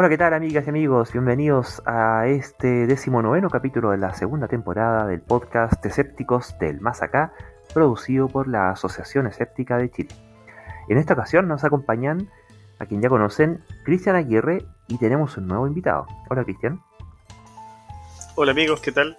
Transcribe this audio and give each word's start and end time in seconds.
Hola, 0.00 0.08
¿qué 0.08 0.16
tal 0.16 0.32
amigas 0.32 0.64
y 0.64 0.70
amigos? 0.70 1.10
Bienvenidos 1.10 1.82
a 1.84 2.28
este 2.28 2.86
decimonoveno 2.86 3.50
capítulo 3.50 3.90
de 3.90 3.98
la 3.98 4.14
segunda 4.14 4.46
temporada 4.46 5.08
del 5.08 5.20
podcast 5.20 5.84
Escépticos 5.84 6.56
del 6.60 6.80
Más 6.80 7.02
Acá, 7.02 7.32
producido 7.74 8.28
por 8.28 8.46
la 8.46 8.70
Asociación 8.70 9.26
Escéptica 9.26 9.76
de 9.76 9.90
Chile. 9.90 10.14
En 10.88 10.98
esta 10.98 11.14
ocasión 11.14 11.48
nos 11.48 11.64
acompañan 11.64 12.30
a 12.78 12.86
quien 12.86 13.02
ya 13.02 13.08
conocen, 13.08 13.64
Cristian 13.84 14.14
Aguirre, 14.14 14.64
y 14.86 14.98
tenemos 14.98 15.36
un 15.36 15.48
nuevo 15.48 15.66
invitado. 15.66 16.06
Hola 16.30 16.44
Cristian. 16.44 16.80
Hola 18.36 18.52
amigos, 18.52 18.80
¿qué 18.80 18.92
tal? 18.92 19.18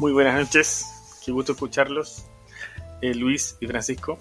Muy 0.00 0.12
buenas 0.12 0.34
noches, 0.34 1.22
qué 1.24 1.30
gusto 1.30 1.52
escucharlos, 1.52 2.28
eh, 3.00 3.14
Luis 3.14 3.56
y 3.60 3.68
Francisco. 3.68 4.18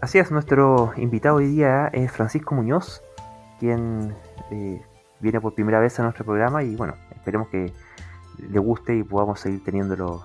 Así 0.00 0.18
es, 0.18 0.32
nuestro 0.32 0.92
invitado 0.96 1.36
hoy 1.36 1.46
día 1.46 1.86
es 1.92 2.10
Francisco 2.10 2.56
Muñoz, 2.56 3.00
quien 3.58 4.14
eh, 4.50 4.82
viene 5.20 5.40
por 5.40 5.54
primera 5.54 5.80
vez 5.80 5.98
a 5.98 6.02
nuestro 6.02 6.24
programa 6.24 6.62
y 6.62 6.76
bueno, 6.76 6.94
esperemos 7.14 7.48
que 7.48 7.72
le 8.38 8.58
guste 8.58 8.96
y 8.96 9.02
podamos 9.02 9.40
seguir 9.40 9.64
teniéndolo 9.64 10.24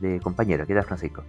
de 0.00 0.20
compañero. 0.20 0.66
¿Qué 0.66 0.74
tal, 0.74 0.84
Francisco? 0.84 1.22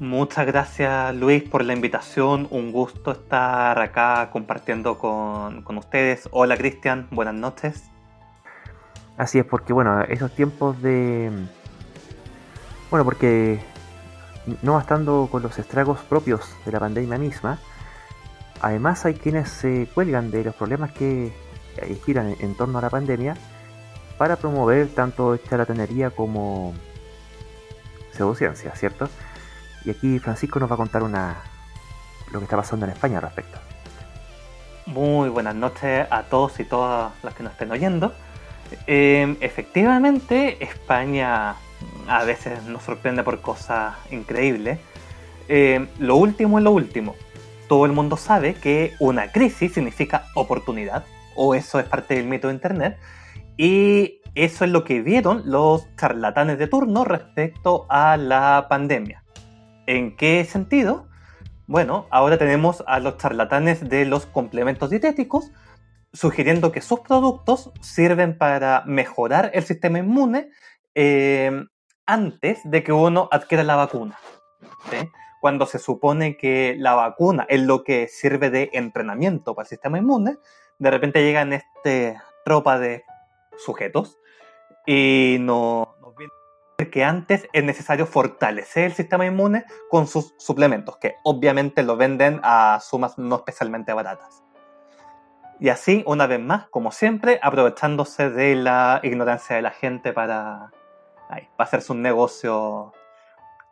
Muchas 0.00 0.44
gracias 0.46 1.14
Luis 1.14 1.44
por 1.44 1.64
la 1.64 1.72
invitación, 1.72 2.48
un 2.50 2.72
gusto 2.72 3.12
estar 3.12 3.78
acá 3.78 4.28
compartiendo 4.32 4.98
con, 4.98 5.62
con 5.62 5.78
ustedes. 5.78 6.28
Hola 6.32 6.56
Cristian, 6.56 7.06
buenas 7.12 7.34
noches. 7.34 7.90
Así 9.16 9.38
es, 9.38 9.44
porque 9.44 9.72
bueno, 9.72 10.02
esos 10.02 10.34
tiempos 10.34 10.80
de... 10.82 11.30
Bueno, 12.90 13.04
porque 13.04 13.60
no 14.62 14.74
bastando 14.74 15.28
con 15.30 15.42
los 15.42 15.58
estragos 15.58 16.00
propios 16.00 16.54
de 16.64 16.72
la 16.72 16.80
pandemia 16.80 17.16
misma, 17.16 17.58
además 18.60 19.04
hay 19.04 19.14
quienes 19.14 19.48
se 19.48 19.88
cuelgan 19.94 20.30
de 20.30 20.44
los 20.44 20.54
problemas 20.54 20.92
que 20.92 21.32
giran 22.04 22.36
en 22.38 22.54
torno 22.54 22.78
a 22.78 22.82
la 22.82 22.90
pandemia 22.90 23.36
para 24.18 24.36
promover 24.36 24.88
tanto 24.88 25.36
charlatanería 25.36 26.10
como 26.10 26.72
pseudociencia, 28.12 28.74
¿cierto? 28.76 29.08
Y 29.84 29.90
aquí 29.90 30.18
Francisco 30.18 30.60
nos 30.60 30.70
va 30.70 30.74
a 30.74 30.78
contar 30.78 31.02
una 31.02 31.36
lo 32.32 32.38
que 32.38 32.44
está 32.44 32.56
pasando 32.56 32.86
en 32.86 32.92
España 32.92 33.18
al 33.18 33.22
respecto. 33.22 33.58
Muy 34.86 35.28
buenas 35.28 35.54
noches 35.54 36.06
a 36.10 36.24
todos 36.24 36.58
y 36.60 36.64
todas 36.64 37.12
las 37.22 37.34
que 37.34 37.42
nos 37.42 37.52
estén 37.52 37.70
oyendo. 37.70 38.12
Eh, 38.86 39.36
efectivamente, 39.40 40.62
España 40.62 41.54
a 42.08 42.24
veces 42.24 42.62
nos 42.64 42.82
sorprende 42.82 43.22
por 43.22 43.40
cosas 43.40 43.94
increíbles. 44.10 44.78
Eh, 45.48 45.86
lo 45.98 46.16
último 46.16 46.58
es 46.58 46.64
lo 46.64 46.72
último. 46.72 47.14
Todo 47.68 47.86
el 47.86 47.92
mundo 47.92 48.16
sabe 48.16 48.54
que 48.54 48.92
una 49.00 49.32
crisis 49.32 49.72
significa 49.72 50.26
oportunidad, 50.34 51.04
o 51.34 51.54
eso 51.54 51.78
es 51.80 51.86
parte 51.86 52.14
del 52.14 52.26
mito 52.26 52.48
de 52.48 52.54
Internet, 52.54 52.98
y 53.56 54.20
eso 54.34 54.64
es 54.64 54.70
lo 54.70 54.84
que 54.84 55.00
vieron 55.00 55.42
los 55.46 55.86
charlatanes 55.96 56.58
de 56.58 56.66
turno 56.66 57.04
respecto 57.04 57.86
a 57.88 58.16
la 58.16 58.66
pandemia. 58.68 59.24
¿En 59.86 60.16
qué 60.16 60.44
sentido? 60.44 61.08
Bueno, 61.66 62.06
ahora 62.10 62.36
tenemos 62.36 62.84
a 62.86 62.98
los 62.98 63.16
charlatanes 63.16 63.88
de 63.88 64.04
los 64.04 64.26
complementos 64.26 64.90
dietéticos 64.90 65.50
sugiriendo 66.12 66.72
que 66.72 66.80
sus 66.80 67.00
productos 67.00 67.70
sirven 67.80 68.38
para 68.38 68.84
mejorar 68.86 69.50
el 69.54 69.64
sistema 69.64 69.98
inmune 69.98 70.50
eh, 70.94 71.64
antes 72.06 72.60
de 72.64 72.82
que 72.82 72.92
uno 72.92 73.28
adquiera 73.30 73.64
la 73.64 73.76
vacuna. 73.76 74.18
Cuando 75.44 75.66
se 75.66 75.78
supone 75.78 76.38
que 76.38 76.74
la 76.78 76.94
vacuna 76.94 77.44
es 77.50 77.60
lo 77.60 77.84
que 77.84 78.08
sirve 78.08 78.48
de 78.48 78.70
entrenamiento 78.72 79.54
para 79.54 79.64
el 79.64 79.68
sistema 79.68 79.98
inmune, 79.98 80.38
de 80.78 80.90
repente 80.90 81.22
llegan 81.22 81.52
este 81.52 82.18
tropa 82.46 82.78
de 82.78 83.04
sujetos 83.58 84.18
y 84.86 85.36
nos, 85.40 85.88
nos 86.00 86.14
que 86.90 87.04
antes 87.04 87.46
es 87.52 87.62
necesario 87.62 88.06
fortalecer 88.06 88.84
el 88.84 88.94
sistema 88.94 89.26
inmune 89.26 89.66
con 89.90 90.06
sus 90.06 90.32
suplementos, 90.38 90.96
que 90.96 91.16
obviamente 91.24 91.82
lo 91.82 91.98
venden 91.98 92.40
a 92.42 92.80
sumas 92.80 93.18
no 93.18 93.36
especialmente 93.36 93.92
baratas. 93.92 94.42
Y 95.60 95.68
así, 95.68 96.04
una 96.06 96.26
vez 96.26 96.40
más, 96.40 96.70
como 96.70 96.90
siempre, 96.90 97.38
aprovechándose 97.42 98.30
de 98.30 98.54
la 98.56 98.98
ignorancia 99.02 99.56
de 99.56 99.60
la 99.60 99.72
gente 99.72 100.14
para, 100.14 100.70
para 101.28 101.48
hacerse 101.58 101.92
un 101.92 102.00
negocio 102.00 102.94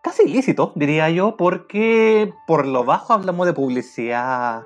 casi 0.03 0.25
ilícito, 0.25 0.73
diría 0.75 1.09
yo, 1.11 1.37
porque 1.37 2.35
por 2.47 2.67
lo 2.67 2.85
bajo 2.85 3.15
hablamos 3.15 3.47
de 3.47 3.55
publicidad 3.55 4.65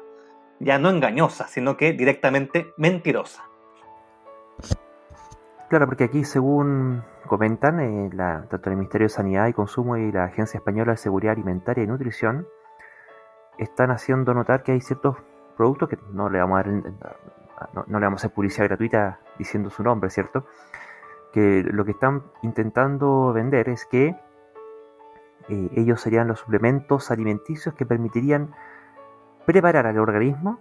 ya 0.59 0.79
no 0.79 0.89
engañosa, 0.89 1.47
sino 1.49 1.77
que 1.77 1.93
directamente 1.93 2.73
mentirosa. 2.79 3.45
Claro, 5.69 5.87
porque 5.87 6.05
aquí, 6.05 6.25
según 6.25 7.03
comentan, 7.27 7.81
eh, 7.81 8.11
la, 8.15 8.47
tanto 8.49 8.71
el 8.71 8.77
Ministerio 8.77 9.07
de 9.07 9.09
Sanidad 9.11 9.49
y 9.49 9.53
Consumo 9.53 9.97
y 9.97 10.13
la 10.13 10.25
Agencia 10.25 10.59
Española 10.59 10.93
de 10.93 10.99
Seguridad 10.99 11.33
Alimentaria 11.33 11.85
y 11.85 11.87
Nutrición 11.87 12.47
están 13.59 13.91
haciendo 13.91 14.33
notar 14.33 14.63
que 14.63 14.73
hay 14.73 14.81
ciertos 14.81 15.17
productos 15.57 15.89
que 15.89 15.99
no 16.13 16.31
le 16.31 16.39
vamos 16.39 16.61
a 16.61 16.63
dar, 16.63 17.17
no, 17.73 17.99
le 17.99 18.07
vamos 18.07 18.21
a 18.21 18.27
hacer 18.27 18.35
publicidad 18.35 18.67
gratuita 18.69 19.19
diciendo 19.39 19.71
su 19.71 19.83
nombre, 19.83 20.09
¿cierto? 20.11 20.47
Que 21.33 21.65
lo 21.65 21.85
que 21.85 21.93
están 21.93 22.23
intentando 22.43 23.33
vender 23.33 23.69
es 23.69 23.87
que 23.87 24.15
eh, 25.49 25.71
ellos 25.77 26.01
serían 26.01 26.29
los 26.29 26.41
suplementos 26.41 27.11
alimenticios 27.11 27.75
que 27.75 27.87
permitirían 27.87 28.55
preparar 29.47 29.87
al 29.87 29.99
organismo 29.99 30.61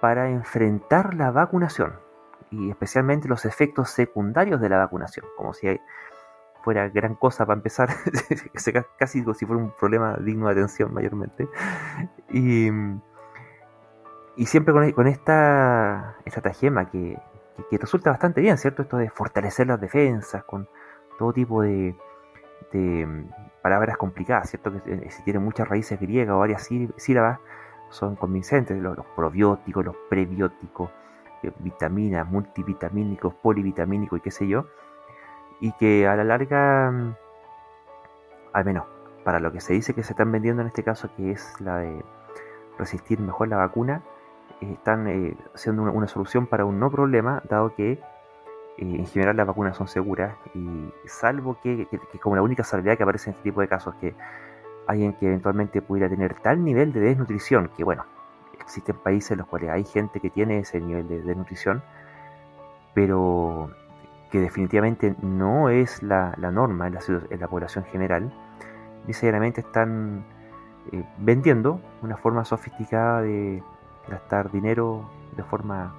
para 0.00 0.30
enfrentar 0.30 1.14
la 1.14 1.30
vacunación 1.30 1.94
y 2.50 2.70
especialmente 2.70 3.28
los 3.28 3.44
efectos 3.44 3.90
secundarios 3.90 4.60
de 4.60 4.68
la 4.68 4.78
vacunación, 4.78 5.26
como 5.36 5.52
si 5.52 5.80
fuera 6.62 6.88
gran 6.88 7.14
cosa 7.14 7.46
para 7.46 7.56
empezar, 7.56 7.88
casi 8.98 9.22
como 9.22 9.34
si 9.34 9.46
fuera 9.46 9.62
un 9.62 9.72
problema 9.78 10.16
digno 10.16 10.46
de 10.46 10.52
atención 10.52 10.92
mayormente. 10.92 11.48
Y, 12.30 12.68
y 14.36 14.46
siempre 14.46 14.72
con, 14.72 14.90
con 14.92 15.06
esta 15.06 16.16
estratagema 16.24 16.90
que, 16.90 17.18
que, 17.56 17.64
que, 17.70 17.78
resulta 17.78 18.10
bastante 18.10 18.40
bien, 18.40 18.58
¿cierto? 18.58 18.82
Esto 18.82 18.96
de 18.96 19.10
fortalecer 19.10 19.66
las 19.66 19.80
defensas 19.80 20.44
con 20.44 20.68
todo 21.18 21.32
tipo 21.32 21.62
de, 21.62 21.96
de 22.72 23.24
palabras 23.62 23.96
complicadas, 23.96 24.50
¿cierto? 24.50 24.72
Que 24.72 24.92
eh, 24.92 25.10
si 25.10 25.22
tienen 25.22 25.42
muchas 25.42 25.68
raíces 25.68 25.98
griegas 26.00 26.34
o 26.34 26.38
varias 26.38 26.68
sílabas, 26.96 27.40
son 27.90 28.16
convincentes, 28.16 28.80
los, 28.80 28.98
probióticos, 29.16 29.84
los 29.84 29.96
prebióticos, 30.08 30.90
eh, 31.42 31.52
vitaminas, 31.58 32.28
multivitamínicos, 32.28 33.34
polivitamínicos 33.34 34.18
y 34.18 34.22
qué 34.22 34.30
sé 34.30 34.46
yo, 34.46 34.66
y 35.60 35.72
que 35.72 36.06
a 36.06 36.16
la 36.16 36.24
larga, 36.24 36.90
mm, 36.90 37.14
al 38.52 38.64
menos 38.64 38.84
para 39.24 39.40
lo 39.40 39.52
que 39.52 39.60
se 39.60 39.74
dice 39.74 39.94
que 39.94 40.02
se 40.02 40.12
están 40.12 40.32
vendiendo 40.32 40.62
en 40.62 40.68
este 40.68 40.82
caso, 40.82 41.10
que 41.16 41.32
es 41.32 41.60
la 41.60 41.78
de 41.78 42.04
resistir 42.78 43.20
mejor 43.20 43.48
la 43.48 43.56
vacuna, 43.56 44.02
están 44.60 45.06
eh, 45.08 45.36
siendo 45.54 45.82
una, 45.82 46.08
solución 46.08 46.46
para 46.46 46.64
un 46.64 46.80
no 46.80 46.90
problema, 46.90 47.42
dado 47.48 47.74
que 47.74 48.00
en 48.78 49.06
general 49.06 49.36
las 49.36 49.46
vacunas 49.46 49.76
son 49.76 49.88
seguras, 49.88 50.36
y 50.54 50.92
salvo 51.06 51.58
que, 51.60 51.86
que, 51.90 51.98
que, 51.98 52.18
como 52.18 52.36
la 52.36 52.42
única 52.42 52.64
salvedad 52.64 52.96
que 52.96 53.02
aparece 53.02 53.30
en 53.30 53.36
este 53.36 53.50
tipo 53.50 53.60
de 53.60 53.68
casos, 53.68 53.94
que 53.96 54.14
alguien 54.86 55.12
que 55.14 55.26
eventualmente 55.26 55.82
pudiera 55.82 56.08
tener 56.08 56.34
tal 56.40 56.64
nivel 56.64 56.92
de 56.92 57.00
desnutrición, 57.00 57.70
que 57.76 57.84
bueno, 57.84 58.04
existen 58.60 58.96
países 58.96 59.32
en 59.32 59.38
los 59.38 59.46
cuales 59.46 59.70
hay 59.70 59.84
gente 59.84 60.20
que 60.20 60.30
tiene 60.30 60.60
ese 60.60 60.80
nivel 60.80 61.08
de 61.08 61.22
desnutrición, 61.22 61.82
pero 62.94 63.70
que 64.30 64.40
definitivamente 64.40 65.14
no 65.22 65.70
es 65.70 66.02
la, 66.02 66.34
la 66.38 66.50
norma 66.50 66.86
en 66.86 66.94
la, 66.94 67.00
en 67.08 67.40
la, 67.40 67.48
población 67.48 67.84
general, 67.84 68.32
necesariamente 69.06 69.62
están 69.62 70.24
eh, 70.92 71.04
vendiendo 71.18 71.80
una 72.02 72.16
forma 72.16 72.44
sofisticada 72.44 73.22
de 73.22 73.62
gastar 74.08 74.50
dinero 74.50 75.08
de 75.36 75.42
forma 75.44 75.94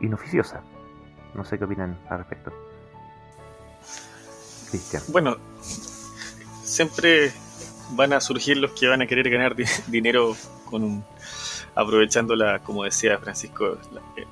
inoficiosa. 0.00 0.62
No 1.34 1.44
sé 1.44 1.58
qué 1.58 1.64
opinan 1.64 1.98
al 2.08 2.18
respecto. 2.18 2.52
Cristian. 4.70 5.02
Bueno, 5.08 5.36
siempre 6.62 7.32
van 7.90 8.12
a 8.12 8.20
surgir 8.20 8.56
los 8.56 8.72
que 8.72 8.88
van 8.88 9.02
a 9.02 9.06
querer 9.06 9.28
ganar 9.30 9.54
di 9.54 9.64
dinero 9.86 10.36
con 10.64 11.04
aprovechando 11.74 12.34
como 12.62 12.84
decía 12.84 13.18
Francisco, 13.18 13.78
la, 13.92 14.00
eh, 14.16 14.26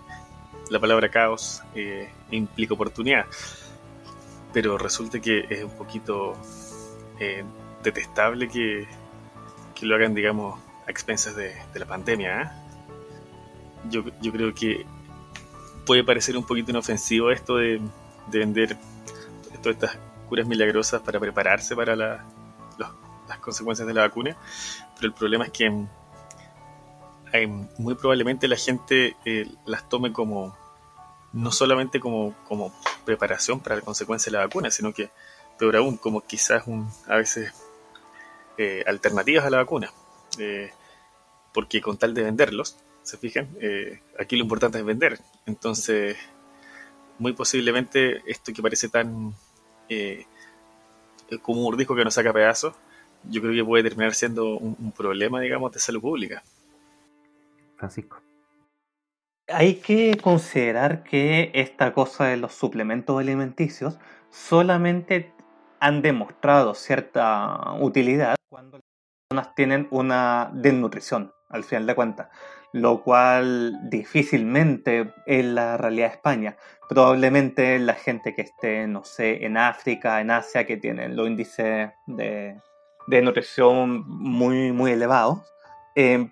la 0.71 0.81
palabra 0.81 1.09
caos 1.11 1.63
eh, 1.75 2.11
implica 2.31 2.75
oportunidad. 2.75 3.27
Pero 4.53 4.79
resulta 4.79 5.21
que 5.21 5.47
es 5.49 5.65
un 5.65 5.77
poquito 5.77 6.35
eh, 7.19 7.45
detestable 7.83 8.49
que, 8.49 8.87
que, 9.75 9.87
lo 9.87 9.95
hagan, 9.95 10.15
digamos, 10.15 10.61
a 10.87 10.91
expensas 10.91 11.35
de, 11.35 11.55
de 11.73 11.81
la 11.81 11.87
pandemia. 11.87 12.53
Yo, 13.91 14.05
yo, 14.21 14.31
creo 14.31 14.55
que 14.55 14.87
puede 15.85 16.05
parecer 16.05 16.37
un 16.37 16.45
poquito 16.45 16.71
inofensivo 16.71 17.31
esto 17.31 17.57
de, 17.57 17.81
de 18.29 18.39
vender 18.39 18.77
todas 19.63 19.77
estas 19.77 19.99
curas 20.29 20.47
milagrosas 20.47 21.01
para 21.03 21.21
prepararse 21.21 21.77
para 21.77 21.95
la, 21.95 22.25
las 23.29 23.39
consecuencias 23.39 23.87
de 23.87 23.95
la 23.95 24.03
vacuna, 24.03 24.37
pero 24.97 25.07
el 25.07 25.15
problema 25.15 25.45
es 25.45 25.51
que 25.51 25.71
muy 27.79 27.95
probablemente 27.95 28.47
la 28.47 28.57
gente 28.57 29.17
eh, 29.25 29.49
las 29.65 29.89
tome 29.89 30.13
como 30.13 30.57
no 31.33 31.51
solamente 31.51 31.99
como, 31.99 32.35
como 32.47 32.75
preparación 33.07 33.61
para 33.61 33.77
la 33.77 33.83
consecuencia 33.83 34.31
de 34.31 34.37
la 34.37 34.45
vacuna, 34.45 34.71
sino 34.71 34.93
que, 34.93 35.11
peor 35.59 35.77
aún, 35.77 35.97
como 35.97 36.21
quizás 36.21 36.65
un, 36.67 36.91
a 37.09 37.17
veces 37.17 37.55
eh, 38.59 38.85
alternativas 38.87 39.47
a 39.47 39.51
la 39.51 39.57
vacuna. 39.59 39.91
Eh, 40.39 40.71
porque 41.55 41.81
con 41.81 41.97
tal 41.97 42.13
de 42.13 42.23
venderlos, 42.23 42.77
se 43.03 43.17
fijan, 43.17 43.49
eh, 43.61 44.01
aquí 44.19 44.37
lo 44.37 44.43
importante 44.43 44.79
es 44.79 44.85
vender. 44.85 45.19
Entonces, 45.47 46.17
muy 47.19 47.33
posiblemente 47.33 48.23
esto 48.27 48.53
que 48.53 48.63
parece 48.63 48.89
tan 48.89 49.35
como 51.43 51.59
un 51.59 51.65
mordisco 51.65 51.95
que 51.95 52.05
nos 52.05 52.15
saca 52.15 52.33
pedazos, 52.33 52.75
yo 53.25 53.43
creo 53.43 53.53
que 53.55 53.65
puede 53.65 53.83
terminar 53.83 54.15
siendo 54.15 54.57
un 54.57 54.93
problema, 54.93 55.39
digamos, 55.41 55.71
de 55.73 55.81
salud 55.81 56.01
pública. 56.01 56.43
Francisco 57.77 58.23
hay 59.49 59.77
que 59.77 60.19
considerar 60.23 61.03
que 61.03 61.51
esta 61.55 61.93
cosa 61.93 62.27
de 62.27 62.37
los 62.37 62.55
suplementos 62.55 63.19
alimenticios 63.19 63.99
solamente 64.31 65.33
han 65.81 66.03
demostrado 66.03 66.75
cierta 66.75 67.75
utilidad 67.81 68.37
cuando 68.49 68.79
las 68.79 68.85
personas 69.29 69.55
tienen 69.55 69.89
una 69.91 70.51
desnutrición, 70.55 71.33
al 71.49 71.65
final 71.65 71.87
de 71.87 71.95
cuentas, 71.95 72.29
lo 72.73 73.03
cual 73.03 73.79
difícilmente 73.91 75.13
en 75.27 75.55
la 75.55 75.77
realidad 75.77 76.09
de 76.09 76.15
España. 76.15 76.57
Probablemente 76.89 77.79
la 77.79 77.95
gente 77.95 78.35
que 78.35 78.43
esté, 78.43 78.87
no 78.87 79.05
sé, 79.05 79.45
en 79.45 79.57
África, 79.57 80.21
en 80.21 80.31
Asia, 80.31 80.67
que 80.67 80.77
tienen 80.77 81.17
los 81.17 81.27
índices 81.27 81.91
de, 82.07 82.61
nutrición 83.07 84.05
muy, 84.07 84.73
muy 84.73 84.93
elevados, 84.93 85.41
eh, 85.95 86.31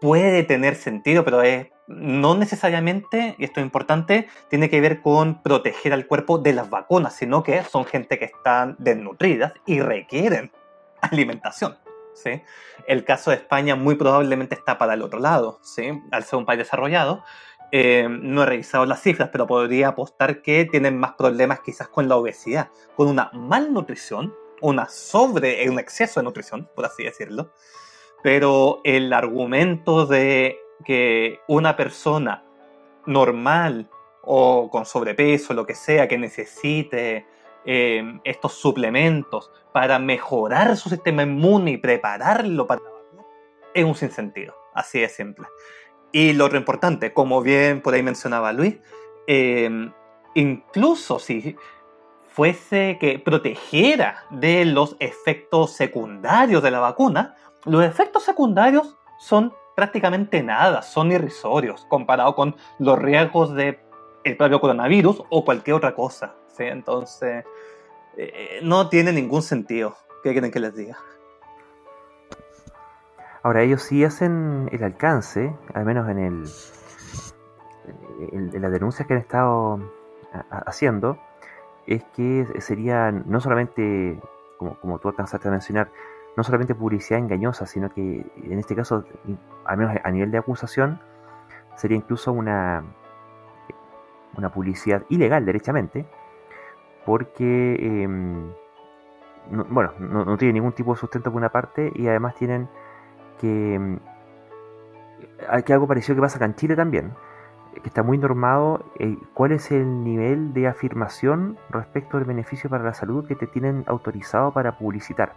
puede 0.00 0.42
tener 0.42 0.74
sentido, 0.74 1.24
pero 1.24 1.42
es 1.42 1.68
no 1.90 2.36
necesariamente, 2.36 3.34
y 3.36 3.44
esto 3.44 3.58
es 3.60 3.64
importante, 3.64 4.28
tiene 4.48 4.70
que 4.70 4.80
ver 4.80 5.02
con 5.02 5.42
proteger 5.42 5.92
al 5.92 6.06
cuerpo 6.06 6.38
de 6.38 6.52
las 6.52 6.70
vacunas, 6.70 7.14
sino 7.14 7.42
que 7.42 7.64
son 7.64 7.84
gente 7.84 8.18
que 8.18 8.26
están 8.26 8.76
desnutridas 8.78 9.52
y 9.66 9.80
requieren 9.80 10.52
alimentación. 11.00 11.76
El 12.86 13.04
caso 13.04 13.30
de 13.30 13.36
España 13.36 13.76
muy 13.76 13.94
probablemente 13.94 14.54
está 14.54 14.78
para 14.78 14.94
el 14.94 15.02
otro 15.02 15.20
lado, 15.20 15.58
¿sí? 15.62 16.00
al 16.10 16.24
ser 16.24 16.38
un 16.38 16.46
país 16.46 16.58
desarrollado. 16.58 17.24
Eh, 17.72 18.08
no 18.10 18.42
he 18.42 18.46
revisado 18.46 18.84
las 18.84 19.00
cifras, 19.00 19.28
pero 19.30 19.46
podría 19.46 19.88
apostar 19.88 20.42
que 20.42 20.64
tienen 20.64 20.98
más 20.98 21.12
problemas 21.12 21.60
quizás 21.60 21.88
con 21.88 22.08
la 22.08 22.16
obesidad, 22.16 22.70
con 22.96 23.08
una 23.08 23.30
malnutrición, 23.32 24.34
una 24.60 24.88
sobre, 24.88 25.68
un 25.70 25.78
exceso 25.78 26.20
de 26.20 26.24
nutrición, 26.24 26.68
por 26.74 26.84
así 26.84 27.04
decirlo. 27.04 27.52
Pero 28.22 28.80
el 28.84 29.12
argumento 29.12 30.06
de 30.06 30.58
que 30.84 31.40
una 31.46 31.76
persona 31.76 32.44
normal 33.06 33.88
o 34.22 34.68
con 34.70 34.84
sobrepeso, 34.84 35.54
lo 35.54 35.66
que 35.66 35.74
sea, 35.74 36.08
que 36.08 36.18
necesite 36.18 37.26
em, 37.64 38.20
estos 38.24 38.54
suplementos 38.54 39.50
para 39.72 39.98
mejorar 39.98 40.76
su 40.76 40.88
sistema 40.88 41.22
inmune 41.22 41.72
y 41.72 41.76
prepararlo 41.78 42.66
para 42.66 42.82
la 42.82 42.90
vacuna, 42.90 43.24
es 43.74 43.84
un 43.84 43.94
sinsentido, 43.94 44.54
así 44.74 45.00
de 45.00 45.08
simple. 45.08 45.46
Y 46.12 46.32
lo 46.32 46.46
otro 46.46 46.58
importante, 46.58 47.12
como 47.12 47.42
bien 47.42 47.82
por 47.82 47.94
ahí 47.94 48.02
mencionaba 48.02 48.52
Luis, 48.52 48.78
em, 49.26 49.92
incluso 50.34 51.18
si 51.18 51.56
fuese 52.28 52.98
que 53.00 53.18
protegiera 53.18 54.24
de 54.30 54.64
los 54.64 54.96
efectos 54.98 55.72
secundarios 55.72 56.62
de 56.62 56.70
la 56.70 56.80
vacuna, 56.80 57.36
los 57.64 57.84
efectos 57.84 58.24
secundarios 58.24 58.96
son 59.18 59.52
prácticamente 59.76 60.42
nada, 60.42 60.82
son 60.82 61.12
irrisorios 61.12 61.84
comparado 61.88 62.34
con 62.34 62.56
los 62.78 62.98
riesgos 62.98 63.54
de 63.54 63.80
el 64.24 64.36
propio 64.36 64.60
coronavirus 64.60 65.22
o 65.30 65.44
cualquier 65.44 65.76
otra 65.76 65.94
cosa. 65.94 66.34
Entonces, 66.68 67.44
eh, 68.16 68.60
no 68.62 68.88
tiene 68.88 69.12
ningún 69.12 69.42
sentido. 69.42 69.96
¿Qué 70.22 70.32
quieren 70.32 70.50
que 70.50 70.60
les 70.60 70.74
diga? 70.74 70.98
Ahora, 73.42 73.62
ellos 73.62 73.82
sí 73.82 74.04
hacen 74.04 74.68
el 74.70 74.84
alcance, 74.84 75.54
al 75.72 75.84
menos 75.86 76.08
en 76.10 76.18
el, 76.18 76.44
en, 78.32 78.62
las 78.62 78.70
denuncias 78.70 79.08
que 79.08 79.14
han 79.14 79.20
estado 79.20 79.80
haciendo, 80.66 81.18
es 81.86 82.04
que 82.14 82.46
sería 82.60 83.10
no 83.10 83.40
solamente, 83.40 84.20
como, 84.58 84.78
como 84.80 84.98
tú 84.98 85.08
alcanzaste 85.08 85.48
a 85.48 85.50
mencionar, 85.50 85.90
no 86.36 86.44
solamente 86.44 86.74
publicidad 86.74 87.18
engañosa, 87.18 87.66
sino 87.66 87.92
que 87.92 88.26
en 88.44 88.58
este 88.58 88.76
caso, 88.76 89.04
al 89.64 89.76
menos 89.76 89.96
a 90.02 90.10
nivel 90.10 90.30
de 90.30 90.38
acusación, 90.38 91.00
sería 91.76 91.96
incluso 91.96 92.32
una, 92.32 92.84
una 94.36 94.52
publicidad 94.52 95.02
ilegal, 95.08 95.44
derechamente, 95.44 96.06
porque, 97.10 98.04
em, 98.04 98.52
bueno, 99.68 99.90
no, 99.98 100.36
tiene 100.36 100.52
ningún 100.52 100.70
tipo 100.70 100.94
de 100.94 101.00
sustento 101.00 101.32
por 101.32 101.38
una 101.38 101.48
parte 101.48 101.90
y 101.96 102.06
además 102.06 102.36
tienen 102.36 102.68
que, 103.40 103.74
em, 103.74 103.98
que 105.66 105.72
algo 105.72 105.88
parecido 105.88 106.14
que 106.14 106.20
pasa 106.20 106.36
acá 106.36 106.44
en 106.44 106.54
Chile 106.54 106.76
también, 106.76 107.10
que 107.82 107.88
está 107.88 108.04
muy 108.04 108.16
normado 108.16 108.84
eh, 109.00 109.16
cuál 109.34 109.50
es 109.50 109.72
el 109.72 110.04
nivel 110.04 110.54
de 110.54 110.68
afirmación 110.68 111.58
respecto 111.68 112.16
al 112.16 112.26
beneficio 112.26 112.70
para 112.70 112.84
la 112.84 112.94
salud 112.94 113.26
que 113.26 113.34
te 113.34 113.48
tienen 113.48 113.82
autorizado 113.88 114.52
para 114.52 114.78
publicitar. 114.78 115.32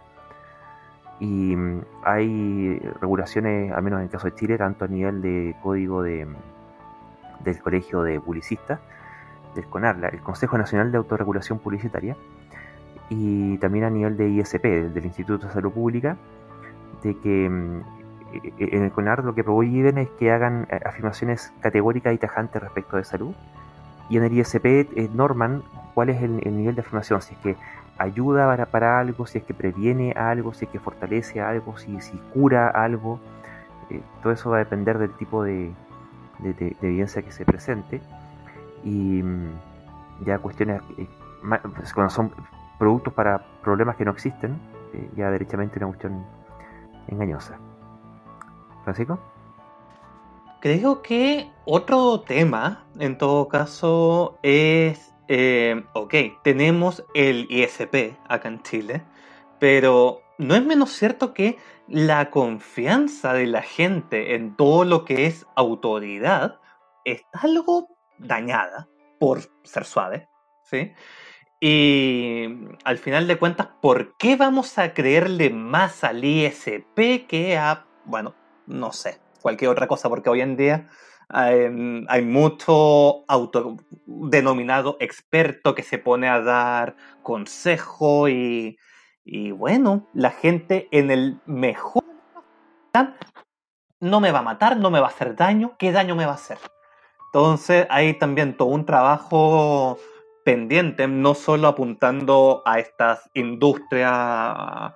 Y 1.18 1.56
mm, 1.56 1.80
hay 2.04 2.78
regulaciones, 3.00 3.72
al 3.72 3.82
menos 3.82 3.98
en 3.98 4.04
el 4.04 4.10
caso 4.10 4.28
de 4.28 4.36
Chile, 4.36 4.58
tanto 4.58 4.84
a 4.84 4.88
nivel 4.88 5.20
de 5.22 5.56
código 5.60 6.04
de, 6.04 6.28
del 7.40 7.58
Colegio 7.60 8.04
de 8.04 8.20
Publicistas, 8.20 8.78
del 9.54 9.66
CONARLA, 9.66 10.08
el 10.08 10.20
Consejo 10.20 10.58
Nacional 10.58 10.92
de 10.92 10.98
Autorregulación 10.98 11.58
Publicitaria, 11.58 12.16
y 13.10 13.58
también 13.58 13.84
a 13.84 13.90
nivel 13.90 14.16
de 14.16 14.28
ISP, 14.28 14.64
del 14.64 15.04
Instituto 15.04 15.46
de 15.46 15.52
Salud 15.52 15.72
Pública, 15.72 16.16
de 17.02 17.16
que 17.18 17.48
mm, 17.48 17.80
e, 18.32 18.52
e, 18.58 18.76
en 18.76 18.84
el 18.84 18.92
CONAR 18.92 19.24
lo 19.24 19.34
que 19.34 19.44
prohíben 19.44 19.98
es 19.98 20.08
que 20.18 20.32
hagan 20.32 20.66
eh, 20.70 20.80
afirmaciones 20.84 21.52
categóricas 21.60 22.14
y 22.14 22.18
tajantes 22.18 22.62
respecto 22.62 22.96
de 22.96 23.04
salud, 23.04 23.34
y 24.08 24.16
en 24.16 24.24
el 24.24 24.32
ISP 24.32 24.64
eh, 24.66 25.10
norman 25.14 25.62
cuál 25.94 26.10
es 26.10 26.22
el, 26.22 26.40
el 26.46 26.56
nivel 26.56 26.74
de 26.74 26.80
afirmación, 26.80 27.22
si 27.22 27.34
es 27.34 27.40
que 27.40 27.56
ayuda 27.98 28.46
para, 28.46 28.66
para, 28.66 28.98
algo, 28.98 29.26
si 29.26 29.38
es 29.38 29.44
que 29.44 29.54
previene 29.54 30.12
algo, 30.12 30.52
si 30.52 30.64
es 30.64 30.70
que 30.70 30.78
fortalece 30.78 31.40
algo, 31.40 31.76
si, 31.78 32.00
si 32.00 32.16
cura 32.32 32.68
algo. 32.68 33.20
Eh, 33.90 34.00
todo 34.22 34.32
eso 34.32 34.50
va 34.50 34.56
a 34.56 34.58
depender 34.60 34.98
del 34.98 35.12
tipo 35.12 35.44
de, 35.44 35.72
de, 36.40 36.76
evidencia 36.82 37.22
que 37.22 37.32
se 37.32 37.44
presente. 37.44 38.00
Y 38.84 39.22
mm, 39.22 39.60
ya 40.26 40.38
cuestiones, 40.38 40.82
eh, 40.98 41.08
pues, 41.76 41.92
cuando 41.92 42.10
son 42.10 42.32
productos 42.78 43.12
para 43.14 43.38
problemas 43.62 43.96
que 43.96 44.04
no 44.04 44.12
existen, 44.12 44.58
eh, 44.92 45.10
ya 45.16 45.30
derechamente 45.30 45.78
una 45.78 45.88
cuestión 45.88 46.24
engañosa. 47.08 47.58
Francisco. 48.84 49.18
Creo 50.60 51.02
que 51.02 51.50
otro 51.64 52.20
tema, 52.20 52.84
en 52.98 53.18
todo 53.18 53.48
caso, 53.48 54.38
es 54.42 55.14
eh, 55.28 55.84
ok, 55.94 56.14
tenemos 56.42 57.04
el 57.14 57.46
ISP 57.48 58.16
acá 58.28 58.48
en 58.48 58.62
Chile, 58.62 59.02
pero 59.58 60.20
no 60.38 60.54
es 60.54 60.64
menos 60.64 60.90
cierto 60.90 61.32
que 61.32 61.56
la 61.88 62.30
confianza 62.30 63.32
de 63.32 63.46
la 63.46 63.62
gente 63.62 64.34
en 64.34 64.54
todo 64.54 64.84
lo 64.84 65.04
que 65.04 65.26
es 65.26 65.46
autoridad 65.56 66.60
está 67.04 67.40
algo 67.40 67.93
dañada, 68.24 68.88
por 69.18 69.40
ser 69.62 69.84
suave, 69.84 70.28
¿sí? 70.64 70.92
Y 71.60 72.44
al 72.84 72.98
final 72.98 73.26
de 73.26 73.38
cuentas, 73.38 73.68
¿por 73.80 74.16
qué 74.16 74.36
vamos 74.36 74.78
a 74.78 74.92
creerle 74.92 75.50
más 75.50 76.04
al 76.04 76.24
ISP 76.24 77.26
que 77.26 77.56
a, 77.56 77.86
bueno, 78.04 78.34
no 78.66 78.92
sé, 78.92 79.20
cualquier 79.40 79.70
otra 79.70 79.86
cosa? 79.86 80.08
Porque 80.08 80.28
hoy 80.28 80.42
en 80.42 80.56
día 80.56 80.90
hay, 81.28 82.22
mucho 82.22 83.24
autodenominado 83.28 84.96
experto 85.00 85.74
que 85.74 85.82
se 85.82 85.98
pone 85.98 86.28
a 86.28 86.40
dar 86.40 86.96
consejo 87.22 88.28
y, 88.28 88.76
y 89.24 89.50
bueno, 89.52 90.08
la 90.12 90.30
gente 90.30 90.88
en 90.90 91.10
el 91.10 91.40
mejor 91.46 92.04
no 94.00 94.20
me 94.20 94.32
va 94.32 94.40
a 94.40 94.42
matar, 94.42 94.76
no 94.76 94.90
me 94.90 95.00
va 95.00 95.06
a 95.06 95.10
hacer 95.10 95.34
daño, 95.34 95.76
¿qué 95.78 95.92
daño 95.92 96.14
me 96.14 96.26
va 96.26 96.32
a 96.32 96.36
hacer? 96.36 96.58
Entonces 97.34 97.84
hay 97.90 98.14
también 98.14 98.56
todo 98.56 98.68
un 98.68 98.86
trabajo 98.86 99.98
pendiente, 100.44 101.08
no 101.08 101.34
solo 101.34 101.66
apuntando 101.66 102.62
a 102.64 102.78
estas 102.78 103.28
industrias 103.34 104.92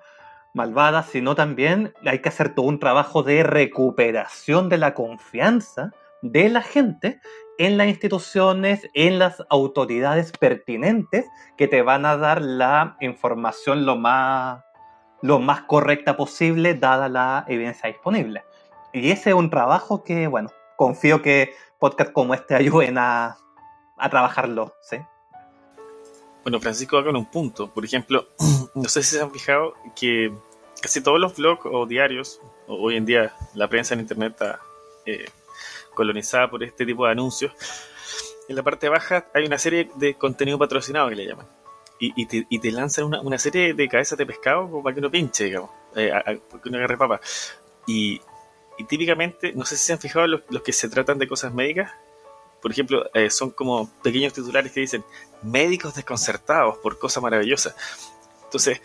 malvadas, 0.53 1.07
sino 1.07 1.35
también 1.35 1.93
hay 2.05 2.21
que 2.21 2.29
hacer 2.29 2.55
todo 2.55 2.67
un 2.67 2.79
trabajo 2.79 3.23
de 3.23 3.43
recuperación 3.43 4.69
de 4.69 4.77
la 4.77 4.93
confianza 4.93 5.91
de 6.21 6.47
la 6.47 6.61
gente 6.61 7.19
en 7.57 7.77
las 7.77 7.89
instituciones, 7.89 8.89
en 8.93 9.19
las 9.19 9.43
autoridades 9.49 10.31
pertinentes 10.31 11.25
que 11.57 11.67
te 11.67 11.81
van 11.81 12.05
a 12.05 12.15
dar 12.15 12.41
la 12.41 12.95
información 13.01 13.85
lo 13.85 13.97
más, 13.97 14.63
lo 15.21 15.39
más 15.39 15.63
correcta 15.63 16.15
posible 16.15 16.73
dada 16.73 17.09
la 17.09 17.43
evidencia 17.49 17.89
disponible. 17.89 18.45
Y 18.93 19.11
ese 19.11 19.31
es 19.31 19.35
un 19.35 19.49
trabajo 19.49 20.05
que, 20.05 20.27
bueno, 20.27 20.49
confío 20.77 21.21
que 21.21 21.51
podcasts 21.79 22.13
como 22.13 22.33
este 22.33 22.55
ayuden 22.55 22.97
a, 22.97 23.37
a 23.97 24.09
trabajarlo, 24.09 24.73
¿sí? 24.81 24.97
Bueno, 26.43 26.59
Francisco 26.59 27.03
va 27.03 27.11
un 27.11 27.25
punto. 27.25 27.71
Por 27.73 27.85
ejemplo, 27.85 28.27
no 28.75 28.89
sé 28.89 29.03
si 29.03 29.15
se 29.15 29.21
han 29.21 29.31
fijado 29.31 29.73
que 29.95 30.33
casi 30.81 31.01
todos 31.01 31.19
los 31.19 31.35
blogs 31.35 31.65
o 31.65 31.85
diarios, 31.85 32.41
hoy 32.67 32.95
en 32.95 33.05
día 33.05 33.33
la 33.53 33.67
prensa 33.67 33.93
en 33.93 34.01
internet 34.01 34.33
está 34.33 34.59
eh, 35.05 35.25
colonizada 35.93 36.49
por 36.49 36.63
este 36.63 36.85
tipo 36.85 37.05
de 37.05 37.11
anuncios, 37.11 37.51
en 38.47 38.55
la 38.55 38.63
parte 38.63 38.89
baja 38.89 39.27
hay 39.33 39.45
una 39.45 39.57
serie 39.57 39.89
de 39.95 40.15
contenido 40.15 40.57
patrocinado 40.57 41.09
que 41.09 41.15
le 41.15 41.27
llaman. 41.27 41.47
Y, 42.01 42.25
te, 42.27 42.71
lanzan 42.71 43.13
una, 43.13 43.37
serie 43.37 43.73
de 43.73 43.89
cabezas 43.89 44.17
de 44.17 44.25
pescado 44.25 44.81
para 44.81 44.93
que 44.93 45.01
uno 45.01 45.11
pinche, 45.11 45.43
digamos, 45.43 45.69
eh, 45.97 46.09
para 46.09 46.61
que 46.61 46.69
uno 46.69 46.77
agarre 46.77 46.97
papa. 46.97 47.19
Y, 47.85 48.21
típicamente, 48.85 49.53
no 49.53 49.65
sé 49.65 49.77
si 49.77 49.85
se 49.85 49.93
han 49.93 49.99
fijado 49.99 50.27
los, 50.27 50.41
los 50.49 50.61
que 50.61 50.73
se 50.73 50.89
tratan 50.89 51.17
de 51.17 51.27
cosas 51.27 51.53
médicas, 51.53 51.91
por 52.61 52.71
ejemplo, 52.71 53.09
eh, 53.13 53.29
son 53.29 53.51
como 53.51 53.89
pequeños 54.01 54.33
titulares 54.33 54.71
que 54.71 54.81
dicen 54.81 55.03
médicos 55.41 55.95
desconcertados 55.95 56.77
por 56.79 56.99
cosa 56.99 57.21
maravillosa. 57.21 57.75
Entonces, 58.43 58.81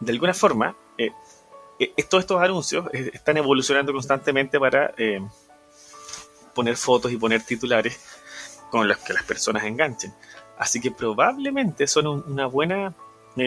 de 0.00 0.12
alguna 0.12 0.34
forma, 0.34 0.76
eh, 0.96 1.12
eh, 1.78 2.02
todos 2.08 2.24
estos 2.24 2.40
anuncios 2.40 2.86
están 2.92 3.36
evolucionando 3.36 3.92
constantemente 3.92 4.58
para 4.58 4.94
poner 6.54 6.76
fotos 6.76 7.12
y 7.12 7.16
poner 7.16 7.42
titulares 7.42 8.00
con 8.70 8.88
los 8.88 8.98
que 8.98 9.12
las 9.12 9.24
personas 9.24 9.64
enganchen. 9.64 10.14
Así 10.56 10.80
que 10.80 10.90
probablemente 10.90 11.86
son 11.86 12.06
una 12.06 12.46
buena 12.46 12.94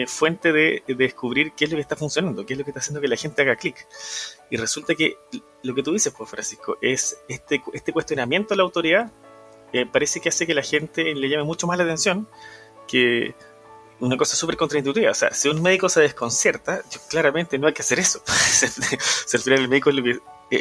fuente 0.06 0.52
de, 0.52 0.82
descubrir 0.86 1.52
qué 1.52 1.64
es 1.64 1.70
lo 1.70 1.76
que 1.76 1.82
está 1.82 1.96
funcionando, 1.96 2.44
qué 2.44 2.54
es 2.54 2.58
lo 2.58 2.64
que 2.64 2.70
está 2.70 2.80
haciendo 2.80 3.00
que 3.00 3.08
la 3.08 3.16
gente 3.16 3.42
haga 3.42 3.56
clic. 3.56 3.86
Y 4.50 4.56
resulta 4.56 4.94
que 4.94 5.16
lo 5.62 5.74
que 5.74 5.82
tú 5.82 5.92
dices, 5.92 6.12
pues 6.16 6.28
Francisco, 6.28 6.78
es 6.80 7.18
este, 7.28 7.62
este 7.72 7.92
cuestionamiento 7.92 8.54
a 8.54 8.56
la 8.56 8.62
autoridad 8.62 9.12
eh, 9.72 9.86
parece 9.86 10.20
que 10.20 10.30
hace 10.30 10.46
que 10.46 10.54
la 10.54 10.62
gente 10.62 11.14
le 11.14 11.28
llame 11.28 11.44
mucho 11.44 11.66
más 11.66 11.76
la 11.78 11.84
atención 11.84 12.28
que 12.86 13.34
una 14.00 14.16
cosa 14.16 14.36
súper 14.36 14.56
contraintuitiva. 14.56 15.10
O 15.10 15.14
sea, 15.14 15.32
si 15.32 15.48
un 15.48 15.60
médico 15.62 15.88
se 15.88 16.00
desconcierta, 16.00 16.82
yo, 16.90 17.00
claramente 17.08 17.58
no 17.58 17.66
hay 17.66 17.72
que 17.72 17.82
hacer 17.82 17.98
eso. 17.98 18.22
si 18.26 19.36
al 19.36 19.42
final 19.42 19.60
el 19.60 19.68
médico 19.68 19.90
es, 19.90 19.96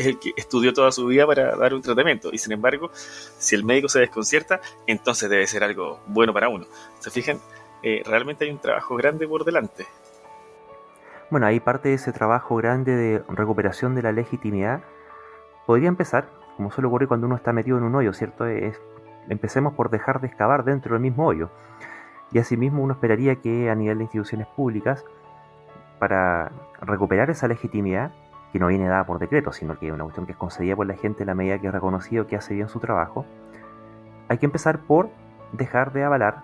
el 0.06 0.20
que 0.20 0.34
estudió 0.36 0.74
toda 0.74 0.92
su 0.92 1.06
vida 1.06 1.26
para 1.26 1.56
dar 1.56 1.74
un 1.74 1.82
tratamiento. 1.82 2.30
Y 2.34 2.38
sin 2.38 2.52
embargo, 2.52 2.92
si 3.38 3.56
el 3.56 3.64
médico 3.64 3.88
se 3.88 4.00
desconcierta, 4.00 4.60
entonces 4.88 5.30
debe 5.30 5.48
ser 5.48 5.64
algo 5.64 6.02
bueno 6.08 6.34
para 6.34 6.50
uno. 6.50 6.68
¿Se 7.00 7.10
fijan? 7.12 7.40
Eh, 7.84 8.04
realmente 8.06 8.46
hay 8.46 8.52
un 8.52 8.60
trabajo 8.60 8.96
grande 8.96 9.28
por 9.28 9.46
delante. 9.46 9.86
Bueno, 11.30 11.46
ahí 11.46 11.60
parte 11.60 11.90
de 11.90 11.96
ese 11.96 12.14
trabajo 12.14 12.56
grande 12.56 12.96
de 12.96 13.24
recuperación 13.30 13.96
de 13.96 14.02
la 14.02 14.12
legitimidad 14.12 14.82
podría 15.66 15.90
empezar, 15.90 16.30
como 16.56 16.72
suele 16.72 16.88
ocurrir 16.88 17.08
cuando 17.08 17.28
uno 17.28 17.36
está 17.36 17.52
metido 17.52 17.78
en 17.78 17.84
un 17.84 17.96
hoyo, 17.96 18.14
¿cierto? 18.14 18.46
Es 18.46 18.82
empecemos 19.30 19.74
por 19.74 19.90
dejar 19.90 20.22
de 20.22 20.28
excavar 20.28 20.64
dentro 20.64 20.94
del 20.94 21.02
mismo 21.02 21.28
hoyo. 21.28 21.50
Y 22.32 22.40
asimismo 22.40 22.84
uno 22.84 22.94
esperaría 22.94 23.36
que 23.36 23.70
a 23.70 23.76
nivel 23.76 23.98
de 23.98 24.06
instituciones 24.06 24.48
públicas, 24.48 25.06
para 26.00 26.52
recuperar 26.82 27.30
esa 27.30 27.48
legitimidad, 27.48 28.12
que 28.52 28.60
no 28.60 28.68
viene 28.68 28.88
dada 28.88 29.06
por 29.06 29.20
decreto, 29.20 29.52
sino 29.52 29.78
que 29.78 29.88
es 29.88 29.94
una 29.94 30.04
cuestión 30.04 30.26
que 30.26 30.32
es 30.32 30.38
concedida 30.38 30.76
por 30.76 30.88
la 30.88 30.96
gente 30.96 31.24
en 31.24 31.28
la 31.28 31.36
medida 31.36 31.60
que 31.60 31.68
es 31.68 31.74
reconocido 31.74 32.28
que 32.28 32.36
hace 32.36 32.54
bien 32.54 32.70
su 32.70 32.80
trabajo, 32.80 33.26
hay 34.30 34.38
que 34.38 34.46
empezar 34.46 34.80
por 34.80 35.10
dejar 35.52 35.92
de 35.94 36.04
avalar 36.04 36.44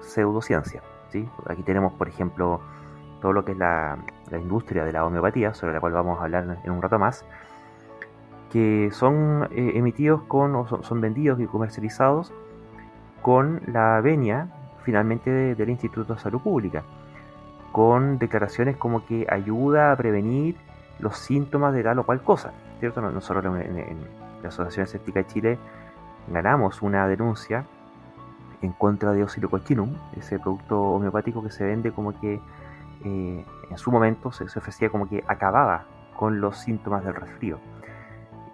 pseudociencia. 0.00 0.82
¿sí? 1.10 1.28
Aquí 1.48 1.62
tenemos, 1.62 1.92
por 1.94 2.08
ejemplo, 2.08 2.60
todo 3.20 3.32
lo 3.32 3.44
que 3.44 3.52
es 3.52 3.58
la, 3.58 3.98
la 4.30 4.38
industria 4.38 4.84
de 4.84 4.92
la 4.92 5.04
homeopatía, 5.04 5.54
sobre 5.54 5.72
la 5.72 5.80
cual 5.80 5.92
vamos 5.92 6.20
a 6.20 6.24
hablar 6.24 6.58
en 6.64 6.70
un 6.70 6.82
rato 6.82 6.98
más, 6.98 7.24
que 8.50 8.90
son 8.92 9.48
eh, 9.50 9.72
emitidos 9.74 10.22
con, 10.22 10.54
o 10.54 10.66
son, 10.66 11.00
vendidos 11.00 11.40
y 11.40 11.46
comercializados 11.46 12.32
con 13.22 13.60
la 13.66 14.00
venia 14.00 14.48
finalmente 14.84 15.54
del 15.54 15.70
Instituto 15.70 16.14
de 16.14 16.20
Salud 16.20 16.40
Pública, 16.40 16.84
con 17.72 18.18
declaraciones 18.18 18.76
como 18.76 19.04
que 19.04 19.26
ayuda 19.28 19.92
a 19.92 19.96
prevenir 19.96 20.56
los 21.00 21.18
síntomas 21.18 21.74
de 21.74 21.82
tal 21.82 21.98
o 21.98 22.06
cual 22.06 22.22
cosa, 22.22 22.52
¿cierto? 22.78 23.00
Nosotros 23.00 23.44
en, 23.44 23.98
la 24.42 24.48
Asociación 24.48 24.84
Escéptica 24.84 25.20
de 25.20 25.26
Chile 25.26 25.58
ganamos 26.28 26.82
una 26.82 27.08
denuncia 27.08 27.66
en 28.62 28.72
contra 28.72 29.12
de 29.12 29.22
Oscillocochinum, 29.22 29.94
ese 30.16 30.38
producto 30.38 30.80
homeopático 30.80 31.42
que 31.42 31.50
se 31.50 31.64
vende 31.64 31.92
como 31.92 32.18
que 32.18 32.40
eh, 33.04 33.44
en 33.70 33.78
su 33.78 33.90
momento 33.90 34.32
se 34.32 34.44
ofrecía 34.44 34.90
como 34.90 35.08
que 35.08 35.24
acababa 35.26 35.84
con 36.16 36.40
los 36.40 36.58
síntomas 36.58 37.04
del 37.04 37.14
resfrío 37.14 37.58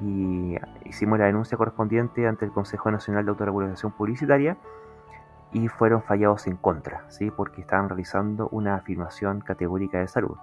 y 0.02 0.56
hicimos 0.84 1.18
la 1.18 1.26
denuncia 1.26 1.56
correspondiente 1.56 2.26
ante 2.26 2.44
el 2.44 2.50
Consejo 2.50 2.90
Nacional 2.90 3.24
de 3.24 3.30
Autorregulación 3.30 3.92
Publicitaria 3.92 4.56
y 5.52 5.68
fueron 5.68 6.02
fallados 6.02 6.46
en 6.46 6.56
contra, 6.56 7.04
¿sí? 7.08 7.30
porque 7.30 7.60
estaban 7.60 7.88
realizando 7.88 8.48
una 8.50 8.74
afirmación 8.74 9.40
categórica 9.40 9.98
de 9.98 10.08
salud. 10.08 10.36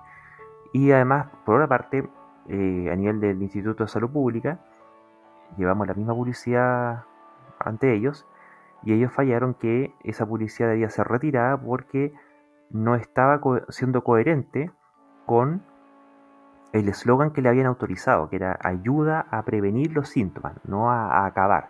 Y 0.71 0.91
además, 0.91 1.27
por 1.45 1.55
otra 1.55 1.67
parte, 1.67 2.07
eh, 2.47 2.89
a 2.91 2.95
nivel 2.95 3.19
del 3.19 3.41
Instituto 3.41 3.83
de 3.83 3.89
Salud 3.89 4.09
Pública, 4.09 4.59
llevamos 5.57 5.87
la 5.87 5.93
misma 5.93 6.13
publicidad 6.13 7.03
ante 7.59 7.93
ellos 7.93 8.25
y 8.83 8.93
ellos 8.93 9.11
fallaron 9.11 9.53
que 9.53 9.93
esa 10.03 10.25
publicidad 10.25 10.69
debía 10.69 10.89
ser 10.89 11.07
retirada 11.07 11.59
porque 11.59 12.13
no 12.69 12.95
estaba 12.95 13.41
siendo 13.69 14.03
coherente 14.03 14.71
con 15.25 15.63
el 16.71 16.87
eslogan 16.87 17.31
que 17.31 17.41
le 17.41 17.49
habían 17.49 17.65
autorizado, 17.65 18.29
que 18.29 18.35
era 18.35 18.57
ayuda 18.63 19.25
a 19.31 19.43
prevenir 19.43 19.91
los 19.91 20.09
síntomas, 20.09 20.53
no 20.65 20.91
a, 20.91 21.25
acabar. 21.25 21.69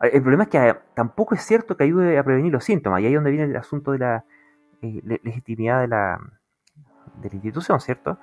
El 0.00 0.22
problema 0.22 0.44
es 0.44 0.48
que 0.48 0.68
eh, 0.68 0.76
tampoco 0.94 1.34
es 1.34 1.42
cierto 1.42 1.76
que 1.76 1.84
ayude 1.84 2.18
a 2.18 2.24
prevenir 2.24 2.52
los 2.52 2.64
síntomas, 2.64 3.00
y 3.00 3.06
ahí 3.06 3.12
es 3.12 3.16
donde 3.16 3.30
viene 3.30 3.46
el 3.46 3.56
asunto 3.56 3.92
de 3.92 3.98
la 3.98 4.24
eh, 4.80 5.02
legitimidad 5.22 5.80
de 5.80 5.88
la, 5.88 6.18
institución, 7.22 7.80
¿cierto? 7.80 8.18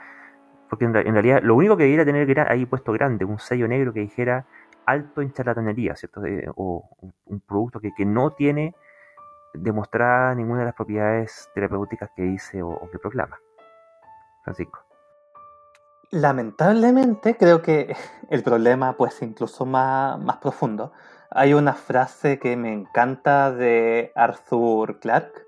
Porque 0.70 0.86
en, 0.86 0.94
realidad 0.94 1.42
lo 1.44 1.56
único 1.56 1.77
que 1.77 1.84
debiera 1.84 2.06
tener 2.06 2.39
ahí 2.50 2.65
puesto 2.65 2.92
grande, 2.92 3.25
un 3.25 3.39
sello 3.39 3.68
negro 3.68 3.94
que 3.94 4.00
dijera 4.00 4.46
alto 4.86 5.22
en 5.22 5.34
charlatanería, 5.34 5.96
¿cierto? 5.96 6.22
o 6.56 6.89
un 7.25 7.39
producto 7.42 7.80
que, 7.80 8.06
no 8.06 8.32
tiene 8.32 8.75
demostrada 9.54 10.36
ninguna 10.36 10.60
de 10.60 10.65
las 10.65 10.75
propiedades 10.75 11.50
terapéuticas 11.54 12.10
que 12.15 12.24
dice 12.24 12.62
o 12.62 12.89
que 12.92 13.00
proclama. 13.00 13.39
Francisco. 14.46 14.86
Lamentablemente 16.12 17.36
creo 17.36 17.62
que 17.62 17.96
el 18.30 18.44
problema 18.44 18.94
pues 18.94 19.22
incluso 19.22 19.65
más, 19.65 20.20
más 20.20 20.38
profundo. 20.38 20.94
Hay 21.32 21.54
una 21.54 21.74
frase 21.74 22.39
que 22.39 22.56
me 22.56 22.72
encanta 22.72 23.51
de 23.51 24.12
Arthur 24.15 25.00
Clarke, 25.00 25.46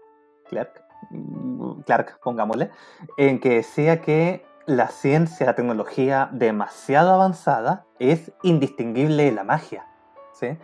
Clarke, 0.49 0.81
mm, 1.11 1.81
Clark, 1.81 2.19
pongámosle, 2.21 2.71
en 3.17 3.39
que 3.39 3.55
decía 3.55 4.01
que 4.01 4.46
la 4.67 4.89
ciencia, 4.89 5.45
la 5.45 5.55
tecnología 5.55 6.29
demasiado 6.31 7.13
avanzada 7.13 7.85
es 7.99 8.33
indistinguible 8.43 9.23
de 9.23 9.31
la 9.31 9.43
magia. 9.43 9.87
¿sí? 10.33 10.57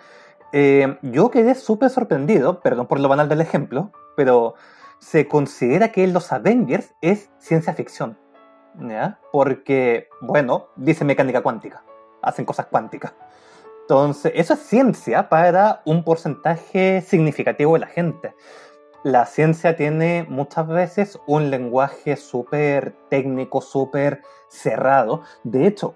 Eh, 0.51 0.99
yo 1.01 1.31
quedé 1.31 1.55
súper 1.55 1.89
sorprendido, 1.89 2.59
perdón 2.59 2.85
por 2.87 2.99
lo 2.99 3.07
banal 3.07 3.29
del 3.29 3.41
ejemplo, 3.41 3.91
pero 4.15 4.55
se 4.99 5.27
considera 5.27 5.91
que 5.91 6.05
los 6.07 6.31
Avengers 6.31 6.93
es 7.01 7.31
ciencia 7.39 7.73
ficción. 7.73 8.19
Porque, 9.31 10.09
bueno, 10.21 10.67
dice 10.75 11.05
mecánica 11.05 11.41
cuántica, 11.41 11.83
hacen 12.21 12.45
cosas 12.45 12.65
cuánticas. 12.67 13.13
Entonces, 13.81 14.33
eso 14.35 14.53
es 14.53 14.59
ciencia 14.61 15.29
para 15.29 15.81
un 15.85 16.03
porcentaje 16.03 17.01
significativo 17.01 17.73
de 17.73 17.79
la 17.79 17.87
gente. 17.87 18.33
La 19.03 19.25
ciencia 19.25 19.75
tiene 19.75 20.25
muchas 20.29 20.65
veces 20.65 21.19
un 21.27 21.49
lenguaje 21.49 22.15
súper 22.15 22.95
técnico, 23.09 23.59
súper 23.59 24.21
cerrado. 24.47 25.23
De 25.43 25.67
hecho, 25.67 25.95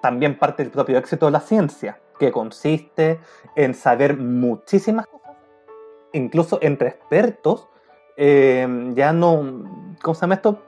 también 0.00 0.38
parte 0.38 0.62
del 0.62 0.70
propio 0.70 0.96
éxito 0.96 1.26
de 1.26 1.32
la 1.32 1.40
ciencia, 1.40 2.00
que 2.16 2.30
consiste 2.30 3.18
en 3.56 3.74
saber 3.74 4.16
muchísimas 4.16 5.08
cosas, 5.08 5.32
incluso 6.12 6.60
entre 6.62 6.90
expertos, 6.90 7.68
eh, 8.16 8.92
ya 8.94 9.12
no, 9.12 9.96
¿cómo 10.00 10.14
se 10.14 10.20
llama 10.20 10.34
esto? 10.34 10.62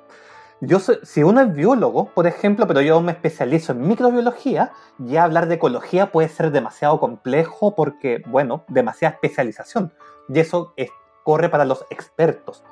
Yo 0.61 0.81
si 0.81 1.23
uno 1.23 1.43
es 1.43 1.53
biólogo, 1.53 2.07
por 2.15 2.27
ejemplo, 2.27 2.67
pero 2.67 2.81
yo 2.81 3.01
me 3.01 3.13
especializo 3.13 3.73
en 3.73 3.87
microbiología, 3.87 4.73
ya 4.99 5.23
hablar 5.23 5.47
de 5.47 5.57
ecología 5.57 6.11
puede 6.11 6.31
ser 6.31 6.51
demasiado 6.51 6.99
complejo 6.99 7.77
porque, 7.77 8.23
bueno, 8.27 8.65
demasiada 8.67 9.15
especialización. 9.15 9.93
Y 10.29 10.41
eso 10.41 10.73
corre 11.27 11.49
para 11.49 11.65
los 11.65 11.85
expertos. 11.91 12.63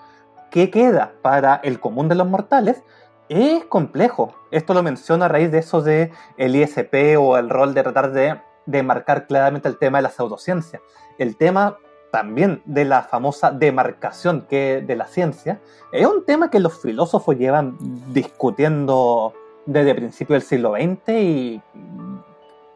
¿Qué 0.53 0.71
queda 0.71 1.15
para 1.23 1.57
el 1.57 1.81
común 1.81 2.09
de 2.09 2.15
los 2.15 2.29
mortales? 2.29 2.85
Es 3.29 3.65
complejo. 3.65 4.33
Esto 4.53 4.75
lo 4.75 4.85
menciono 4.85 5.25
a 5.25 5.29
raíz 5.29 5.51
de 5.51 5.59
eso 5.59 5.83
de 5.83 6.13
el 6.37 6.55
ISP 6.55 7.19
o 7.19 7.37
el 7.37 7.51
rol 7.51 7.75
de 7.75 7.83
tratar 7.83 8.13
de, 8.13 8.41
de 8.67 8.83
marcar 8.85 9.27
claramente 9.27 9.67
el 9.67 9.77
tema 9.77 9.99
de 9.99 10.03
la 10.03 10.11
pseudociencia. 10.11 10.81
El 11.19 11.37
tema 11.37 11.79
también 12.13 12.63
de 12.65 12.85
la 12.85 13.03
famosa 13.03 13.51
demarcación 13.51 14.43
que 14.43 14.85
de 14.87 14.95
la 14.95 15.09
ciencia, 15.09 15.61
es 15.91 16.07
un 16.07 16.25
tema 16.25 16.49
que 16.49 16.61
los 16.61 16.81
filósofos 16.81 17.37
llevan 17.37 17.77
discutiendo 18.13 19.33
desde 19.67 19.97
principios 19.97 20.39
del 20.39 20.49
siglo 20.49 20.75
XX 20.75 21.09
y 21.09 21.63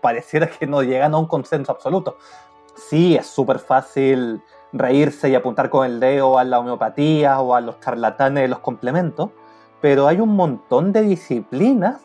pareciera 0.01 0.49
que 0.49 0.67
no 0.67 0.83
llegan 0.83 1.15
a 1.15 1.19
un 1.19 1.27
consenso 1.27 1.71
absoluto. 1.71 2.19
Sí, 2.75 3.15
es 3.15 3.29
súper 3.29 3.61
fácil 3.61 4.43
reírse 4.73 5.29
y 5.29 5.35
apuntar 5.35 5.71
con 5.71 5.87
el 5.87 6.01
dedo 6.01 6.39
a 6.39 6.45
la 6.45 6.59
homeopatía 6.59 7.41
o 7.41 7.55
a 7.55 7.61
los 7.61 7.81
charlatanes 7.81 8.43
de 8.43 8.49
los 8.49 8.59
complementos, 8.61 9.31
pero 9.81 10.07
hay 10.07 10.21
un 10.21 10.35
montón 10.35 10.93
de 10.93 11.03
disciplinas 11.03 12.01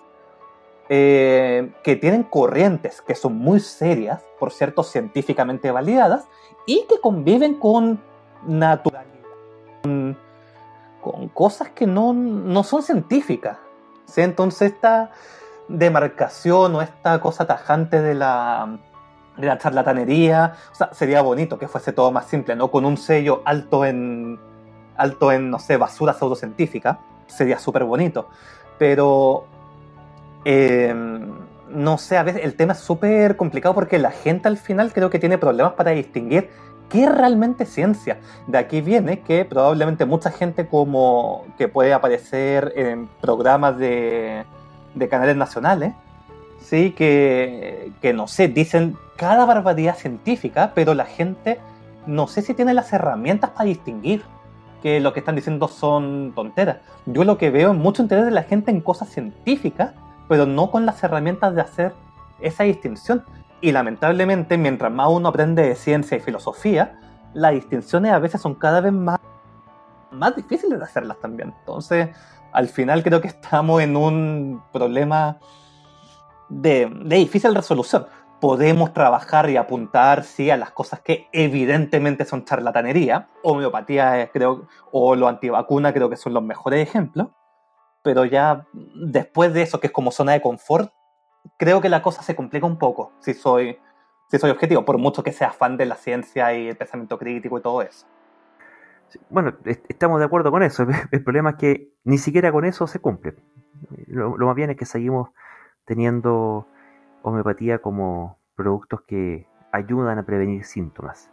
eh, 0.90 1.72
que 1.84 1.96
tienen 1.96 2.24
corrientes 2.24 3.02
que 3.02 3.16
son 3.16 3.38
muy 3.38 3.60
serias, 3.60 4.22
por 4.40 4.52
cierto, 4.52 4.84
científicamente 4.84 5.72
validadas, 5.72 6.26
y 6.66 6.86
que 6.88 7.00
conviven 7.00 7.56
con 7.56 8.02
naturalidad, 8.46 9.12
con, 11.02 11.28
cosas 11.34 11.70
que 11.70 11.88
no, 11.88 12.14
no 12.14 12.64
son 12.64 12.84
científicas. 12.84 13.58
¿sí? 14.06 14.22
Entonces 14.22 14.74
esta 14.74 15.12
demarcación 15.68 16.76
o 16.76 16.82
esta 16.82 17.20
cosa 17.20 17.48
tajante 17.48 18.02
de 18.02 18.14
la, 18.14 18.78
de 19.38 19.48
la 19.48 19.58
charlatanería, 19.58 20.56
o 20.72 20.76
sea, 20.76 20.94
sería 20.94 21.22
bonito 21.22 21.58
que 21.58 21.68
fuese 21.68 21.92
todo 21.92 22.12
más 22.12 22.28
simple, 22.28 22.56
¿no? 22.56 22.70
Con 22.70 22.86
un 22.86 22.98
sello 22.98 23.42
alto 23.46 23.86
en, 23.86 24.40
alto 24.96 25.32
en 25.32 25.50
no 25.50 25.60
sé, 25.60 25.78
basura 25.78 26.14
pseudocientífica, 26.14 27.00
sería 27.28 27.60
súper 27.60 27.84
bonito. 27.84 28.30
Pero, 28.78 29.46
em, 30.46 31.32
no 31.70 31.98
sé, 31.98 32.18
a 32.18 32.24
veces 32.24 32.44
el 32.44 32.56
tema 32.56 32.74
es 32.74 32.80
súper 32.80 33.36
complicado 33.36 33.74
porque 33.74 33.98
la 33.98 34.12
gente 34.12 34.48
al 34.48 34.58
final 34.58 34.94
creo 34.94 35.10
que 35.10 35.20
tiene 35.20 35.38
problemas 35.38 35.74
para 35.74 35.92
distinguir 35.92 36.50
qué 36.90 37.06
es 37.06 37.12
realmente 37.12 37.66
ciencia. 37.66 38.20
De 38.48 38.58
aquí 38.58 38.82
viene 38.82 39.22
que 39.22 39.46
probablemente 39.46 40.06
mucha 40.06 40.30
gente 40.30 40.68
como 40.68 41.46
que 41.58 41.68
puede 41.68 41.94
aparecer 41.94 42.74
en 42.76 43.08
programas 43.20 43.78
de, 43.78 44.46
de 44.94 45.10
canales 45.10 45.36
nacionales, 45.36 45.94
sí, 46.64 46.92
que, 46.92 47.92
que 48.02 48.14
no 48.14 48.28
sé, 48.28 48.48
dicen 48.48 48.98
cada 49.18 49.46
barbaridad 49.46 49.96
científica, 49.96 50.72
pero 50.74 50.94
la 50.94 51.06
gente 51.06 51.60
no 52.06 52.28
sé 52.28 52.42
si 52.42 52.54
tiene 52.54 52.74
las 52.74 52.92
herramientas 52.92 53.52
para 53.52 53.66
distinguir 53.66 54.24
que 54.82 55.00
lo 55.00 55.14
que 55.14 55.20
están 55.20 55.36
diciendo 55.36 55.68
son 55.68 56.34
tonteras. 56.36 56.78
Yo 57.06 57.24
lo 57.24 57.38
que 57.38 57.50
veo 57.50 57.72
es 57.72 57.78
mucho 57.78 58.02
interés 58.02 58.26
de 58.26 58.32
la 58.32 58.44
gente 58.44 58.70
en 58.70 58.82
cosas 58.82 59.10
científicas, 59.10 59.94
pero 60.28 60.46
no 60.46 60.72
con 60.72 60.86
las 60.86 61.02
herramientas 61.04 61.56
de 61.56 61.62
hacer 61.62 61.94
esa 62.42 62.64
distinción. 62.64 63.24
Y 63.62 63.72
lamentablemente, 63.72 64.58
mientras 64.58 64.92
más 64.92 65.08
uno 65.10 65.30
aprende 65.30 65.64
de 65.64 65.76
ciencia 65.76 66.18
y 66.18 66.20
filosofía, 66.20 67.00
las 67.34 67.54
distinciones 67.54 68.12
a 68.12 68.20
veces 68.20 68.42
son 68.42 68.56
cada 68.56 68.82
vez 68.82 68.92
más, 68.92 69.20
más 70.12 70.36
difíciles 70.36 70.78
de 70.78 70.84
hacerlas 70.84 71.18
también. 71.22 71.54
Entonces, 71.60 72.10
al 72.52 72.68
final 72.68 73.04
creo 73.04 73.22
que 73.22 73.30
estamos 73.30 73.82
en 73.82 73.96
un 73.96 74.62
problema 74.74 75.38
de, 76.62 76.92
difícil 77.06 77.56
resolución 77.56 78.06
podemos 78.40 78.92
trabajar 78.92 79.50
y 79.50 79.56
apuntar 79.56 80.26
sí, 80.26 80.50
a 80.50 80.58
las 80.58 80.72
cosas 80.72 81.00
que 81.00 81.30
evidentemente 81.32 82.26
son 82.26 82.44
charlatanería. 82.44 83.30
Homeopatía, 83.42 84.30
creo, 84.34 84.68
o 84.92 85.16
lo 85.16 85.30
antivacuna 85.30 85.94
creo 85.94 86.10
que 86.10 86.18
son 86.18 86.34
los 86.34 86.44
mejores 86.44 86.86
ejemplos. 86.86 87.30
Pero 88.04 88.26
ya 88.26 88.68
después 88.74 89.54
de 89.54 89.62
eso, 89.62 89.80
que 89.80 89.88
es 89.88 89.94
como 89.94 90.12
zona 90.12 90.34
de 90.34 90.42
confort, 90.42 90.92
creo 91.58 91.80
que 91.80 91.88
la 91.88 92.02
cosa 92.02 92.22
se 92.22 92.36
complica 92.36 92.66
un 92.66 92.78
poco, 92.78 93.14
si 93.20 93.34
soy, 93.34 93.78
si 94.30 94.38
soy 94.38 94.52
objetivo, 94.52 94.84
por 94.84 94.98
mucho 94.98 95.24
que 95.24 95.32
sea 95.32 95.52
fan 95.52 95.78
de 95.78 95.86
la 95.86 95.96
ciencia 95.96 96.54
y 96.54 96.68
el 96.68 96.76
pensamiento 96.76 97.18
crítico 97.18 97.58
y 97.58 97.62
todo 97.62 97.82
eso. 97.82 98.06
Bueno, 99.30 99.54
estamos 99.64 100.20
de 100.20 100.26
acuerdo 100.26 100.52
con 100.52 100.64
eso. 100.64 100.86
El 101.12 101.24
problema 101.24 101.52
es 101.52 101.56
que 101.56 101.94
ni 102.04 102.18
siquiera 102.18 102.52
con 102.52 102.66
eso 102.66 102.88
se 102.88 103.00
cumple. 103.00 103.36
Lo, 104.08 104.38
lo 104.38 104.48
más 104.48 104.56
bien 104.56 104.72
es 104.72 104.76
que 104.76 104.86
seguimos 104.86 105.30
teniendo 105.86 106.68
homeopatía 107.24 107.80
como 107.80 108.38
productos 108.56 109.02
que 109.02 109.48
ayudan 109.72 110.20
a 110.20 110.24
prevenir 110.24 110.64
síntomas. 110.66 111.32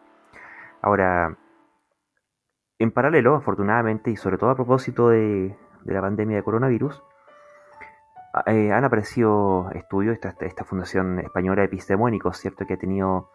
Ahora, 0.82 1.36
en 2.78 2.90
paralelo, 2.90 3.34
afortunadamente, 3.34 4.10
y 4.10 4.16
sobre 4.16 4.38
todo 4.38 4.50
a 4.50 4.54
propósito 4.54 5.10
de, 5.10 5.54
la 5.84 6.00
pandemia 6.00 6.36
de 6.36 6.42
coronavirus, 6.42 7.02
eh, 8.46 8.72
han 8.72 8.84
aparecido 8.84 9.70
estudios, 9.74 10.14
esta, 10.14 10.34
esta 10.46 10.64
Fundación 10.64 11.18
Española 11.18 11.60
de 11.60 11.66
Epistemónicos, 11.66 12.38
¿cierto? 12.38 12.64
que 12.64 12.74
ha 12.74 12.78
tenido, 12.78 13.30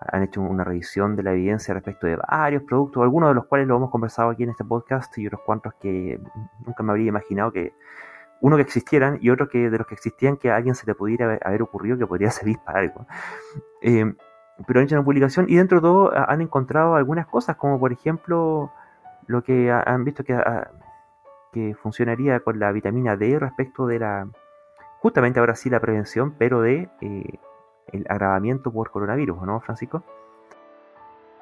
han 0.00 0.24
hecho 0.24 0.40
una 0.40 0.64
revisión 0.64 1.14
de 1.14 1.22
la 1.22 1.32
evidencia 1.32 1.74
respecto 1.74 2.08
de 2.08 2.16
varios 2.16 2.64
productos, 2.64 3.02
algunos 3.02 3.28
de 3.28 3.34
los 3.36 3.46
cuales 3.46 3.68
lo 3.68 3.76
hemos 3.76 3.90
conversado 3.90 4.30
aquí 4.30 4.42
en 4.42 4.50
este 4.50 4.64
podcast 4.64 5.16
y 5.18 5.26
otros 5.28 5.42
cuantos 5.46 5.74
que 5.74 6.20
nunca 6.66 6.82
me 6.82 6.90
habría 6.90 7.08
imaginado 7.08 7.52
que 7.52 7.74
uno 8.40 8.56
que 8.56 8.62
existieran 8.62 9.18
y 9.20 9.30
otro 9.30 9.48
que 9.48 9.70
de 9.70 9.78
los 9.78 9.86
que 9.86 9.94
existían 9.94 10.36
que 10.36 10.50
a 10.50 10.56
alguien 10.56 10.74
se 10.74 10.86
le 10.86 10.94
pudiera 10.94 11.38
haber 11.42 11.62
ocurrido 11.62 11.98
que 11.98 12.06
podría 12.06 12.30
servir 12.30 12.58
para 12.64 12.80
algo. 12.80 13.06
Eh, 13.82 14.14
pero 14.66 14.80
han 14.80 14.86
hecho 14.86 14.96
una 14.96 15.04
publicación 15.04 15.46
y 15.48 15.56
dentro 15.56 15.78
de 15.78 15.82
todo 15.82 16.12
han 16.14 16.40
encontrado 16.40 16.96
algunas 16.96 17.26
cosas, 17.26 17.56
como 17.56 17.78
por 17.78 17.92
ejemplo 17.92 18.72
lo 19.26 19.42
que 19.42 19.70
han 19.70 20.04
visto 20.04 20.24
que, 20.24 20.36
que 21.52 21.74
funcionaría 21.76 22.40
con 22.40 22.58
la 22.58 22.72
vitamina 22.72 23.16
D 23.16 23.38
respecto 23.38 23.86
de 23.86 24.00
la, 24.00 24.28
justamente 25.00 25.38
ahora 25.38 25.54
sí 25.54 25.70
la 25.70 25.80
prevención, 25.80 26.34
pero 26.38 26.60
de 26.60 26.88
eh, 27.00 27.38
el 27.92 28.04
agravamiento 28.08 28.72
por 28.72 28.90
coronavirus, 28.90 29.42
¿no, 29.42 29.60
Francisco? 29.60 30.02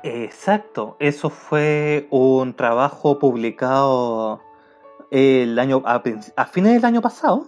Exacto, 0.02 0.96
eso 1.00 1.30
fue 1.30 2.06
un 2.10 2.54
trabajo 2.54 3.18
publicado 3.18 4.40
el 5.10 5.58
año, 5.58 5.82
a, 5.84 6.00
fines 6.46 6.74
del 6.74 6.84
año 6.84 7.00
pasado, 7.00 7.46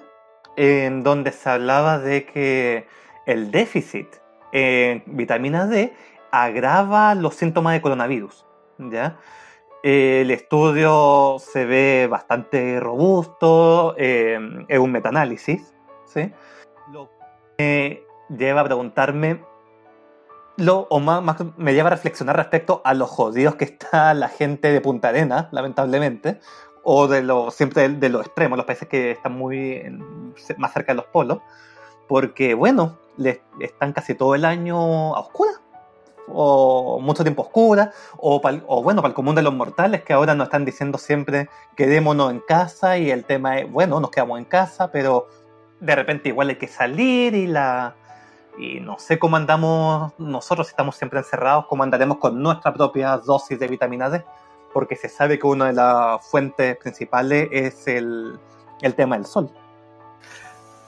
en 0.57 1.03
donde 1.03 1.33
se 1.33 1.49
hablaba 1.49 1.99
de 1.99 2.27
que 2.27 2.87
el 3.27 3.51
déficit 3.51 4.09
en 4.53 5.03
vitamina 5.07 5.67
D 5.67 5.93
agrava 6.31 7.15
los 7.15 7.35
síntomas 7.35 7.75
de 7.75 7.81
coronavirus. 7.81 8.47
¿ya? 8.79 9.19
El 9.83 10.31
estudio 10.31 11.37
se 11.39 11.65
ve 11.65 12.09
bastante 12.11 12.81
robusto, 12.81 13.95
eh, 13.97 14.39
es 14.69 14.79
un 14.79 14.91
metaanálisis, 14.91 15.75
¿sí? 16.05 16.33
Lo 16.93 17.09
que 17.57 18.05
me 18.29 18.37
lleva 18.37 18.63
a 18.63 18.65
preguntarme, 18.65 19.45
lo, 20.57 20.89
o 20.91 20.99
más, 20.99 21.23
me 21.57 21.75
lleva 21.75 21.89
a 21.89 21.91
reflexionar 21.91 22.37
respecto 22.37 22.83
a 22.85 22.93
los 22.95 23.09
jodidos 23.09 23.55
que 23.55 23.65
está 23.65 24.13
la 24.15 24.29
gente 24.29 24.73
de 24.73 24.81
Punta 24.81 25.11
Arena, 25.11 25.49
lamentablemente, 25.53 26.41
o 26.91 27.07
de 27.07 27.21
lo, 27.21 27.51
siempre 27.51 27.87
de, 27.87 28.09
los 28.09 28.25
extremos, 28.25 28.57
los 28.57 28.65
países 28.65 28.89
que 28.89 29.11
están 29.11 29.37
muy 29.37 29.83
más 30.57 30.73
cerca 30.73 30.93
de 30.93 30.97
los 30.97 31.05
polos, 31.05 31.41
porque 32.07 32.55
bueno, 32.55 32.97
les, 33.19 33.41
están 33.61 33.93
casi 33.93 34.15
todo 34.15 34.35
el 34.35 34.47
año 34.47 35.15
a 35.15 35.21
oscura, 35.21 35.51
o 36.29 36.99
mucho 36.99 37.25
tiempo 37.25 37.43
oscura, 37.43 37.93
o, 38.17 38.41
o 38.67 38.83
bueno, 38.83 39.03
para 39.03 39.11
el 39.11 39.15
común 39.15 39.35
de 39.35 39.43
los 39.43 39.53
mortales 39.53 40.03
que 40.03 40.15
ahora 40.15 40.35
nos 40.35 40.47
están 40.47 40.65
diciendo 40.65 40.97
siempre 40.97 41.51
quedémonos 41.77 42.31
en 42.31 42.41
casa 42.41 42.97
y 42.97 43.11
el 43.11 43.27
tema 43.27 43.59
es, 43.59 43.71
bueno, 43.71 44.01
nos 44.01 44.11
quedamos 44.11 44.39
en 44.39 44.47
casa, 44.47 44.91
pero 44.91 45.27
de 45.81 45.95
repente 45.95 46.31
igual 46.31 46.49
hay 46.49 46.57
que 46.57 46.69
salir 46.69 47.35
y 47.35 47.47
la... 47.47 47.97
Y 48.57 48.81
no 48.81 48.99
sé 48.99 49.19
cómo 49.19 49.37
andamos 49.37 50.15
nosotros, 50.19 50.69
si 50.69 50.71
estamos 50.71 50.97
siempre 50.97 51.19
encerrados, 51.19 51.67
cómo 51.67 51.83
andaremos 51.83 52.17
con 52.17 52.43
nuestra 52.43 52.73
propia 52.73 53.19
dosis 53.19 53.59
de 53.59 53.69
vitamina 53.69 54.09
D 54.09 54.25
porque 54.73 54.97
se 54.97 55.09
sabe 55.09 55.39
que 55.39 55.47
una 55.47 55.67
de 55.67 55.73
las 55.73 56.27
fuentes 56.27 56.77
principales 56.77 57.49
es 57.53 57.87
el, 57.87 58.39
tema 58.97 59.17
del 59.17 59.27
sol. 59.27 59.51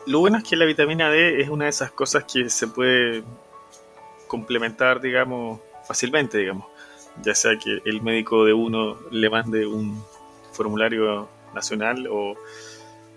Lo 0.07 0.21
bueno 0.21 0.39
es 0.39 0.45
que 0.45 0.57
la 0.57 0.65
vitamina 0.65 1.11
D 1.11 1.41
es 1.41 1.49
una 1.49 1.65
de 1.65 1.71
esas 1.71 1.91
cosas 1.91 2.25
que 2.25 2.49
se 2.51 2.67
puede 2.67 3.23
complementar, 4.27 5.01
digamos, 5.01 5.61
fácilmente, 5.87 6.39
digamos. 6.39 6.67
Ya 7.23 7.35
sea 7.35 7.59
que 7.59 7.83
el 7.85 8.03
médico 8.03 8.45
de 8.45 8.53
uno 8.53 8.99
le 9.11 9.29
mande 9.29 9.67
un 9.67 10.03
formulario 10.53 11.29
nacional 11.55 12.07
o, 12.11 12.37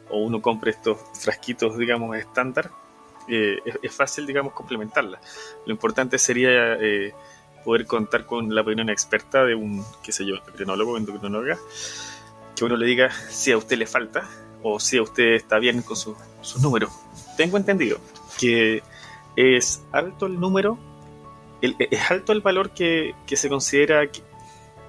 uno 0.10 0.41
compre 0.41 0.71
estos 0.71 0.99
frasquitos, 1.13 1.76
digamos, 1.78 2.15
estándar, 2.15 2.69
eh, 3.28 3.58
es, 3.82 3.95
fácil, 3.95 4.28
digamos, 4.28 4.54
complementarla. 4.54 5.19
Lo 5.65 5.71
importante 5.73 6.19
sería 6.19 6.73
eh, 6.76 7.13
poder 7.63 7.86
contar 7.86 8.26
con 8.26 8.54
la 8.54 8.62
opinión 8.62 8.89
experta 8.89 9.43
de 9.43 9.56
un, 9.56 9.84
qué 10.04 10.12
sé 10.12 10.26
yo, 10.26 10.36
endocrinólogo 10.36 10.93
o 10.93 10.97
endocrinóloga, 10.97 11.58
que 12.56 12.65
uno 12.65 12.76
le 12.76 12.86
diga 12.86 13.12
si 13.30 13.52
a 13.52 13.58
usted 13.58 13.78
le 13.78 13.88
falta 13.88 14.28
o 14.62 14.80
si 14.80 14.97
a 14.97 15.02
usted 15.02 15.34
está 15.34 15.60
bien 15.60 15.82
con 15.82 15.95
sus 15.95 16.15
su 16.41 16.62
números. 16.62 16.91
Tengo 17.38 17.58
entendido 17.58 17.97
que 18.39 18.84
es 19.36 19.84
alto 19.91 20.26
el 20.26 20.39
número, 20.39 20.78
es 21.62 22.12
alto 22.12 22.34
el 22.34 22.41
valor 22.41 22.71
que, 22.71 23.15
que 23.26 23.36
se 23.36 23.49
considera 23.49 24.04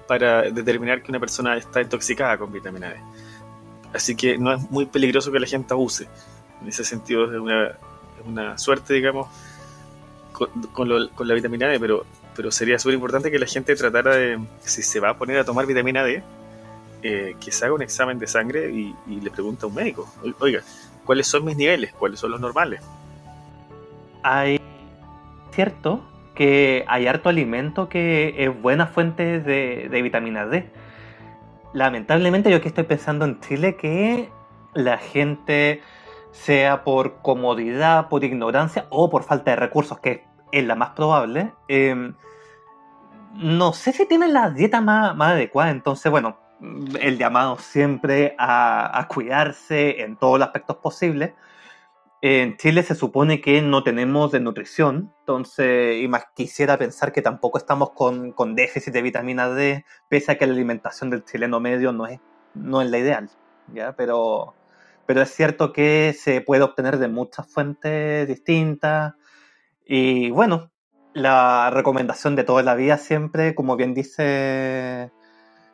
para 0.06 0.42
determinar 0.50 1.02
que 1.02 1.10
una 1.10 1.20
persona 1.20 1.56
está 1.56 1.80
intoxicada 1.80 2.36
con 2.38 2.52
vitamina 2.52 2.90
D. 2.90 2.96
Así 3.94 4.16
que 4.16 4.36
no 4.36 4.52
es 4.52 4.70
muy 4.70 4.86
peligroso 4.86 5.30
que 5.30 5.38
la 5.38 5.46
gente 5.46 5.72
abuse. 5.72 6.08
En 6.60 6.68
ese 6.68 6.84
sentido 6.84 7.24
es 7.24 7.40
una, 7.40 7.78
una 8.26 8.58
suerte, 8.58 8.94
digamos, 8.94 9.28
con, 10.32 10.50
con, 10.72 11.08
con 11.08 11.28
la 11.28 11.34
vitamina 11.34 11.68
D, 11.68 11.78
pero 11.78 12.04
pero 12.34 12.50
sería 12.50 12.78
súper 12.78 12.94
importante 12.94 13.30
que 13.30 13.38
la 13.38 13.46
gente 13.46 13.74
tratara 13.76 14.16
de, 14.16 14.38
si 14.60 14.82
se 14.82 15.00
va 15.00 15.10
a 15.10 15.18
poner 15.18 15.38
a 15.38 15.44
tomar 15.44 15.66
vitamina 15.66 16.02
D, 16.02 16.22
eh, 17.02 17.36
que 17.38 17.52
se 17.52 17.64
haga 17.64 17.74
un 17.74 17.82
examen 17.82 18.18
de 18.18 18.26
sangre 18.26 18.70
y, 18.70 18.94
le 19.06 19.30
pregunte 19.30 19.64
a 19.64 19.68
un 19.68 19.74
médico, 19.74 20.12
oiga, 20.40 20.62
¿cuáles 21.04 21.26
son 21.26 21.44
mis 21.44 21.56
niveles? 21.56 21.92
¿Cuáles 21.92 22.18
son 22.18 22.30
los 22.30 22.40
normales? 22.40 22.80
Hay 24.22 24.60
cierto 25.52 26.02
que 26.34 26.84
hay 26.88 27.06
harto 27.06 27.28
alimento 27.28 27.88
que 27.88 28.34
es 28.38 28.62
buena 28.62 28.86
fuente 28.86 29.40
de, 29.40 29.88
de 29.90 30.02
vitamina 30.02 30.46
D. 30.46 30.68
Lamentablemente 31.72 32.50
yo 32.50 32.56
aquí 32.56 32.68
estoy 32.68 32.84
pensando 32.84 33.24
en 33.24 33.40
Chile 33.40 33.76
que 33.76 34.30
la 34.74 34.98
gente, 34.98 35.82
sea 36.32 36.82
por 36.82 37.22
comodidad, 37.22 38.08
por 38.08 38.24
ignorancia 38.24 38.86
o 38.90 39.08
por 39.08 39.22
falta 39.22 39.52
de 39.52 39.56
recursos, 39.56 39.98
que 40.00 40.10
es 40.10 40.20
la 40.62 40.74
más 40.74 40.90
probable, 40.90 41.52
em, 41.68 42.14
no 43.34 43.72
sé 43.72 43.92
si 43.92 44.06
tienen 44.06 44.32
la 44.32 44.50
dieta 44.50 44.80
más, 44.80 45.16
más 45.16 45.32
adecuada. 45.32 45.70
Entonces, 45.70 46.10
bueno, 46.10 46.38
el 47.00 47.18
llamado 47.18 47.58
siempre 47.58 48.34
a, 48.38 48.98
a 48.98 49.08
cuidarse 49.08 50.02
en 50.02 50.16
todos 50.16 50.38
los 50.38 50.46
aspectos 50.46 50.76
posibles 50.76 51.32
en 52.26 52.56
Chile 52.56 52.82
se 52.82 52.94
supone 52.94 53.42
que 53.42 53.60
no 53.60 53.82
tenemos 53.82 54.32
de 54.32 54.40
nutrición, 54.40 55.12
entonces 55.20 56.02
y 56.02 56.08
más 56.08 56.24
quisiera 56.34 56.78
pensar 56.78 57.12
que 57.12 57.20
tampoco 57.20 57.58
estamos 57.58 57.90
con, 57.90 58.32
con, 58.32 58.54
déficit 58.54 58.94
de 58.94 59.02
vitamina 59.02 59.50
D, 59.50 59.84
pese 60.08 60.32
a 60.32 60.38
que 60.38 60.46
la 60.46 60.54
alimentación 60.54 61.10
del 61.10 61.26
chileno 61.26 61.60
medio 61.60 61.92
no 61.92 62.06
es, 62.06 62.20
no 62.54 62.80
es 62.80 62.88
la 62.88 62.96
ideal, 62.96 63.28
¿ya? 63.74 63.92
Pero, 63.94 64.54
pero 65.04 65.20
es 65.20 65.34
cierto 65.34 65.70
que 65.74 66.14
se 66.18 66.40
puede 66.40 66.62
obtener 66.62 66.96
de 66.96 67.08
muchas 67.08 67.46
fuentes 67.46 68.26
distintas 68.26 69.12
y 69.84 70.30
bueno, 70.30 70.70
la 71.12 71.70
recomendación 71.70 72.36
de 72.36 72.44
toda 72.44 72.62
la 72.62 72.74
vida 72.74 72.98
siempre, 72.98 73.54
como 73.54 73.76
bien 73.76 73.94
dice 73.94 75.12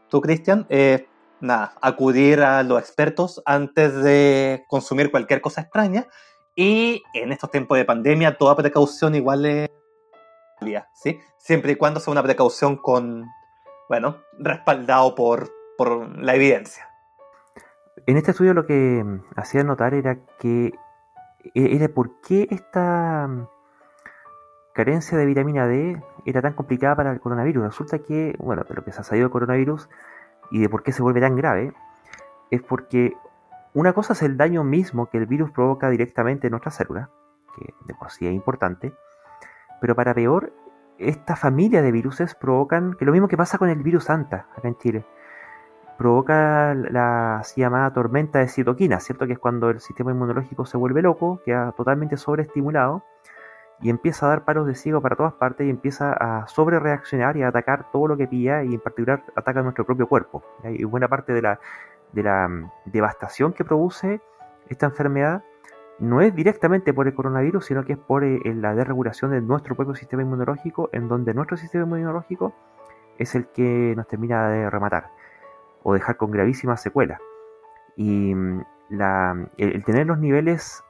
tú, 0.09 0.21
Cristian, 0.21 0.67
es 0.69 1.05
nada, 1.41 1.75
acudir 1.81 2.43
a 2.43 2.63
los 2.63 2.79
expertos 2.79 3.43
antes 3.47 3.95
de 4.03 4.65
consumir 4.69 5.11
cualquier 5.11 5.41
cosa 5.41 5.63
extraña 5.63 6.07
y 6.55 7.03
en 7.15 7.33
estos 7.33 7.51
tiempos 7.51 7.79
de 7.79 7.85
pandemia, 7.85 8.37
toda 8.37 8.57
precaución 8.57 9.15
igual 9.15 9.47
es 9.47 9.71
¿sí? 10.95 11.19
Siempre 11.39 11.73
y 11.73 11.77
cuando 11.77 12.01
sea 12.01 12.13
una 12.13 12.23
precaución 12.23 12.77
con, 12.77 13.27
bueno, 13.89 14.19
respaldado 14.39 15.15
por, 15.15 15.51
por 15.79 16.19
la 16.19 16.35
evidencia. 16.35 16.89
En 18.07 18.17
este 18.17 18.33
estudio 18.33 18.55
lo 18.55 18.67
que 18.67 19.05
hacía 19.37 19.65
notar 19.65 19.95
era 19.95 20.19
que 20.39 20.73
e-, 21.55 21.77
era 21.77 21.89
por 21.89 22.21
qué 22.21 22.47
esta 22.51 23.29
carencia 24.73 25.19
de 25.19 25.27
vitamina 25.27 25.67
D 25.67 26.01
era 26.25 26.43
tan 26.43 26.53
complicada 26.53 26.97
para 26.97 27.13
el 27.13 27.21
coronavirus. 27.21 27.65
Resulta 27.65 27.99
que, 27.99 28.35
bueno, 28.39 28.65
de 28.69 28.75
lo 28.75 28.85
que 28.85 28.93
se 28.93 29.01
ha 29.01 29.05
salido 29.05 29.27
del 29.27 29.33
coronavirus 29.33 29.89
y 30.51 30.61
de 30.61 30.69
por 30.69 30.83
qué 30.83 30.93
se 30.93 31.03
vuelve 31.03 31.21
tan 31.21 31.37
grave, 31.37 31.73
es 32.51 32.63
porque 32.63 33.17
una 33.75 33.93
cosa 33.93 34.13
es 34.15 34.23
el 34.23 34.37
daño 34.37 34.65
mismo 34.65 35.07
que 35.07 35.19
el 35.19 35.27
virus 35.27 35.51
provoca 35.51 35.91
directamente 35.91 36.49
en 36.49 36.53
nuestra 36.53 36.73
célula, 36.73 37.11
que 37.57 37.75
de 37.87 37.95
por 37.95 38.11
sí 38.11 38.27
es 38.27 38.33
importante, 38.33 38.93
pero 39.81 39.95
para 39.95 40.15
peor, 40.15 40.53
esta 40.99 41.37
familia 41.37 41.81
de 41.81 41.93
viruses 41.93 42.35
provocan, 42.35 42.95
que 42.95 43.05
lo 43.05 43.13
mismo 43.13 43.29
que 43.29 43.37
pasa 43.37 43.59
con 43.59 43.69
el 43.69 43.83
virus 43.83 44.11
Anta, 44.11 44.49
acá 44.57 44.69
en 44.69 44.77
Chile, 44.77 45.05
provoca 45.97 46.75
la 46.75 47.39
así 47.39 47.61
llamada 47.61 47.93
tormenta 47.93 48.39
de 48.39 48.49
citoquinas, 48.49 49.05
¿cierto? 49.05 49.27
Que 49.27 49.35
es 49.35 49.39
cuando 49.39 49.71
el 49.71 49.81
sistema 49.81 50.11
inmunológico 50.11 50.67
se 50.67 50.77
vuelve 50.77 51.03
loco, 51.03 51.41
queda 51.45 51.73
totalmente 51.73 52.17
sobreestimulado 52.17 53.05
y 53.83 53.91
empieza 53.91 54.27
a 54.27 54.29
dar 54.31 54.45
paros 54.45 54.67
de 54.67 54.75
ciego 54.75 55.01
para 55.01 55.17
todas 55.17 55.33
partes 55.35 55.67
y 55.67 55.71
empieza 55.71 56.13
a 56.13 56.47
sobrereaccionar 56.49 57.37
y 57.37 57.43
a 57.43 57.49
atacar 57.49 57.91
todo 57.91 58.09
lo 58.09 58.17
que 58.17 58.27
pilla 58.27 58.63
y 58.63 58.75
en 58.75 58.81
particular 58.81 59.23
ataca 59.35 59.63
nuestro 59.63 59.87
propio 59.87 60.07
cuerpo. 60.07 60.43
Y 60.65 60.85
buena 60.85 61.09
parte 61.09 61.33
de 61.33 61.43
la, 61.43 61.61
de 62.13 62.23
la 62.23 62.49
mm, 62.49 62.71
devastación 62.87 63.53
que 63.53 63.65
produce 63.65 64.21
esta 64.69 64.87
enfermedad 64.87 65.43
no 65.99 66.21
es 66.21 66.35
directamente 66.35 66.95
por 66.95 67.07
el 67.07 67.15
coronavirus, 67.15 67.67
sino 67.67 67.85
que 67.85 67.95
es 67.95 67.99
por 67.99 68.25
eh, 68.25 68.41
la 68.45 68.75
desregulación 68.75 69.33
de 69.33 69.41
nuestro 69.41 69.75
propio 69.75 69.95
sistema 69.95 70.23
inmunológico, 70.23 70.89
en 70.93 71.09
donde 71.09 71.35
nuestro 71.35 71.57
sistema 71.57 71.85
inmunológico 71.85 72.55
es 73.19 73.35
el 73.35 73.47
que 73.49 73.95
nos 73.97 74.09
termina 74.09 74.49
de 74.49 74.71
rematar 74.71 75.11
o 75.83 75.93
dejar 75.95 76.17
con 76.17 76.31
gravísimas 76.31 76.83
secuelas. 76.83 77.21
Y 77.97 78.35
mm, 78.35 78.63
la, 78.91 79.47
el, 79.59 79.85
tener 79.85 80.07
los 80.07 80.19
niveles 80.19 80.83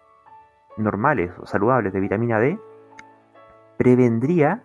normales 0.76 1.33
o 1.38 1.46
saludables 1.46 1.92
de 1.92 2.00
vitamina 2.00 2.38
D 2.38 2.59
prevendría 3.80 4.62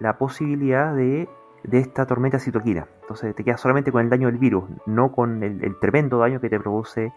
la 0.00 0.18
posibilidad 0.18 0.92
de 0.92 1.28
de 1.62 1.78
esta 1.78 2.06
tormenta 2.06 2.38
citoquina. 2.38 2.86
Entonces 3.02 3.34
te 3.34 3.44
quedas 3.44 3.60
solamente 3.60 3.92
con 3.92 4.02
el 4.02 4.10
daño 4.10 4.28
del 4.28 4.38
virus, 4.38 4.64
no 4.86 5.12
con 5.12 5.42
el, 5.42 5.78
tremendo 5.80 6.18
daño 6.18 6.40
que 6.40 6.48
te 6.48 6.58
produce 6.58 7.12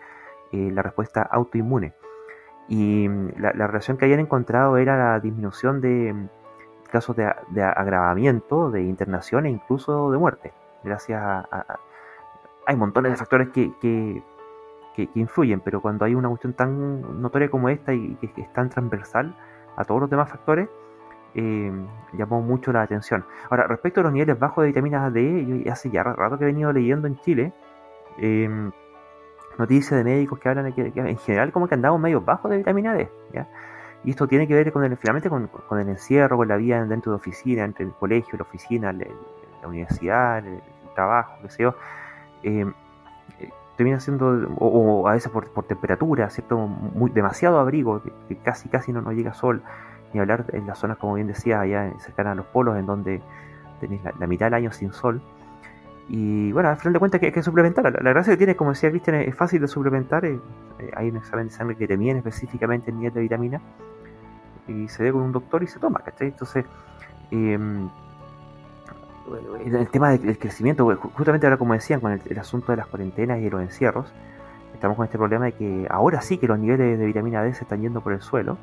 eh, 0.52 0.72
la 0.72 0.82
respuesta 0.82 1.22
autoinmune. 1.22 1.94
Y 2.68 3.08
mm, 3.08 3.40
la, 3.40 3.68
relación 3.68 3.98
que 3.98 4.06
habían 4.06 4.20
encontrado 4.20 4.78
era 4.78 4.98
la 4.98 5.20
disminución 5.20 5.82
de 5.82 6.14
mm, 6.14 6.30
casos 6.92 7.16
de, 7.16 7.64
agravamiento, 7.64 8.72
de 8.72 8.82
internación 8.82 9.46
e 9.46 9.50
incluso 9.50 10.12
de 10.12 10.18
muerte. 10.18 10.54
Gracias 10.84 11.22
a... 11.22 11.80
hay 12.66 12.76
montones 12.76 13.12
de 13.14 13.18
factores 13.18 13.50
que, 13.50 13.72
que, 13.80 14.24
influyen, 15.16 15.62
pero 15.62 15.82
cuando 15.82 16.06
hay 16.06 16.14
una 16.14 16.30
cuestión 16.30 16.54
tan 16.54 17.22
notoria 17.22 17.50
como 17.50 17.70
esta 17.70 17.94
y 17.94 18.16
que 18.18 18.42
es 18.42 18.54
tan 18.54 18.70
transversal 18.70 19.36
a 19.76 19.84
todos 19.84 20.02
los 20.02 20.10
demás 20.12 20.30
factores, 20.30 20.70
eh, 21.36 21.72
llamó 22.14 22.42
mucho 22.42 22.72
la 22.72 22.82
atención. 22.82 23.26
Ahora, 23.50 23.68
respecto 23.68 24.02
a 24.02 24.04
los 24.04 24.14
niveles 24.14 24.38
bajos 24.38 24.64
de 24.64 24.68
vitamina 24.68 25.10
D, 25.10 25.66
hace 25.72 25.90
ya 25.90 26.04
rato 26.04 26.38
que 26.38 26.44
he 26.44 26.48
venido 26.48 26.74
leyendo 26.74 27.08
en 27.08 27.18
Chile 27.20 27.54
em, 28.18 28.72
noticias 29.58 29.98
de 29.98 30.04
médicos 30.04 30.40
que 30.40 30.50
hablan 30.50 30.66
de 30.66 30.74
que, 30.74 30.92
en 30.96 31.18
general 31.18 31.52
como 31.52 31.68
que 31.68 31.76
andamos 31.76 32.00
medio 32.00 32.22
bajos 32.22 32.52
de 32.52 32.58
vitamina 32.58 32.94
D. 32.94 33.10
Y 34.04 34.10
esto 34.10 34.28
tiene 34.28 34.48
que 34.48 34.56
ver 34.56 34.72
con 34.74 34.84
el, 34.84 34.98
finalmente 34.98 35.30
con, 35.30 35.50
el 35.80 35.90
encierro, 35.90 36.38
con 36.38 36.48
la 36.48 36.58
vida 36.58 36.84
dentro 36.86 37.12
de 37.12 37.18
oficina, 37.18 37.64
entre 37.64 37.86
el 37.86 37.94
colegio, 37.94 38.38
la 38.38 38.44
oficina, 38.44 38.92
la, 38.92 39.06
universidad, 39.68 40.46
el, 40.46 40.62
trabajo, 40.96 41.36
qué 41.44 41.50
sé 41.50 41.64
yo. 41.64 41.76
Em, 42.44 42.74
eh, 43.40 43.50
termina 43.78 44.00
siendo, 44.00 44.50
o, 44.58 45.08
a 45.08 45.14
veces 45.14 45.32
por, 45.32 45.48
temperatura, 45.66 46.30
¿cierto? 46.30 46.58
Muy, 46.58 47.12
demasiado 47.12 47.60
abrigo, 47.60 48.02
que, 48.28 48.38
casi 48.38 48.68
casi 48.70 48.92
no 48.92 49.02
nos 49.02 49.14
llega 49.14 49.34
sol 49.34 49.62
ni 50.14 50.20
hablar 50.20 50.46
en 50.54 50.68
las 50.68 50.80
zonas, 50.80 50.98
como 50.98 51.16
bien 51.16 51.28
decía, 51.28 51.62
allá 51.62 51.92
cercanas 52.00 52.34
a 52.34 52.36
los 52.36 52.46
polos, 52.48 52.78
en 52.78 52.86
donde 52.86 53.22
tenéis 53.80 54.02
la, 54.20 54.28
mitad 54.28 54.48
del 54.48 54.54
año 54.56 54.72
sin 54.72 54.94
sol. 54.94 55.22
Y 56.10 56.52
bueno, 56.52 56.70
al 56.70 56.78
final 56.78 56.94
de 56.94 57.00
cuentas 57.00 57.22
hay 57.22 57.32
que, 57.32 57.44
suplementar. 57.44 57.92
La, 58.02 58.10
gracia 58.12 58.34
que 58.34 58.38
tiene, 58.38 58.56
como 58.56 58.72
decía 58.72 58.90
Cristian, 58.90 59.18
es 59.18 59.36
fácil 59.36 59.62
de 59.62 59.68
suplementar. 59.68 60.26
Eh, 60.26 60.40
eh, 60.80 60.92
hay 60.96 61.10
un 61.10 61.18
examen 61.18 61.48
de 61.48 61.54
sangre 61.54 61.76
que 61.76 61.88
te 61.88 61.98
mide 61.98 62.18
específicamente 62.18 62.92
el 62.92 62.98
nivel 62.98 63.14
de 63.14 63.22
vitamina 63.22 63.62
y 64.68 64.88
se 64.88 65.04
ve 65.04 65.12
con 65.12 65.22
un 65.22 65.32
doctor 65.32 65.64
y 65.64 65.68
se 65.68 65.80
toma. 65.80 66.02
Entonces, 66.20 66.66
em, 67.32 67.90
el 69.66 69.88
tema 69.90 70.10
del 70.12 70.38
crecimiento, 70.38 70.86
justamente 71.14 71.46
ahora 71.46 71.58
como 71.58 71.74
decían, 71.74 72.00
con 72.02 72.12
el, 72.12 72.40
asunto 72.40 72.72
de 72.72 72.78
las 72.78 72.88
cuarentenas 72.88 73.40
y 73.40 73.50
los 73.50 73.62
encierros, 73.62 74.12
estamos 74.74 74.98
con 74.98 75.06
este 75.06 75.18
problema 75.18 75.46
de 75.46 75.52
que 75.54 75.88
ahora 75.90 76.22
sí 76.22 76.38
que 76.38 76.48
los 76.48 76.60
niveles 76.60 77.00
de 77.00 77.06
vitamina 77.06 77.44
D 77.44 77.54
se 77.54 77.64
están 77.64 77.82
yendo 77.82 78.02
por 78.02 78.14
el 78.14 78.22
suelo 78.22 78.58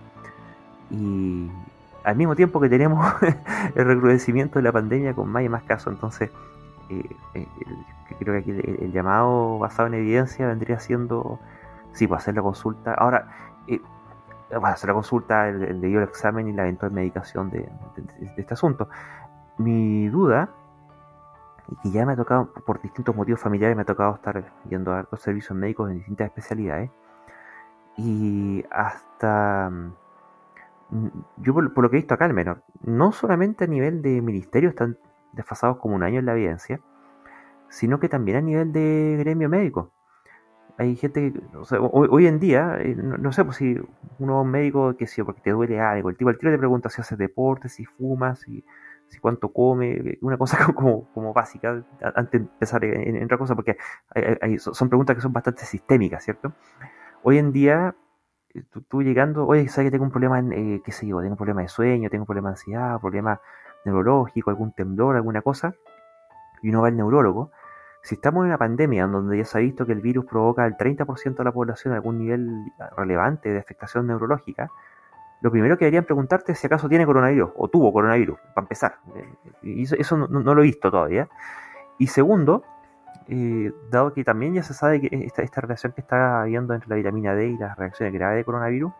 y 0.90 1.51
al 2.05 2.16
mismo 2.16 2.35
tiempo 2.35 2.61
que 2.61 2.68
tenemos 2.68 3.07
el 3.74 3.85
recrudecimiento 3.85 4.59
de 4.59 4.62
la 4.62 4.72
pandemia 4.72 5.14
con 5.14 5.29
más 5.29 5.42
y 5.42 5.48
más 5.48 5.62
casos. 5.64 5.92
Entonces, 5.92 6.31
eh, 6.88 7.05
eh, 7.35 7.46
creo 8.18 8.35
que 8.35 8.38
aquí 8.38 8.51
el, 8.51 8.92
llamado 8.92 9.59
basado 9.59 9.88
en 9.88 9.94
evidencia 9.94 10.46
vendría 10.46 10.81
siendo, 10.81 11.38
sí, 11.92 12.07
pues 12.07 12.22
hacer 12.22 12.35
la 12.35 12.42
consulta. 12.42 12.94
Ahora, 12.94 13.29
eh, 13.66 13.81
hacer 14.62 14.88
la 14.88 14.94
consulta, 14.94 15.48
el, 15.48 15.62
el 15.62 15.81
debido 15.81 16.03
examen 16.03 16.48
y 16.48 16.53
la 16.53 16.62
eventual 16.62 16.92
medicación 16.92 17.51
de, 17.51 17.68
este 18.37 18.55
asunto. 18.55 18.88
Mi 19.59 20.09
duda, 20.09 20.48
y 21.68 21.77
que 21.83 21.90
ya 21.90 22.07
me 22.07 22.14
ha 22.14 22.16
tocado, 22.16 22.46
por 22.64 22.81
distintos 22.81 23.14
motivos 23.14 23.40
familiares, 23.40 23.77
me 23.77 23.83
ha 23.83 23.87
tocado 23.87 24.14
estar 24.14 24.51
yendo 24.70 24.92
a 24.92 25.03
dos 25.03 25.20
servicios 25.20 25.59
médicos 25.59 25.90
en 25.90 25.98
distintas 25.98 26.29
especialidades, 26.29 26.90
y 27.98 28.64
hasta 28.70 29.70
yo 31.37 31.55
por, 31.55 31.83
lo 31.83 31.90
que 31.90 31.96
he 31.96 32.01
visto 32.01 32.14
acá 32.14 32.24
al 32.24 32.35
menos, 32.35 32.59
no 32.83 33.12
solamente 33.12 33.64
a 33.64 33.66
nivel 33.66 34.03
de 34.03 34.22
ministerio 34.22 34.70
están 34.70 34.98
desfasados 35.33 35.79
como 35.79 35.94
un 35.94 36.03
año 36.03 36.18
en 36.18 36.27
la 36.27 36.33
evidencia, 36.33 36.81
sino 37.68 38.01
que 38.01 38.09
también 38.09 38.38
a 38.38 38.40
nivel 38.40 38.72
de 38.72 39.16
gremio 39.18 39.48
médico. 39.48 39.92
Hay 40.79 40.94
gente 40.96 41.33
que, 41.33 41.42
hoy, 41.81 42.27
en 42.29 42.38
día, 42.38 42.77
eh, 42.79 42.94
no, 42.94 43.33
sé, 43.33 43.44
pues 43.44 43.57
si 43.57 43.77
uno 44.20 44.44
médico 44.44 44.96
que 44.96 45.09
si 45.09 45.22
porque 45.24 45.40
te 45.40 45.51
duele 45.51 45.81
algo, 45.81 46.09
el 46.09 46.16
tipo 46.16 46.31
al 46.31 46.38
tiro 46.38 46.53
te 46.53 46.59
pregunta 46.59 46.88
si 46.88 47.01
haces 47.01 47.18
deporte, 47.18 47.68
si 47.68 47.85
fumas, 47.85 48.38
si, 48.38 48.64
si 49.09 49.18
cuánto 49.18 49.53
come, 49.53 49.90
eh, 49.90 50.18
una 50.22 50.38
cosa 50.38 50.57
como, 50.74 51.12
como 51.12 51.35
básica 51.35 51.85
antes 52.14 52.31
de 52.31 52.46
empezar 52.46 52.85
en, 52.85 53.24
otra 53.24 53.38
cosa, 53.38 53.57
porque 53.57 53.77
son 54.59 54.88
preguntas 54.88 55.16
que 55.16 55.22
son 55.22 55.33
bastante 55.33 55.64
sistémicas, 55.64 56.22
¿cierto? 56.24 56.53
Hoy 57.24 57.38
en 57.38 57.51
día 57.51 57.96
eh, 58.59 58.81
tú, 58.88 59.03
llegando, 59.03 59.47
oye, 59.47 59.68
sabes 59.68 59.88
que 59.88 59.90
tengo 59.92 60.05
un 60.05 60.11
problema, 60.11 60.38
en, 60.38 60.53
eh, 60.53 60.83
qué 60.85 60.92
sé 60.92 61.07
yo, 61.07 61.18
tengo 61.21 61.33
un 61.33 61.37
problema 61.37 61.62
de 61.62 61.68
sueño, 61.68 62.11
tengo 62.11 62.23
un 62.23 62.27
problema 62.27 62.51
de 62.51 62.53
ansiedad, 62.55 63.01
problema 63.01 63.40
neurológico, 63.85 64.51
algún 64.51 64.73
temblor, 64.73 65.16
alguna 65.16 65.42
cosa, 65.42 65.75
y 66.62 66.71
uno 66.71 66.83
va 66.83 66.88
al 66.88 66.97
neurólogo. 66.97 67.51
Si 68.03 68.14
estamos 68.14 68.42
en 68.42 68.49
una 68.49 68.59
pandemia 68.59 69.07
donde 69.07 69.38
ya 69.38 69.44
se 69.44 69.59
ha 69.59 69.61
visto 69.61 69.85
que 69.87 69.92
el 69.92 70.01
virus 70.01 70.25
provoca 70.25 70.64
al 70.64 70.77
30% 70.77 71.37
de 71.37 71.44
la 71.44 71.53
población 71.53 71.94
algún 71.94 72.18
nivel 72.18 72.73
relevante 72.97 73.51
de 73.51 73.59
afectación 73.59 74.07
neurológica, 74.07 74.71
lo 75.40 75.51
primero 75.51 75.79
que 75.79 75.85
deberían 75.85 76.05
preguntarte 76.05 76.53
es 76.53 76.59
si 76.59 76.66
acaso 76.66 76.88
tiene 76.88 77.07
coronavirus 77.07 77.51
o 77.57 77.68
tuvo 77.68 77.92
coronavirus, 77.92 78.38
para 78.55 78.64
empezar. 78.64 78.97
Y 79.62 79.83
eso, 79.83 80.16
no, 80.16 80.55
lo 80.55 80.61
he 80.62 80.64
visto 80.64 80.90
todavía. 80.90 81.29
Y 81.99 82.09
segundo, 82.09 82.64
eh, 83.29 83.73
dado 83.91 84.12
que 84.14 84.25
también 84.25 84.55
ya 84.55 84.62
se 84.62 84.75
sabe 84.75 85.01
que 85.01 85.09
esta, 85.25 85.43
esta 85.43 85.61
relación 85.61 85.93
que 85.93 86.01
está 86.01 86.43
habiendo 86.43 86.75
entre 86.75 86.88
la 86.88 86.97
vitamina 86.97 87.35
D 87.35 87.49
y 87.49 87.59
las 87.59 87.77
reacciones 87.77 88.14
graves 88.14 88.38
de 88.38 88.45
coronavirus, 88.45 88.93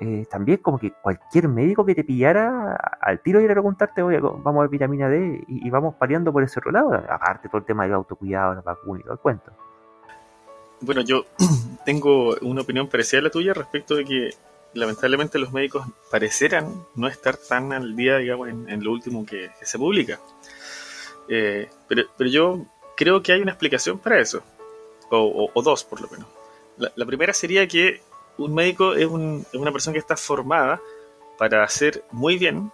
eh, 0.00 0.26
también 0.30 0.58
como 0.58 0.78
que 0.78 0.92
cualquier 0.92 1.48
médico 1.48 1.84
que 1.84 1.94
te 1.94 2.04
pillara 2.04 2.76
al 3.00 3.20
tiro 3.20 3.40
y 3.40 3.46
a 3.46 3.48
preguntarte, 3.48 4.02
oye, 4.02 4.20
vamos 4.20 4.58
a 4.58 4.60
ver 4.60 4.68
vitamina 4.68 5.08
D 5.08 5.42
y, 5.48 5.68
vamos 5.70 5.94
pariendo 5.96 6.32
por 6.32 6.44
ese 6.44 6.60
otro 6.60 6.70
lado, 6.70 6.94
aparte 6.94 7.48
todo 7.48 7.58
el 7.58 7.64
tema 7.64 7.82
del 7.84 7.94
autocuidado, 7.94 8.54
la 8.54 8.60
vacuna 8.60 9.00
y 9.00 9.02
todo 9.02 9.14
el 9.14 9.18
cuento. 9.18 9.50
Bueno, 10.82 11.00
yo 11.00 11.24
tengo 11.84 12.36
una 12.42 12.60
opinión 12.60 12.86
parecida 12.88 13.20
a 13.20 13.22
la 13.24 13.30
tuya 13.30 13.54
respecto 13.54 13.96
de 13.96 14.04
que 14.04 14.30
lamentablemente 14.74 15.38
los 15.38 15.52
médicos 15.52 15.84
parecieran 16.10 16.72
no 16.94 17.08
estar 17.08 17.36
tan 17.36 17.72
al 17.72 17.96
día, 17.96 18.18
digamos, 18.18 18.48
en, 18.50 18.84
lo 18.84 18.92
último 18.92 19.26
que, 19.26 19.50
se 19.62 19.78
publica. 19.78 20.20
Eh, 21.28 21.68
pero, 21.88 22.02
pero, 22.16 22.30
yo 22.30 22.66
creo 22.98 23.22
que 23.22 23.32
hay 23.32 23.40
una 23.40 23.52
explicación 23.52 24.00
para 24.00 24.20
eso, 24.20 24.42
o, 25.08 25.62
dos 25.62 25.84
por 25.84 26.00
lo 26.00 26.08
menos. 26.08 26.26
La, 26.76 27.06
primera 27.06 27.32
sería 27.32 27.66
que 27.68 28.02
un 28.38 28.54
médico 28.54 28.94
es, 28.94 29.06
una 29.06 29.72
persona 29.72 29.92
que 29.92 30.00
está 30.00 30.16
formada 30.16 30.80
para 31.38 31.62
hacer 31.62 32.04
muy 32.10 32.38
bien 32.38 32.72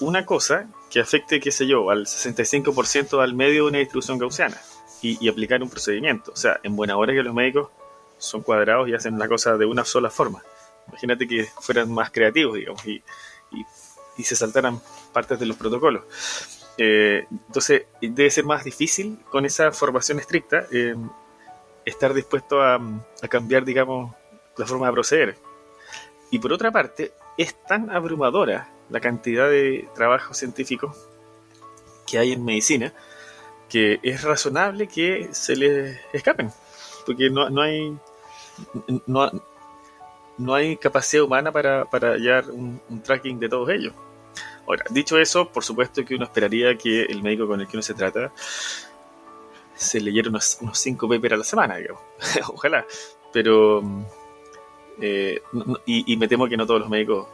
una 0.00 0.24
cosa 0.24 0.68
que 0.90 1.00
afecte, 1.00 1.40
qué 1.40 1.50
sé 1.50 1.66
yo, 1.66 1.90
al 1.90 2.06
65% 2.06 3.20
al 3.20 3.34
medio 3.34 3.64
de 3.64 3.68
una 3.70 3.78
distribución 3.78 4.16
gaussiana 4.16 4.60
y, 5.02 5.28
aplicar 5.28 5.60
un 5.60 5.70
procedimiento. 5.70 6.30
O 6.30 6.36
sea, 6.36 6.60
en 6.62 6.76
buena 6.76 6.96
hora 6.96 7.12
que 7.12 7.24
los 7.24 7.34
médicos 7.34 7.70
son 8.18 8.42
cuadrados 8.42 8.88
y 8.88 8.94
hacen 8.94 9.18
la 9.18 9.26
cosa 9.26 9.56
de 9.56 9.66
una 9.66 9.84
sola 9.84 10.08
forma. 10.08 10.40
Imagínate 10.86 11.26
que 11.26 11.48
fueran 11.60 11.90
más 11.92 12.12
creativos, 12.12 12.54
digamos, 12.54 12.86
y, 12.86 13.02
se 14.22 14.36
saltaran 14.36 14.80
partes 15.12 15.40
de 15.40 15.46
los 15.46 15.56
protocolos. 15.56 16.04
Eh, 16.78 17.26
entonces, 17.30 17.86
debe 18.00 18.30
ser 18.30 18.44
más 18.44 18.64
difícil 18.64 19.18
con 19.30 19.44
esa 19.44 19.72
formación 19.72 20.18
estricta 20.18 20.66
eh, 20.72 20.96
estar 21.84 22.14
dispuesto 22.14 22.62
a, 22.62 22.80
cambiar, 23.28 23.64
digamos, 23.64 24.14
la 24.56 24.66
forma 24.66 24.86
de 24.86 24.92
proceder. 24.92 25.38
Y 26.30 26.38
por 26.38 26.52
otra 26.52 26.70
parte, 26.70 27.12
es 27.36 27.54
tan 27.66 27.90
abrumadora 27.90 28.68
la 28.88 29.00
cantidad 29.00 29.48
de 29.48 29.88
trabajos 29.94 30.36
científicos 30.36 30.96
que 32.06 32.18
hay 32.18 32.32
en 32.32 32.44
medicina 32.44 32.92
que 33.68 34.00
es 34.02 34.22
razonable 34.22 34.86
que 34.86 35.28
se 35.32 35.56
les 35.56 35.98
escapen, 36.12 36.50
porque 37.06 37.30
no, 37.30 37.48
no 37.48 37.62
hay 37.62 37.96
no, 39.06 39.30
no 40.38 40.54
hay 40.54 40.76
capacidad 40.76 41.24
humana 41.24 41.50
para, 41.52 41.84
para 41.86 42.12
hallar 42.12 42.50
un, 42.50 42.80
tracking 43.02 43.38
de 43.38 43.48
todos 43.48 43.70
ellos. 43.70 43.94
Ahora, 44.66 44.84
dicho 44.90 45.18
eso, 45.18 45.48
por 45.48 45.64
supuesto 45.64 46.04
que 46.04 46.14
uno 46.14 46.24
esperaría 46.24 46.76
que 46.76 47.02
el 47.02 47.22
médico 47.22 47.46
con 47.46 47.60
el 47.60 47.66
que 47.66 47.76
uno 47.76 47.82
se 47.82 47.94
trata 47.94 48.32
se 49.74 50.00
leyera 50.00 50.28
unos, 50.28 50.58
unos 50.60 50.78
cinco 50.78 51.08
papers 51.08 51.34
a 51.34 51.36
la 51.38 51.44
semana, 51.44 51.76
digamos. 51.76 52.02
Ojalá. 52.54 52.86
Pero. 53.32 53.82
Eh, 55.00 55.42
y, 55.86 56.16
me 56.16 56.28
temo 56.28 56.48
que 56.48 56.56
no 56.56 56.66
todos 56.66 56.80
los 56.80 56.88
médicos 56.88 57.26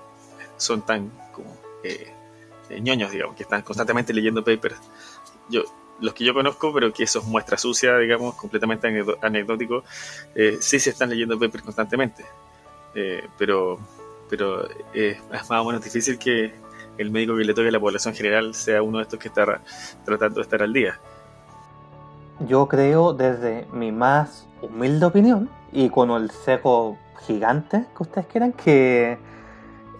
son 0.57 0.83
tan 0.83 1.11
como 1.33 1.55
eh, 1.83 2.13
eh, 2.71 2.81
ñoños, 2.81 3.11
digamos, 3.11 3.37
que 3.37 3.43
están 3.43 3.63
constantemente 3.63 4.15
leyendo 4.15 4.43
papers. 4.43 4.77
Yo, 5.51 5.65
los 6.01 6.15
que 6.15 6.25
yo 6.25 6.33
conozco, 6.33 6.73
pero 6.73 6.93
que 6.93 7.03
eso 7.03 7.19
es 7.19 7.25
muestra 7.27 7.59
sucia, 7.59 7.99
digamos, 7.99 8.37
completamente 8.37 8.87
anecdótico, 9.21 9.83
sí 10.61 10.79
se 10.79 10.91
están 10.91 11.11
leyendo 11.11 11.39
papers 11.39 11.65
constantemente. 11.65 12.25
Eh, 12.95 13.27
pero 13.37 13.79
pero 14.31 14.69
es 14.93 15.19
más 15.31 15.51
o 15.51 15.65
menos 15.65 15.83
difícil 15.83 16.19
que 16.19 16.53
el 16.99 17.11
médico 17.11 17.37
que 17.37 17.45
le 17.45 17.55
toque 17.55 17.69
a 17.69 17.73
la 17.73 17.81
población 17.81 18.15
general 18.15 18.55
sea 18.55 18.83
uno 18.83 18.99
de 18.99 19.05
estos 19.05 19.19
que 19.19 19.29
está 19.29 19.61
tratando 20.05 20.37
de 20.37 20.43
estar 20.43 20.63
al 20.63 20.73
día. 20.73 20.99
Yo 22.47 22.69
creo, 22.69 23.15
desde 23.15 23.67
mi 23.73 23.91
más 23.91 24.47
humilde 24.61 25.07
opinión, 25.07 25.49
y 25.73 25.89
con 25.91 26.11
el 26.11 26.31
seco 26.31 26.97
gigante 27.27 27.85
que 27.97 28.03
ustedes 28.03 28.27
quieran, 28.27 28.53
que 28.53 29.19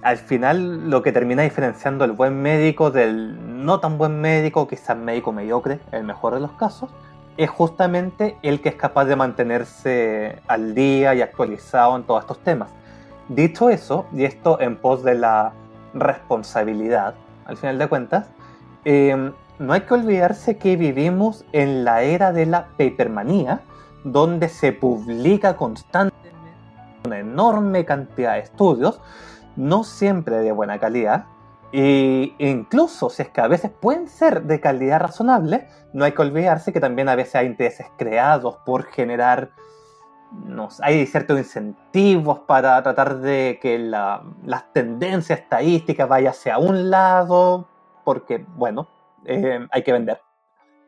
al 0.03 0.17
final 0.19 0.89
lo 0.91 1.03
que 1.03 1.13
termina 1.13 1.43
diferenciando 1.43 2.05
el 2.05 2.13
buen 2.13 2.41
médico 2.41 2.91
del 2.91 3.65
no 3.65 3.81
tan 3.81 3.99
buen 3.99 4.21
médico, 4.21 4.69
quizás 4.69 4.97
médico 4.97 5.33
mediocre, 5.33 5.81
el 5.93 6.05
mejor 6.05 6.35
de 6.35 6.41
los 6.41 6.53
casos, 6.53 6.91
es 7.37 7.51
justamente 7.51 8.37
el 8.43 8.61
que 8.61 8.71
es 8.71 8.75
capaz 8.75 9.05
de 9.05 9.17
mantenerse 9.17 10.41
al 10.49 10.75
día 10.75 11.15
y 11.15 11.23
actualizado 11.23 11.97
en 11.97 12.03
todos 12.05 12.21
estos 12.23 12.39
temas. 12.41 12.71
Dicho 13.29 13.71
eso, 13.71 14.07
y 14.13 14.25
esto 14.25 14.61
en 14.61 14.77
pos 14.77 15.05
de 15.05 15.15
la 15.15 15.53
responsabilidad, 16.01 17.15
al 17.45 17.57
final 17.57 17.79
de 17.79 17.89
cuentas, 17.89 18.27
em, 18.85 19.33
no 19.59 19.73
hay 19.73 19.81
que 19.83 19.95
olvidarse 19.95 20.57
que 20.57 20.77
vivimos 20.77 21.45
en 21.53 21.85
la 21.85 22.03
era 22.03 22.33
de 22.33 22.47
la 22.47 22.69
papermanía, 22.79 23.61
donde 24.05 24.49
se 24.49 24.73
publica 24.73 25.57
constantemente 25.57 26.29
una 27.05 27.19
enorme 27.19 27.85
cantidad 27.85 28.35
de 28.35 28.41
estudios, 28.41 29.01
no 29.57 29.83
siempre 29.83 30.37
de 30.37 30.53
buena 30.53 30.79
calidad, 30.79 31.27
e 31.73 32.35
incluso 32.39 33.11
si 33.11 33.23
es 33.23 33.29
que 33.29 33.41
a 33.41 33.49
veces 33.49 33.71
pueden 33.71 34.09
ser 34.09 34.45
de 34.45 34.61
calidad 34.61 35.01
razonable, 35.01 35.69
no 35.93 36.05
hay 36.05 36.13
que 36.13 36.23
olvidarse 36.23 36.73
que 36.73 36.81
también 36.81 37.09
a 37.09 37.17
veces 37.17 37.35
hay 37.35 37.47
intereses 37.47 37.87
creados 37.99 38.57
por 38.65 38.85
generar 38.85 39.51
hay 40.81 41.07
ciertos 41.07 41.39
incentivos 41.39 42.41
para 42.41 42.83
tratar 42.83 43.19
de 43.19 43.59
que 43.61 43.79
la, 43.79 44.23
las 44.45 44.73
tendencias 44.73 45.41
estadísticas 45.41 46.09
vayan 46.09 46.33
hacia 46.33 46.59
un 46.59 46.91
lado, 46.91 47.69
porque, 48.05 48.45
bueno, 48.57 48.89
eh, 49.25 49.67
hay 49.71 49.83
que 49.83 49.93
vender, 49.93 50.21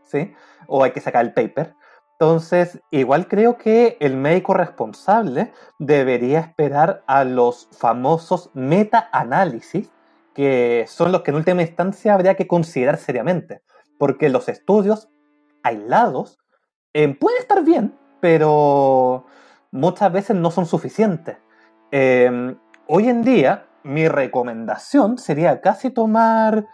¿sí? 0.02 0.34
O 0.66 0.84
hay 0.84 0.92
que 0.92 1.00
sacar 1.00 1.24
el 1.24 1.32
paper. 1.32 1.74
Entonces, 2.12 2.80
igual 2.90 3.28
creo 3.28 3.56
que 3.56 3.96
el 3.98 4.16
médico 4.16 4.52
responsable 4.52 5.52
debería 5.78 6.40
esperar 6.40 7.02
a 7.06 7.24
los 7.24 7.68
famosos 7.72 8.50
meta-análisis, 8.52 9.90
que 10.34 10.84
son 10.86 11.12
los 11.12 11.22
que 11.22 11.30
en 11.30 11.38
última 11.38 11.62
instancia 11.62 12.12
habría 12.12 12.34
que 12.34 12.46
considerar 12.46 12.98
seriamente, 12.98 13.62
porque 13.98 14.28
los 14.28 14.50
estudios 14.50 15.08
aislados 15.62 16.38
eh, 16.92 17.08
pueden 17.14 17.40
estar 17.40 17.64
bien, 17.64 17.98
pero 18.20 19.26
muchas 19.70 20.12
veces 20.12 20.36
no 20.36 20.50
son 20.50 20.66
suficientes. 20.66 21.38
Em, 21.90 22.56
hoy 22.86 23.08
en 23.08 23.22
día, 23.22 23.66
mi 23.82 24.08
recomendación 24.08 25.18
sería 25.18 25.60
casi 25.60 25.90
tomar, 25.90 26.66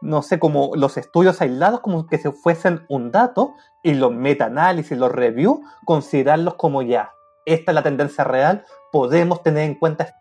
no 0.00 0.22
sé, 0.22 0.38
como 0.38 0.72
los 0.74 0.96
estudios 0.96 1.40
aislados 1.40 1.80
como 1.80 2.06
que 2.06 2.18
se 2.18 2.32
fuesen 2.32 2.84
un 2.88 3.10
dato 3.12 3.54
y 3.82 3.94
los 3.94 4.12
meta-análisis, 4.12 4.96
los 4.96 5.12
reviews, 5.12 5.60
considerarlos 5.84 6.54
como 6.54 6.82
ya, 6.82 7.12
esta 7.46 7.72
es 7.72 7.74
la 7.74 7.82
tendencia 7.82 8.24
real, 8.24 8.64
podemos 8.90 9.42
tener 9.42 9.64
en 9.64 9.74
cuenta 9.74 10.14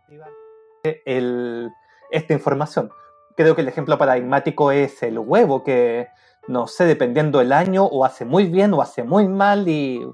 el, 1.05 1.71
esta 2.11 2.33
información. 2.33 2.91
Creo 3.35 3.55
que 3.55 3.61
el 3.61 3.67
ejemplo 3.67 3.97
paradigmático 3.97 4.71
es 4.71 5.01
el 5.01 5.17
huevo, 5.17 5.63
que 5.63 6.07
no 6.47 6.67
sé, 6.67 6.85
dependiendo 6.85 7.39
del 7.39 7.53
año, 7.53 7.85
o 7.85 8.05
hace 8.05 8.25
muy 8.25 8.45
bien 8.45 8.73
o 8.73 8.81
hace 8.81 9.03
muy 9.03 9.27
mal 9.27 9.67
y 9.67 10.05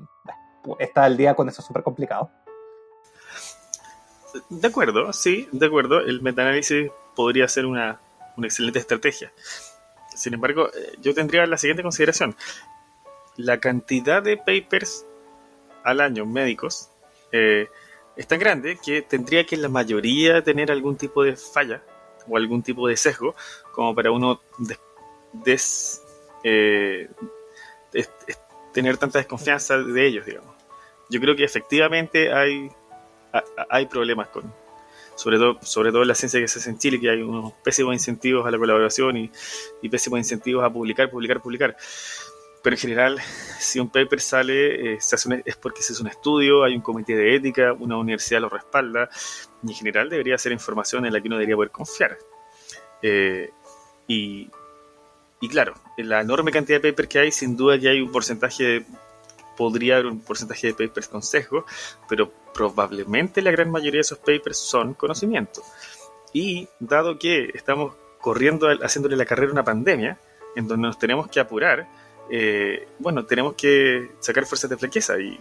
está 0.80 1.04
al 1.04 1.17
día 1.17 1.34
con 1.34 1.50
eso 1.50 1.62
súper 1.62 1.84
complicado. 1.84 2.30
De 4.50 4.67
acuerdo, 4.67 5.12
sí, 5.13 5.48
de 5.52 5.65
acuerdo. 5.65 6.00
El 6.02 6.22
metaanálisis 6.22 6.91
podría 7.15 7.48
ser 7.48 7.65
una, 7.65 8.00
excelente 8.38 8.80
estrategia. 8.80 9.32
Sin 10.15 10.34
embargo, 10.34 10.67
eh, 10.67 10.93
yo 11.02 11.13
tendría 11.13 11.45
la 11.45 11.58
siguiente 11.58 11.84
consideración. 11.84 12.36
La 13.38 13.60
cantidad 13.60 14.22
de 14.22 14.38
papers 14.38 15.06
al 15.84 16.02
año 16.02 16.26
médicos 16.26 16.89
eh, 17.32 17.67
es 18.15 18.28
tan 18.28 18.39
grande 18.39 18.78
que 18.84 19.02
tendría 19.02 19.45
que 19.45 19.56
la 19.58 19.69
mayoría 19.69 20.43
tener 20.43 20.72
algún 20.72 20.98
tipo 20.98 21.24
de 21.24 21.36
falla 21.36 21.82
o 22.28 22.38
algún 22.38 22.62
tipo 22.62 22.88
de 22.88 22.98
sesgo 22.98 23.36
como 23.72 23.95
para 23.95 24.12
uno 24.12 24.41
des, 25.32 26.02
eh, 26.43 27.10
tener 28.79 28.97
tanta 28.97 29.19
desconfianza 29.19 29.77
de 29.77 30.07
ellos, 30.07 30.25
digamos. 30.25 30.55
Yo 31.09 31.19
creo 31.19 31.35
que 31.35 31.43
efectivamente 31.43 32.31
hay, 32.31 32.69
hay 33.69 33.85
problemas 33.87 34.29
con, 34.29 34.53
sobre 35.15 35.37
todo, 35.37 35.59
sobre 35.61 35.91
todo 35.91 36.03
en 36.03 36.07
la 36.07 36.15
ciencia 36.15 36.39
que 36.39 36.47
se 36.47 36.59
hace 36.59 36.69
en 36.69 36.77
Chile, 36.77 36.97
que 36.97 37.09
hay 37.09 37.21
unos 37.21 37.51
pésimos 37.61 37.93
incentivos 37.93 38.47
a 38.47 38.51
la 38.51 38.57
colaboración 38.57 39.17
y, 39.17 39.31
y 39.81 39.89
pésimos 39.89 40.19
incentivos 40.19 40.63
a 40.63 40.69
publicar, 40.69 41.09
publicar, 41.09 41.41
publicar. 41.41 41.75
Pero 42.63 42.73
en 42.75 42.79
general, 42.79 43.19
si 43.59 43.79
un 43.81 43.89
paper 43.89 44.21
sale, 44.21 44.93
eh, 44.93 44.97
se 45.01 45.15
hace 45.15 45.43
es 45.45 45.57
porque 45.57 45.81
se 45.81 45.91
hace 45.91 46.01
un 46.01 46.07
estudio, 46.07 46.63
hay 46.63 46.75
un 46.75 46.81
comité 46.81 47.15
de 47.15 47.35
ética, 47.35 47.73
una 47.73 47.97
universidad 47.97 48.39
lo 48.39 48.49
respalda, 48.49 49.09
y 49.61 49.71
en 49.71 49.75
general 49.75 50.09
debería 50.09 50.37
ser 50.37 50.53
información 50.53 51.05
en 51.05 51.11
la 51.11 51.19
que 51.19 51.27
uno 51.27 51.35
debería 51.35 51.55
poder 51.57 51.71
confiar. 51.71 52.17
Eh, 53.01 53.49
y, 54.07 54.49
y 55.41 55.49
claro, 55.49 55.73
en 55.97 56.10
la 56.10 56.21
enorme 56.21 56.52
cantidad 56.52 56.82
de 56.82 56.91
papers 56.91 57.10
que 57.10 57.19
hay, 57.19 57.32
sin 57.32 57.56
duda 57.56 57.80
que 57.80 57.89
hay 57.89 58.02
un 58.02 58.12
porcentaje, 58.12 58.86
podría 59.58 59.95
haber 59.95 60.08
un 60.08 60.19
porcentaje 60.19 60.67
de 60.67 60.73
papers 60.73 61.08
con 61.08 61.21
sesgo, 61.23 61.65
pero 62.08 62.32
probablemente 62.54 63.41
la 63.41 63.52
gran 63.52 63.71
mayoría 63.71 63.99
de 63.99 64.02
esos 64.02 64.17
papers 64.19 64.58
son 64.58 64.93
conocimiento. 64.93 65.62
Y 66.34 66.67
dado 66.80 67.17
que 67.17 67.52
estamos 67.54 67.95
corriendo, 68.19 68.67
haciéndole 68.84 69.15
la 69.15 69.25
carrera 69.25 69.49
a 69.49 69.54
una 69.54 69.63
pandemia, 69.63 70.19
en 70.56 70.67
donde 70.67 70.88
nos 70.88 70.99
tenemos 70.99 71.30
que 71.30 71.39
apurar, 71.39 71.88
eh, 72.30 72.88
bueno, 72.99 73.25
tenemos 73.25 73.56
que 73.56 74.12
sacar 74.19 74.45
fuerzas 74.45 74.69
de 74.69 74.78
flaqueza 74.78 75.19
y, 75.19 75.39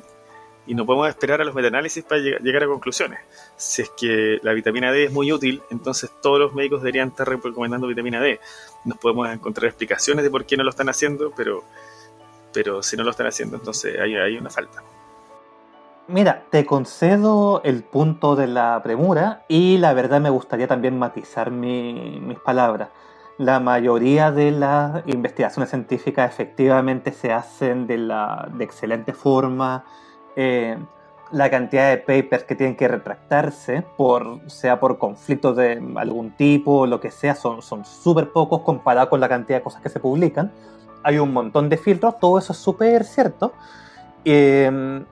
y 0.69 0.75
no 0.75 0.85
podemos 0.85 1.09
esperar 1.09 1.41
a 1.41 1.45
los 1.45 1.55
metaanálisis 1.55 2.05
para 2.05 2.21
llegar 2.21 2.63
a 2.63 2.67
conclusiones. 2.67 3.19
Si 3.57 3.83
es 3.83 3.91
que 3.97 4.39
la 4.43 4.53
vitamina 4.53 4.93
D 4.93 5.05
es 5.05 5.13
muy 5.13 5.33
útil, 5.33 5.63
entonces 5.71 6.11
todos 6.23 6.39
los 6.39 6.53
médicos 6.53 6.83
deberían 6.83 7.09
estar 7.09 7.27
recomendando 7.27 7.87
vitamina 7.87 8.21
D. 8.21 8.39
Nos 8.85 8.99
podemos 8.99 9.31
encontrar 9.31 9.69
explicaciones 9.69 10.23
de 10.25 10.31
por 10.31 10.45
qué 10.45 10.59
no 10.59 10.65
lo 10.65 10.71
están 10.71 10.91
haciendo, 10.91 11.33
pero, 11.35 11.65
pero 12.53 12.83
si 12.83 12.99
no 12.99 13.03
lo 13.03 13.11
están 13.11 13.27
haciendo, 13.27 13.57
entonces 13.57 13.99
hay, 13.99 14.37
una 14.37 14.51
falta. 14.51 14.83
Mira, 16.07 16.45
te 16.51 16.67
concedo 16.67 17.63
el 17.65 17.83
punto 17.83 18.37
de 18.37 18.47
la 18.47 18.79
premura 18.83 19.45
y 19.49 19.79
la 19.79 19.95
verdad 19.95 20.21
me 20.21 20.31
gustaría 20.31 20.69
también 20.69 20.99
matizar 20.99 21.51
mis 21.51 22.39
palabras. 22.41 22.91
La 23.39 23.59
mayoría 23.59 24.33
de 24.33 24.51
las 24.51 25.07
investigaciones 25.07 25.71
científicas 25.71 26.31
efectivamente 26.31 27.13
se 27.13 27.33
hacen 27.33 27.87
de, 27.87 27.97
la, 27.97 28.49
de 28.53 28.65
excelente 28.65 29.15
forma. 29.15 29.85
Eh, 30.37 30.77
la 31.31 31.51
cantidad 31.51 31.91
de 31.91 31.99
papers 31.99 32.45
que 32.45 32.55
tienen 32.55 32.77
que 32.77 32.89
retractarse, 32.89 33.83
por, 33.97 34.41
sea 34.51 34.81
por 34.81 34.99
conflictos 34.99 35.57
de 35.57 35.83
algún 35.97 36.31
tipo 36.31 36.87
lo 36.87 37.01
que 37.01 37.11
sea, 37.11 37.35
son 37.35 37.63
súper 37.85 38.31
pocos 38.33 38.63
comparado 38.63 39.11
con 39.11 39.21
la 39.21 39.29
cantidad 39.29 39.59
de 39.59 39.63
cosas 39.63 39.83
que 39.83 39.89
se 39.91 40.01
publican. 40.01 40.51
Hay 41.03 41.19
un 41.19 41.33
montón 41.33 41.69
de 41.69 41.77
filtros, 41.77 42.19
todo 42.19 42.39
eso 42.39 42.53
es 42.53 42.59
súper 42.59 43.05
cierto. 43.05 43.53
Eh, 44.25 45.05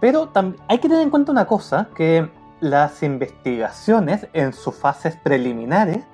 pero 0.00 0.30
hay 0.68 0.78
que 0.78 0.88
tener 0.88 1.02
en 1.02 1.10
cuenta 1.10 1.32
una 1.32 1.46
cosa, 1.46 1.88
que 1.94 2.28
las 2.60 3.02
investigaciones 3.02 4.28
en 4.32 4.52
sus 4.52 4.74
fases 4.74 5.16
preliminares 5.16 6.04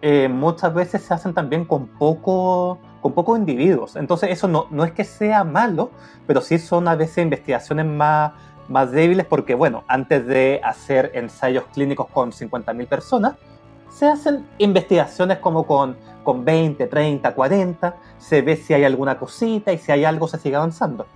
eh, 0.00 0.28
muchas 0.28 0.72
veces 0.74 1.02
se 1.02 1.14
hacen 1.14 1.34
también 1.34 1.64
con 1.64 1.86
poco 1.86 2.78
con 3.00 3.12
pocos 3.12 3.38
individuos. 3.38 3.96
Entonces 3.96 4.30
eso 4.30 4.48
no, 4.48 4.66
no 4.70 4.84
es 4.84 4.92
que 4.92 5.04
sea 5.04 5.44
malo, 5.44 5.90
pero 6.26 6.40
sí 6.40 6.58
son 6.58 6.88
a 6.88 6.94
veces 6.94 7.18
investigaciones 7.18 7.86
más, 7.86 8.32
más 8.68 8.90
débiles 8.90 9.26
porque, 9.26 9.54
bueno, 9.54 9.84
antes 9.88 10.26
de 10.26 10.60
hacer 10.62 11.12
ensayos 11.14 11.64
clínicos 11.72 12.08
con 12.08 12.32
50.000 12.32 12.86
personas, 12.86 13.36
se 13.90 14.06
hacen 14.06 14.46
investigaciones 14.58 15.38
como 15.38 15.66
con, 15.66 15.96
con 16.22 16.44
20, 16.44 16.86
30, 16.86 17.34
40, 17.34 17.96
se 18.18 18.42
ve 18.42 18.56
si 18.56 18.74
hay 18.74 18.84
alguna 18.84 19.18
cosita 19.18 19.72
y 19.72 19.78
si 19.78 19.92
hay 19.92 20.04
algo 20.04 20.28
se 20.28 20.38
sigue 20.38 20.56
avanzando. 20.56 21.06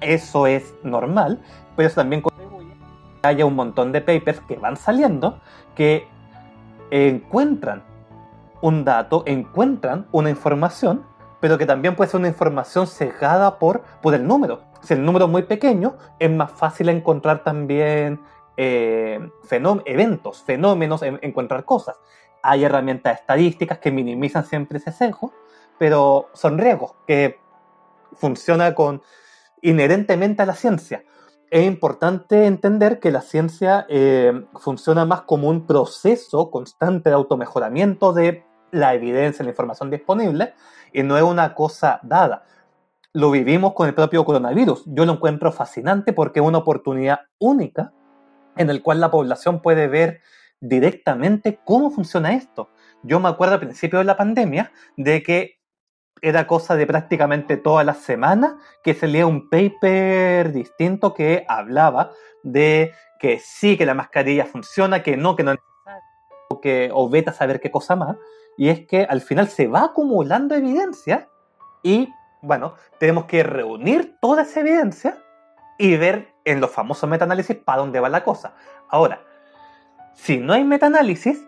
Eso 0.00 0.46
es 0.46 0.74
normal, 0.82 1.40
pero 1.76 1.88
eso 1.88 1.96
también 1.96 2.22
contribuye 2.22 2.72
a 2.72 3.22
que 3.22 3.28
haya 3.28 3.46
un 3.46 3.54
montón 3.54 3.92
de 3.92 4.00
papers 4.00 4.40
que 4.40 4.56
van 4.56 4.76
saliendo 4.76 5.40
que 5.74 6.06
encuentran 6.90 7.82
un 8.62 8.84
dato, 8.84 9.22
encuentran 9.26 10.06
una 10.12 10.30
información, 10.30 11.04
pero 11.40 11.56
que 11.58 11.66
también 11.66 11.96
puede 11.96 12.10
ser 12.10 12.20
una 12.20 12.28
información 12.28 12.86
sesgada 12.86 13.58
por, 13.58 13.82
por 14.02 14.14
el 14.14 14.26
número. 14.26 14.60
Si 14.82 14.94
el 14.94 15.04
número 15.04 15.26
es 15.26 15.30
muy 15.30 15.42
pequeño, 15.42 15.96
es 16.18 16.30
más 16.30 16.50
fácil 16.52 16.88
encontrar 16.88 17.42
también 17.42 18.20
eh, 18.56 19.18
eventos, 19.86 20.42
fenómenos, 20.42 21.02
encontrar 21.02 21.64
cosas. 21.64 21.96
Hay 22.42 22.64
herramientas 22.64 23.20
estadísticas 23.20 23.78
que 23.78 23.90
minimizan 23.90 24.44
siempre 24.44 24.78
ese 24.78 24.92
sesgo, 24.92 25.32
pero 25.78 26.28
son 26.34 26.58
riesgos 26.58 26.92
que 27.06 27.38
funcionan 28.14 28.74
con 28.74 29.02
inherentemente 29.62 30.42
a 30.42 30.46
la 30.46 30.54
ciencia. 30.54 31.04
Es 31.50 31.66
importante 31.66 32.46
entender 32.46 33.00
que 33.00 33.10
la 33.10 33.22
ciencia 33.22 33.86
eh, 33.88 34.46
funciona 34.54 35.04
más 35.04 35.22
como 35.22 35.48
un 35.48 35.66
proceso 35.66 36.50
constante 36.50 37.10
de 37.10 37.16
automejoramiento 37.16 38.12
de 38.12 38.44
la 38.70 38.94
evidencia, 38.94 39.44
la 39.44 39.50
información 39.50 39.90
disponible, 39.90 40.54
y 40.92 41.02
no 41.02 41.16
es 41.16 41.22
una 41.22 41.54
cosa 41.54 42.00
dada. 42.02 42.44
Lo 43.12 43.30
vivimos 43.30 43.74
con 43.74 43.88
el 43.88 43.94
propio 43.94 44.24
coronavirus. 44.24 44.84
Yo 44.86 45.04
lo 45.04 45.14
encuentro 45.14 45.50
fascinante 45.52 46.12
porque 46.12 46.40
es 46.40 46.46
una 46.46 46.58
oportunidad 46.58 47.20
única 47.38 47.92
en 48.56 48.68
la 48.68 48.80
cual 48.80 49.00
la 49.00 49.10
población 49.10 49.62
puede 49.62 49.88
ver 49.88 50.20
directamente 50.60 51.58
cómo 51.64 51.90
funciona 51.90 52.34
esto. 52.34 52.70
Yo 53.02 53.18
me 53.18 53.28
acuerdo 53.28 53.54
al 53.54 53.60
principio 53.60 53.98
de 53.98 54.04
la 54.04 54.16
pandemia 54.16 54.72
de 54.96 55.22
que 55.22 55.60
era 56.22 56.46
cosa 56.46 56.76
de 56.76 56.86
prácticamente 56.86 57.56
todas 57.56 57.86
las 57.86 57.98
semanas 57.98 58.54
que 58.84 58.94
se 58.94 59.08
leía 59.08 59.26
un 59.26 59.48
paper 59.48 60.52
distinto 60.52 61.14
que 61.14 61.44
hablaba 61.48 62.10
de 62.42 62.92
que 63.18 63.38
sí, 63.38 63.76
que 63.76 63.86
la 63.86 63.94
mascarilla 63.94 64.44
funciona, 64.44 65.02
que 65.02 65.16
no, 65.16 65.36
que 65.36 65.44
no 65.44 65.52
es 65.52 65.58
que, 66.62 66.90
o 66.92 67.08
vete 67.08 67.30
a 67.30 67.32
saber 67.32 67.60
qué 67.60 67.70
cosa 67.70 67.96
más. 67.96 68.16
Y 68.56 68.68
es 68.68 68.86
que 68.86 69.04
al 69.04 69.20
final 69.20 69.48
se 69.48 69.66
va 69.66 69.84
acumulando 69.84 70.54
evidencia 70.54 71.28
y, 71.82 72.12
bueno, 72.42 72.74
tenemos 72.98 73.24
que 73.24 73.42
reunir 73.42 74.16
toda 74.20 74.42
esa 74.42 74.60
evidencia 74.60 75.18
y 75.78 75.96
ver 75.96 76.28
en 76.44 76.60
los 76.60 76.70
famosos 76.70 77.08
metaanálisis 77.08 77.56
para 77.56 77.78
dónde 77.78 78.00
va 78.00 78.08
la 78.08 78.22
cosa. 78.22 78.54
Ahora, 78.88 79.22
si 80.14 80.36
no 80.36 80.52
hay 80.52 80.64
metaanálisis, 80.64 81.42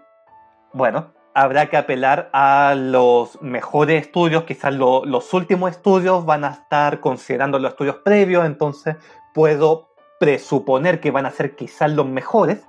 bueno, 0.72 1.12
habrá 1.34 1.68
que 1.68 1.76
apelar 1.76 2.30
a 2.32 2.74
los 2.76 3.40
mejores 3.42 4.02
estudios, 4.02 4.44
quizás 4.44 4.74
los 4.74 5.34
últimos 5.34 5.70
estudios 5.70 6.24
van 6.24 6.44
a 6.44 6.50
estar 6.50 7.00
considerando 7.00 7.58
los 7.58 7.72
estudios 7.72 7.96
previos, 7.96 8.44
entonces 8.46 8.96
puedo 9.34 9.90
presuponer 10.18 11.00
que 11.00 11.10
van 11.10 11.26
a 11.26 11.30
ser 11.30 11.56
quizás 11.56 11.90
los 11.90 12.06
mejores, 12.06 12.66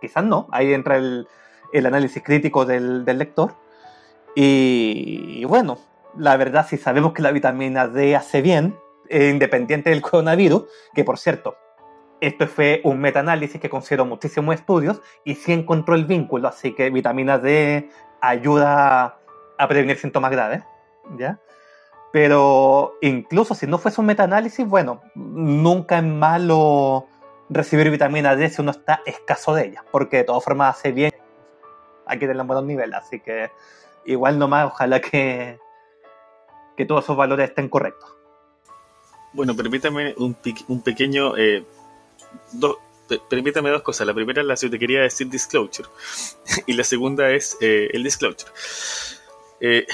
quizás 0.00 0.24
no, 0.24 0.48
ahí 0.52 0.72
entra 0.72 0.96
el, 0.96 1.26
análisis 1.74 2.22
crítico 2.22 2.64
del, 2.64 3.04
lector. 3.04 3.54
Y, 4.34 5.44
bueno, 5.44 5.78
la 6.16 6.36
verdad, 6.36 6.66
si 6.66 6.78
sabemos 6.78 7.12
que 7.12 7.22
la 7.22 7.32
vitamina 7.32 7.88
D 7.88 8.16
hace 8.16 8.42
bien, 8.42 8.78
eh, 9.08 9.28
independiente 9.28 9.90
del 9.90 10.00
coronavirus, 10.00 10.64
que 10.94 11.04
por 11.04 11.18
cierto, 11.18 11.56
esto 12.20 12.46
fue 12.46 12.80
un 12.84 13.00
metaanálisis 13.00 13.60
que 13.60 13.68
consideró 13.68 14.04
muchísimos 14.04 14.54
estudios 14.54 15.02
y 15.24 15.34
sí 15.34 15.52
encontró 15.52 15.94
el 15.94 16.06
vínculo, 16.06 16.48
así 16.48 16.72
que 16.74 16.88
vitamina 16.88 17.38
D 17.38 17.90
ayuda 18.20 19.18
a 19.58 19.68
prevenir 19.68 19.98
síntomas 19.98 20.30
graves, 20.30 20.62
¿ya? 21.18 21.40
Pero 22.12 22.94
incluso 23.00 23.54
si 23.54 23.66
no 23.66 23.78
fuese 23.78 24.00
un 24.00 24.06
metaanálisis, 24.06 24.66
bueno, 24.66 25.02
nunca 25.14 25.98
es 25.98 26.04
malo 26.04 27.08
recibir 27.50 27.90
vitamina 27.90 28.36
D 28.36 28.48
si 28.50 28.62
uno 28.62 28.70
está 28.70 29.00
escaso 29.04 29.54
de 29.54 29.66
ella, 29.66 29.84
porque 29.90 30.18
de 30.18 30.24
todas 30.24 30.44
formas 30.44 30.76
hace 30.76 30.92
bien, 30.92 31.12
hay 32.06 32.18
que 32.18 32.26
buenos 32.26 32.64
niveles, 32.64 32.94
así 32.94 33.20
que 33.20 33.50
igual 34.06 34.38
nomás, 34.38 34.66
ojalá 34.66 35.00
que, 35.00 35.58
que 36.76 36.84
todos 36.84 37.04
esos 37.04 37.16
valores 37.16 37.50
estén 37.50 37.68
correctos. 37.68 38.10
Bueno, 39.32 39.56
permítame 39.56 40.14
un, 40.18 40.36
un 40.68 40.82
pequeño 40.82 41.36
eh, 41.36 41.64
permítame 43.28 43.70
dos 43.70 43.82
cosas. 43.82 44.06
La 44.06 44.14
primera 44.14 44.42
es 44.42 44.46
la 44.46 44.56
que 44.56 44.68
te 44.68 44.78
quería 44.78 45.02
decir 45.02 45.28
disclosure. 45.28 45.88
y 46.66 46.72
la 46.74 46.84
segunda 46.84 47.30
es 47.30 47.56
eh, 47.60 47.88
el 47.92 48.02
disclosure. 48.02 48.50
Eh, 49.60 49.86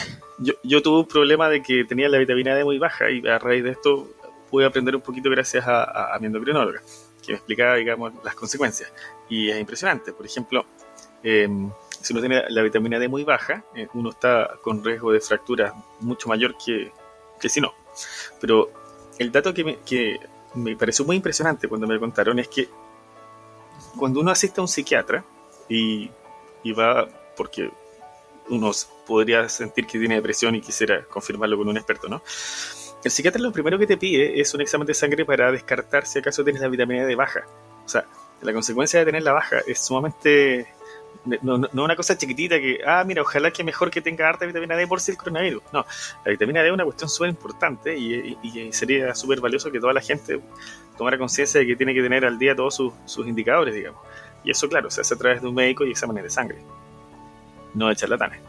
yo, 0.63 0.83
tuve 0.83 1.01
un 1.01 1.07
problema 1.07 1.49
de 1.49 1.63
que 1.63 1.85
tenía 1.85 2.09
la 2.09 2.19
vitamina 2.19 2.55
D 2.55 2.65
muy 2.65 2.79
baja 2.79 3.11
y 3.11 3.27
a 3.27 3.39
raíz 3.39 3.65
de 3.65 3.73
esto 3.73 4.09
pude 4.51 4.65
aprender 4.65 4.97
un 4.97 5.03
poquito 5.03 5.29
gracias 5.29 5.65
a, 5.67 6.17
mi 6.21 6.27
endocrinóloga, 6.27 6.81
que 7.23 7.33
me 7.33 7.37
explicaba, 7.37 7.75
digamos, 7.75 8.13
las 8.25 8.35
consecuencias. 8.35 8.91
Y 9.29 9.51
es 9.51 9.61
impresionante. 9.61 10.13
Por 10.13 10.25
ejemplo, 10.25 10.65
em, 11.23 11.71
si 12.01 12.13
uno 12.13 12.21
tiene 12.21 12.45
la 12.49 12.63
vitamina 12.63 12.99
D 12.99 13.09
muy 13.09 13.25
baja, 13.25 13.65
eh, 13.75 13.89
uno 13.95 14.11
está 14.11 14.59
con 14.63 14.85
riesgo 14.85 15.13
de 15.13 15.21
fractura 15.21 15.75
mucho 16.01 16.29
mayor 16.29 16.57
que, 16.57 16.93
que 17.41 17.49
si 17.49 17.61
no. 17.61 17.75
Pero 18.41 18.71
el 19.19 19.33
dato 19.33 19.53
que, 19.53 19.65
me, 19.65 19.79
que 19.81 20.21
me 20.55 20.77
pareció 20.77 21.05
muy 21.05 21.17
impresionante 21.17 21.69
cuando 21.69 21.87
me 21.87 21.95
lo 21.95 22.01
contaron 22.01 22.39
es 22.39 22.49
que 22.49 22.69
cuando 23.97 24.21
uno 24.21 24.31
asiste 24.31 24.61
a 24.61 24.63
un 24.63 24.69
psiquiatra 24.69 25.25
y, 25.69 26.11
va 26.79 27.09
porque 27.37 27.71
uno 28.51 28.71
podría 29.07 29.49
sentir 29.49 29.87
que 29.87 29.99
tiene 29.99 30.17
depresión 30.17 30.55
y 30.55 30.61
quisiera 30.61 31.05
confirmarlo 31.05 31.57
con 31.57 31.69
un 31.69 31.77
experto, 31.77 32.09
¿no? 32.09 32.23
El 33.03 33.11
psiquiatra 33.11 33.41
lo 33.41 33.53
primero 33.53 33.79
que 33.79 33.87
te 33.87 33.97
pide 33.97 34.41
es 34.41 34.53
un 34.55 34.61
examen 34.61 34.87
de 34.87 34.93
sangre 34.93 35.25
para 35.25 35.51
descartar 35.51 36.05
si 36.05 36.19
acaso 36.19 36.45
tienes 36.45 36.61
la 36.61 36.69
vitamina 36.69 37.07
D 37.07 37.15
baja. 37.15 37.47
O 37.85 37.89
sea, 37.89 38.07
la 38.43 38.53
consecuencia 38.53 39.01
de 39.01 39.07
tener 39.07 39.23
la 39.23 39.33
baja 39.33 39.61
es 39.67 39.79
sumamente 39.79 40.69
no, 41.25 41.59
no, 41.59 41.85
una 41.85 41.97
cosa 41.97 42.17
chiquitita 42.17 42.59
que, 42.59 42.81
ah, 42.87 43.05
mira, 43.07 43.23
ojalá 43.23 43.51
que 43.51 43.65
mejor 43.65 43.91
que 43.91 44.01
tenga 44.01 44.29
harta 44.29 44.47
vitamina 44.47 44.77
D 44.77 44.87
por 44.87 45.01
si 45.01 45.11
el 45.11 45.17
coronavirus. 45.17 45.63
No, 45.73 45.85
la 46.25 46.31
vitamina 46.31 46.63
D 46.63 46.69
es 46.69 46.75
una 46.75 46.85
cuestión 46.85 47.09
súper 47.09 47.31
importante 47.31 47.97
y, 47.97 48.39
sería 48.73 49.15
súper 49.15 49.41
valioso 49.41 49.71
que 49.71 49.81
toda 49.81 49.93
la 49.93 50.01
gente 50.01 50.41
tomara 50.97 51.19
conciencia 51.19 51.61
de 51.61 51.67
que 51.67 51.77
tiene 51.77 51.95
que 51.95 52.03
tener 52.03 52.25
al 52.25 52.39
día 52.39 52.55
todos 52.55 52.75
sus, 52.75 53.27
indicadores, 53.27 53.75
digamos. 53.75 54.01
Y 54.45 54.51
eso, 54.51 54.69
claro, 54.69 54.91
se 54.91 55.01
hace 55.01 55.15
a 55.15 55.19
través 55.19 55.43
de 55.43 55.49
un 55.49 55.55
médico 55.55 55.85
y 55.85 55.91
exámenes 55.91 56.23
de 56.23 56.31
sangre, 56.31 56.59
no 57.75 57.89
de 57.89 57.97
charlatanes. 57.97 58.41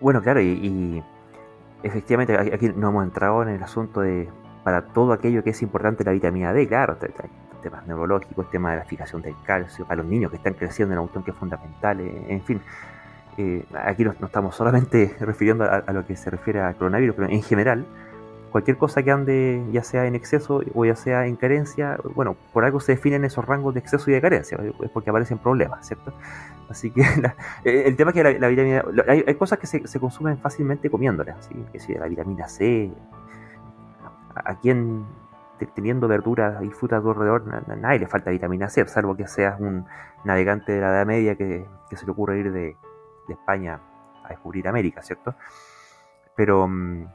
Bueno, 0.00 0.22
claro, 0.22 0.40
y, 0.40 1.02
efectivamente 1.82 2.36
aquí 2.36 2.70
no 2.74 2.88
hemos 2.88 3.04
entrado 3.04 3.42
en 3.42 3.50
el 3.50 3.62
asunto 3.62 4.00
de 4.00 4.28
para 4.64 4.86
todo 4.86 5.12
aquello 5.12 5.44
que 5.44 5.50
es 5.50 5.60
importante 5.60 6.02
la 6.04 6.12
vitamina 6.12 6.52
D, 6.54 6.66
claro, 6.66 6.96
temas 7.64 7.86
neurológicos, 7.86 8.44
el 8.44 8.50
tema 8.50 8.70
de 8.72 8.76
la 8.78 8.84
fijación 8.84 9.22
del 9.22 9.34
calcio, 9.44 9.84
para 9.84 9.96
los 10.02 10.06
niños 10.06 10.30
que 10.30 10.36
están 10.36 10.54
creciendo 10.54 10.94
en 10.94 11.00
un 11.00 11.22
que 11.22 11.30
es 11.30 11.36
fundamental, 11.36 12.00
eh, 12.00 12.26
en 12.28 12.42
fin. 12.42 12.60
Eh, 13.36 13.64
aquí 13.74 14.04
no, 14.04 14.12
estamos 14.12 14.54
solamente 14.54 15.16
refiriendo 15.20 15.64
a, 15.64 15.92
lo 15.92 16.06
que 16.06 16.14
se 16.16 16.30
refiere 16.30 16.60
al 16.60 16.76
coronavirus, 16.76 17.16
pero 17.16 17.28
en 17.28 17.42
general, 17.42 17.84
cualquier 18.52 18.76
cosa 18.76 19.02
que 19.02 19.10
ande 19.10 19.64
ya 19.72 19.82
sea 19.82 20.06
en 20.06 20.14
exceso 20.14 20.62
o 20.74 20.84
ya 20.84 20.94
sea 20.94 21.26
en 21.26 21.34
carencia, 21.34 21.98
bueno, 22.14 22.36
por 22.52 22.64
algo 22.64 22.78
se 22.78 22.92
definen 22.92 23.24
esos 23.24 23.44
rangos 23.44 23.74
de 23.74 23.80
exceso 23.80 24.08
y 24.10 24.14
de 24.14 24.20
carencia, 24.20 24.56
es 24.80 24.90
porque 24.90 25.10
aparecen 25.10 25.38
problemas, 25.38 25.84
¿cierto? 25.84 26.12
Así 26.68 26.90
que 26.90 27.02
el 27.64 27.96
tema 27.96 28.10
es 28.10 28.14
que 28.14 28.38
la, 28.38 28.48
vitamina, 28.48 28.84
hay, 29.08 29.34
cosas 29.34 29.58
que 29.58 29.66
se, 29.66 29.98
consumen 29.98 30.38
fácilmente 30.38 30.88
comiéndolas, 30.88 31.46
¿sí? 31.46 31.56
que 31.72 31.80
si 31.80 31.94
la 31.94 32.06
vitamina 32.06 32.48
C, 32.48 32.92
a, 34.34 34.54
quien 34.60 35.04
teniendo 35.74 36.08
verduras 36.08 36.62
y 36.62 36.70
frutas 36.70 37.04
alrededor, 37.04 37.44
a 37.68 37.76
nadie 37.76 38.00
le 38.00 38.06
falta 38.06 38.30
vitamina 38.30 38.68
C, 38.68 38.86
salvo 38.86 39.16
que 39.16 39.26
seas 39.26 39.58
un 39.60 39.86
navegante 40.24 40.72
de 40.72 40.80
la 40.80 40.88
Edad 40.88 41.06
Media 41.06 41.36
que, 41.36 41.66
se 41.94 42.04
le 42.04 42.12
ocurre 42.12 42.40
ir 42.40 42.52
de, 42.52 42.76
España 43.28 43.80
a 44.22 44.28
descubrir 44.28 44.68
América, 44.68 45.00
¿cierto? 45.02 45.34
Pero 46.36 46.68
mm, 46.68 47.06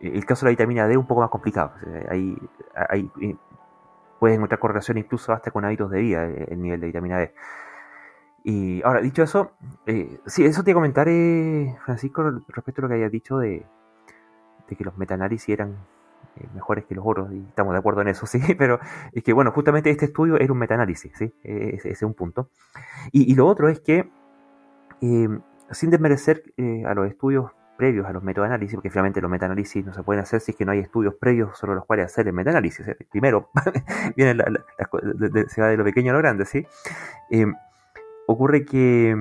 el 0.00 0.24
caso 0.26 0.44
de 0.44 0.50
la 0.50 0.56
vitamina 0.56 0.86
D 0.86 0.92
es 0.92 0.98
un 0.98 1.06
poco 1.06 1.20
más 1.20 1.30
complicado. 1.30 1.72
Hay, 2.08 2.36
eh, 3.20 3.36
puedes 4.18 4.36
encontrar 4.36 4.58
correlación 4.58 4.98
incluso 4.98 5.32
hasta 5.32 5.50
con 5.50 5.64
hábitos 5.64 5.90
de 5.90 6.00
vida, 6.00 6.26
eh, 6.26 6.46
el 6.50 6.62
nivel 6.62 6.80
de 6.80 6.86
vitamina 6.86 7.18
D. 7.18 7.34
Y 8.44 8.82
ahora, 8.82 9.00
dicho 9.00 9.22
eso, 9.22 9.52
eh, 9.86 10.18
sí, 10.26 10.44
eso 10.44 10.64
te 10.64 10.74
comentaré, 10.74 11.76
Francisco, 11.84 12.22
respecto 12.48 12.80
a 12.80 12.82
lo 12.82 12.88
que 12.88 12.94
hayas 12.94 13.12
dicho 13.12 13.38
de, 13.38 13.64
que 14.66 14.84
los 14.84 14.96
metaanálisis 14.96 15.50
eran 15.50 15.76
eh, 16.36 16.46
mejores 16.54 16.84
que 16.86 16.94
los 16.94 17.04
otros, 17.06 17.32
y 17.32 17.38
estamos 17.48 17.72
de 17.72 17.78
acuerdo 17.78 18.00
en 18.00 18.08
eso, 18.08 18.26
sí, 18.26 18.40
pero 18.56 18.80
es 19.12 19.22
que, 19.22 19.32
bueno, 19.32 19.52
justamente 19.52 19.90
este 19.90 20.06
estudio 20.06 20.38
era 20.38 20.52
un 20.52 20.58
metaanálisis, 20.58 21.12
sí, 21.14 21.32
ese, 21.42 21.90
es 21.90 22.02
un 22.02 22.14
punto. 22.14 22.48
Y, 23.12 23.34
lo 23.34 23.46
otro 23.46 23.68
es 23.68 23.80
que, 23.80 24.10
eh, 25.00 25.28
sin 25.70 25.90
desmerecer 25.90 26.42
a 26.86 26.94
los 26.94 27.08
estudios 27.08 27.50
previos 27.76 28.06
a 28.06 28.12
los 28.12 28.22
metaanálisis, 28.22 28.76
porque 28.76 28.90
finalmente 28.90 29.20
los 29.20 29.30
metaanálisis 29.30 29.84
no 29.84 29.92
se 29.92 30.02
pueden 30.02 30.22
hacer 30.22 30.40
si 30.40 30.52
es 30.52 30.56
que 30.56 30.64
no 30.64 30.72
hay 30.72 30.78
estudios 30.78 31.14
previos 31.14 31.58
sobre 31.58 31.74
los 31.74 31.84
cuales 31.84 32.06
hacer 32.06 32.28
el 32.28 32.32
metaanálisis. 32.32 32.86
Primero, 33.10 33.48
viene 34.16 34.34
la, 34.34 34.44
se 35.48 35.60
va 35.60 35.68
de 35.68 35.76
lo 35.76 35.82
pequeño 35.82 36.10
a 36.10 36.14
lo 36.14 36.18
grande, 36.18 36.44
¿sí? 36.44 36.66
ocurre 38.26 38.64
que, 38.64 39.16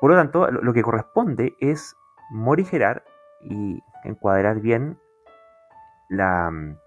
por 0.00 0.10
lo 0.10 0.16
tanto, 0.16 0.50
lo 0.50 0.72
que 0.72 0.82
corresponde 0.82 1.56
es 1.58 1.96
morigerar 2.30 3.02
y 3.40 3.82
encuadrar 4.04 4.60
bien 4.60 4.98
la 6.08 6.50
mm, 6.50 6.78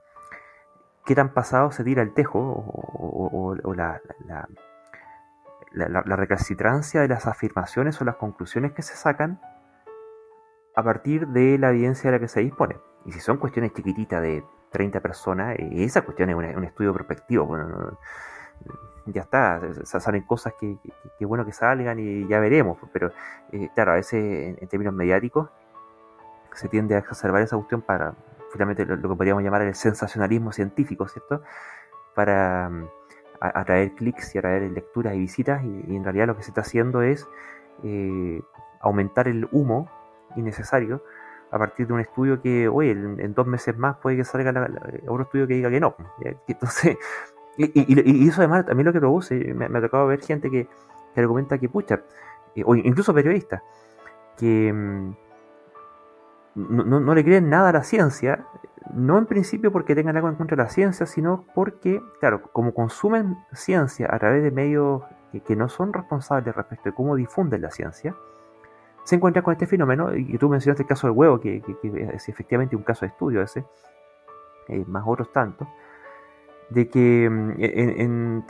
qué 1.06 1.16
tan 1.16 1.34
pasado 1.34 1.72
se 1.72 1.84
tira 1.84 2.04
el 2.04 2.14
tejo 2.14 2.40
o, 2.40 3.74
la, 3.76 4.00
la, 4.26 4.48
la, 5.72 6.16
recalcitrancia 6.16 7.02
de 7.02 7.08
las 7.08 7.26
afirmaciones 7.26 8.00
o 8.02 8.06
las 8.06 8.16
conclusiones 8.16 8.74
que 8.74 8.82
se 8.82 8.96
sacan 8.96 9.40
a 10.76 10.84
partir 10.84 11.28
de 11.28 11.58
la 11.58 11.72
evidencia 11.72 12.12
de 12.12 12.18
la 12.18 12.20
que 12.20 12.28
se 12.28 12.42
dispone. 12.42 12.78
Y 13.06 13.12
si 13.12 13.20
son 13.20 13.38
cuestiones 13.38 13.74
chiquititas 13.74 14.22
de 14.22 14.44
30 14.72 15.00
personas, 15.00 15.58
eh, 15.58 15.70
esa 15.84 16.02
cuestión 16.04 16.30
es 16.30 16.36
un, 16.36 16.64
estudio 16.64 16.94
prospectivo. 16.94 17.46
Bueno, 17.46 17.98
ya 19.06 19.22
está, 19.22 19.62
salen 19.84 20.24
cosas 20.24 20.54
que, 20.60 20.78
que, 21.18 21.26
bueno 21.26 21.46
que 21.46 21.54
salgan 21.54 22.00
y 22.00 22.28
ya 22.28 22.40
veremos, 22.40 22.78
pero 22.94 23.12
eh, 23.52 23.70
claro, 23.74 23.94
a 23.94 23.96
veces 23.96 24.58
en, 24.62 24.68
términos 24.68 24.94
mediáticos 24.94 25.50
se 26.54 26.68
tiende 26.68 26.96
a 26.96 27.00
exacerbar 27.00 27.42
esa 27.42 27.56
cuestión 27.56 27.82
para 27.82 28.14
finalmente 28.52 28.86
lo, 28.86 29.02
que 29.02 29.16
podríamos 29.16 29.44
llamar 29.44 29.62
el 29.64 29.76
sensacionalismo 29.76 30.52
científico, 30.52 31.08
¿cierto? 31.08 31.42
Para 32.16 32.70
mm, 32.70 32.88
atraer 33.40 33.94
clics 33.94 34.36
y 34.36 34.38
atraer 34.38 34.72
lecturas 34.72 35.16
y 35.16 35.20
visitas 35.20 35.64
y, 35.64 35.96
en 35.96 36.04
realidad 36.04 36.28
lo 36.28 36.36
que 36.36 36.44
se 36.44 36.52
está 36.52 36.62
haciendo 36.62 37.02
es 37.02 37.28
eh, 37.84 38.42
aumentar 38.82 39.28
el 39.28 39.48
humo 39.52 39.90
innecesario 40.36 41.04
a 41.52 41.58
partir 41.58 41.88
de 41.88 41.94
un 41.94 42.00
estudio 42.00 42.42
que, 42.42 42.68
oye, 42.68 42.92
en, 42.92 43.34
dos 43.34 43.48
meses 43.48 43.76
más 43.78 43.98
puede 43.98 44.18
que 44.18 44.24
salga 44.24 44.68
otro 45.08 45.24
estudio 45.24 45.48
que 45.48 45.56
diga 45.56 45.70
que 45.70 45.80
no. 45.80 45.96
Entonces, 46.48 46.98
y, 47.58 48.28
eso 48.28 48.42
además 48.42 48.66
también 48.66 48.86
lo 48.86 48.94
que 48.94 49.00
produce, 49.00 49.36
me, 49.54 49.66
ha 49.66 49.82
tocado 49.82 50.08
ver 50.08 50.22
gente 50.22 50.50
que, 50.50 50.68
que 51.14 51.20
argumenta 51.20 51.58
que, 51.58 51.70
pucha, 51.70 52.02
eh, 52.56 52.64
o 52.66 52.76
incluso 52.76 53.14
periodistas, 53.14 53.62
que 54.38 54.72
no, 56.56 57.14
le 57.14 57.24
creen 57.24 57.50
nada 57.50 57.70
a 57.70 57.74
la 57.74 57.84
ciencia, 57.84 58.46
no 58.94 59.18
en 59.18 59.26
principio 59.26 59.72
porque 59.72 59.96
tengan 59.96 60.16
algo 60.16 60.30
en 60.30 60.36
contra 60.36 60.58
de 60.58 60.64
la 60.64 60.70
ciencia, 60.70 61.06
sino 61.06 61.46
porque, 61.54 62.02
claro, 62.20 62.42
como 62.52 62.74
consumen 62.74 63.38
ciencia 63.54 64.08
a 64.12 64.20
través 64.20 64.44
de 64.44 64.52
medios 64.52 65.04
que, 65.46 65.56
no 65.56 65.70
son 65.70 65.94
responsables 65.94 66.56
respecto 66.56 66.90
de 66.90 66.96
cómo 66.96 67.16
difunden 67.16 67.62
la 67.62 67.72
ciencia, 67.72 68.16
se 69.04 69.16
encuentran 69.16 69.44
con 69.44 69.54
este 69.54 69.68
fenómeno, 69.68 70.16
y 70.16 70.38
tú 70.38 70.50
mencionaste 70.50 70.84
el 70.84 70.90
caso 70.90 71.08
del 71.08 71.16
huevo, 71.16 71.40
que, 71.40 71.64
es 72.14 72.30
efectivamente 72.30 72.76
un 72.76 72.84
caso 72.84 73.02
de 73.02 73.08
estudio 73.08 73.42
ese, 73.42 73.66
eh, 74.68 74.84
más 74.88 75.04
otros 75.06 75.32
tantos, 75.32 75.68
de 76.70 76.90
que 76.90 77.30
mm, 77.30 77.54
en, 77.60 78.46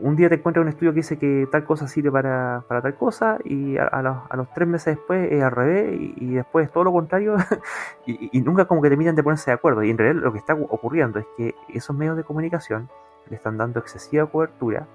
un 0.00 0.16
día 0.16 0.28
te 0.28 0.36
encuentras 0.36 0.62
un 0.62 0.68
estudio 0.68 0.92
que 0.92 0.96
dice 0.96 1.18
que 1.18 1.48
tal 1.50 1.64
cosa 1.64 1.88
sirve 1.88 2.10
para, 2.10 2.64
tal 2.68 2.94
cosa 2.96 3.38
y 3.44 3.76
a, 3.78 4.02
los, 4.34 4.52
tres 4.54 4.68
meses 4.68 4.96
después 4.96 5.32
es 5.32 5.42
al 5.42 5.50
revés 5.50 5.98
y, 6.16 6.34
después 6.34 6.66
es 6.66 6.72
todo 6.72 6.84
lo 6.84 6.92
contrario 6.92 7.36
y, 8.06 8.40
nunca 8.40 8.66
como 8.66 8.82
que 8.82 8.88
terminan 8.88 9.14
de 9.14 9.22
ponerse 9.22 9.50
de 9.50 9.54
acuerdo. 9.54 9.82
Y 9.82 9.90
en 9.90 9.98
realidad 9.98 10.22
lo 10.22 10.32
que 10.32 10.38
está 10.38 10.54
ocurriendo 10.54 11.18
es 11.18 11.26
que 11.36 11.54
esos 11.68 11.96
medios 11.96 12.16
de 12.16 12.24
comunicación 12.24 12.88
le 13.28 13.36
están 13.36 13.56
dando 13.56 13.80
excesiva 13.80 14.26
cobertura 14.26 14.86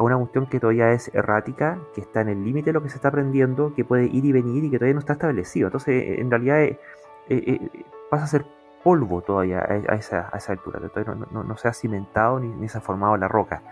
a 0.00 0.02
una 0.02 0.16
cuestión 0.16 0.46
que 0.46 0.58
todavía 0.58 0.92
es 0.92 1.14
errática, 1.14 1.78
que 1.94 2.00
está 2.00 2.22
en 2.22 2.30
el 2.30 2.42
límite 2.42 2.70
de 2.70 2.72
lo 2.72 2.82
que 2.82 2.88
se 2.88 2.96
está 2.96 3.08
aprendiendo, 3.08 3.74
que 3.74 3.84
puede 3.84 4.06
ir 4.06 4.24
y 4.24 4.32
venir 4.32 4.64
y 4.64 4.70
que 4.70 4.78
todavía 4.78 4.94
no 4.94 5.00
está 5.00 5.12
establecido. 5.12 5.68
Entonces, 5.68 6.18
en 6.18 6.30
realidad 6.30 6.62
eh, 6.62 6.80
eh, 7.28 7.42
eh, 7.46 7.84
pasa 8.08 8.24
a 8.24 8.26
ser 8.26 8.46
polvo 8.82 9.20
todavía 9.20 9.60
a 9.60 9.94
esa, 9.94 10.30
a 10.32 10.38
esa 10.38 10.52
altura, 10.52 10.80
todavía 10.88 11.26
no, 11.30 11.56
se 11.58 11.68
ha 11.68 11.74
cimentado 11.74 12.40
ni, 12.40 12.66
se 12.68 12.78
ha 12.78 12.80
formado 12.80 13.16
la 13.18 13.28
roca. 13.28 13.62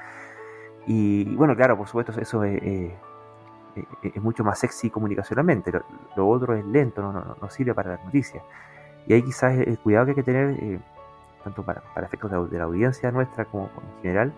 Y, 0.89 1.36
bueno, 1.36 1.55
claro, 1.55 1.76
por 1.76 1.86
supuesto, 1.86 2.18
eso 2.18 2.43
es, 2.45 2.62
mucho 4.22 4.43
más 4.43 4.59
sexy 4.59 4.89
comunicacionalmente, 4.89 5.70
lo, 6.16 6.26
otro 6.26 6.55
es 6.55 6.64
lento, 6.64 7.03
no, 7.03 7.51
sirve 7.51 7.74
para 7.74 7.91
las 7.91 8.05
noticias. 8.07 8.43
Y 9.07 9.12
ahí 9.12 9.22
quizás 9.22 9.59
el 9.59 9.78
cuidado 9.78 10.07
que 10.07 10.12
hay 10.12 10.16
que 10.16 10.22
tener, 10.22 10.57
eh, 10.59 10.78
tanto 11.45 11.62
para, 11.62 11.82
efectos 12.03 12.51
de, 12.51 12.59
la 12.59 12.64
audiencia 12.64 13.12
nuestra 13.12 13.45
como 13.45 13.64
en 13.66 14.03
general, 14.03 14.32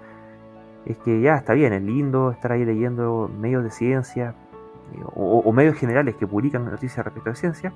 es 0.87 0.97
que 0.99 1.21
ya 1.21 1.37
está 1.37 1.53
bien, 1.53 1.73
es 1.73 1.83
lindo 1.83 2.33
estar 2.33 2.51
ahí 2.51 2.65
leyendo 2.65 3.31
medios 3.39 3.63
de 3.63 3.71
ciencia 3.71 4.35
eh, 4.93 5.05
o, 5.15 5.53
medios 5.53 5.77
generales 5.77 6.17
que 6.17 6.27
publican 6.27 6.65
noticias 6.65 7.05
respecto 7.05 7.31
a 7.31 7.35
ciencia, 7.37 7.73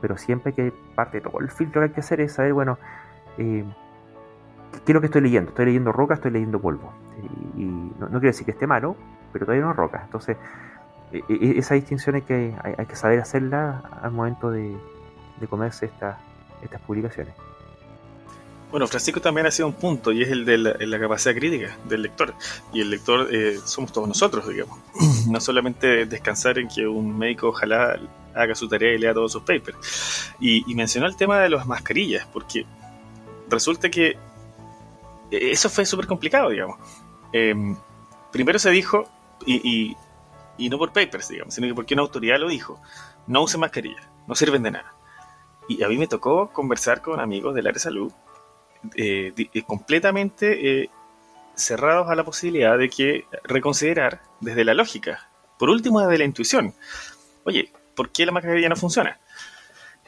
pero 0.00 0.16
siempre 0.16 0.52
que 0.54 0.72
parte 0.96 1.18
de 1.18 1.30
todo 1.30 1.38
el 1.38 1.50
filtro 1.50 1.82
que 1.82 1.86
hay 1.86 1.92
que 1.92 2.00
hacer 2.00 2.20
es 2.20 2.32
saber, 2.32 2.52
bueno, 2.52 2.78
eh, 3.36 3.64
¿qué 4.72 4.92
es 4.92 4.94
lo 4.94 5.00
que 5.00 5.06
estoy 5.06 5.22
leyendo? 5.22 5.50
¿Estoy 5.50 5.66
leyendo 5.66 5.92
roca? 5.92 6.14
¿Estoy 6.14 6.30
leyendo 6.30 6.60
polvo? 6.60 6.92
Y, 7.56 7.64
no, 7.64 8.08
quiere 8.10 8.28
decir 8.28 8.44
que 8.44 8.52
esté 8.52 8.66
malo, 8.66 8.96
pero 9.32 9.44
todavía 9.44 9.64
no 9.64 9.72
es 9.72 9.76
roca. 9.76 10.02
Entonces, 10.04 10.36
e, 11.12 11.22
e, 11.28 11.58
esa 11.58 11.74
distinción 11.74 12.16
hay 12.16 12.22
que, 12.22 12.54
hay, 12.62 12.86
que 12.86 12.96
saber 12.96 13.20
hacerla 13.20 13.82
al 14.02 14.12
momento 14.12 14.50
de, 14.50 14.76
comerse 15.48 15.86
estas 15.86 16.16
publicaciones. 16.86 17.34
Bueno, 18.70 18.86
Francisco 18.86 19.20
también 19.20 19.46
ha 19.46 19.50
sido 19.50 19.66
un 19.66 19.74
punto 19.74 20.12
y 20.12 20.22
es 20.22 20.28
el 20.28 20.44
de 20.44 20.58
la, 20.58 20.98
capacidad 20.98 21.34
crítica 21.34 21.76
del 21.84 22.02
lector. 22.02 22.34
Y 22.72 22.82
el 22.82 22.90
lector 22.90 23.28
eh, 23.32 23.58
somos 23.64 23.92
todos 23.92 24.06
nosotros, 24.06 24.46
digamos. 24.48 24.78
No 25.28 25.40
solamente 25.40 26.06
descansar 26.06 26.58
en 26.58 26.68
que 26.68 26.86
un 26.86 27.18
médico 27.18 27.48
ojalá 27.48 27.98
haga 28.34 28.54
su 28.54 28.68
tarea 28.68 28.94
y 28.94 28.98
lea 28.98 29.12
todos 29.12 29.32
sus 29.32 29.42
papers. 29.42 30.32
Y, 30.40 30.74
mencionó 30.74 31.06
el 31.06 31.16
tema 31.16 31.40
de 31.40 31.50
las 31.50 31.66
mascarillas, 31.66 32.26
porque 32.32 32.64
resulta 33.48 33.90
que 33.90 34.16
eso 35.30 35.68
fue 35.68 35.86
súper 35.86 36.06
complicado, 36.06 36.50
digamos. 36.50 36.78
Em, 37.32 37.76
primero 38.32 38.58
se 38.58 38.70
dijo, 38.70 39.08
y, 39.46 39.96
y, 40.56 40.68
no 40.68 40.78
por 40.78 40.92
papers, 40.92 41.28
digamos, 41.28 41.54
sino 41.54 41.66
que 41.66 41.74
porque 41.74 41.94
una 41.94 42.02
autoridad 42.02 42.38
lo 42.38 42.48
dijo, 42.48 42.80
no 43.26 43.42
use 43.42 43.58
mascarillas, 43.58 44.06
no 44.26 44.34
sirven 44.34 44.62
de 44.62 44.72
nada. 44.72 44.94
Y 45.68 45.82
a 45.82 45.88
mí 45.88 45.98
me 45.98 46.06
tocó 46.06 46.50
conversar 46.52 47.02
con 47.02 47.20
amigos 47.20 47.54
del 47.54 47.66
área 47.66 47.74
de 47.74 47.80
salud 47.80 48.12
eh, 48.96 49.32
eh, 49.36 49.62
completamente 49.62 50.82
eh, 50.82 50.90
cerrados 51.54 52.08
a 52.08 52.14
la 52.14 52.24
posibilidad 52.24 52.78
de 52.78 52.88
que 52.88 53.26
reconsiderar 53.44 54.22
desde 54.40 54.64
la 54.64 54.74
lógica, 54.74 55.28
por 55.58 55.68
último 55.68 56.00
desde 56.00 56.18
la 56.18 56.24
intuición. 56.24 56.74
Oye, 57.44 57.72
por 57.94 58.10
qué 58.10 58.24
la 58.24 58.32
mascarilla 58.32 58.68
no 58.68 58.76
funciona. 58.76 59.18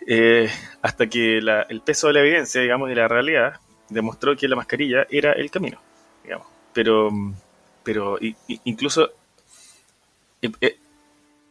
Eh, 0.07 0.51
hasta 0.81 1.09
que 1.09 1.39
el 1.39 1.83
peso 1.85 2.07
de 2.07 2.15
la 2.15 2.21
evidencia, 2.21 2.61
digamos, 2.61 2.89
de 2.89 2.95
la 2.95 3.09
realidad, 3.09 3.61
demostró 3.91 4.37
que 4.37 4.49
la 4.49 4.57
mascarilla 4.57 5.07
era 5.11 5.33
el 5.33 5.51
camino, 5.51 5.79
digamos. 6.25 6.47
Pero, 6.73 7.11
pero 7.83 8.19
incluso 8.65 9.11
eh, 10.41 10.51
eh, 10.61 10.79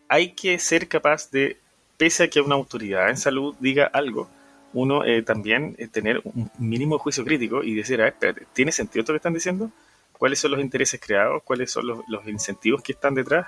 hay 0.08 0.32
que 0.32 0.58
ser 0.60 0.88
capaz 0.88 1.30
de, 1.32 1.58
pese 1.98 2.24
a 2.24 2.30
que 2.30 2.42
una 2.42 2.56
autoridad 2.56 3.10
en 3.10 3.18
salud 3.18 3.56
diga 3.60 3.86
algo, 3.86 4.30
uno 4.74 5.02
también 5.26 5.76
tener 5.92 6.22
un 6.24 6.50
mínimo 6.60 7.00
juicio 7.00 7.26
crítico 7.26 7.64
y 7.64 7.74
decir, 7.74 8.00
a 8.02 8.06
ver, 8.06 8.14
espérate, 8.14 8.48
¿tiene 8.54 8.72
sentido 8.72 9.02
esto 9.02 9.14
que 9.14 9.18
están 9.18 9.34
diciendo? 9.34 9.72
cuáles 10.20 10.38
son 10.38 10.52
los 10.52 10.60
intereses 10.60 11.00
creados, 11.00 11.42
cuáles 11.44 11.72
son 11.72 11.88
los, 11.88 12.28
incentivos 12.28 12.84
que 12.84 12.92
están 12.92 13.16
detrás, 13.16 13.48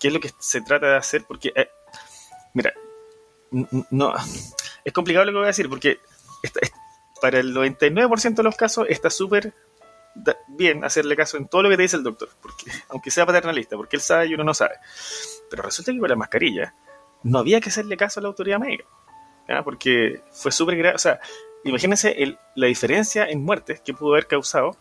qué 0.00 0.08
es 0.08 0.14
lo 0.14 0.18
que 0.18 0.30
se 0.40 0.62
trata 0.62 0.86
de 0.86 0.96
hacer, 0.96 1.24
porque, 1.28 1.52
eh, 1.54 1.68
mira, 2.54 2.72
no, 3.90 4.14
es 4.84 4.92
complicado 4.92 5.26
lo 5.26 5.32
que 5.32 5.36
voy 5.36 5.44
a 5.44 5.48
decir, 5.48 5.68
porque 5.68 6.00
para 7.20 7.38
el 7.38 7.54
99% 7.54 8.34
de 8.34 8.42
los 8.42 8.56
casos 8.56 8.86
está 8.88 9.10
súper 9.10 9.54
bien 10.48 10.84
hacerle 10.84 11.16
caso 11.16 11.36
en 11.36 11.46
todo 11.46 11.62
lo 11.62 11.68
que 11.68 11.76
te 11.76 11.82
dice 11.82 11.96
el 11.96 12.02
doctor, 12.02 12.28
porque 12.40 12.70
aunque 12.88 13.10
sea 13.10 13.26
paternalista, 13.26 13.76
porque 13.76 13.96
él 13.96 14.02
sabe 14.02 14.26
y 14.26 14.34
uno 14.34 14.44
no 14.44 14.54
sabe. 14.54 14.74
Pero 15.50 15.62
resulta 15.62 15.92
que 15.92 15.98
con 15.98 16.08
la 16.08 16.16
mascarilla 16.16 16.74
no 17.22 17.38
había 17.38 17.60
que 17.60 17.68
hacerle 17.68 17.96
caso 17.96 18.20
a 18.20 18.22
la 18.22 18.28
autoridad 18.28 18.58
médica, 18.58 18.84
porque 19.64 20.22
fue 20.30 20.52
súper 20.52 20.76
grave, 20.76 20.96
o 20.96 20.98
sea, 20.98 21.20
imagínense 21.64 22.38
la 22.54 22.66
diferencia 22.66 23.26
en 23.26 23.42
muertes 23.44 23.80
que 23.80 23.94
pudo 23.94 24.12
haber 24.12 24.26
causado 24.26 24.76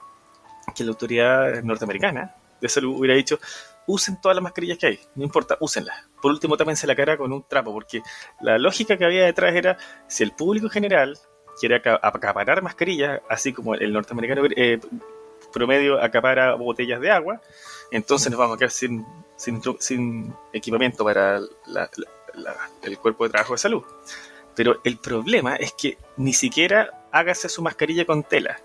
que 0.75 0.83
la 0.83 0.91
autoridad 0.91 1.61
norteamericana 1.63 2.35
de 2.61 2.69
salud 2.69 2.97
hubiera 2.97 3.15
dicho, 3.15 3.39
usen 3.87 4.19
todas 4.19 4.35
las 4.35 4.43
mascarillas 4.43 4.77
que 4.77 4.87
hay, 4.87 4.99
no 5.15 5.23
importa, 5.23 5.57
úsenlas. 5.59 6.05
Por 6.21 6.31
último, 6.31 6.57
tápense 6.57 6.87
la 6.87 6.95
cara 6.95 7.17
con 7.17 7.31
un 7.31 7.43
trapo, 7.47 7.71
porque 7.71 8.01
la 8.41 8.57
lógica 8.57 8.97
que 8.97 9.05
había 9.05 9.25
detrás 9.25 9.53
era, 9.53 9.77
si 10.07 10.23
el 10.23 10.31
público 10.31 10.69
general 10.69 11.17
quiere 11.59 11.75
acaparar 11.75 12.61
mascarillas, 12.61 13.21
así 13.29 13.53
como 13.53 13.75
el 13.75 13.93
norteamericano 13.93 14.43
eh, 14.55 14.79
promedio 15.53 16.01
acapara 16.01 16.55
botellas 16.55 16.99
de 16.99 17.11
agua, 17.11 17.41
entonces 17.91 18.29
nos 18.29 18.39
vamos 18.39 18.55
a 18.55 18.59
quedar 18.59 18.71
sin, 18.71 20.33
equipamiento 20.51 21.03
para 21.03 21.39
el 22.83 22.97
cuerpo 22.99 23.23
de 23.23 23.29
trabajo 23.29 23.53
de 23.53 23.59
salud. 23.59 23.83
Pero 24.55 24.79
el 24.83 24.97
problema 24.97 25.55
es 25.55 25.73
que 25.73 25.97
ni 26.17 26.33
siquiera 26.33 27.07
hágase 27.11 27.49
su 27.49 27.61
mascarilla 27.61 28.05
con 28.05 28.23
tela. 28.23 28.59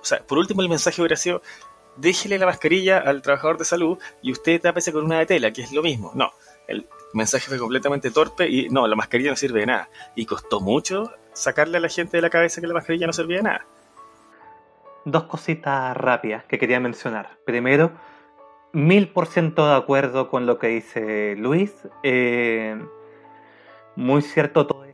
O 0.00 0.04
sea, 0.04 0.18
por 0.18 0.38
último 0.38 0.62
el 0.62 0.68
mensaje 0.68 1.00
hubiera 1.00 1.16
sido, 1.16 1.42
déjele 1.96 2.38
la 2.38 2.46
mascarilla 2.46 2.98
al 2.98 3.22
trabajador 3.22 3.58
de 3.58 3.64
salud 3.64 3.98
y 4.22 4.32
usted 4.32 4.60
tápese 4.60 4.92
con 4.92 5.04
una 5.04 5.18
de 5.18 5.26
tela, 5.26 5.52
que 5.52 5.62
es 5.62 5.72
lo 5.72 5.82
mismo. 5.82 6.12
No, 6.14 6.32
el 6.66 6.86
mensaje 7.12 7.46
fue 7.48 7.58
completamente 7.58 8.10
torpe 8.10 8.48
y 8.48 8.68
no, 8.68 8.86
la 8.86 8.96
mascarilla 8.96 9.30
no 9.30 9.36
sirve 9.36 9.60
de 9.60 9.66
nada. 9.66 9.88
Y 10.14 10.26
costó 10.26 10.60
mucho 10.60 11.10
sacarle 11.38 11.78
a 11.78 11.80
la 11.80 11.88
gente 11.88 12.16
de 12.16 12.22
la 12.22 12.30
cabeza 12.30 12.60
que 12.60 12.66
la 12.66 12.74
mascarilla 12.74 13.06
no 13.06 13.12
servía 13.12 13.38
de 13.38 13.42
nada. 13.44 13.66
Dos 15.04 15.24
cositas 15.24 15.96
rápidas 15.96 16.44
que 16.44 16.58
quería 16.58 16.80
mencionar. 16.80 17.38
Primero, 17.44 17.92
mil 18.72 19.08
por 19.08 19.26
ciento 19.26 19.66
de 19.66 19.76
acuerdo 19.76 20.28
con 20.28 20.46
lo 20.46 20.58
que 20.58 20.68
dice 20.68 21.34
Luis. 21.36 21.72
Eh, 22.02 22.76
muy 23.96 24.22
cierto 24.22 24.66
todo 24.66 24.88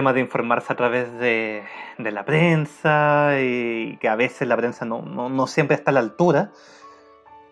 tema 0.00 0.14
de 0.14 0.20
informarse 0.20 0.72
a 0.72 0.76
través 0.76 1.12
de, 1.18 1.62
la 1.98 2.24
prensa 2.24 3.38
y 3.38 3.98
que 3.98 4.08
a 4.08 4.16
veces 4.16 4.48
la 4.48 4.56
prensa 4.56 4.86
no, 4.86 5.46
siempre 5.46 5.76
está 5.76 5.90
a 5.90 5.94
la 5.94 6.00
altura. 6.00 6.52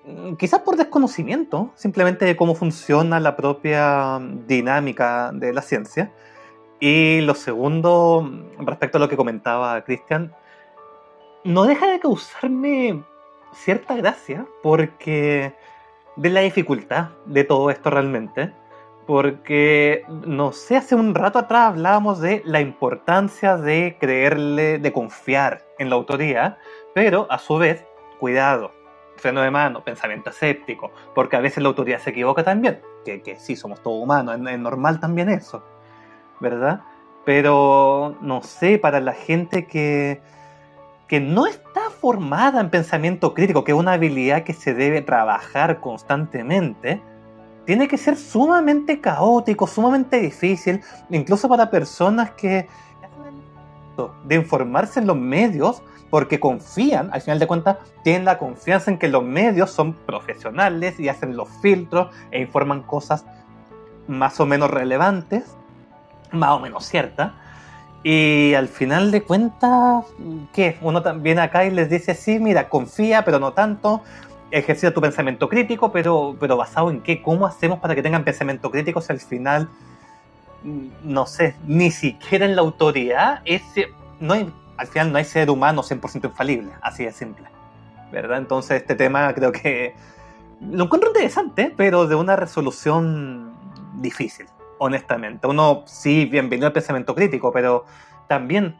Mm, 0.06 0.36
quizás 0.36 0.60
por 0.60 0.76
desconocimiento, 0.76 1.72
simplemente 1.74 2.24
de 2.24 2.36
cómo 2.36 2.54
funciona 2.54 3.20
la 3.20 3.36
propia 3.36 4.18
dinámica 4.46 5.30
de 5.34 5.52
la 5.52 5.60
ciencia. 5.60 6.10
Y 6.80 7.20
lo 7.22 7.34
segundo, 7.34 8.30
respecto 8.58 8.98
a 8.98 9.00
lo 9.00 9.08
que 9.08 9.16
comentaba 9.16 9.82
Cristian, 9.84 10.32
no 11.44 11.64
deja 11.64 11.86
de 11.86 12.00
causarme 12.00 13.02
cierta 13.52 13.96
gracia 13.96 14.46
porque 14.62 15.54
de 16.16 16.30
la 16.30 16.40
dificultad 16.40 17.08
de 17.26 17.44
todo 17.44 17.70
esto 17.70 17.90
realmente 17.90 18.52
porque, 19.08 20.04
no 20.26 20.52
sé, 20.52 20.76
hace 20.76 20.94
un 20.94 21.14
rato 21.14 21.38
atrás 21.38 21.68
hablábamos 21.68 22.20
de 22.20 22.42
la 22.44 22.60
importancia 22.60 23.56
de 23.56 23.96
creerle, 23.98 24.78
de 24.78 24.92
confiar 24.92 25.64
en 25.78 25.88
la 25.88 25.96
autoría, 25.96 26.58
pero 26.94 27.26
a 27.30 27.38
su 27.38 27.56
vez, 27.56 27.86
cuidado, 28.20 28.70
freno 29.16 29.40
de 29.40 29.50
mano, 29.50 29.82
pensamiento 29.82 30.28
escéptico, 30.28 30.92
porque 31.14 31.36
a 31.36 31.40
veces 31.40 31.62
la 31.62 31.70
autoridad 31.70 32.00
se 32.00 32.10
equivoca 32.10 32.44
también, 32.44 32.82
que, 33.06 33.22
que 33.22 33.36
sí, 33.36 33.56
somos 33.56 33.82
todos 33.82 34.02
humanos, 34.02 34.38
es, 34.46 34.58
normal 34.58 35.00
también 35.00 35.30
eso, 35.30 35.64
¿verdad? 36.40 36.82
Pero, 37.24 38.16
no 38.20 38.42
sé, 38.42 38.78
para 38.78 39.00
la 39.00 39.12
gente 39.12 39.66
que, 39.66 40.20
que 41.06 41.20
no 41.20 41.46
está 41.46 41.90
formada 42.00 42.60
en 42.60 42.70
pensamiento 42.70 43.34
crítico, 43.34 43.64
que 43.64 43.72
es 43.72 43.78
una 43.78 43.92
habilidad 43.92 44.44
que 44.44 44.54
se 44.54 44.74
debe 44.74 45.02
trabajar 45.02 45.80
constantemente, 45.80 47.02
tiene 47.66 47.86
que 47.86 47.98
ser 47.98 48.16
sumamente 48.16 49.00
caótico, 49.00 49.66
sumamente 49.66 50.20
difícil, 50.20 50.80
incluso 51.10 51.48
para 51.48 51.70
personas 51.70 52.30
que 52.30 52.66
de 54.24 54.36
informarse 54.36 55.00
en 55.00 55.06
los 55.06 55.16
medios 55.16 55.82
porque 56.10 56.40
confían, 56.40 57.10
al 57.12 57.20
final 57.20 57.38
de 57.38 57.46
cuentas, 57.46 57.76
tienen 58.02 58.24
la 58.24 58.38
confianza 58.38 58.90
en 58.90 58.98
que 58.98 59.08
los 59.08 59.22
medios 59.22 59.70
son 59.70 59.92
profesionales 59.92 60.98
y 60.98 61.08
hacen 61.08 61.36
los 61.36 61.48
filtros 61.60 62.14
e 62.30 62.40
informan 62.40 62.82
cosas 62.82 63.26
más 64.06 64.40
o 64.40 64.46
menos 64.46 64.70
relevantes, 64.70 65.44
más 66.32 66.50
o 66.50 66.60
menos 66.60 66.84
ciertas. 66.86 67.32
Y 68.02 68.54
al 68.54 68.68
final 68.68 69.10
de 69.10 69.22
cuentas, 69.22 70.04
¿qué? 70.52 70.78
Uno 70.82 71.02
también 71.02 71.38
acá 71.38 71.64
y 71.64 71.70
les 71.70 71.90
dice, 71.90 72.14
sí, 72.14 72.38
mira, 72.38 72.68
confía, 72.68 73.24
pero 73.24 73.38
no 73.38 73.52
tanto, 73.52 74.02
ejercita 74.50 74.94
tu 74.94 75.00
pensamiento 75.00 75.48
crítico, 75.48 75.92
pero, 75.92 76.36
pero 76.38 76.56
basado 76.56 76.90
en 76.90 77.00
qué, 77.00 77.22
cómo 77.22 77.46
hacemos 77.46 77.80
para 77.80 77.94
que 77.94 78.02
tengan 78.02 78.24
pensamiento 78.24 78.70
crítico 78.70 79.00
si 79.00 79.12
al 79.12 79.20
final, 79.20 79.68
mm, 80.62 80.86
no 81.02 81.26
sé, 81.26 81.56
ni 81.66 81.90
siquiera 81.90 82.46
en 82.46 82.56
la 82.56 82.62
autoridad, 82.62 83.42
ese, 83.44 83.88
no 84.20 84.34
hay, 84.34 84.52
al 84.76 84.86
final 84.86 85.12
no 85.12 85.18
hay 85.18 85.24
ser 85.24 85.50
humano 85.50 85.82
100% 85.82 86.28
infalible, 86.28 86.70
así 86.80 87.04
de 87.04 87.12
simple, 87.12 87.46
¿verdad? 88.12 88.38
Entonces 88.38 88.80
este 88.80 88.94
tema 88.94 89.34
creo 89.34 89.52
que 89.52 89.94
lo 90.60 90.84
encuentro 90.84 91.10
interesante, 91.10 91.72
pero 91.76 92.06
de 92.06 92.14
una 92.14 92.36
resolución 92.36 93.52
difícil, 93.96 94.46
honestamente. 94.78 95.46
Uno 95.46 95.82
sí, 95.86 96.26
bienvenido 96.26 96.66
al 96.66 96.72
pensamiento 96.72 97.14
crítico, 97.14 97.52
pero 97.52 97.84
también 98.28 98.76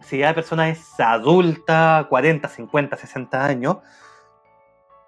si 0.00 0.18
la 0.18 0.34
persona 0.34 0.68
es 0.68 0.98
adulta, 1.00 2.06
40, 2.08 2.48
50, 2.48 2.96
60 2.96 3.44
años, 3.44 3.78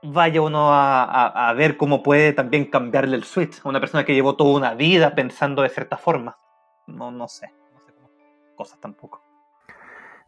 vaya 0.02 0.40
uno 0.42 0.68
a, 0.72 1.52
ver 1.56 1.76
cómo 1.76 2.02
puede 2.02 2.32
también 2.32 2.66
cambiarle 2.66 3.16
el 3.16 3.24
switch 3.24 3.60
a 3.64 3.68
una 3.68 3.80
persona 3.80 4.04
que 4.04 4.14
llevó 4.14 4.36
toda 4.36 4.56
una 4.56 4.74
vida 4.74 5.14
pensando 5.14 5.62
de 5.62 5.68
cierta 5.68 5.96
forma. 5.96 6.36
No, 6.86 7.10
no 7.10 7.28
sé, 7.28 7.52
no 7.72 7.80
sé 7.80 7.92
cómo 7.94 8.08
cosas 8.56 8.80
tampoco. 8.80 9.22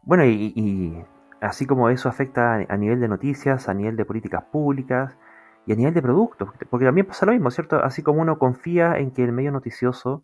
Bueno, 0.01 0.25
y, 0.25 1.03
así 1.41 1.65
como 1.65 1.89
eso 1.89 2.09
afecta 2.09 2.65
a 2.67 2.77
nivel 2.77 2.99
de 2.99 3.07
noticias, 3.07 3.69
a 3.69 3.73
nivel 3.73 3.95
de 3.95 4.05
políticas 4.05 4.43
públicas 4.51 5.17
y 5.65 5.73
a 5.73 5.75
nivel 5.75 5.93
de 5.93 6.01
productos, 6.01 6.49
porque 6.69 6.85
también 6.85 7.07
pasa 7.07 7.25
lo 7.25 7.31
mismo, 7.31 7.49
¿cierto? 7.51 7.77
Así 7.77 8.03
como 8.03 8.21
uno 8.21 8.37
confía 8.37 8.97
en 8.97 9.11
que 9.11 9.23
el 9.23 9.31
medio 9.31 9.51
noticioso 9.51 10.23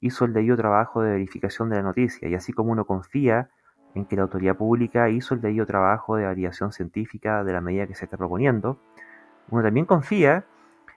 hizo 0.00 0.24
el 0.24 0.32
debido 0.32 0.56
trabajo 0.56 1.02
de 1.02 1.12
verificación 1.12 1.70
de 1.70 1.76
la 1.76 1.82
noticia, 1.82 2.28
y 2.28 2.34
así 2.34 2.52
como 2.52 2.72
uno 2.72 2.84
confía 2.84 3.50
en 3.94 4.04
que 4.04 4.16
la 4.16 4.22
autoridad 4.22 4.56
pública 4.56 5.08
hizo 5.08 5.34
el 5.34 5.40
debido 5.40 5.66
trabajo 5.66 6.16
de 6.16 6.24
variación 6.26 6.72
científica 6.72 7.44
de 7.44 7.52
la 7.52 7.60
medida 7.60 7.86
que 7.86 7.94
se 7.94 8.04
está 8.04 8.16
proponiendo. 8.16 8.78
Uno 9.50 9.62
también 9.62 9.86
confía 9.86 10.44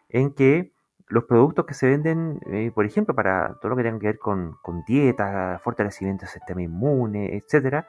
en 0.10 0.34
que 0.34 0.74
los 1.08 1.26
productos 1.26 1.66
que 1.66 1.74
se 1.74 1.88
venden, 1.88 2.40
eh, 2.48 2.72
por 2.74 2.86
ejemplo, 2.86 3.16
para 3.16 3.56
todo 3.62 3.70
lo 3.70 3.76
que 3.76 3.84
tenga 3.84 4.00
que 4.00 4.08
ver 4.08 4.20
con, 4.20 4.58
dieta, 4.88 5.60
fortalecimiento 5.64 6.22
del 6.22 6.30
sistema 6.30 6.62
inmune, 6.62 7.36
etc., 7.36 7.86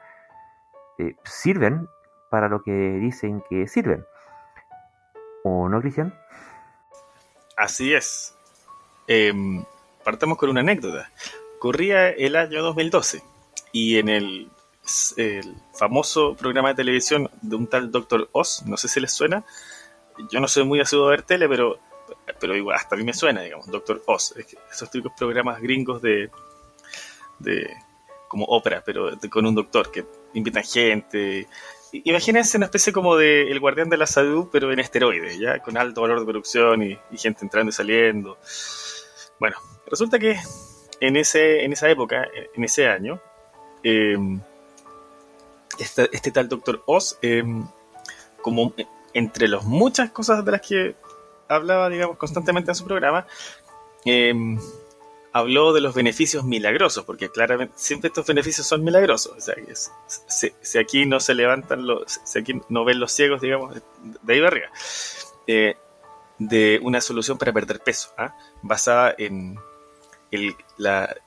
eh, 0.97 1.15
sirven 1.23 1.87
para 2.29 2.49
lo 2.49 2.61
que 2.61 2.71
dicen 2.71 3.43
que 3.49 3.67
sirven. 3.67 4.05
¿O 5.43 5.69
no, 5.69 5.81
Cristian? 5.81 6.13
Así 7.57 7.93
es. 7.93 8.35
Em, 9.07 9.63
partamos 10.03 10.37
con 10.37 10.49
una 10.49 10.61
anécdota. 10.61 11.11
Corría 11.59 12.09
el 12.09 12.35
año 12.35 12.61
2012 12.61 13.21
y 13.71 13.97
en 13.97 14.09
el 14.09 14.49
famoso 15.73 16.35
programa 16.35 16.69
de 16.69 16.75
televisión 16.75 17.29
de 17.41 17.55
un 17.55 17.67
tal 17.67 17.91
Doctor 17.91 18.29
Oz, 18.33 18.63
no 18.65 18.77
sé 18.77 18.87
si 18.87 18.99
les 18.99 19.11
suena. 19.11 19.45
Yo 20.31 20.39
no 20.39 20.47
soy 20.47 20.63
muy 20.65 20.79
asiduo 20.79 21.07
a 21.07 21.11
ver 21.11 21.23
tele, 21.23 21.47
pero, 21.47 21.79
pero 22.39 22.55
igual, 22.55 22.77
hasta 22.77 22.95
a 22.95 22.97
mí 22.97 23.03
me 23.03 23.13
suena, 23.13 23.41
digamos, 23.41 23.67
Doctor 23.67 24.03
Oz. 24.05 24.35
Esos 24.71 24.89
típicos 24.91 25.13
programas 25.17 25.61
gringos 25.61 26.01
de, 26.01 26.29
de 27.39 27.69
como 28.27 28.45
ópera, 28.45 28.83
pero 28.85 29.11
con 29.29 29.45
un 29.45 29.55
doctor 29.55 29.91
que 29.91 30.05
invitan 30.33 30.63
gente. 30.63 31.47
Imagínense 31.93 32.57
una 32.57 32.65
especie 32.65 32.91
como 32.91 33.15
de 33.15 33.51
El 33.51 33.59
Guardián 33.59 33.87
de 33.87 33.97
la 33.97 34.07
Salud, 34.07 34.47
pero 34.51 34.71
en 34.71 34.79
esteroides, 34.79 35.37
ya 35.37 35.59
con 35.59 35.77
alto 35.77 36.01
valor 36.01 36.19
de 36.19 36.25
producción 36.25 36.81
y, 36.81 36.97
gente 37.17 37.45
entrando 37.45 37.69
y 37.69 37.73
saliendo. 37.73 38.39
Bueno, 39.39 39.57
resulta 39.85 40.17
que 40.17 40.39
en, 40.99 41.15
ese, 41.17 41.63
en 41.63 41.71
esa 41.71 41.87
época, 41.89 42.27
en 42.55 42.63
ese 42.63 42.87
año, 42.87 43.21
eh, 43.83 44.17
este, 45.77 46.31
tal 46.31 46.49
Doctor 46.49 46.81
Oz, 46.87 47.19
em, 47.21 47.63
como 48.41 48.73
entre 49.13 49.47
las 49.47 49.63
muchas 49.63 50.09
cosas 50.09 50.43
de 50.43 50.51
las 50.51 50.61
que 50.61 50.95
hablaba, 51.47 51.89
digamos, 51.89 52.17
constantemente 52.17 52.71
en 52.71 52.75
su 52.75 52.85
programa, 52.85 53.27
em, 54.05 54.59
habló 55.33 55.73
de 55.73 55.81
los 55.81 55.95
beneficios 55.95 56.45
milagrosos, 56.45 57.03
porque 57.05 57.29
claramente 57.29 57.73
siempre 57.75 58.09
estos 58.09 58.25
beneficios 58.27 58.67
son 58.67 58.83
milagrosos. 58.83 59.33
O 59.35 59.41
sea, 59.41 59.55
si, 60.27 60.77
aquí 60.77 61.07
no 61.07 61.19
se 61.19 61.33
levantan 61.33 61.87
los, 61.87 62.21
si 62.23 62.39
aquí 62.39 62.61
no 62.69 62.85
ven 62.85 62.99
los 62.99 63.11
ciegos, 63.11 63.41
digamos, 63.41 63.73
de 63.73 64.33
ahí 64.33 64.39
para 64.39 64.47
arriba, 64.47 64.69
eh, 65.47 65.75
de 66.37 66.79
una 66.83 67.01
solución 67.01 67.39
para 67.39 67.51
perder 67.51 67.79
peso, 67.79 68.13
¿ah? 68.15 68.37
basada 68.61 69.15
en 69.17 69.57
el, 70.29 70.55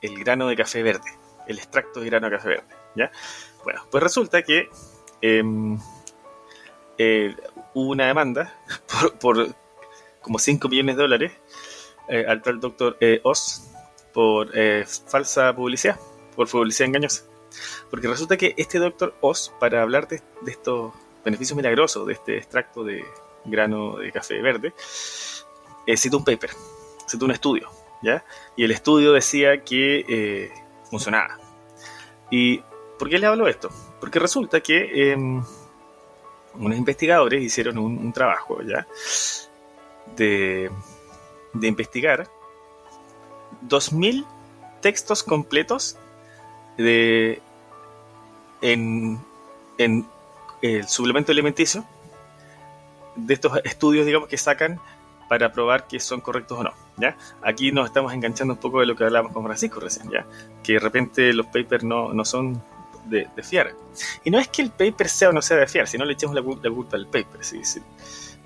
grano 0.01 0.47
de 0.47 0.55
café 0.55 0.83
verde, 0.83 1.11
el 1.45 1.57
extracto 1.57 1.99
de 1.99 2.05
grano 2.05 2.29
de 2.29 2.37
café 2.37 2.47
verde. 2.47 2.75
¿ya? 2.95 3.11
Bueno, 3.65 3.85
pues 3.91 4.01
resulta 4.01 4.41
que 4.41 4.69
em, 5.19 5.77
eh, 6.97 7.35
hubo 7.73 7.91
una 7.91 8.07
demanda 8.07 8.57
por, 9.19 9.53
como 10.21 10.39
5 10.39 10.69
millones 10.69 10.95
de 10.95 11.01
dólares 11.01 11.31
eh, 12.07 12.23
al 12.25 12.41
tal 12.41 12.61
doctor 12.61 12.97
Oz 13.23 13.66
por 14.17 14.49
falsa 15.05 15.55
publicidad, 15.55 15.99
por 16.35 16.49
publicidad 16.49 16.87
engañosa. 16.87 17.23
Porque 17.91 18.07
resulta 18.07 18.35
que 18.35 18.55
este 18.57 18.79
doctor 18.79 19.13
Oz, 19.21 19.53
para 19.59 19.83
hablar 19.83 20.07
de, 20.07 20.23
estos 20.47 20.91
beneficios 21.23 21.55
milagrosos 21.55 22.07
de 22.07 22.13
este 22.13 22.37
extracto 22.37 22.83
de 22.83 23.05
grano 23.45 23.97
de 23.97 24.11
café 24.11 24.41
verde, 24.41 24.73
eh, 25.85 25.95
citó 25.95 26.17
un 26.17 26.25
paper, 26.25 26.49
citó 27.07 27.25
un 27.25 27.31
estudio, 27.31 27.69
¿ya? 28.01 28.25
Y 28.55 28.63
el 28.63 28.71
estudio 28.71 29.13
decía 29.13 29.63
que 29.63 30.03
eh, 30.09 30.51
funcionaba. 30.89 31.37
¿Y 32.31 32.63
por 32.97 33.11
qué 33.11 33.19
le 33.19 33.27
hablo 33.27 33.45
de 33.45 33.51
esto? 33.51 33.69
Porque 33.99 34.17
resulta 34.17 34.61
que 34.61 35.11
em, 35.11 35.43
unos 36.55 36.75
investigadores 36.75 37.43
hicieron 37.43 37.77
un, 37.77 38.11
trabajo, 38.11 38.63
¿ya? 38.63 38.87
De, 40.15 40.71
de 41.53 41.67
investigar 41.67 42.27
2.000 43.67 44.25
textos 44.81 45.23
completos 45.23 45.97
de, 46.77 47.41
en, 48.61 49.19
en 49.77 50.07
el 50.61 50.87
suplemento 50.87 51.31
alimenticio 51.31 51.85
de 53.15 53.33
estos 53.33 53.57
estudios, 53.63 54.05
digamos, 54.05 54.29
que 54.29 54.37
sacan 54.37 54.79
para 55.27 55.51
probar 55.51 55.87
que 55.87 55.99
son 55.99 56.21
correctos 56.21 56.59
o 56.59 56.63
no. 56.63 56.73
¿ya? 56.97 57.17
Aquí 57.41 57.71
nos 57.71 57.87
estamos 57.87 58.13
enganchando 58.13 58.53
un 58.53 58.59
poco 58.59 58.79
de 58.79 58.85
lo 58.85 58.95
que 58.95 59.03
hablábamos 59.03 59.33
con 59.33 59.43
Francisco 59.43 59.79
recién, 59.79 60.09
¿ya? 60.09 60.25
que 60.63 60.73
de 60.73 60.79
repente 60.79 61.33
los 61.33 61.47
papers 61.47 61.83
no, 61.83 62.13
no 62.13 62.23
son 62.23 62.61
de, 63.05 63.27
fiar. 63.43 63.73
Y 64.23 64.31
no 64.31 64.39
es 64.39 64.47
que 64.47 64.61
el 64.61 64.71
paper 64.71 65.09
sea 65.09 65.29
o 65.29 65.33
no 65.33 65.41
sea 65.41 65.57
de 65.57 65.67
fiar, 65.67 65.87
sino 65.87 66.05
le 66.05 66.13
echemos 66.13 66.35
la, 66.35 66.41
culpa 66.41 66.97
al 66.97 67.07
paper. 67.07 67.43
¿sí? 67.43 67.61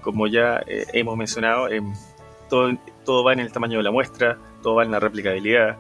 Como 0.02 0.28
ya 0.28 0.64
eh, 0.66 0.88
hemos 0.94 1.18
mencionado, 1.18 1.68
em, 1.70 1.94
todo, 2.50 2.72
todo 3.06 3.24
va 3.24 3.34
en 3.34 3.40
el 3.40 3.52
tamaño 3.52 3.78
de 3.78 3.84
la 3.84 3.92
muestra, 3.92 4.38
todo 4.62 4.76
va 4.76 4.84
en 4.84 4.92
la 4.92 5.00
replicabilidad. 5.00 5.78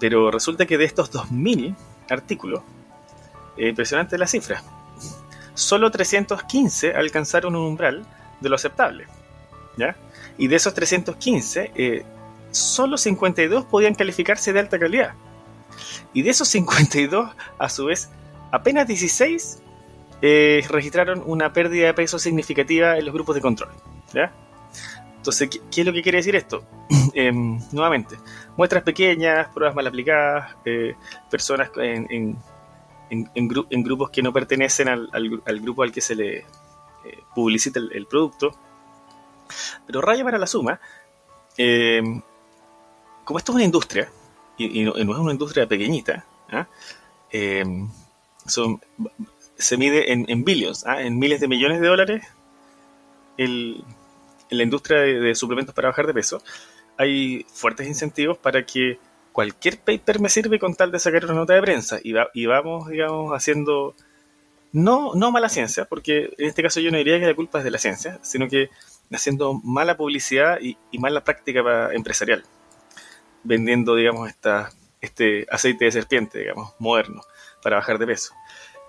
Pero 0.00 0.30
resulta 0.30 0.66
que 0.66 0.78
de 0.78 0.84
estos 0.84 1.12
2.000 1.12 1.76
artículos, 2.10 2.62
impresionante 3.56 4.18
la 4.18 4.26
cifra, 4.26 4.62
solo 5.54 5.90
315 5.90 6.94
alcanzaron 6.94 7.56
un 7.56 7.66
umbral 7.66 8.04
de 8.40 8.48
lo 8.48 8.56
aceptable. 8.56 9.06
¿ya? 9.76 9.96
Y 10.38 10.48
de 10.48 10.56
esos 10.56 10.74
315, 10.74 11.72
eh, 11.74 12.04
solo 12.50 12.96
52 12.96 13.64
podían 13.66 13.94
calificarse 13.94 14.52
de 14.52 14.60
alta 14.60 14.78
calidad. 14.78 15.14
Y 16.12 16.22
de 16.22 16.30
esos 16.30 16.48
52, 16.48 17.30
a 17.58 17.68
su 17.68 17.86
vez, 17.86 18.10
apenas 18.50 18.86
16 18.86 19.62
eh, 20.20 20.64
registraron 20.68 21.22
una 21.26 21.52
pérdida 21.52 21.86
de 21.86 21.94
peso 21.94 22.18
significativa 22.18 22.98
en 22.98 23.04
los 23.04 23.14
grupos 23.14 23.34
de 23.34 23.40
control. 23.40 23.70
¿ya? 24.12 24.32
Entonces, 25.22 25.50
¿qué, 25.70 25.82
es 25.82 25.86
lo 25.86 25.92
que 25.92 26.02
quiere 26.02 26.18
decir 26.18 26.34
esto? 26.34 26.64
Em, 27.14 27.60
nuevamente, 27.70 28.16
muestras 28.56 28.82
pequeñas, 28.82 29.46
pruebas 29.54 29.76
mal 29.76 29.86
aplicadas, 29.86 30.56
eh, 30.64 30.96
personas 31.30 31.70
en, 31.76 32.36
en, 33.08 33.84
grupos 33.84 34.10
que 34.10 34.20
no 34.20 34.32
pertenecen 34.32 34.88
al, 34.88 35.60
grupo 35.60 35.84
al 35.84 35.92
que 35.92 36.00
se 36.00 36.16
le 36.16 36.38
eh, 36.38 36.44
publicita 37.36 37.78
el, 37.78 38.06
producto. 38.06 38.50
Pero 39.86 40.00
raya 40.00 40.24
para 40.24 40.38
la 40.38 40.48
suma, 40.48 40.80
em, 41.56 42.20
como 43.24 43.38
esto 43.38 43.52
es 43.52 43.56
una 43.56 43.64
industria, 43.64 44.10
y, 44.58 44.82
no, 44.82 44.96
es 44.96 45.06
una 45.06 45.30
industria 45.30 45.68
pequeñita, 45.68 46.26
¿ah? 46.50 46.66
em, 47.30 47.88
se 48.44 49.76
mide 49.76 50.12
en, 50.12 50.44
billions, 50.44 50.84
¿ah? 50.84 51.00
en 51.00 51.16
miles 51.16 51.40
de 51.40 51.46
millones 51.46 51.80
de 51.80 51.86
dólares 51.86 52.26
en 54.52 54.58
la 54.58 54.64
industria 54.64 55.00
de 55.00 55.34
suplementos 55.34 55.74
para 55.74 55.88
bajar 55.88 56.06
de 56.06 56.14
peso, 56.14 56.42
hay 56.98 57.44
fuertes 57.52 57.88
incentivos 57.88 58.36
para 58.38 58.64
que 58.64 58.98
cualquier 59.32 59.78
paper 59.78 60.20
me 60.20 60.28
sirve 60.28 60.58
con 60.58 60.74
tal 60.74 60.92
de 60.92 60.98
sacar 60.98 61.24
una 61.24 61.34
nota 61.34 61.54
de 61.54 61.62
prensa 61.62 61.98
y, 62.02 62.12
y 62.34 62.46
vamos, 62.46 62.88
digamos, 62.88 63.32
haciendo 63.32 63.96
no, 64.72 65.14
no 65.14 65.32
mala 65.32 65.48
ciencia, 65.48 65.86
porque 65.86 66.34
en 66.36 66.48
este 66.48 66.62
caso 66.62 66.80
yo 66.80 66.90
no 66.90 66.98
diría 66.98 67.18
que 67.18 67.26
la 67.26 67.34
culpa 67.34 67.58
es 67.58 67.64
de 67.64 67.70
la 67.70 67.78
ciencia, 67.78 68.18
sino 68.22 68.48
que 68.48 68.70
haciendo 69.10 69.54
mala 69.54 69.96
publicidad 69.96 70.58
y, 70.60 70.76
mala 70.98 71.24
práctica 71.24 71.90
empresarial, 71.92 72.44
vendiendo, 73.42 73.94
digamos, 73.94 74.28
esta, 74.28 74.70
este 75.00 75.46
aceite 75.50 75.86
de 75.86 75.92
serpiente, 75.92 76.38
digamos, 76.38 76.74
moderno, 76.78 77.22
para 77.62 77.76
bajar 77.76 77.98
de 77.98 78.06
peso. 78.06 78.34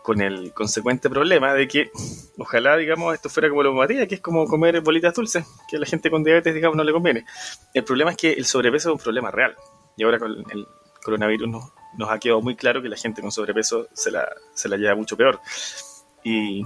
Con 0.03 0.21
el 0.21 0.53
consecuente 0.53 1.09
problema 1.09 1.53
de 1.53 1.67
que, 1.67 1.89
ojalá, 2.37 2.77
digamos, 2.77 3.13
esto 3.13 3.29
fuera 3.29 3.49
como 3.49 3.63
la 3.63 3.69
homeopatía, 3.69 4.07
que 4.07 4.15
es 4.15 4.21
como 4.21 4.45
comer 4.45 4.81
bolitas 4.81 5.15
dulces, 5.15 5.45
que 5.69 5.77
a 5.77 5.79
la 5.79 5.85
gente 5.85 6.11
con 6.11 6.23
diabetes, 6.23 6.53
digamos, 6.53 6.75
no 6.77 6.83
le 6.83 6.91
conviene. 6.91 7.25
El 7.73 7.83
problema 7.83 8.11
es 8.11 8.17
que 8.17 8.33
el 8.33 8.45
sobrepeso 8.45 8.89
es 8.89 8.93
un 8.93 9.01
problema 9.01 9.31
real. 9.31 9.55
Y 9.95 10.03
ahora 10.03 10.19
con 10.19 10.31
el 10.51 10.67
coronavirus 11.03 11.47
nos, 11.47 12.09
ha 12.09 12.19
quedado 12.19 12.41
muy 12.41 12.55
claro 12.55 12.81
que 12.81 12.89
la 12.89 12.97
gente 12.97 13.21
con 13.21 13.31
sobrepeso 13.31 13.87
se 13.93 14.11
la, 14.11 14.27
se 14.53 14.67
la 14.67 14.77
lleva 14.77 14.95
mucho 14.95 15.15
peor. 15.15 15.39
Y 16.23 16.63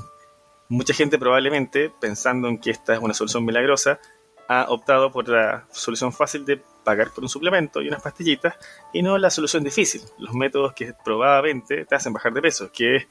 mucha 0.70 0.94
gente 0.94 1.18
probablemente, 1.18 1.92
pensando 2.02 2.48
en 2.48 2.60
que 2.60 2.72
esta 2.72 2.94
es 2.94 3.00
una 3.00 3.14
solución 3.14 3.46
milagrosa, 3.46 4.00
ha 4.48 4.66
optado 4.70 5.12
por 5.12 5.28
la 5.28 5.68
solución 5.72 6.14
fácil 6.14 6.46
de 6.46 6.62
pagar 6.88 7.12
por 7.12 7.22
un 7.22 7.28
suplemento 7.28 7.82
y 7.82 7.90
unas 7.90 8.02
pastillitas 8.02 8.56
y 8.94 9.04
no 9.04 9.18
la 9.18 9.30
solución 9.30 9.62
difícil, 9.62 10.02
los 10.20 10.34
métodos 10.34 10.72
que 10.72 10.94
probablemente 11.04 11.84
te 11.84 11.96
hacen 11.96 12.14
bajar 12.14 12.32
de 12.32 12.42
peso, 12.42 12.72
que 12.72 12.96
es 12.96 13.08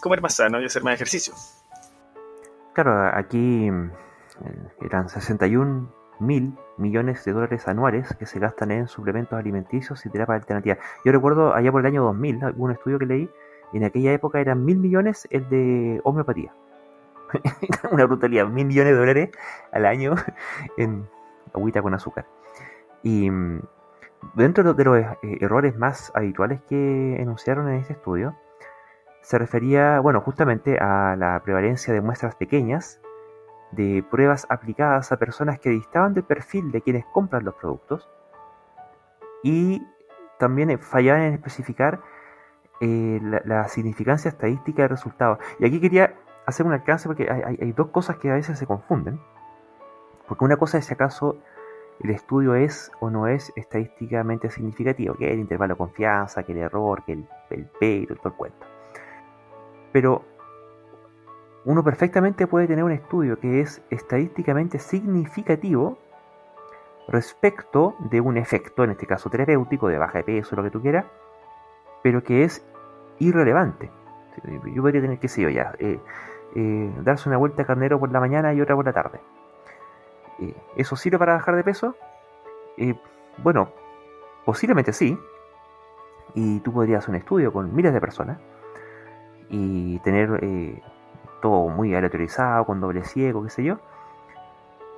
comer 0.00 0.22
más 0.22 0.36
sano 0.36 0.60
y 0.60 0.64
hacer 0.64 0.84
más 0.84 0.94
ejercicio. 0.94 1.34
Claro, 2.74 3.10
aquí 3.12 3.66
eh, 3.66 4.82
eran 4.82 5.08
61 5.08 5.92
mil 6.20 6.54
millones 6.76 7.24
de 7.24 7.32
dólares 7.32 7.66
anuales 7.66 8.14
que 8.20 8.26
se 8.26 8.38
gastan 8.38 8.70
en 8.70 8.86
suplementos 8.86 9.36
alimenticios 9.36 10.06
y 10.06 10.10
terapias 10.10 10.42
alternativas. 10.42 10.78
Yo 11.04 11.10
recuerdo 11.10 11.52
allá 11.56 11.72
por 11.72 11.80
el 11.80 11.88
año 11.88 12.04
2000, 12.04 12.44
algún 12.44 12.70
estudio 12.70 13.00
que 13.00 13.06
leí, 13.06 13.30
en 13.72 13.82
aquella 13.82 14.12
época 14.12 14.40
eran 14.40 14.64
mil 14.64 14.78
millones 14.78 15.26
el 15.32 15.48
de 15.48 16.00
homeopatía. 16.04 16.54
Una 17.90 18.04
brutalidad, 18.04 18.46
mil 18.46 18.66
millones 18.66 18.92
de 18.92 18.98
dólares 18.98 19.30
al 19.72 19.86
año 19.86 20.14
en 20.76 21.08
agüita 21.52 21.82
con 21.82 21.94
azúcar. 21.94 22.26
Y 23.08 23.30
dentro 24.34 24.74
de 24.74 24.84
los 24.84 24.98
eh, 24.98 25.16
errores 25.40 25.74
más 25.78 26.12
habituales 26.14 26.60
que 26.68 27.16
enunciaron 27.22 27.66
en 27.70 27.76
este 27.76 27.94
estudio, 27.94 28.36
se 29.22 29.38
refería, 29.38 29.98
bueno, 30.00 30.20
justamente 30.20 30.78
a 30.78 31.16
la 31.16 31.40
prevalencia 31.42 31.94
de 31.94 32.02
muestras 32.02 32.34
pequeñas 32.34 33.00
de 33.70 34.04
pruebas 34.10 34.46
aplicadas 34.50 35.10
a 35.10 35.18
personas 35.18 35.58
que 35.58 35.70
distaban 35.70 36.12
del 36.12 36.24
perfil 36.24 36.70
de 36.70 36.82
quienes 36.82 37.06
compran 37.06 37.44
los 37.44 37.54
productos 37.54 38.10
y 39.42 39.82
también 40.38 40.78
fallaban 40.78 41.22
en 41.22 41.34
especificar 41.34 42.00
eh, 42.80 43.20
la, 43.44 43.68
significancia 43.68 44.28
estadística 44.28 44.82
del 44.82 44.90
resultado. 44.90 45.38
Y 45.58 45.66
aquí 45.66 45.80
quería 45.80 46.14
hacer 46.44 46.66
un 46.66 46.72
alcance 46.72 47.08
porque 47.08 47.30
hay, 47.30 47.72
dos 47.72 47.88
cosas 47.88 48.18
que 48.18 48.30
a 48.30 48.34
veces 48.34 48.58
se 48.58 48.66
confunden. 48.66 49.18
Porque 50.26 50.44
una 50.44 50.58
cosa 50.58 50.76
es 50.76 50.84
si 50.84 50.92
acaso 50.92 51.38
el 52.00 52.10
estudio 52.10 52.54
es 52.54 52.92
o 53.00 53.10
no 53.10 53.26
es 53.26 53.52
estadísticamente 53.56 54.50
significativo, 54.50 55.14
que 55.14 55.32
el 55.32 55.40
intervalo 55.40 55.74
de 55.74 55.78
confianza, 55.78 56.42
que 56.44 56.52
el 56.52 56.58
error, 56.58 57.02
que 57.04 57.12
el, 57.12 57.26
el 57.50 58.06
todo 58.06 58.28
el 58.28 58.34
cuento. 58.34 58.66
Pero 59.92 60.22
uno 61.64 61.82
perfectamente 61.82 62.46
puede 62.46 62.66
tener 62.66 62.84
un 62.84 62.92
estudio 62.92 63.38
que 63.40 63.60
es 63.60 63.82
estadísticamente 63.90 64.78
significativo 64.78 65.98
respecto 67.08 67.96
de 68.10 68.20
un 68.20 68.36
efecto, 68.36 68.84
en 68.84 68.90
este 68.90 69.06
caso 69.06 69.28
terapéutico, 69.28 69.88
de 69.88 69.98
baja 69.98 70.18
de 70.18 70.24
peso, 70.24 70.54
lo 70.54 70.62
que 70.62 70.70
tú 70.70 70.80
quieras, 70.80 71.06
pero 72.02 72.22
que 72.22 72.44
es 72.44 72.64
irrelevante. 73.18 73.90
Yo 74.72 74.82
podría 74.82 75.00
tener, 75.00 75.18
qué 75.18 75.28
sé 75.28 75.42
yo, 75.42 75.48
eh, 75.48 76.00
eh, 76.54 76.92
darse 77.02 77.28
una 77.28 77.38
vuelta 77.38 77.62
a 77.62 77.66
carnero 77.66 77.98
por 77.98 78.12
la 78.12 78.20
mañana 78.20 78.54
y 78.54 78.60
otra 78.60 78.76
por 78.76 78.84
la 78.84 78.92
tarde. 78.92 79.20
Eh, 80.40 80.54
¿Eso 80.76 80.96
sirve 80.96 81.18
para 81.18 81.34
bajar 81.34 81.56
de 81.56 81.64
peso? 81.64 81.94
bueno, 83.42 83.70
posiblemente 84.44 84.92
sí. 84.92 85.18
Y 86.34 86.60
tú 86.60 86.72
podrías 86.72 86.98
hacer 86.98 87.10
un 87.10 87.16
estudio 87.16 87.52
con 87.52 87.74
miles 87.74 87.92
de 87.92 88.00
personas 88.00 88.38
y 89.48 89.98
tener 90.00 90.40
todo 91.40 91.68
muy 91.68 91.94
aleatorizado, 91.94 92.64
con 92.64 92.80
doble 92.80 93.04
ciego, 93.04 93.42
qué 93.42 93.50
sé 93.50 93.64
yo. 93.64 93.78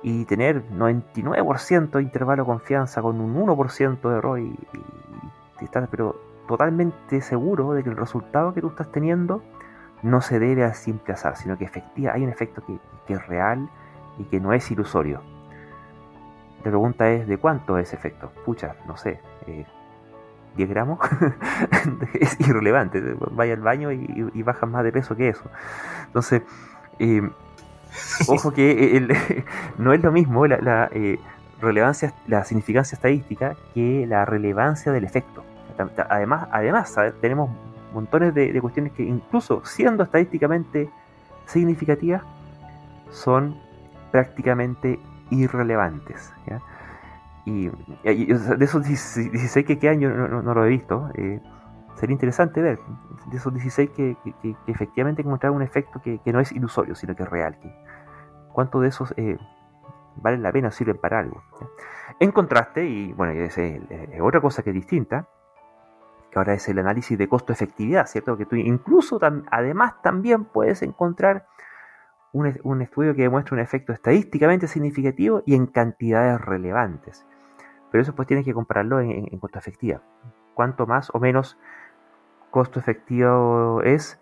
y 0.03 0.25
tener 0.25 0.67
99% 0.71 1.91
de 1.91 2.01
intervalo 2.01 2.43
de 2.43 2.47
confianza 2.47 3.03
con 3.03 3.21
un 3.21 3.35
1% 3.35 4.01
de 4.01 4.17
error 4.17 4.39
y, 4.39 4.57
estar 5.61 5.87
pero 5.89 6.15
totalmente 6.47 7.21
seguro 7.21 7.73
de 7.73 7.83
que 7.83 7.89
el 7.91 7.97
resultado 7.97 8.51
que 8.51 8.61
tú 8.61 8.69
estás 8.69 8.91
teniendo 8.91 9.43
no 10.01 10.21
se 10.21 10.39
debe 10.39 10.63
a 10.63 10.73
simple 10.73 11.13
azar, 11.13 11.37
sino 11.37 11.55
que 11.55 11.65
efectiva, 11.65 12.13
hay 12.13 12.23
un 12.23 12.29
efecto 12.29 12.63
que, 12.65 12.79
es 13.13 13.27
real 13.27 13.69
y 14.17 14.23
que 14.23 14.39
no 14.39 14.53
es 14.53 14.71
ilusorio. 14.71 15.21
La 16.63 16.71
pregunta 16.71 17.09
es, 17.09 17.27
¿de 17.27 17.37
cuánto 17.37 17.77
es 17.77 17.93
efecto? 17.93 18.31
Pucha, 18.45 18.75
no 18.87 18.97
sé, 18.97 19.19
10 19.47 19.67
eh, 20.57 20.65
gramos 20.65 20.99
es 22.13 22.39
irrelevante. 22.39 23.01
Vaya 23.31 23.53
al 23.53 23.61
baño 23.61 23.91
y, 23.91 24.31
y 24.33 24.43
bajas 24.43 24.69
más 24.69 24.83
de 24.83 24.91
peso 24.91 25.15
que 25.15 25.29
eso. 25.29 25.49
Entonces, 26.07 26.43
eh, 26.99 27.21
Ojo 28.27 28.51
que 28.51 29.07
no 29.77 29.93
es 29.93 30.01
lo 30.01 30.11
mismo 30.11 30.47
la, 30.47 30.89
eh, 30.93 31.19
relevancia, 31.59 32.13
la 32.27 32.43
significancia 32.43 32.95
estadística 32.95 33.55
que 33.73 34.05
la 34.07 34.25
relevancia 34.25 34.91
del 34.91 35.03
efecto. 35.03 35.43
Además, 36.09 36.47
además 36.51 36.95
tenemos 37.21 37.49
montones 37.93 38.33
de, 38.33 38.59
cuestiones 38.61 38.93
que 38.93 39.03
incluso 39.03 39.65
siendo 39.65 40.03
estadísticamente 40.03 40.89
significativas, 41.45 42.23
son 43.09 43.57
prácticamente 44.11 44.99
irrelevantes. 45.31 46.33
Y, 47.45 47.69
de 48.03 48.65
esos 48.65 48.83
16 48.83 49.65
que 49.65 49.79
quedan 49.79 49.99
yo 49.99 50.09
no, 50.09 50.53
lo 50.53 50.65
he 50.65 50.69
visto. 50.69 51.09
Eh, 51.15 51.41
sería 51.95 52.13
interesante 52.13 52.61
ver 52.61 52.79
de 53.31 53.37
esos 53.37 53.53
16 53.53 53.89
que, 53.91 54.17
efectivamente 54.67 55.21
encontraron 55.21 55.57
un 55.57 55.63
efecto 55.63 56.01
que, 56.01 56.19
no 56.25 56.39
es 56.39 56.51
ilusorio, 56.51 56.95
sino 56.95 57.15
que 57.15 57.23
es 57.23 57.29
real. 57.29 57.57
¿Cuántos 58.53 58.81
de 58.81 58.89
esos 58.89 59.13
eh, 59.17 59.37
valen 60.17 60.43
la 60.43 60.51
pena, 60.51 60.71
sirven 60.71 60.97
para 60.97 61.19
algo? 61.19 61.41
En 62.19 62.31
contraste, 62.31 62.85
y 62.85 63.13
bueno, 63.13 63.33
es, 63.33 63.57
otra 64.21 64.41
cosa 64.41 64.61
que 64.61 64.69
es 64.69 64.75
distinta, 64.75 65.27
que 66.29 66.39
ahora 66.39 66.53
es 66.53 66.67
el 66.69 66.79
análisis 66.79 67.17
de 67.17 67.27
costo-efectividad, 67.27 68.05
¿cierto? 68.07 68.37
Que 68.37 68.45
tú 68.45 68.55
incluso 68.55 69.19
además 69.51 70.01
también 70.01 70.45
puedes 70.45 70.81
encontrar 70.81 71.45
un, 72.33 72.81
estudio 72.81 73.15
que 73.15 73.23
demuestra 73.23 73.55
un 73.55 73.61
efecto 73.61 73.93
estadísticamente 73.93 74.67
significativo 74.67 75.43
y 75.45 75.55
en 75.55 75.67
cantidades 75.67 76.39
relevantes. 76.41 77.25
Pero 77.91 78.01
eso 78.01 78.15
pues 78.15 78.27
tienes 78.27 78.45
que 78.45 78.53
compararlo 78.53 79.01
en, 79.01 79.27
en 79.31 79.39
costo-efectividad. 79.39 80.01
Cuánto 80.53 80.87
más 80.87 81.09
o 81.13 81.19
menos 81.19 81.57
costo 82.51 82.79
efectivo 82.79 83.81
es 83.83 84.19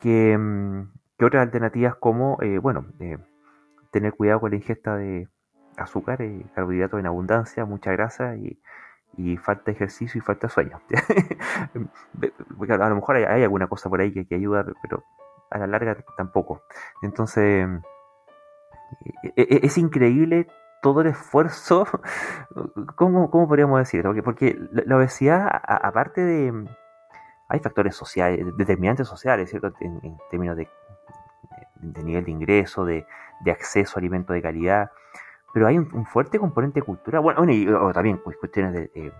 que, 0.00 0.36
mm, 0.36 0.88
otras 1.24 1.42
alternativas 1.42 1.94
como, 1.96 2.38
eh, 2.42 2.58
bueno, 2.58 2.86
eh, 3.00 3.18
tener 3.90 4.14
cuidado 4.14 4.40
con 4.40 4.50
la 4.50 4.56
ingesta 4.56 4.96
de 4.96 5.28
azúcar, 5.76 6.22
eh, 6.22 6.44
carbohidratos 6.54 7.00
en 7.00 7.06
abundancia, 7.06 7.64
mucha 7.64 7.92
grasa 7.92 8.36
y, 8.36 8.58
falta 9.38 9.64
de 9.66 9.72
ejercicio 9.72 10.18
y 10.18 10.22
falta 10.22 10.46
de 10.48 10.52
sueño. 10.52 10.80
a 12.70 12.88
lo 12.88 12.94
mejor 12.96 13.16
hay, 13.16 13.42
alguna 13.42 13.66
cosa 13.66 13.88
por 13.88 14.00
ahí 14.00 14.12
que, 14.12 14.26
que, 14.26 14.34
ayuda, 14.34 14.66
pero 14.82 15.04
a 15.50 15.58
la 15.58 15.66
larga 15.66 15.96
tampoco. 16.16 16.62
Entonces, 17.02 17.68
e, 19.22 19.32
e, 19.36 19.60
es 19.62 19.78
increíble 19.78 20.46
todo 20.82 21.00
el 21.00 21.08
esfuerzo, 21.08 21.86
¿cómo, 22.96 23.30
cómo 23.30 23.48
podríamos 23.48 23.78
decir? 23.78 24.04
Porque, 24.24 24.56
la 24.70 24.96
obesidad, 24.96 25.48
aparte 25.64 26.22
de 26.22 26.68
hay 27.48 27.60
factores 27.60 27.94
sociales, 27.94 28.44
determinantes 28.56 29.06
sociales, 29.06 29.50
¿cierto? 29.50 29.72
En, 29.80 30.16
términos 30.30 30.56
de, 30.56 30.68
nivel 32.02 32.24
de 32.24 32.30
ingreso, 32.30 32.84
de, 32.84 33.06
acceso 33.46 33.96
a 33.96 34.00
alimentos 34.00 34.34
de 34.34 34.42
calidad, 34.42 34.90
pero 35.52 35.66
hay 35.66 35.78
un, 35.78 36.06
fuerte 36.06 36.38
componente 36.38 36.82
cultural, 36.82 37.22
bueno, 37.22 37.44
y 37.48 37.66
también 37.92 38.18
cuestiones 38.18 38.72
de, 38.72 39.12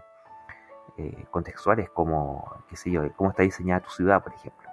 eh, 0.99 1.27
contextuales 1.31 1.91
como, 1.91 2.63
qué 2.69 2.77
sé 2.77 2.91
yo, 2.91 3.03
cómo 3.17 3.31
está 3.31 3.43
diseñada 3.43 3.81
tu 3.81 3.91
ciudad, 3.91 4.23
por 4.23 4.33
ejemplo. 4.33 4.69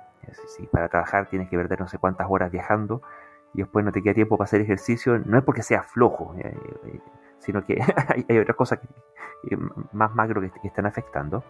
Si, 0.47 0.65
para 0.67 0.89
trabajar 0.89 1.27
tienes 1.27 1.49
que 1.49 1.57
perder 1.57 1.79
no 1.79 1.87
sé 1.87 1.97
cuántas 1.97 2.27
horas 2.29 2.51
viajando 2.51 3.01
y 3.53 3.59
después 3.59 3.85
no 3.85 3.91
te 3.91 4.01
queda 4.01 4.13
tiempo 4.13 4.37
para 4.37 4.45
hacer 4.45 4.61
ejercicio, 4.61 5.19
no 5.19 5.37
es 5.37 5.43
porque 5.43 5.63
sea 5.63 5.83
flojo, 5.83 6.35
eh, 6.37 6.57
eh, 6.85 6.99
sino 7.39 7.65
que 7.65 7.81
hay, 8.27 8.37
otras 8.39 8.57
cosas 8.57 8.79
más 9.91 10.13
macro 10.15 10.41
que 10.41 10.67
están 10.67 10.85
afectando. 10.85 11.43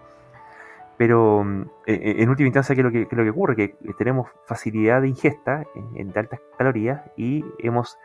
Pero 0.97 1.43
mm, 1.43 1.61
e, 1.85 1.93
e, 1.93 2.23
en 2.23 2.29
última 2.29 2.47
instancia, 2.47 2.75
¿qué 2.75 2.81
es 2.81 2.85
lo 2.85 2.91
que, 2.91 3.07
lo 3.15 3.23
que 3.23 3.29
ocurre? 3.29 3.55
Que 3.55 3.75
tenemos 3.97 4.29
facilidad 4.45 5.01
de 5.01 5.09
ingesta 5.09 5.65
en, 5.95 6.11
de 6.11 6.19
altas 6.19 6.39
calorías 6.57 7.01
y 7.17 7.43
hemos 7.59 7.97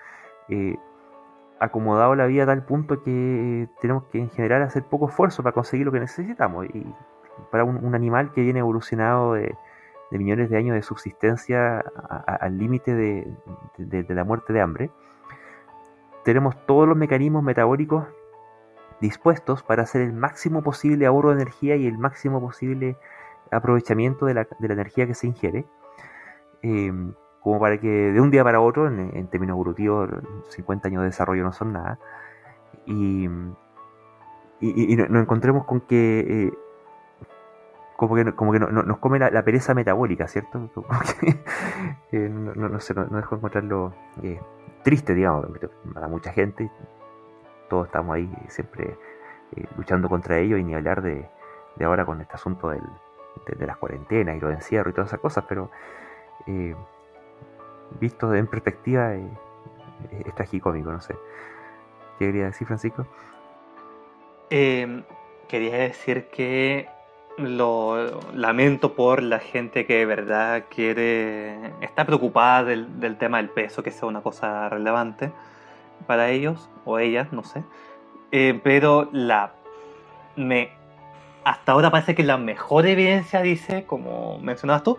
eh, 0.49 0.77
acomodado 1.61 2.15
la 2.15 2.27
vida 2.27 2.45
a 2.45 2.47
tal 2.47 2.65
punto 2.65 3.03
que 3.03 3.69
tenemos 3.81 4.05
que 4.05 4.19
en 4.19 4.31
general 4.31 4.63
hacer 4.63 4.85
poco 4.85 5.09
esfuerzo 5.09 5.43
para 5.43 5.55
conseguir 5.55 5.87
lo 5.87 5.93
que 5.93 6.01
necesitamos. 6.01 6.67
Y 6.67 6.87
para 7.51 7.65
un, 7.65 7.95
animal 7.95 8.33
que 8.33 8.41
viene 8.41 8.61
evolucionado 8.61 9.35
de, 9.35 9.55
millones 10.11 10.49
de 10.49 10.57
años 10.57 10.75
de 10.75 10.83
subsistencia 10.83 11.81
al 11.81 12.57
límite 12.57 12.95
de, 12.95 13.35
de 13.77 14.15
la 14.15 14.25
muerte 14.25 14.53
de 14.53 14.61
hambre, 14.61 14.91
tenemos 16.25 16.57
todos 16.67 16.89
los 16.89 16.97
mecanismos 16.97 17.43
metabólicos 17.43 18.07
dispuestos 19.01 19.63
para 19.63 19.83
hacer 19.83 20.03
el 20.03 20.13
máximo 20.13 20.63
posible 20.63 21.07
ahorro 21.07 21.31
de 21.31 21.43
energía 21.43 21.77
y 21.77 21.87
el 21.87 21.99
máximo 21.99 22.41
posible 22.41 22.97
aprovechamiento 23.51 24.27
de 24.27 24.35
la, 24.35 24.47
energía 24.61 25.07
que 25.07 25.15
se 25.15 25.27
ingiere, 25.27 25.65
em, 26.63 27.15
como 27.41 27.61
para 27.61 27.79
que 27.79 27.89
de 27.89 28.21
un 28.21 28.31
día 28.31 28.45
para 28.45 28.61
otro, 28.61 28.89
en, 28.89 29.27
términos 29.29 29.55
evolutivos, 29.55 30.11
50 30.49 30.89
años 30.89 31.01
de 31.03 31.07
desarrollo 31.07 31.45
no 31.45 31.53
son 31.53 31.73
nada, 31.73 31.99
y, 32.87 33.29
nos 34.61 35.23
encontremos 35.23 35.65
con 35.65 35.81
que... 35.81 36.21
Eh, 36.29 36.53
como 37.99 38.15
que, 38.15 38.33
como 38.33 38.53
que 38.53 38.61
nos 38.61 38.99
come 38.99 39.19
la, 39.19 39.43
pereza 39.43 39.75
metabólica, 39.75 40.29
¿cierto? 40.29 40.71
no, 42.13 42.81
sé, 42.81 42.95
no, 42.95 43.05
dejo 43.07 43.35
encontrarlo 43.35 43.93
eh, 44.23 44.41
triste, 44.85 45.17
digamos, 45.17 45.49
para 45.93 46.07
mucha 46.07 46.31
gente, 46.33 46.71
todos 47.69 47.87
estamos 47.87 48.15
ahí 48.15 48.33
siempre 48.47 48.97
eh, 49.57 49.65
luchando 49.77 50.09
contra 50.09 50.39
ello 50.39 50.57
y 50.59 50.63
ni 50.63 50.77
hablar 50.77 51.03
de, 51.03 51.29
ahora 51.85 52.07
con 52.07 52.21
este 52.21 52.35
asunto 52.35 52.69
del, 52.71 52.85
de, 53.59 53.67
las 53.67 53.79
cuarentenas 53.79 54.37
y 54.37 54.41
los 54.41 54.53
encierros 54.53 54.93
y 54.93 54.95
todas 54.95 55.11
esas 55.11 55.19
cosas, 55.21 55.45
pero 55.49 55.69
eh, 56.47 56.77
visto 57.99 58.33
en 58.33 58.47
perspectiva 58.47 59.17
eh, 59.17 59.29
es 60.25 60.35
tragicómico, 60.37 60.93
no 60.93 61.01
sé. 61.01 61.17
¿Qué 62.21 62.27
quería 62.27 62.45
decir, 62.45 62.65
Francisco? 62.65 63.09
Em, 64.51 65.03
quería 65.49 65.79
decir 65.79 66.29
que 66.29 66.97
lo 67.39 68.21
lamento 68.35 68.95
por 68.95 69.23
la 69.23 69.39
gente 69.39 69.87
que 69.87 69.99
de 69.99 70.07
verdad 70.07 70.65
quiere, 70.69 71.73
está 71.81 72.05
preocupada 72.05 72.65
del, 72.65 73.01
del 73.01 73.17
tema 73.17 73.39
del 73.39 73.49
peso, 73.49 73.83
que 73.83 73.91
sea 73.91 74.09
una 74.09 74.21
cosa 74.21 74.69
relevante 74.69 75.33
para 76.07 76.31
ellos 76.31 76.69
o 76.85 76.99
ellas, 76.99 77.33
no 77.33 77.45
sé. 77.45 77.63
Eh, 78.33 78.61
pero 78.63 79.09
la 79.13 79.53
me 80.37 80.71
hasta 81.45 81.73
ahora 81.73 81.91
parece 81.91 82.15
que 82.15 82.23
la 82.25 82.37
mejor 82.37 82.87
evidencia 82.87 83.41
dice, 83.41 83.85
como 83.85 84.39
mencionabas 84.39 84.83
tú, 84.83 84.99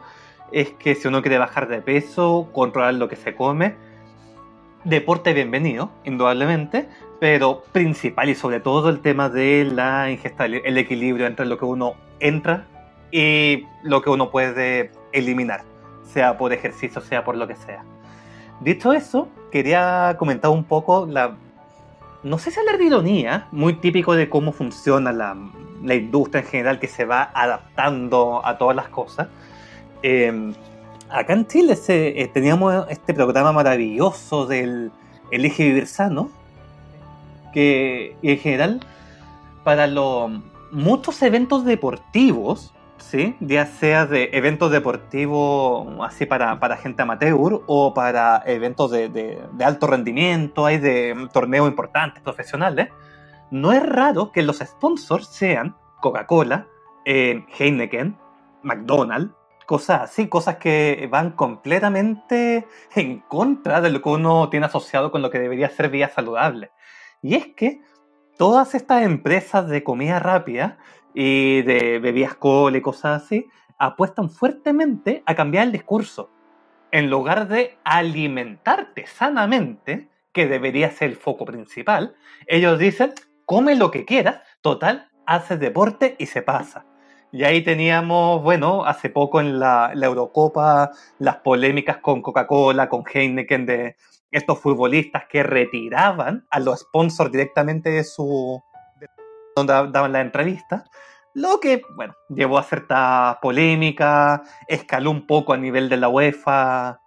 es 0.52 0.72
que 0.72 0.96
si 0.96 1.08
uno 1.08 1.22
quiere 1.22 1.38
bajar 1.38 1.68
de 1.68 1.82
peso, 1.82 2.50
controlar 2.54 2.96
lo 2.96 3.08
que 3.08 3.16
se 3.16 3.36
come, 3.36 3.76
deporte 4.84 5.34
bienvenido, 5.34 5.92
indudablemente, 6.06 6.90
pero 7.20 7.64
principal 7.72 8.30
y 8.30 8.36
sobre 8.36 8.60
todo 8.62 8.90
el 8.90 9.02
tema 9.02 9.30
de 9.30 9.70
la 9.72 10.10
ingesta, 10.10 10.46
el 10.46 10.78
equilibrio 10.78 11.28
entre 11.28 11.46
lo 11.46 11.60
que 11.60 11.66
uno 11.66 11.96
entra 12.20 12.66
y 13.12 13.66
lo 13.84 14.02
que 14.02 14.10
uno 14.10 14.30
puede 14.30 14.92
eliminar, 15.12 15.64
sea 16.04 16.38
por 16.38 16.54
ejercicio, 16.54 17.02
sea 17.02 17.24
por 17.24 17.36
lo 17.36 17.48
que 17.48 17.56
sea. 17.56 17.84
Dicho 18.60 18.94
eso, 18.94 19.30
quería 19.52 20.16
comentar 20.18 20.52
un 20.52 20.64
poco 20.64 21.06
la. 21.06 21.36
No 22.24 22.38
sé 22.38 22.52
si 22.52 22.60
hablar 22.60 22.78
de 22.78 22.86
ironía, 22.86 23.48
muy 23.52 23.74
típico 23.74 24.14
de 24.14 24.30
cómo 24.30 24.52
funciona 24.52 25.14
la, 25.14 25.36
industria 25.96 26.42
en 26.42 26.48
general 26.48 26.80
que 26.80 26.88
se 26.88 27.06
va 27.06 27.32
adaptando 27.34 28.46
a 28.46 28.58
todas 28.58 28.76
las 28.76 28.90
cosas. 28.90 29.30
Em, 30.04 30.54
acá 31.10 31.34
en 31.34 31.48
Chile 31.48 31.78
eh, 31.88 32.30
teníamos 32.34 32.86
este 32.90 33.14
programa 33.14 33.54
maravilloso 33.54 34.46
del 34.46 34.92
Elige 35.32 35.64
Vivir 35.64 35.88
Sano, 35.88 36.30
que 37.54 38.18
en 38.22 38.38
general 38.38 38.82
para 39.64 39.88
los 39.88 40.32
muchos 40.72 41.22
eventos 41.22 41.66
deportivos 41.66 42.74
¿sí? 43.00 43.36
Ya 43.40 43.66
sea 43.66 44.06
de 44.06 44.30
eventos 44.34 44.72
deportivos 44.72 45.88
así 46.02 46.26
para, 46.26 46.78
gente 46.78 47.02
amateur 47.02 47.62
o 47.66 47.94
para 47.94 48.44
eventos 48.46 48.92
de, 48.92 49.42
alto 49.64 49.88
rendimiento, 49.88 50.66
hay 50.66 50.78
de 50.78 51.28
torneos 51.34 51.68
importantes, 51.68 52.22
profesionales. 52.22 52.90
No 53.52 53.72
es 53.72 53.84
raro 53.84 54.32
que 54.32 54.44
los 54.44 54.60
sponsors 54.60 55.28
sean 55.28 55.76
Coca-Cola, 56.02 56.68
eh, 57.06 57.46
Heineken, 57.58 58.18
McDonald's, 58.62 59.34
cosas 59.66 60.02
así, 60.02 60.28
cosas 60.28 60.58
que 60.58 61.08
van 61.12 61.32
completamente 61.32 62.68
en 62.96 63.20
contra 63.22 63.82
de 63.82 63.90
lo 63.90 64.02
que 64.02 64.10
uno 64.10 64.50
tiene 64.50 64.68
asociado 64.68 65.12
con 65.12 65.22
lo 65.22 65.30
que 65.30 65.40
debería 65.40 65.70
ser 65.70 65.90
vida 65.90 66.10
saludable. 66.10 66.72
Y 67.22 67.36
es 67.36 67.48
que 67.56 67.82
todas 68.40 68.74
estas 68.74 69.04
empresas 69.04 69.68
de 69.68 69.84
comida 69.84 70.18
rápida 70.18 70.78
y 71.14 71.62
de 71.64 72.00
bebidas 72.00 72.36
cola 72.36 72.78
y 72.78 72.82
cosas 72.82 73.22
así 73.24 73.50
apuestan 73.78 74.30
fuertemente 74.30 75.24
a 75.26 75.36
cambiar 75.36 75.66
el 75.66 75.74
discurso. 75.74 76.32
En 76.90 77.10
lugar 77.10 77.50
de 77.50 77.78
alimentarte 77.84 79.08
sanamente, 79.08 80.08
que 80.32 80.48
debería 80.48 80.90
ser 80.90 81.10
el 81.10 81.16
foco 81.18 81.44
principal, 81.44 82.16
ellos 82.48 82.80
dicen, 82.80 83.12
come 83.44 83.76
lo 83.76 83.92
que 83.92 84.06
quieras, 84.06 84.40
total, 84.62 85.10
haces 85.26 85.60
deporte 85.60 86.16
y 86.18 86.28
se 86.28 86.42
pasa. 86.42 86.86
Y 87.34 87.44
ahí 87.44 87.62
teníamos, 87.62 88.42
bueno, 88.42 88.86
hace 88.86 89.10
poco 89.10 89.42
en 89.42 89.60
la, 89.60 89.92
Eurocopa, 89.94 90.92
las 91.18 91.36
polémicas 91.38 91.98
con 91.98 92.22
Coca-Cola, 92.22 92.88
con 92.88 93.04
Heineken, 93.06 93.66
de 93.66 93.98
estos 94.32 94.60
futbolistas 94.60 95.24
que 95.30 95.44
retiraban 95.44 96.46
a 96.50 96.60
los 96.60 96.82
sponsors 96.82 97.32
directamente 97.32 97.90
de 97.90 98.04
su. 98.04 98.62
donde 99.56 99.74
daban 99.74 100.14
la 100.14 100.22
entrevista. 100.22 100.86
Lo 101.34 101.60
que, 101.60 101.82
bueno, 101.96 102.16
llevó 102.30 102.58
a 102.58 102.64
cierta 102.64 103.40
polémica, 103.42 104.42
escaló 104.68 105.12
un 105.12 105.28
poco 105.28 105.54
a 105.54 105.58
nivel 105.58 105.88
de 105.88 105.98
la 105.98 106.10
UEFA 106.10 107.00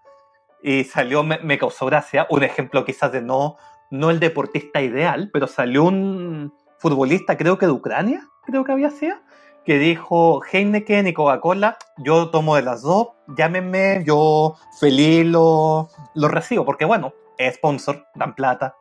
y 0.62 0.84
salió, 0.84 1.24
me, 1.24 1.58
causó 1.58 1.86
gracia, 1.86 2.26
un 2.30 2.44
ejemplo 2.44 2.84
quizás 2.84 3.10
de 3.10 3.20
no, 3.20 3.56
no 3.90 4.10
el 4.10 4.20
deportista 4.20 4.80
ideal, 4.80 5.30
pero 5.32 5.48
salió 5.48 5.84
un 5.84 6.54
futbolista, 6.78 7.36
creo 7.36 7.58
que 7.58 7.66
de 7.66 7.72
Ucrania, 7.72 8.28
creo 8.44 8.64
que 8.64 8.72
había 8.72 8.90
sido, 8.90 9.16
que 9.64 9.78
dijo 9.78 10.42
Heineken 10.44 11.06
y 11.06 11.12
Coca-Cola, 11.12 11.78
yo 11.98 12.30
tomo 12.30 12.56
de 12.56 12.62
las 12.62 12.82
dos, 12.82 13.08
llámenme, 13.28 14.02
yo 14.04 14.56
feliz 14.80 15.24
lo, 15.26 15.88
lo 16.14 16.28
recibo, 16.28 16.64
porque 16.64 16.84
bueno, 16.84 17.14
es 17.38 17.54
sponsor, 17.56 18.06
dan 18.14 18.34
plata. 18.34 18.76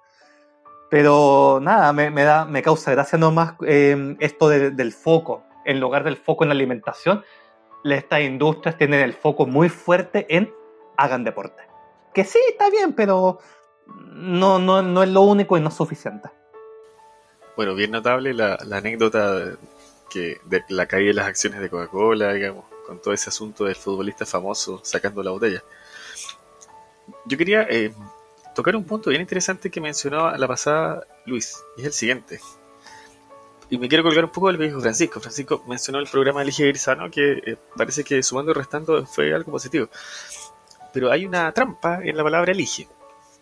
Pero 0.90 1.60
nada, 1.62 1.94
me, 1.94 2.12
da, 2.24 2.46
me 2.46 2.62
causa 2.62 2.92
gracia 2.92 3.18
nomás 3.18 3.54
eh, 3.66 4.16
esto 4.20 4.50
del 4.50 4.92
foco. 4.92 5.44
En 5.64 5.80
lugar 5.80 6.04
del 6.04 6.18
foco 6.18 6.44
en 6.44 6.50
la 6.50 6.54
alimentación, 6.54 7.24
estas 7.86 8.22
industrias 8.22 8.78
tienen 8.78 9.00
el 9.00 9.14
foco 9.14 9.46
muy 9.46 9.70
fuerte 9.70 10.26
en 10.30 10.54
hagan 10.98 11.24
deporte. 11.24 11.64
Que 12.14 12.26
sí, 12.26 12.40
está 12.50 12.70
bien, 12.70 12.94
pero 12.94 13.40
no, 13.88 14.60
no, 14.60 14.82
no 14.82 15.04
es 15.04 15.10
lo 15.10 15.22
único 15.22 15.58
y 15.58 15.62
no 15.62 15.70
es 15.70 15.76
suficiente. 15.76 16.30
Bueno, 17.56 17.74
bien 17.74 17.92
notable 17.92 18.34
la, 18.34 18.58
la 18.66 18.78
anécdota 18.78 19.58
que 20.12 20.42
de 20.46 20.64
la 20.70 20.86
caída 20.86 21.08
de 21.08 21.14
las 21.14 21.28
acciones 21.28 21.62
de 21.62 21.70
Coca-Cola, 21.70 22.34
digamos, 22.34 22.66
con 22.86 23.02
todo 23.02 23.14
ese 23.14 23.30
asunto 23.30 23.64
del 23.64 23.76
futbolista 23.76 24.26
famoso 24.26 24.82
sacando 24.84 25.24
la 25.24 25.32
botella. 25.32 25.64
Yo 27.26 27.38
quería 27.38 27.62
eh, 27.70 27.94
tocar 28.54 28.76
un 28.76 28.84
punto 28.84 29.10
bien 29.10 29.22
interesante 29.22 29.70
que 29.70 29.80
mencionó 29.80 30.30
la 30.36 30.48
pasada 30.48 31.08
Luis, 31.26 31.64
y 31.78 31.82
es 31.82 31.88
el 31.88 31.94
siguiente. 31.94 32.40
Y 33.70 33.78
me 33.78 33.88
quiero 33.88 34.04
colgar 34.04 34.26
un 34.26 34.32
poco 34.32 34.48
del 34.48 34.58
que 34.58 34.66
dijo 34.66 34.82
Francisco. 34.82 35.22
Francisco 35.22 35.64
mencionó 35.66 36.00
el 36.00 36.08
programa 36.08 36.42
Elige 36.42 36.68
Grisano, 36.68 37.10
que 37.10 37.32
eh, 37.32 37.58
parece 37.78 38.04
que 38.04 38.22
sumando 38.22 38.52
y 38.52 38.56
restando 38.56 39.06
fue 39.06 39.34
algo 39.34 39.54
positivo. 39.54 39.88
Pero 40.92 41.10
hay 41.10 41.26
una 41.26 41.52
trampa 41.54 42.02
en 42.04 42.18
la 42.18 42.24
palabra 42.24 42.52
elige, 42.52 42.90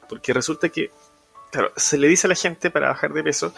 porque 0.08 0.32
resulta 0.34 0.70
que, 0.70 0.92
claro, 1.52 1.72
se 1.76 1.98
le 1.98 2.08
dice 2.08 2.28
a 2.28 2.30
la 2.30 2.36
gente 2.36 2.70
para 2.70 2.90
bajar 2.90 3.12
de 3.12 3.24
peso, 3.24 3.54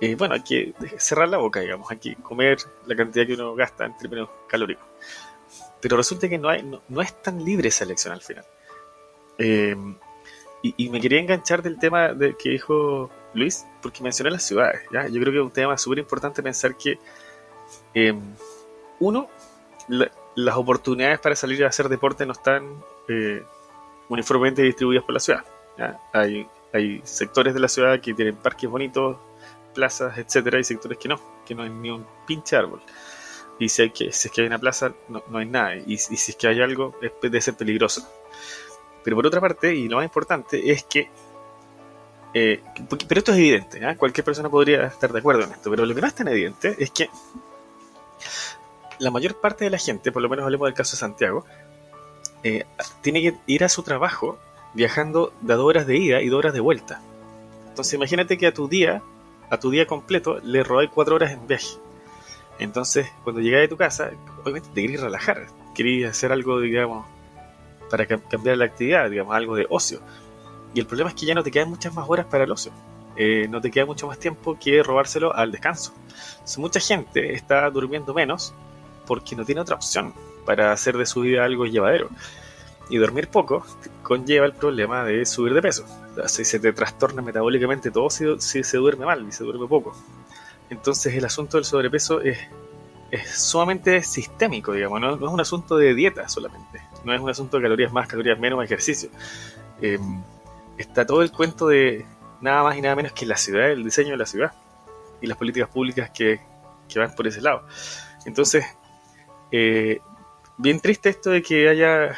eh, 0.00 0.14
bueno, 0.14 0.34
hay 0.34 0.42
que 0.42 0.74
cerrar 0.98 1.28
la 1.28 1.38
boca, 1.38 1.60
digamos, 1.60 1.90
hay 1.90 1.96
que 1.98 2.16
comer 2.16 2.58
la 2.86 2.94
cantidad 2.94 3.26
que 3.26 3.34
uno 3.34 3.54
gasta 3.54 3.86
en 3.86 3.96
términos 3.96 4.28
calóricos. 4.46 4.84
Pero 5.80 5.96
resulta 5.96 6.28
que 6.28 6.38
no, 6.38 6.48
hay, 6.48 6.62
no, 6.62 7.00
es 7.00 7.22
tan 7.22 7.42
libre 7.44 7.68
esa 7.68 7.84
elección 7.84 8.12
al 8.12 8.20
final. 8.20 8.44
Eh, 9.38 9.76
y, 10.62 10.90
me 10.90 11.00
quería 11.00 11.20
enganchar 11.20 11.62
del 11.62 11.78
tema 11.78 12.12
de, 12.12 12.36
que 12.36 12.50
dijo 12.50 13.08
Luis, 13.34 13.64
porque 13.80 14.02
mencioné 14.02 14.30
las 14.30 14.42
ciudades. 14.42 14.82
¿ya? 14.92 15.06
Yo 15.06 15.20
creo 15.20 15.32
que 15.32 15.38
es 15.38 15.44
un 15.44 15.52
tema 15.52 15.78
súper 15.78 15.98
importante 16.00 16.42
pensar 16.42 16.76
que, 16.76 16.98
eh, 17.94 18.14
uno, 18.98 19.28
las 19.88 20.56
oportunidades 20.56 21.20
para 21.20 21.36
salir 21.36 21.64
a 21.64 21.68
hacer 21.68 21.88
deporte 21.88 22.26
no 22.26 22.32
están 22.32 22.82
uniformemente 24.08 24.62
distribuidas 24.62 25.04
por 25.04 25.14
la 25.14 25.20
ciudad. 25.20 25.44
Hay, 26.12 26.48
hay 26.72 27.00
sectores 27.04 27.54
de 27.54 27.60
la 27.60 27.68
ciudad 27.68 28.00
que 28.00 28.12
tienen 28.14 28.34
parques 28.36 28.68
bonitos, 28.68 29.16
plazas, 29.76 30.18
etcétera, 30.18 30.58
hay 30.58 30.64
sectores 30.64 30.98
que 30.98 31.08
no, 31.08 31.20
que 31.46 31.54
no 31.54 31.62
hay 31.62 31.70
ni 31.70 31.90
un 31.90 32.04
pinche 32.26 32.56
árbol. 32.56 32.80
Y 33.58 33.68
si, 33.68 33.82
hay 33.82 33.90
que, 33.90 34.12
si 34.12 34.28
es 34.28 34.34
que 34.34 34.40
hay 34.40 34.46
una 34.46 34.58
plaza, 34.58 34.92
no, 35.08 35.22
no 35.28 35.38
hay 35.38 35.46
nada. 35.46 35.76
Y, 35.76 35.98
si 35.98 36.14
es 36.14 36.36
que 36.36 36.48
hay 36.48 36.60
algo, 36.60 36.94
es, 37.00 37.12
debe 37.22 37.40
ser 37.40 37.54
peligroso. 37.54 38.06
Pero 39.04 39.16
por 39.16 39.26
otra 39.26 39.40
parte, 39.40 39.74
y 39.74 39.88
lo 39.88 39.96
más 39.96 40.04
importante, 40.04 40.70
es 40.70 40.82
que. 40.84 41.08
Eh, 42.34 42.60
pero 43.08 43.18
esto 43.20 43.32
es 43.32 43.38
evidente, 43.38 43.78
¿eh? 43.78 43.96
cualquier 43.96 44.24
persona 44.24 44.50
podría 44.50 44.86
estar 44.86 45.10
de 45.12 45.20
acuerdo 45.20 45.44
en 45.44 45.52
esto. 45.52 45.70
Pero 45.70 45.86
lo 45.86 45.94
que 45.94 46.00
no 46.00 46.06
es 46.06 46.14
tan 46.14 46.28
evidente 46.28 46.74
es 46.78 46.90
que 46.90 47.08
la 48.98 49.10
mayor 49.10 49.40
parte 49.40 49.64
de 49.64 49.70
la 49.70 49.78
gente, 49.78 50.12
por 50.12 50.22
lo 50.22 50.28
menos 50.28 50.44
hablemos 50.44 50.66
del 50.66 50.74
caso 50.74 50.96
de 50.96 51.00
Santiago, 51.00 51.44
eh, 52.42 52.64
tiene 53.00 53.22
que 53.22 53.34
ir 53.46 53.64
a 53.64 53.68
su 53.68 53.82
trabajo 53.82 54.38
viajando 54.74 55.32
de 55.40 55.54
dos 55.54 55.64
horas 55.64 55.86
de 55.86 55.96
ida 55.96 56.20
y 56.20 56.28
dos 56.28 56.38
horas 56.38 56.52
de 56.52 56.60
vuelta. 56.60 57.00
Entonces 57.68 57.94
imagínate 57.94 58.36
que 58.38 58.46
a 58.46 58.54
tu 58.54 58.68
día 58.68 59.02
a 59.50 59.58
tu 59.58 59.70
día 59.70 59.86
completo 59.86 60.40
le 60.42 60.62
robáis 60.62 60.90
cuatro 60.92 61.16
horas 61.16 61.32
en 61.32 61.46
viaje. 61.46 61.78
Entonces, 62.58 63.06
cuando 63.22 63.40
llegáis 63.40 63.66
a 63.66 63.70
tu 63.70 63.76
casa, 63.76 64.10
obviamente 64.42 64.68
te 64.74 64.82
querés 64.82 65.00
relajar, 65.00 65.46
querés 65.74 66.10
hacer 66.10 66.32
algo, 66.32 66.60
digamos, 66.60 67.06
para 67.90 68.06
cambiar 68.06 68.56
la 68.56 68.64
actividad, 68.64 69.10
digamos, 69.10 69.34
algo 69.34 69.56
de 69.56 69.66
ocio. 69.68 70.00
Y 70.74 70.80
el 70.80 70.86
problema 70.86 71.10
es 71.10 71.16
que 71.16 71.26
ya 71.26 71.34
no 71.34 71.42
te 71.42 71.50
quedan 71.50 71.68
muchas 71.68 71.94
más 71.94 72.06
horas 72.08 72.26
para 72.26 72.44
el 72.44 72.50
ocio. 72.50 72.72
Eh, 73.16 73.46
no 73.48 73.60
te 73.60 73.70
queda 73.70 73.86
mucho 73.86 74.06
más 74.06 74.18
tiempo 74.18 74.58
que 74.58 74.82
robárselo 74.82 75.34
al 75.34 75.50
descanso. 75.50 75.94
Mucha 76.58 76.80
gente 76.80 77.34
está 77.34 77.68
durmiendo 77.70 78.12
menos 78.12 78.54
porque 79.06 79.34
no 79.36 79.44
tiene 79.44 79.60
otra 79.60 79.76
opción 79.76 80.12
para 80.44 80.72
hacer 80.72 80.96
de 80.96 81.06
su 81.06 81.22
vida 81.22 81.44
algo 81.44 81.66
llevadero. 81.66 82.10
Y 82.88 82.98
dormir 82.98 83.28
poco 83.28 83.66
conlleva 84.02 84.46
el 84.46 84.52
problema 84.52 85.04
de 85.04 85.26
subir 85.26 85.54
de 85.54 85.62
peso. 85.62 85.84
Si 86.26 86.44
se 86.44 86.60
te 86.60 86.72
trastorna 86.72 87.22
metabólicamente 87.22 87.90
todo 87.90 88.10
si, 88.10 88.38
se 88.38 88.76
duerme 88.76 89.04
mal 89.04 89.26
y 89.28 89.32
se 89.32 89.44
duerme 89.44 89.66
poco. 89.66 89.96
Entonces 90.70 91.14
el 91.14 91.24
asunto 91.24 91.56
del 91.56 91.64
sobrepeso 91.64 92.20
es, 92.20 92.38
es 93.10 93.28
sumamente 93.30 94.02
sistémico, 94.02 94.72
digamos, 94.72 95.00
no, 95.00 95.14
es 95.14 95.20
un 95.20 95.40
asunto 95.40 95.76
de 95.76 95.94
dieta 95.94 96.28
solamente, 96.28 96.82
no 97.04 97.14
es 97.14 97.20
un 97.20 97.30
asunto 97.30 97.56
de 97.56 97.64
calorías 97.64 97.92
más, 97.92 98.08
calorías 98.08 98.38
menos, 98.38 98.64
ejercicio. 98.64 99.10
Em, 99.80 100.22
está 100.78 101.06
todo 101.06 101.22
el 101.22 101.30
cuento 101.30 101.68
de 101.68 102.04
nada 102.40 102.62
más 102.62 102.76
y 102.76 102.80
nada 102.80 102.96
menos 102.96 103.12
que 103.12 103.26
la 103.26 103.36
ciudad, 103.36 103.70
el 103.70 103.84
diseño 103.84 104.12
de 104.12 104.16
la 104.16 104.26
ciudad 104.26 104.52
y 105.20 105.26
las 105.26 105.36
políticas 105.36 105.68
públicas 105.68 106.10
que, 106.10 106.40
que 106.88 106.98
van 106.98 107.14
por 107.14 107.26
ese 107.26 107.40
lado. 107.40 107.66
Entonces, 108.24 108.64
eh, 109.52 110.00
bien 110.56 110.80
triste 110.80 111.08
esto 111.08 111.30
de 111.30 111.42
que 111.42 111.68
haya 111.68 112.16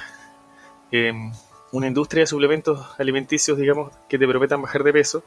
Em, 0.90 1.32
una 1.72 1.86
industria 1.86 2.22
de 2.22 2.26
suplementos 2.26 2.86
alimenticios, 2.98 3.58
digamos, 3.58 3.92
que 4.08 4.18
te 4.18 4.26
prometan 4.26 4.62
bajar 4.62 4.82
de 4.82 4.92
peso, 4.92 5.22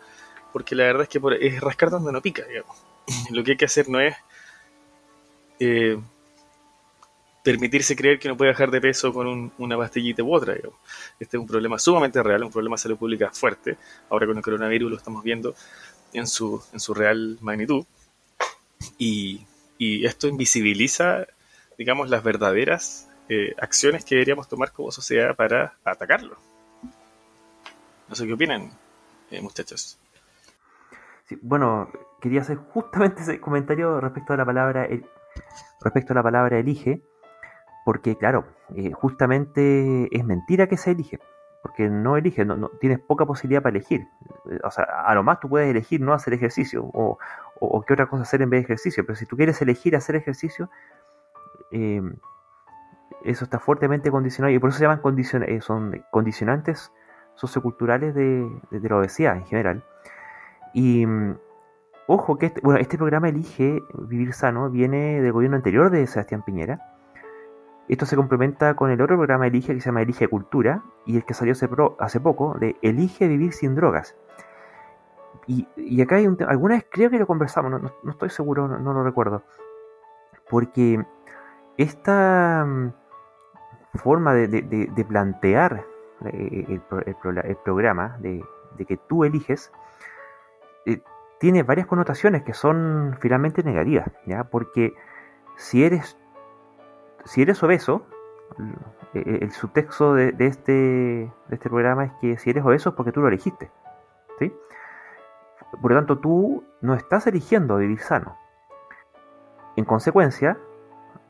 porque 0.51 0.75
la 0.75 0.85
verdad 0.85 1.03
es 1.03 1.09
que 1.09 1.19
por, 1.19 1.33
es 1.33 1.61
rascar 1.61 1.89
donde 1.89 2.11
no 2.11 2.21
pica, 2.21 2.45
digamos. 2.45 2.75
Lo 3.31 3.43
que 3.43 3.51
hay 3.51 3.57
que 3.57 3.65
hacer 3.65 3.89
no 3.89 3.99
es 3.99 4.15
eh, 5.59 5.99
permitirse 7.43 7.95
creer 7.95 8.19
que 8.19 8.27
no 8.27 8.37
puede 8.37 8.51
bajar 8.51 8.71
de 8.71 8.81
peso 8.81 9.13
con 9.13 9.51
una 9.57 9.77
pastillita 9.77 10.23
u 10.23 10.33
otra, 10.33 10.55
digamos. 10.55 10.79
Este 11.19 11.37
es 11.37 11.41
un 11.41 11.47
problema 11.47 11.77
sumamente 11.77 12.21
real, 12.23 12.43
un 12.43 12.51
problema 12.51 12.75
de 12.75 12.81
salud 12.81 12.97
pública 12.97 13.29
fuerte. 13.31 13.77
Ahora 14.09 14.25
con 14.25 14.37
el 14.37 14.43
coronavirus 14.43 14.91
lo 14.91 14.97
estamos 14.97 15.23
viendo 15.23 15.53
en 16.13 16.27
su, 16.27 16.61
en 16.73 16.79
su 16.79 16.93
real 16.93 17.37
magnitud. 17.41 17.85
Y, 18.97 19.41
y 19.77 20.05
esto 20.05 20.27
invisibiliza, 20.27 21.27
digamos, 21.77 22.09
las 22.09 22.23
verdaderas 22.23 23.10
eh, 23.33 23.55
acciones 23.61 24.03
que 24.03 24.15
deberíamos 24.15 24.49
tomar 24.49 24.73
como 24.73 24.91
sociedad 24.91 25.37
para 25.37 25.75
atacarlo. 25.85 26.35
No 28.09 28.13
sé 28.13 28.27
qué 28.27 28.33
opinan, 28.33 28.69
eh, 29.29 29.41
muchachos. 29.41 29.97
bueno, 31.41 31.89
quería 32.19 32.41
hacer 32.41 32.57
justamente 32.57 33.21
ese 33.21 33.39
comentario 33.39 34.01
respecto 34.01 34.33
a 34.33 34.35
la 34.37 34.43
palabra 34.43 34.85
respecto 35.79 36.11
a 36.11 36.17
la 36.17 36.23
palabra 36.23 36.59
elige, 36.59 37.01
porque 37.85 38.17
claro, 38.17 38.47
eh, 38.75 38.91
justamente 38.91 40.09
es 40.11 40.25
mentira 40.25 40.67
que 40.67 40.75
se 40.75 40.91
elige, 40.91 41.21
porque 41.61 41.87
no 41.87 42.17
elige, 42.17 42.43
no, 42.43 42.67
tienes 42.81 42.99
poca 42.99 43.25
posibilidad 43.25 43.63
para 43.63 43.77
elegir. 43.77 44.09
O 44.61 44.71
sea, 44.71 44.83
a 44.83 45.15
lo 45.15 45.23
más 45.23 45.39
tú 45.39 45.47
puedes 45.47 45.69
elegir 45.69 46.01
no 46.01 46.11
hacer 46.11 46.33
ejercicio 46.33 46.83
o, 46.83 47.17
o, 47.61 47.81
qué 47.83 47.93
otra 47.93 48.07
cosa 48.07 48.23
hacer 48.23 48.41
en 48.41 48.49
vez 48.49 48.59
de 48.59 48.65
ejercicio, 48.65 49.05
pero 49.05 49.15
si 49.15 49.25
tú 49.25 49.37
quieres 49.37 49.61
elegir 49.61 49.95
hacer 49.95 50.17
ejercicio, 50.17 50.69
eh, 51.71 52.01
eso 53.25 53.43
está 53.45 53.59
fuertemente 53.59 54.11
condicionado 54.11 54.53
y 54.53 54.59
por 54.59 54.69
eso 54.69 54.79
se 54.79 54.85
llaman 54.85 55.01
eh, 55.47 55.61
son 55.61 56.03
condicionantes 56.11 56.91
socioculturales 57.35 58.13
de, 58.13 58.49
la 58.71 58.97
obesidad 58.97 59.35
en 59.35 59.45
general. 59.45 59.83
Y 60.73 61.05
mm, 61.05 61.37
ojo 62.07 62.37
que 62.37 62.47
este, 62.47 62.61
bueno, 62.61 62.79
este 62.79 62.97
programa 62.97 63.29
Elige 63.29 63.81
Vivir 63.93 64.33
Sano 64.33 64.69
viene 64.69 65.21
del 65.21 65.31
gobierno 65.31 65.57
anterior 65.57 65.89
de 65.89 66.05
Sebastián 66.07 66.43
Piñera. 66.43 66.79
Esto 67.87 68.05
se 68.05 68.15
complementa 68.15 68.75
con 68.75 68.89
el 68.89 69.01
otro 69.01 69.17
programa 69.17 69.47
Elige 69.47 69.73
que 69.73 69.81
se 69.81 69.87
llama 69.87 70.01
Elige 70.01 70.27
Cultura 70.27 70.83
y 71.05 71.17
el 71.17 71.25
que 71.25 71.33
salió 71.33 71.53
hace, 71.99 72.19
poco 72.19 72.55
de 72.59 72.77
Elige 72.81 73.27
Vivir 73.27 73.53
Sin 73.53 73.75
Drogas. 73.75 74.15
Y, 75.47 76.01
acá 76.01 76.15
hay 76.15 76.27
un 76.27 76.37
tema, 76.37 76.51
alguna 76.51 76.75
vez 76.75 76.85
creo 76.89 77.09
que 77.09 77.17
lo 77.17 77.27
conversamos, 77.27 77.81
no, 77.81 78.11
estoy 78.11 78.29
seguro, 78.29 78.67
no, 78.67 78.93
lo 78.93 79.03
recuerdo. 79.03 79.43
Porque 80.49 81.03
esta 81.77 82.63
mm, 82.65 82.93
forma 83.95 84.33
de, 84.33 85.05
plantear 85.07 85.85
eh, 86.25 86.65
el, 86.69 87.55
programa, 87.63 88.17
de, 88.19 88.43
que 88.87 88.97
tú 88.97 89.23
eliges, 89.23 89.71
eh, 90.85 91.01
tiene 91.39 91.63
varias 91.63 91.87
connotaciones 91.87 92.43
que 92.43 92.53
son 92.53 93.17
finalmente 93.19 93.63
negativas, 93.63 94.09
¿ya? 94.25 94.45
Porque 94.45 94.93
si 95.57 95.83
eres, 95.83 96.17
si 97.25 97.41
eres 97.41 97.61
obeso, 97.63 98.05
el, 99.13 99.51
subtexto 99.51 100.13
de, 100.13 100.33
este, 100.39 100.71
de 100.71 101.31
este 101.49 101.69
programa 101.69 102.05
es 102.05 102.11
que 102.21 102.37
si 102.37 102.49
eres 102.49 102.65
obeso 102.65 102.89
es 102.89 102.95
porque 102.95 103.11
tú 103.11 103.21
lo 103.21 103.27
elegiste, 103.27 103.71
¿sí? 104.39 104.53
Por 105.81 105.91
lo 105.91 105.97
tanto, 105.97 106.19
tú 106.19 106.63
no 106.81 106.95
estás 106.95 107.27
eligiendo 107.27 107.77
vivir 107.77 107.99
sano. 107.99 108.37
En 109.75 109.85
consecuencia, 109.85 110.57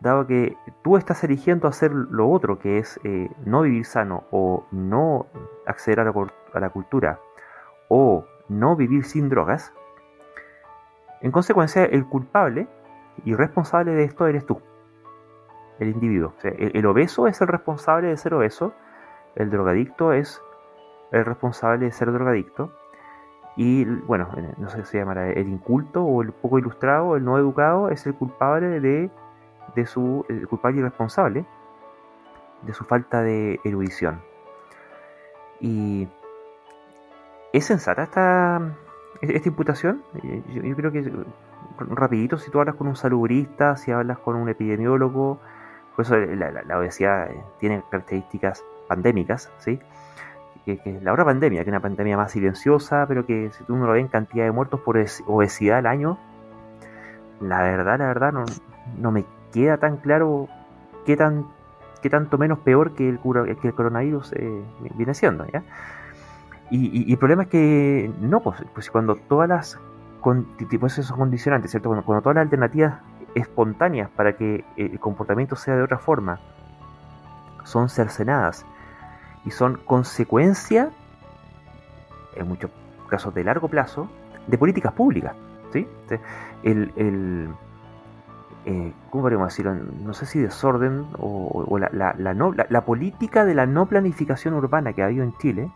dado 0.02 0.26
que 0.26 0.58
tú 0.82 0.98
estás 0.98 1.24
eligiendo 1.24 1.68
hacer 1.68 1.92
lo 1.92 2.30
otro, 2.30 2.60
que 2.60 2.80
es 2.80 3.00
eh, 3.04 3.30
no 3.46 3.62
vivir 3.62 3.86
sano 3.86 4.24
o 4.32 4.66
no 4.72 5.28
acceder 5.66 6.00
a 6.00 6.60
la, 6.60 6.70
cultura 6.70 7.20
o 7.88 8.26
no 8.50 8.76
vivir 8.76 9.06
sin 9.06 9.30
drogas, 9.30 9.74
en 11.22 11.32
consecuencia 11.32 11.86
el 11.86 12.06
culpable 12.08 12.68
y 13.24 13.36
responsable 13.36 13.94
de 13.94 14.06
esto 14.06 14.26
eres 14.26 14.46
tú, 14.46 14.60
el 15.80 15.90
individuo. 15.90 16.34
el, 16.44 16.86
obeso 16.88 17.28
es 17.28 17.40
el 17.42 17.48
responsable 17.48 18.08
de 18.08 18.18
ser 18.18 18.34
obeso, 18.34 18.74
el 19.36 19.52
drogadicto 19.52 20.14
es 20.14 20.42
el 21.12 21.26
responsable 21.26 21.86
de 21.86 21.92
ser 21.92 22.12
drogadicto, 22.12 22.72
y 23.56 23.86
bueno, 23.86 24.30
no 24.58 24.70
sé 24.70 24.78
si 24.84 24.92
se 24.92 24.98
llamará 24.98 25.30
el 25.30 25.48
inculto 25.50 26.04
o 26.04 26.22
el 26.24 26.32
poco 26.32 26.58
ilustrado, 26.58 27.18
el 27.18 27.26
no 27.26 27.38
educado, 27.38 27.90
es 27.90 28.08
el 28.08 28.16
culpable 28.16 28.80
de, 28.80 29.12
de 29.76 29.86
su. 29.86 30.26
El 30.30 30.48
culpable 30.48 30.80
y 30.80 30.84
responsable 30.84 31.46
de 32.62 32.74
su 32.74 32.84
falta 32.84 33.22
de 33.22 33.60
erudición. 33.64 34.22
Y. 35.60 36.08
¿Es 37.54 37.66
sensata 37.66 38.04
esta, 38.04 38.62
esta 39.22 39.50
imputación? 39.50 40.04
Yo, 40.54 40.76
creo 40.76 40.92
que 40.92 41.12
rapidito, 41.78 42.38
si 42.38 42.50
tú 42.50 42.60
hablas 42.60 42.76
con 42.76 42.88
un 42.88 42.96
salubrista, 42.96 43.76
si 43.76 43.92
hablas 43.92 44.20
con 44.20 44.38
un 44.38 44.48
epidemiólogo, 44.48 45.40
por 45.96 46.06
eso 46.06 46.16
la, 46.16 46.52
la 46.52 46.80
obesidad 46.80 47.30
tiene 47.60 47.84
características 47.90 48.64
pandémicas, 48.88 49.52
¿sí? 49.58 49.82
que, 50.66 51.00
la 51.02 51.14
otra 51.14 51.26
pandemia, 51.26 51.64
que 51.64 51.70
es 51.70 51.74
una 51.74 51.80
pandemia 51.80 52.18
más 52.18 52.32
silenciosa, 52.32 53.06
pero 53.08 53.26
que 53.26 53.52
si 53.52 53.64
tú 53.64 53.76
no 53.76 53.86
lo 53.86 53.94
ves 53.94 54.02
en 54.02 54.08
cantidad 54.08 54.46
de 54.46 54.52
muertos 54.52 54.80
por 54.82 54.98
obesidad 55.28 55.80
al 55.80 55.88
año, 55.88 56.18
la 57.40 57.62
verdad, 57.64 58.00
la 58.00 58.08
verdad, 58.08 58.32
no, 58.32 58.46
no 58.98 59.12
me 59.12 59.26
queda 59.52 59.78
tan 59.78 59.98
claro 59.98 60.48
qué, 61.06 61.18
tan, 61.18 61.48
qué 62.02 62.10
tanto 62.10 62.38
menos 62.38 62.60
peor 62.60 62.94
que 62.94 63.10
el, 63.10 63.20
que 63.62 63.68
el 63.68 63.74
coronavirus 63.74 64.34
eh, 64.34 64.64
viene 64.96 65.14
siendo. 65.14 65.46
¿ya? 65.48 65.64
Y, 66.70 67.12
el 67.12 67.18
problema 67.18 67.44
es 67.44 67.50
que 67.50 68.12
no, 68.22 68.40
pues, 68.40 68.64
pues 68.74 68.90
cuando 68.90 69.16
todas 69.16 69.50
las 69.50 69.80
pues 70.22 71.00
esos 71.00 71.18
condicionantes, 71.18 71.72
¿cierto? 71.72 71.90
Cuando, 71.90 72.06
cuando 72.06 72.22
todas 72.22 72.36
las 72.36 72.44
alternativas 72.44 73.00
espontáneas 73.34 74.10
para 74.10 74.38
que 74.38 74.64
el 74.78 75.00
comportamiento 75.00 75.56
sea 75.56 75.76
de 75.76 75.84
otra 75.84 75.98
forma 75.98 76.40
son 77.64 77.90
cercenadas 77.90 78.66
y 79.46 79.52
son 79.52 79.78
consecuencia, 79.78 80.92
en 82.36 82.48
muchos 82.48 82.70
casos 83.10 83.34
de 83.34 83.44
largo 83.44 83.68
plazo, 83.68 84.10
de 84.48 84.58
políticas 84.58 84.94
públicas. 84.94 85.36
¿sí? 85.74 85.88
El, 86.64 86.94
el 86.96 87.50
eh, 88.66 88.94
¿Cómo 89.10 89.24
podríamos 89.24 89.50
decirlo? 89.50 89.74
No 89.74 90.14
sé 90.14 90.26
si 90.26 90.40
desorden 90.40 91.08
o, 91.18 91.80
la, 91.80 92.82
política 92.86 93.44
de 93.44 93.56
la 93.56 93.66
no 93.66 93.88
planificación 93.88 94.54
urbana 94.54 94.94
que 94.94 95.02
ha 95.02 95.06
habido 95.06 95.24
en 95.24 95.36
Chile 95.38 95.72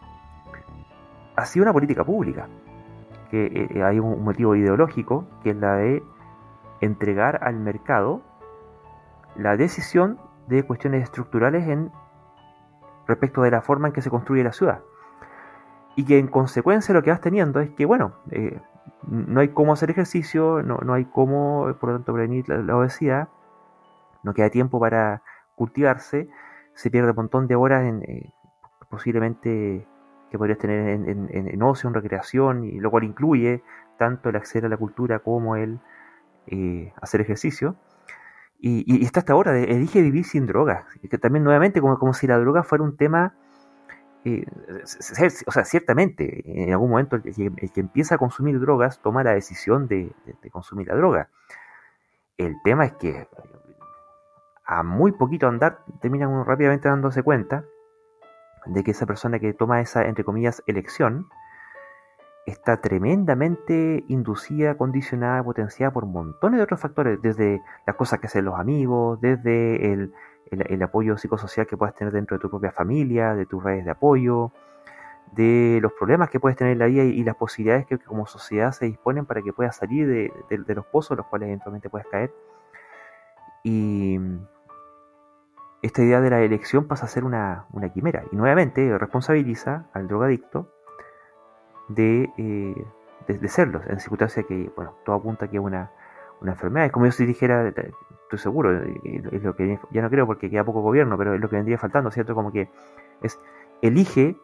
ha 1.35 1.45
sido 1.45 1.63
una 1.63 1.73
política 1.73 2.03
pública. 2.03 2.47
Que 3.31 3.69
eh, 3.71 3.83
hay 3.83 3.99
un 3.99 4.23
motivo 4.23 4.55
ideológico 4.55 5.25
que 5.43 5.51
es 5.51 5.55
la 5.55 5.75
de 5.77 6.03
entregar 6.81 7.39
al 7.43 7.55
mercado 7.55 8.21
la 9.35 9.57
decisión 9.57 10.19
de 10.47 10.63
cuestiones 10.63 11.03
estructurales 11.03 11.67
en 11.67 11.91
respecto 13.07 13.41
de 13.41 13.51
la 13.51 13.61
forma 13.61 13.87
en 13.87 13.93
que 13.93 14.01
se 14.01 14.11
construye 14.11 14.43
la 14.43 14.53
ciudad. 14.53 14.81
Y 15.95 16.05
que 16.05 16.19
en 16.19 16.27
consecuencia 16.27 16.93
lo 16.93 17.01
que 17.01 17.09
vas 17.09 17.21
teniendo 17.21 17.59
es 17.61 17.71
que, 17.71 17.85
bueno, 17.85 18.13
eh, 18.29 18.59
no 19.07 19.39
hay 19.39 19.49
cómo 19.49 19.73
hacer 19.73 19.89
ejercicio, 19.89 20.61
no, 20.63 20.77
no, 20.77 20.93
hay 20.93 21.05
cómo, 21.05 21.75
por 21.79 21.89
lo 21.89 21.95
tanto, 21.97 22.13
prevenir 22.13 22.47
la, 22.49 22.75
obesidad, 22.75 23.29
no 24.23 24.33
queda 24.33 24.49
tiempo 24.49 24.79
para 24.79 25.21
cultivarse, 25.55 26.29
se 26.73 26.91
pierde 26.91 27.11
un 27.11 27.15
montón 27.15 27.47
de 27.47 27.55
horas 27.55 27.83
en, 27.83 28.03
eh, 28.03 28.33
posiblemente 28.89 29.87
que 30.29 30.37
podrías 30.37 30.57
tener 30.57 30.89
en, 30.89 31.29
en, 31.31 31.63
ocio, 31.63 31.87
en 31.87 31.93
recreación, 31.93 32.65
y 32.65 32.79
lo 32.79 32.91
cual 32.91 33.03
incluye 33.03 33.63
tanto 33.97 34.29
el 34.29 34.35
acceder 34.35 34.65
a 34.65 34.69
la 34.69 34.77
cultura 34.77 35.19
como 35.19 35.55
el 35.55 35.79
eh, 36.47 36.93
hacer 37.01 37.21
ejercicio. 37.21 37.75
Y, 38.59 39.05
está 39.05 39.19
hasta 39.19 39.33
ahora, 39.33 39.57
elige 39.59 40.01
vivir 40.01 40.25
sin 40.25 40.47
drogas. 40.47 40.85
Que 41.09 41.17
también 41.19 41.43
nuevamente 41.43 41.81
como, 41.81 41.99
como 41.99 42.13
si 42.13 42.25
la 42.25 42.39
droga 42.39 42.63
fuera 42.63 42.83
un 42.83 42.97
tema... 42.97 43.33
Eh, 44.25 44.43
o 45.45 45.51
sea, 45.51 45.65
ciertamente, 45.65 46.41
en 46.45 46.71
algún 46.71 46.89
momento 46.89 47.15
el 47.15 47.21
que, 47.21 47.79
empieza 47.79 48.15
a 48.15 48.17
consumir 48.17 48.59
drogas 48.59 48.99
toma 48.99 49.23
la 49.23 49.33
decisión 49.33 49.87
de, 49.87 50.11
consumir 50.51 50.87
la 50.87 50.95
droga. 50.95 51.29
El 52.37 52.55
tema 52.63 52.85
es 52.85 52.93
que 52.93 53.27
a 54.65 54.81
muy 54.81 55.11
poquito 55.11 55.47
andar 55.47 55.79
termina 56.01 56.27
uno 56.27 56.43
rápidamente 56.43 56.89
dándose 56.89 57.21
cuenta 57.21 57.65
de 58.65 58.83
que 58.83 58.91
esa 58.91 59.05
persona 59.05 59.37
que 59.37 59.53
toma 59.53 59.79
esa, 59.79 60.05
entre 60.05 60.23
comillas, 60.23 60.63
elección, 60.65 61.27
está 62.47 62.81
tremendamente 62.81 64.05
inducida, 64.07 64.75
condicionada, 64.75 65.43
potenciada 65.43 65.93
por 65.93 66.07
montones 66.07 66.57
de 66.57 66.63
otros 66.63 66.79
factores, 66.79 67.21
desde 67.21 67.61
las 67.85 67.95
cosas 67.95 68.19
que 68.19 68.25
hacen 68.25 68.45
los 68.45 68.59
amigos, 68.59 69.21
desde 69.21 69.93
el, 69.93 70.13
el, 70.51 70.83
apoyo 70.83 71.17
psicosocial 71.17 71.67
que 71.67 71.77
puedes 71.77 71.95
tener 71.95 72.13
dentro 72.13 72.37
de 72.37 72.41
tu 72.41 72.49
propia 72.49 72.71
familia, 72.71 73.33
de 73.33 73.45
tus 73.45 73.63
redes 73.63 73.85
de 73.85 73.91
apoyo, 73.91 74.51
de 75.31 75.79
los 75.81 75.91
problemas 75.93 76.29
que 76.29 76.39
puedes 76.39 76.57
tener 76.57 76.73
en 76.73 76.79
la 76.79 76.85
vida 76.85 77.03
y, 77.03 77.23
las 77.23 77.35
posibilidades 77.35 77.85
que, 77.85 77.97
como 77.97 78.25
sociedad 78.27 78.71
se 78.71 78.85
disponen 78.85 79.25
para 79.25 79.41
que 79.41 79.53
puedas 79.53 79.75
salir 79.75 80.07
de, 80.07 80.73
los 80.73 80.85
pozos 80.85 81.11
en 81.11 81.17
los 81.17 81.25
cuales 81.27 81.47
eventualmente 81.47 81.89
puedes 81.89 82.07
caer. 82.07 82.33
Y 83.63 84.19
esta 85.81 86.03
idea 86.03 86.21
de 86.21 86.29
la 86.29 86.41
elección 86.41 86.87
pasa 86.87 87.05
a 87.05 87.09
ser 87.09 87.23
una, 87.23 87.65
una 87.71 87.89
quimera 87.89 88.23
y 88.31 88.35
nuevamente 88.35 88.97
responsabiliza 88.97 89.85
al 89.93 90.07
drogadicto 90.07 90.71
de, 91.87 92.31
eh, 92.37 92.85
de, 93.27 93.47
serlo, 93.47 93.81
en 93.87 93.99
circunstancias 93.99 94.45
que, 94.45 94.71
bueno, 94.75 94.95
todo 95.03 95.15
apunta 95.15 95.47
que 95.47 95.57
es 95.57 95.63
una, 95.63 95.91
una 96.41 96.53
enfermedad. 96.53 96.87
Es 96.87 96.91
como 96.91 97.05
yo 97.05 97.11
si 97.11 97.25
dijera, 97.25 97.73
estoy 98.25 98.39
seguro, 98.39 98.83
eh, 98.83 99.23
es 99.31 99.43
lo 99.43 99.55
que 99.55 99.79
ya 99.91 100.01
no 100.01 100.09
creo 100.09 100.25
porque 100.25 100.49
queda 100.49 100.63
poco 100.63 100.81
gobierno, 100.81 101.17
pero 101.17 101.33
es 101.33 101.41
lo 101.41 101.49
que 101.49 101.55
vendría 101.55 101.77
faltando, 101.77 102.11
¿cierto? 102.11 102.35
Como 102.35 102.51
que 102.51 102.69
es, 103.21 103.39
elige 103.81 104.35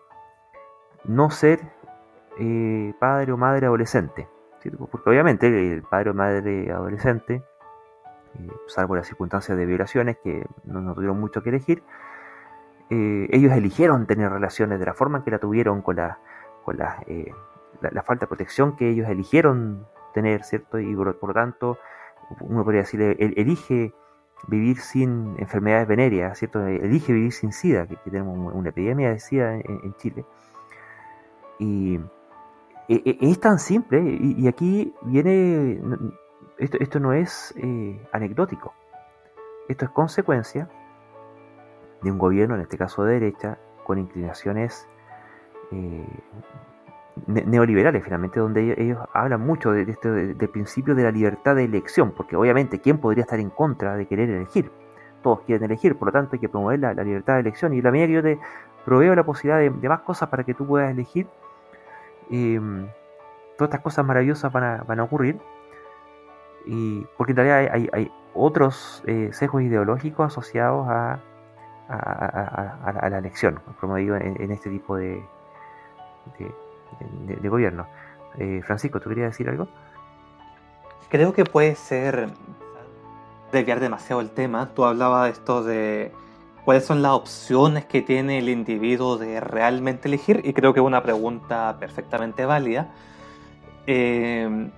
no 1.04 1.30
ser 1.30 1.60
eh, 2.40 2.94
padre 3.00 3.32
o 3.32 3.38
madre 3.38 3.66
adolescente. 3.66 4.28
Porque 4.92 5.10
obviamente 5.10 5.48
el 5.48 5.82
padre 5.82 6.12
o 6.12 6.14
madre 6.14 6.72
adolescente, 6.72 7.44
salvo 8.68 8.96
las 8.96 9.08
circunstancias 9.08 9.58
de 9.58 9.66
violaciones 9.66 10.18
que 10.24 10.46
no, 10.66 10.94
tuvieron 10.94 11.20
mucho 11.20 11.42
que 11.42 11.50
elegir, 11.50 11.82
ellos 12.92 13.54
eligieron 13.54 14.06
tener 14.06 14.30
relaciones 14.30 14.78
de 14.78 14.86
la 14.86 14.94
forma 14.94 15.20
en 15.20 15.24
que 15.24 15.32
la 15.32 15.40
tuvieron 15.40 15.82
con 15.82 15.96
la 15.96 16.20
con 16.64 16.78
eh, 17.08 17.34
la, 17.82 18.04
falta 18.04 18.26
de 18.26 18.28
protección 18.28 18.76
que 18.76 18.90
ellos 18.90 19.10
eligieron 19.10 19.86
tener, 20.14 20.44
¿cierto? 20.44 20.80
Y 20.80 20.96
por, 20.96 21.16
lo 21.22 21.34
tanto, 21.34 21.78
uno 22.40 22.64
podría 22.64 22.82
decir, 22.82 23.02
elige 23.02 23.94
vivir 24.48 24.78
sin 24.80 25.36
enfermedades 25.38 25.88
venéreas, 25.88 26.38
¿cierto? 26.38 26.66
Elige 26.66 27.14
vivir 27.14 27.32
sin 27.32 27.52
SIDA, 27.52 27.86
que, 27.88 27.96
tenemos 27.98 28.54
una 28.54 28.70
epidemia 28.70 29.10
de 29.10 29.20
SIDA 29.20 29.56
en, 29.56 29.94
Chile. 29.98 30.26
Y 31.60 31.96
e, 32.88 32.96
e, 33.06 33.18
es 33.22 33.40
tan 33.40 33.60
simple, 33.60 34.02
y, 34.02 34.48
aquí 34.48 34.94
viene, 35.04 35.80
esto, 36.58 36.78
esto 36.80 37.00
no 37.00 37.14
es 37.14 37.54
eh, 37.58 38.02
anecdótico, 38.12 38.74
esto 39.68 39.86
es 39.86 39.92
consecuencia 39.92 40.70
de 42.02 42.12
un 42.12 42.18
gobierno, 42.18 42.56
en 42.56 42.62
este 42.62 42.78
caso 42.78 43.04
de 43.04 43.14
derecha, 43.14 43.60
con 43.84 44.00
inclinaciones 44.00 44.88
eh, 45.72 46.08
neoliberales 47.28 48.04
finalmente, 48.04 48.40
donde 48.40 48.76
ellos, 48.78 49.00
hablan 49.14 49.42
mucho 49.42 49.72
de, 49.72 49.84
este, 49.84 50.10
del 50.10 50.50
principio 50.50 50.96
de 50.96 51.04
la 51.04 51.12
libertad 51.12 51.56
de 51.56 51.66
elección, 51.66 52.12
porque 52.12 52.36
obviamente, 52.36 52.80
¿quién 52.80 52.98
podría 52.98 53.24
estar 53.24 53.40
en 53.40 53.50
contra 53.50 53.96
de 53.96 54.08
querer 54.08 54.30
elegir? 54.30 54.72
todos 55.22 55.42
quieren 55.42 55.66
elegir, 55.66 55.96
por 55.98 56.08
lo 56.08 56.12
tanto 56.12 56.32
hay 56.34 56.40
que 56.40 56.50
promover 56.50 56.80
la, 56.80 56.94
libertad 56.94 57.36
de 57.36 57.42
elección. 57.42 57.74
Y 57.74 57.82
la 57.82 57.92
medida 57.92 58.08
que 58.08 58.14
yo 58.14 58.24
te 58.24 58.40
proveo 58.86 59.16
la 59.16 59.24
posibilidad 59.24 59.60
de, 59.60 59.90
más 59.90 60.02
cosas 60.02 60.30
para 60.30 60.44
que 60.44 60.54
tú 60.54 60.66
puedas 60.66 60.92
elegir, 60.92 61.28
em, 62.30 62.88
todas 63.58 63.70
estas 63.70 63.82
cosas 63.82 64.06
maravillosas 64.06 64.52
van 64.52 64.64
a, 64.64 64.84
van 64.84 65.00
a 65.00 65.04
ocurrir. 65.04 65.40
Y 66.66 67.06
porque 67.18 67.32
en 67.32 67.38
realidad 67.38 67.90
hay, 67.94 68.12
otros 68.34 69.04
eh, 69.08 69.30
sesgos 69.34 69.62
ideológicos 69.62 70.28
asociados 70.28 70.88
a, 70.88 71.20
a, 71.90 73.10
la 73.10 73.18
elección, 73.18 73.60
como 73.82 73.98
digo, 73.98 74.16
en, 74.16 74.52
este 74.52 74.70
tipo 74.70 74.96
de, 74.96 75.22
de, 76.40 76.56
gobierno. 77.50 77.88
Eh, 78.38 78.62
Francisco, 78.66 79.00
¿tú 79.00 79.10
querías 79.10 79.32
decir 79.32 79.50
algo? 79.50 79.68
Creo 81.10 81.34
que 81.34 81.44
puede 81.44 81.76
ser 81.76 82.30
desviar 83.52 83.80
demasiado 83.80 84.22
el 84.22 84.30
tema. 84.30 84.70
Tú 84.74 84.86
hablabas 84.86 85.26
de 85.26 85.30
esto 85.32 85.64
de 85.64 86.12
cuáles 86.64 86.86
son 86.86 87.02
las 87.02 87.12
opciones 87.12 87.86
que 87.86 88.02
tiene 88.02 88.40
el 88.40 88.50
individuo 88.50 89.18
de 89.18 89.40
realmente 89.40 90.08
elegir 90.08 90.42
y 90.44 90.54
creo 90.54 90.74
que 90.74 90.80
es 90.80 90.86
una 90.86 91.04
pregunta 91.04 91.76
perfectamente 91.80 92.46
válida. 92.46 92.92
Eh, 93.88 94.70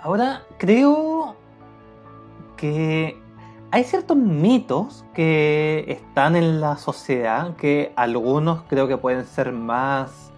ahora, 0.00 0.42
creo 0.58 1.36
que 2.56 3.20
hay 3.70 3.84
ciertos 3.84 4.16
mitos 4.16 5.04
que 5.14 5.84
están 5.88 6.36
en 6.36 6.60
la 6.60 6.76
sociedad 6.76 7.56
que 7.56 7.92
algunos 7.96 8.62
creo 8.68 8.88
que 8.88 8.96
pueden 8.96 9.24
ser 9.26 9.52
más, 9.52 10.32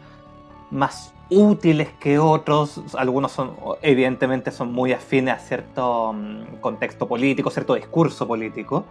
más 0.70 1.12
útiles 1.30 1.88
que 2.00 2.18
otros. 2.18 2.80
Algunos 2.96 3.32
son, 3.32 3.52
evidentemente, 3.82 4.50
son 4.50 4.72
muy 4.72 4.92
afines 4.92 5.34
a 5.34 5.38
cierto 5.38 6.12
mm, 6.12 6.60
contexto 6.60 7.06
político, 7.06 7.50
cierto 7.50 7.74
discurso 7.74 8.26
político. 8.26 8.84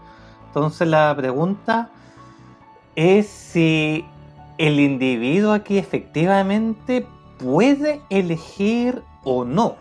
Entonces 0.48 0.88
la 0.88 1.14
pregunta 1.16 1.90
es 2.96 3.28
si 3.28 4.06
el 4.58 4.80
individuo 4.80 5.54
aquí 5.54 5.78
efectivamente 5.78 7.06
puede 7.38 8.02
elegir 8.10 9.04
o 9.24 9.46
no. 9.46 9.76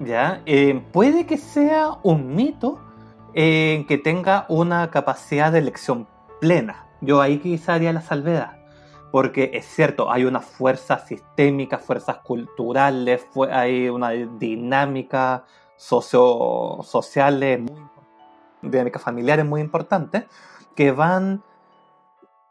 ¿Ya? 0.00 0.42
Eh, 0.46 0.80
puede 0.92 1.26
que 1.26 1.36
sea 1.36 1.98
un 2.02 2.34
mito 2.34 2.80
en 3.34 3.86
que 3.86 3.98
tenga 3.98 4.46
una 4.48 4.90
capacidad 4.90 5.52
de 5.52 5.58
elección 5.58 6.06
plena. 6.40 6.86
Yo 7.00 7.20
ahí 7.20 7.38
quizá 7.38 7.74
haría 7.74 7.92
la 7.92 8.00
salvedad. 8.00 8.57
Porque 9.10 9.50
es 9.54 9.64
cierto, 9.66 10.10
hay 10.10 10.24
una 10.24 10.40
fuerza 10.40 10.98
sistémica, 10.98 11.78
fuerzas 11.78 12.18
culturales, 12.18 13.26
hay 13.50 13.88
una 13.88 14.10
dinámica 14.10 15.44
socio 15.76 16.78
sociales, 16.82 17.60
dinámicas 18.62 19.02
familiares 19.02 19.46
muy 19.46 19.60
importantes 19.60 20.24
que 20.74 20.90
van 20.90 21.42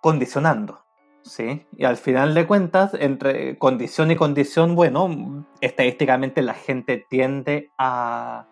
condicionando. 0.02 0.88
¿sí? 1.28 1.66
Y 1.76 1.86
al 1.86 1.98
final 1.98 2.34
de 2.34 2.48
cuentas, 2.48 2.94
entre 2.94 3.58
condición 3.58 4.12
y 4.12 4.16
condición, 4.16 4.76
bueno, 4.76 5.46
estadísticamente 5.62 6.42
la 6.42 6.54
gente 6.54 7.06
tiende 7.10 7.72
a, 7.78 8.48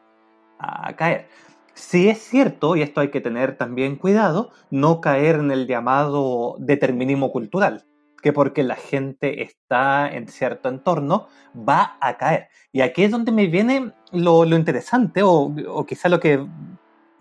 caer. 0.98 1.28
Sí 1.74 2.08
es 2.08 2.20
cierto, 2.20 2.76
y 2.76 2.82
esto 2.82 3.02
hay 3.02 3.10
que 3.10 3.20
tener 3.20 3.58
también 3.58 3.98
cuidado, 3.98 4.52
no 4.70 5.02
caer 5.02 5.36
en 5.36 5.52
el 5.52 5.68
llamado 5.68 6.56
determinismo 6.60 7.32
cultural, 7.32 7.84
que 8.26 8.34
porque 8.34 8.64
la 8.64 8.76
gente 8.76 9.44
está 9.44 10.10
en 10.12 10.28
cierto 10.28 10.68
entorno 10.68 11.28
va 11.56 11.96
a 12.02 12.18
caer. 12.18 12.48
Y 12.72 12.82
aquí 12.82 13.04
es 13.04 13.12
donde 13.12 13.32
me 13.32 13.46
viene 13.46 13.94
lo, 14.12 14.44
interesante, 14.46 15.22
o, 15.22 15.54
o, 15.68 15.86
quizá 15.86 16.10
lo 16.10 16.20
que, 16.20 16.44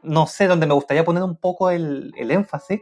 no 0.03 0.27
sé, 0.27 0.47
donde 0.47 0.67
me 0.67 0.73
gustaría 0.73 1.05
poner 1.05 1.23
un 1.23 1.37
poco 1.37 1.69
el, 1.69 2.11
el 2.17 2.31
énfasis. 2.31 2.81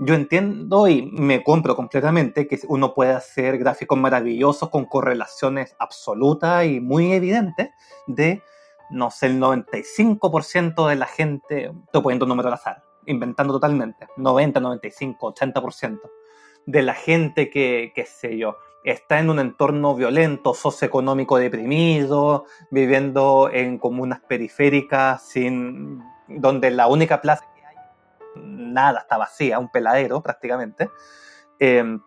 Yo 0.00 0.12
entiendo 0.12 0.86
y 0.86 1.10
me 1.10 1.42
compro 1.42 1.74
completamente 1.74 2.46
que 2.46 2.60
uno 2.68 2.92
puede 2.92 3.12
hacer 3.12 3.56
gráficos 3.56 3.96
maravillosos 3.96 4.68
con 4.68 4.84
correlaciones 4.84 5.74
absolutas 5.78 6.66
y 6.66 6.80
muy 6.80 7.14
evidentes 7.14 7.70
de 8.06 8.42
no 8.90 9.10
sé, 9.10 9.28
el 9.28 9.40
95% 9.40 10.86
de 10.90 10.96
la 10.96 11.06
gente, 11.06 11.72
estoy 11.86 12.02
poniendo 12.02 12.26
un 12.26 12.28
número 12.28 12.48
al 12.48 12.54
azar, 12.54 12.82
inventando 13.06 13.54
totalmente, 13.54 14.08
90, 14.18 14.60
95, 14.60 15.34
80% 15.34 16.00
de 16.66 16.82
la 16.82 16.94
gente 16.94 17.48
que, 17.48 17.92
qué 17.94 18.04
sé 18.04 18.36
yo, 18.36 18.58
está 18.84 19.18
en 19.18 19.30
un 19.30 19.38
entorno 19.38 19.94
violento, 19.94 20.54
socioeconómico 20.54 21.38
deprimido, 21.38 22.44
viviendo 22.70 23.50
en 23.52 23.78
comunas 23.78 24.20
periféricas, 24.20 25.22
sin, 25.22 26.02
donde 26.28 26.70
la 26.70 26.86
única 26.86 27.20
plaza 27.20 27.44
que 27.54 27.64
hay, 27.64 27.76
nada, 28.36 29.00
está 29.00 29.16
vacía, 29.16 29.58
un 29.58 29.70
peladero 29.70 30.20
prácticamente. 30.20 30.90
Eh, 31.58 31.98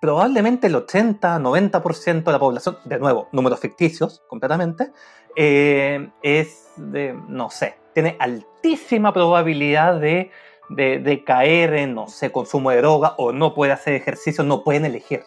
probablemente 0.00 0.66
el 0.66 0.76
80, 0.76 1.38
90% 1.38 2.24
de 2.24 2.32
la 2.32 2.38
población, 2.38 2.78
de 2.84 2.98
nuevo, 2.98 3.28
números 3.32 3.60
ficticios 3.60 4.22
completamente, 4.28 4.92
eh, 5.36 6.10
es 6.22 6.72
de, 6.76 7.18
no 7.28 7.50
sé, 7.50 7.76
tiene 7.94 8.16
altísima 8.20 9.12
probabilidad 9.12 10.00
de, 10.00 10.30
de, 10.68 11.22
caer 11.24 11.74
en, 11.74 11.94
no 11.94 12.08
sé, 12.08 12.30
consumo 12.30 12.70
de 12.70 12.78
droga 12.78 13.14
o 13.16 13.32
no 13.32 13.54
puede 13.54 13.72
hacer 13.72 13.94
ejercicio, 13.94 14.44
no 14.44 14.64
pueden 14.64 14.84
elegir. 14.84 15.22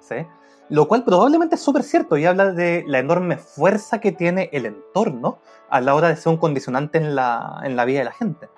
¿sí? 0.00 0.26
Lo 0.68 0.88
cual 0.88 1.04
probablemente 1.04 1.56
es 1.56 1.60
súper 1.60 1.82
cierto 1.82 2.16
y 2.16 2.24
habla 2.24 2.52
de 2.52 2.84
la 2.86 2.98
enorme 2.98 3.36
fuerza 3.36 4.00
que 4.00 4.12
tiene 4.12 4.50
el 4.52 4.66
entorno 4.66 5.38
a 5.68 5.80
la 5.80 5.94
hora 5.94 6.08
de 6.08 6.16
ser 6.16 6.32
un 6.32 6.38
condicionante 6.38 6.98
en 6.98 7.14
la, 7.14 7.60
en 7.64 7.76
la 7.76 7.84
vida 7.84 8.00
de 8.00 8.04
la 8.06 8.12
gente. 8.12 8.48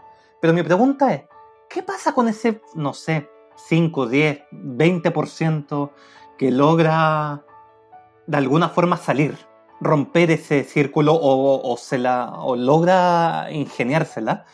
Pero 0.40 0.52
mi 0.52 0.62
pregunta 0.62 1.12
es, 1.12 1.22
¿qué 1.68 1.82
pasa 1.82 2.12
con 2.12 2.28
ese, 2.28 2.60
no 2.74 2.92
sé, 2.94 3.28
5, 3.68 4.06
10, 4.06 4.42
20% 4.52 5.90
que 6.38 6.50
logra 6.50 7.42
de 8.26 8.36
alguna 8.36 8.68
forma 8.68 8.96
salir, 8.96 9.36
romper 9.80 10.30
ese 10.30 10.64
círculo 10.64 11.18
o, 11.20 11.76
se 11.76 11.98
la, 11.98 12.32
o 12.40 12.56
logra 12.56 13.48
ingeniársela. 13.50 14.44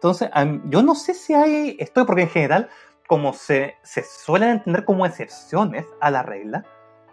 Entonces, 0.00 0.30
yo 0.64 0.82
no 0.82 0.94
sé 0.94 1.12
si 1.14 1.34
hay, 1.34 1.76
estoy 1.78 2.04
porque 2.04 2.22
en 2.22 2.30
general, 2.30 2.70
como 3.06 3.34
se, 3.34 3.76
se 3.82 4.02
suelen 4.02 4.50
entender 4.50 4.84
como 4.84 5.04
excepciones 5.04 5.84
a 6.00 6.10
la 6.10 6.22
regla, 6.22 6.64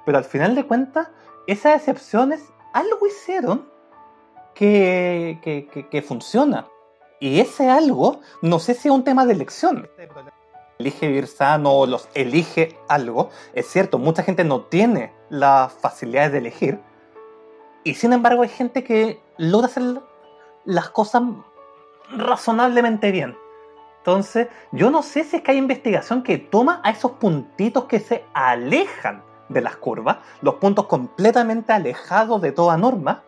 pero 0.05 0.17
al 0.17 0.23
final 0.23 0.55
de 0.55 0.65
cuentas, 0.65 1.09
esas 1.47 1.75
excepciones 1.75 2.41
algo 2.73 3.05
hicieron 3.05 3.69
que, 4.55 5.39
que, 5.43 5.88
que 5.89 6.01
funciona. 6.01 6.67
Y 7.19 7.39
ese 7.41 7.69
algo, 7.69 8.21
no 8.41 8.59
sé 8.59 8.73
si 8.73 8.88
es 8.88 8.93
un 8.93 9.03
tema 9.03 9.25
de 9.25 9.33
elección 9.33 9.89
elige 10.79 11.07
vivir 11.07 11.27
sano 11.27 11.73
o 11.73 11.85
los 11.85 12.07
elige 12.13 12.77
algo. 12.88 13.29
Es 13.53 13.67
cierto, 13.67 13.97
mucha 13.97 14.23
gente 14.23 14.43
no 14.43 14.61
tiene 14.61 15.13
las 15.29 15.73
facilidades 15.73 16.31
de 16.31 16.38
elegir. 16.39 16.79
Y 17.83 17.95
sin 17.95 18.13
embargo 18.13 18.43
hay 18.43 18.49
gente 18.49 18.83
que 18.83 19.19
logra 19.38 19.67
hacer 19.67 20.01
las 20.65 20.89
cosas 20.89 21.23
razonablemente 22.12 23.12
bien. 23.12 23.38
Entonces, 24.00 24.47
yo 24.71 24.89
no 24.89 25.04
sé 25.04 25.24
si 25.24 25.38
es 25.38 25.42
que 25.42 25.51
hay 25.51 25.58
investigación 25.58 26.24
que 26.24 26.38
toma 26.38 26.82
a 26.84 26.92
esos 26.92 27.12
puntitos 27.13 27.86
que 27.86 28.00
se 28.00 28.24
alejan 28.34 29.21
de 29.50 29.62
las 29.62 29.78
curvas, 29.78 30.17
los 30.42 30.55
puntos 30.55 30.88
completamente 30.88 31.74
alejados 31.74 32.42
de 32.42 32.51
toda 32.51 32.78
norma, 32.78 33.24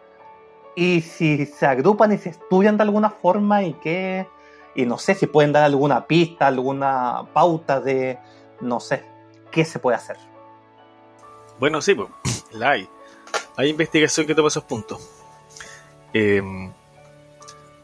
y 0.75 1.01
si 1.01 1.45
se 1.45 1.65
agrupan 1.65 2.13
y 2.13 2.17
se 2.17 2.29
estudian 2.29 2.77
de 2.77 2.83
alguna 2.83 3.09
forma 3.09 3.63
y 3.63 3.73
que 3.73 4.27
y 4.75 4.85
no 4.85 4.97
sé 4.97 5.15
si 5.15 5.27
pueden 5.27 5.51
dar 5.51 5.63
alguna 5.63 6.07
pista, 6.07 6.47
alguna 6.47 7.25
pauta 7.33 7.81
de, 7.81 8.17
no 8.61 8.79
sé, 8.79 9.03
qué 9.51 9.65
se 9.65 9.79
puede 9.79 9.97
hacer. 9.97 10.17
Bueno, 11.59 11.81
sí, 11.81 11.95
pues, 11.95 12.09
la 12.51 12.71
hay. 12.71 12.89
Hay 13.57 13.69
investigación 13.69 14.25
que 14.25 14.35
toma 14.35 14.47
esos 14.47 14.63
puntos. 14.63 15.01
Em, 16.13 16.71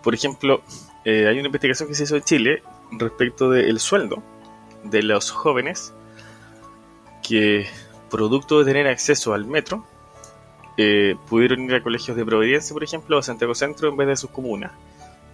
por 0.06 0.14
ejemplo, 0.14 0.62
eh, 1.04 1.28
hay 1.28 1.40
una 1.40 1.48
investigación 1.48 1.90
que 1.90 1.96
se 1.96 2.04
hizo 2.04 2.16
en 2.16 2.22
Chile 2.22 2.64
respecto 2.92 3.50
del 3.50 3.80
sueldo 3.80 4.22
de 4.84 5.02
los 5.02 5.32
jóvenes 5.32 5.96
que, 7.28 7.66
producto 8.12 8.60
de 8.60 8.66
tener 8.66 8.86
acceso 8.86 9.34
al 9.34 9.48
metro, 9.48 9.84
eh, 10.78 11.16
pudieron 11.28 11.62
ir 11.62 11.74
a 11.74 11.82
colegios 11.82 12.16
de 12.16 12.24
Providencia, 12.24 12.72
por 12.72 12.84
ejemplo, 12.84 13.18
o 13.18 13.24
Santiago 13.24 13.56
Centro 13.56 13.90
en 13.90 13.98
vez 13.98 14.08
de 14.08 14.16
sus 14.16 14.30
comunas. 14.30 14.74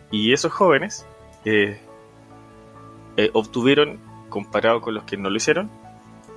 Y 0.09 0.31
esos 0.31 0.53
jóvenes 0.53 1.05
eh, 1.43 1.81
obtuvieron, 3.33 3.99
comparado 4.29 4.79
con 4.79 4.93
los 4.93 5.03
que 5.03 5.17
no 5.17 5.29
lo 5.29 5.35
hicieron, 5.35 5.69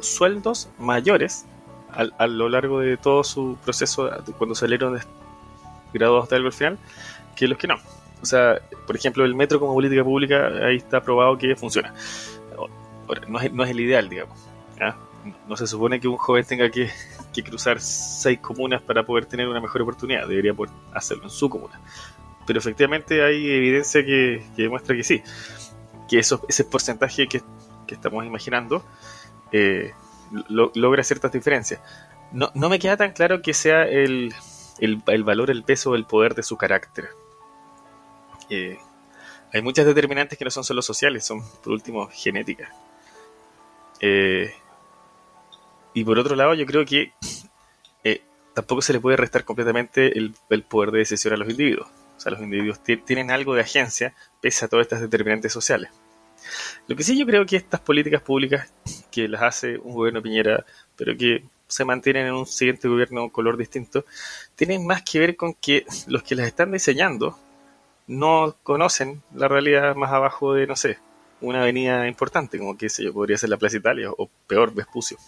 sueldos 0.00 0.68
mayores 0.80 1.46
a, 1.92 2.26
lo 2.26 2.48
largo 2.48 2.80
de 2.80 2.96
todo 2.96 3.22
su 3.22 3.56
proceso, 3.62 4.10
cuando 4.38 4.56
salieron 4.56 4.98
graduados 5.92 6.28
de 6.30 6.34
algo 6.34 6.48
al 6.48 6.52
final, 6.52 6.78
que 7.36 7.46
los 7.46 7.58
que 7.58 7.68
no. 7.68 7.76
O 8.22 8.26
sea, 8.26 8.60
por 8.86 8.96
ejemplo, 8.96 9.24
el 9.24 9.34
metro 9.34 9.60
como 9.60 9.74
política 9.74 10.02
pública, 10.02 10.48
ahí 10.66 10.76
está 10.76 11.02
probado 11.02 11.36
que 11.36 11.54
funciona. 11.56 11.94
no, 13.28 13.40
es, 13.40 13.52
no 13.52 13.64
es 13.64 13.70
el 13.70 13.80
ideal, 13.80 14.08
digamos. 14.08 14.38
No 15.48 15.56
se 15.56 15.66
supone 15.66 16.00
que 16.00 16.08
un 16.08 16.18
joven 16.18 16.44
tenga 16.44 16.68
que, 16.70 16.90
que, 17.32 17.42
cruzar 17.42 17.80
seis 17.80 18.40
comunas 18.40 18.82
para 18.82 19.04
poder 19.04 19.24
tener 19.24 19.48
una 19.48 19.60
mejor 19.60 19.80
oportunidad. 19.80 20.28
Debería 20.28 20.52
poder 20.52 20.74
hacerlo 20.92 21.24
en 21.24 21.30
su 21.30 21.48
comuna 21.48 21.80
pero 22.46 22.58
efectivamente 22.58 23.24
hay 23.24 23.50
evidencia 23.50 24.04
que, 24.04 24.44
demuestra 24.56 24.96
que 24.96 25.04
sí. 25.04 25.22
que 26.08 26.18
eso, 26.18 26.44
ese 26.48 26.64
porcentaje 26.64 27.26
que, 27.26 27.42
estamos 27.88 28.26
imaginando 28.26 28.84
eh, 29.52 29.92
logra 30.50 31.04
ciertas 31.04 31.30
diferencias. 31.30 31.80
No, 32.32 32.50
no, 32.54 32.68
me 32.68 32.80
queda 32.80 32.96
tan 32.96 33.12
claro 33.12 33.40
que 33.40 33.54
sea 33.54 33.84
el, 33.84 34.34
el, 34.80 35.24
valor, 35.24 35.50
el 35.50 35.62
peso, 35.62 35.94
el 35.94 36.04
poder 36.04 36.34
de 36.34 36.42
su 36.42 36.56
carácter. 36.56 37.10
Eh, 38.54 38.78
hay 39.52 39.62
muchas 39.62 39.86
determinantes 39.86 40.38
que 40.38 40.44
no 40.44 40.50
son 40.50 40.64
solo 40.64 40.82
sociales, 40.82 41.24
son 41.24 41.42
por 41.62 41.72
último 41.72 42.08
genéticas. 42.12 42.70
Eh, 44.00 44.52
y 45.94 46.04
por 46.04 46.18
otro 46.18 46.34
lado, 46.36 46.54
yo 46.54 46.66
creo 46.66 46.84
que 46.84 47.12
tampoco 48.54 48.80
se 48.80 48.92
le 48.92 49.00
puede 49.00 49.16
restar 49.16 49.44
completamente 49.44 50.16
el, 50.16 50.34
el, 50.48 50.62
poder 50.62 50.92
de 50.92 50.98
decisión 51.00 51.34
a 51.34 51.36
los 51.36 51.50
individuos. 51.50 51.88
O 52.16 52.20
sea, 52.20 52.32
los 52.32 52.40
individuos 52.40 52.80
tienen 52.82 53.30
algo 53.30 53.54
de 53.54 53.60
agencia 53.60 54.14
pese 54.40 54.64
a 54.64 54.68
todas 54.68 54.84
estas 54.84 55.00
determinantes 55.00 55.52
sociales. 55.52 55.90
Lo 56.86 56.94
que 56.94 57.02
sí 57.02 57.18
yo 57.18 57.26
creo 57.26 57.44
que 57.44 57.56
estas 57.56 57.80
políticas 57.80 58.22
públicas 58.22 58.72
que 59.10 59.28
las 59.28 59.42
hace 59.42 59.78
un 59.78 59.94
gobierno 59.94 60.22
Piñera, 60.22 60.64
pero 60.96 61.16
que 61.16 61.44
se 61.66 61.84
mantienen 61.84 62.26
en 62.26 62.34
un 62.34 62.46
siguiente 62.46 62.86
gobierno 62.86 63.30
color 63.30 63.56
distinto, 63.56 64.04
tienen 64.54 64.86
más 64.86 65.02
que 65.02 65.18
ver 65.18 65.36
con 65.36 65.54
que 65.54 65.84
los 66.06 66.22
que 66.22 66.36
las 66.36 66.46
están 66.46 66.70
diseñando 66.70 67.36
no 68.06 68.56
conocen 68.62 69.22
la 69.34 69.48
realidad 69.48 69.94
más 69.94 70.12
abajo 70.12 70.54
de, 70.54 70.66
no 70.66 70.76
sé, 70.76 70.98
una 71.40 71.62
avenida 71.62 72.06
importante, 72.08 72.58
como 72.58 72.76
que 72.76 72.88
sé 72.88 73.04
yo, 73.04 73.12
podría 73.12 73.38
ser 73.38 73.50
la 73.50 73.56
Plaza 73.56 73.76
Italia 73.76 74.10
o 74.10 74.28
peor, 74.46 74.74
Vespucio. 74.74 75.18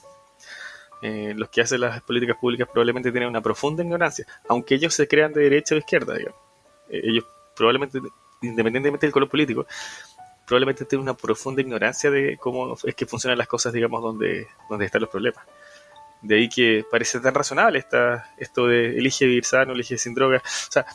Eh, 1.02 1.34
los 1.36 1.50
que 1.50 1.60
hacen 1.60 1.80
las 1.80 2.00
políticas 2.02 2.36
públicas 2.36 2.68
probablemente 2.72 3.10
tienen 3.10 3.28
una 3.28 3.42
profunda 3.42 3.82
ignorancia, 3.82 4.26
aunque 4.48 4.74
ellos 4.74 4.94
se 4.94 5.06
crean 5.06 5.32
de 5.32 5.42
derecha 5.42 5.74
o 5.74 5.78
izquierda, 5.78 6.14
digamos. 6.14 6.40
Eh, 6.88 7.00
ellos 7.04 7.24
probablemente, 7.54 8.00
independientemente 8.42 9.06
del 9.06 9.12
color 9.12 9.28
político, 9.28 9.66
probablemente 10.46 10.84
tienen 10.84 11.02
una 11.02 11.14
profunda 11.14 11.60
ignorancia 11.60 12.10
de 12.10 12.38
cómo 12.38 12.76
es 12.82 12.94
que 12.94 13.06
funcionan 13.06 13.38
las 13.38 13.48
cosas, 13.48 13.72
digamos, 13.72 14.02
donde, 14.02 14.46
donde 14.70 14.86
están 14.86 15.02
los 15.02 15.10
problemas. 15.10 15.44
De 16.22 16.36
ahí 16.36 16.48
que 16.48 16.84
parece 16.90 17.20
tan 17.20 17.34
razonable 17.34 17.78
esta, 17.78 18.32
esto 18.38 18.66
de 18.66 18.96
elige 18.98 19.26
vivir 19.26 19.44
sano, 19.44 19.72
elige 19.72 19.98
sin 19.98 20.14
drogas. 20.14 20.42
O 20.68 20.72
sea, 20.72 20.86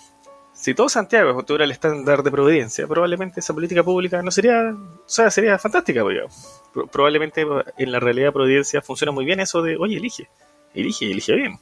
si 0.62 0.76
todo 0.76 0.90
Santiago 0.90 1.44
tuviera 1.44 1.66
el 1.66 1.72
estándar 1.72 2.22
de 2.22 2.30
providencia, 2.30 2.86
probablemente 2.86 3.40
esa 3.40 3.52
política 3.52 3.82
pública 3.84 4.22
no 4.22 4.30
sería, 4.30 4.70
o 4.70 5.10
sea, 5.10 5.32
sería 5.32 5.58
fantástica. 5.58 6.04
Probablemente 6.92 7.44
en 7.80 7.92
la 7.92 8.00
realidad 8.00 8.28
de 8.28 8.32
providencia 8.32 8.80
funciona 8.84 9.12
muy 9.12 9.26
bien 9.26 9.40
eso 9.40 9.64
de, 9.64 9.76
oye, 9.76 9.98
elige, 9.98 10.30
elige, 10.76 11.10
elige 11.10 11.34
bien. 11.36 11.60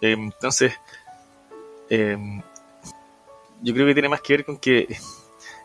Entonces, 0.00 0.72
em, 1.90 2.40
yo 3.60 3.74
creo 3.74 3.86
que 3.88 3.94
tiene 3.94 4.08
más 4.08 4.20
que 4.20 4.34
ver 4.34 4.44
con 4.44 4.58
que 4.58 4.96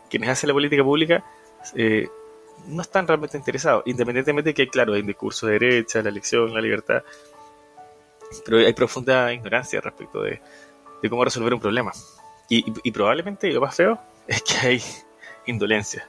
quienes 0.09 0.29
hacen 0.29 0.47
la 0.47 0.55
política 0.55 0.83
pública 0.83 1.23
eh, 1.75 2.07
no 2.65 2.81
están 2.81 3.07
realmente 3.07 3.37
interesados, 3.37 3.83
independientemente 3.85 4.49
de 4.49 4.53
que, 4.55 4.67
claro, 4.67 4.93
hay 4.93 5.01
un 5.01 5.07
discurso 5.07 5.45
de 5.45 5.59
derecha, 5.59 6.01
la 6.01 6.09
elección, 6.09 6.55
la 6.55 6.61
libertad, 6.61 7.03
pero 8.43 8.57
hay 8.57 8.73
profunda 8.73 9.31
ignorancia 9.31 9.79
respecto 9.79 10.23
de, 10.23 10.41
cómo 11.07 11.23
resolver 11.23 11.53
un 11.53 11.59
problema. 11.59 11.91
Y, 12.49 12.91
probablemente 12.91 13.51
lo 13.51 13.61
más 13.61 13.75
feo 13.75 13.99
es 14.27 14.41
que 14.41 14.67
hay 14.67 14.81
indolencia. 15.45 16.03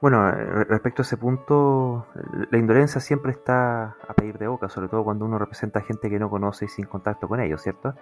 Bueno, 0.00 0.30
respecto 0.30 1.02
a 1.02 1.04
ese 1.04 1.16
punto, 1.16 2.06
la 2.50 2.58
indolencia 2.58 3.00
siempre 3.00 3.32
está 3.32 3.96
a 4.06 4.14
pedir 4.14 4.38
de 4.38 4.48
boca, 4.48 4.68
sobre 4.68 4.88
todo 4.88 5.04
cuando 5.04 5.24
uno 5.24 5.38
representa 5.38 5.80
a 5.80 5.82
gente 5.82 6.10
que 6.10 6.18
no 6.18 6.30
conoce 6.30 6.66
y 6.66 6.68
sin 6.68 6.86
contacto 6.86 7.28
con 7.28 7.40
ellos, 7.40 7.62
¿cierto? 7.62 7.94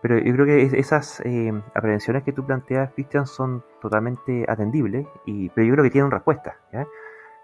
Pero 0.00 0.18
yo 0.18 0.32
creo 0.32 0.46
que 0.46 0.78
esas 0.78 1.20
eh, 1.24 1.52
aprehensiones 1.74 2.22
que 2.22 2.32
tú 2.32 2.46
planteas, 2.46 2.92
Cristian, 2.92 3.26
son 3.26 3.64
totalmente 3.80 4.44
atendibles, 4.48 5.06
y, 5.26 5.48
pero 5.50 5.66
yo 5.66 5.72
creo 5.74 5.84
que 5.84 5.90
tienen 5.90 6.10
respuesta, 6.10 6.56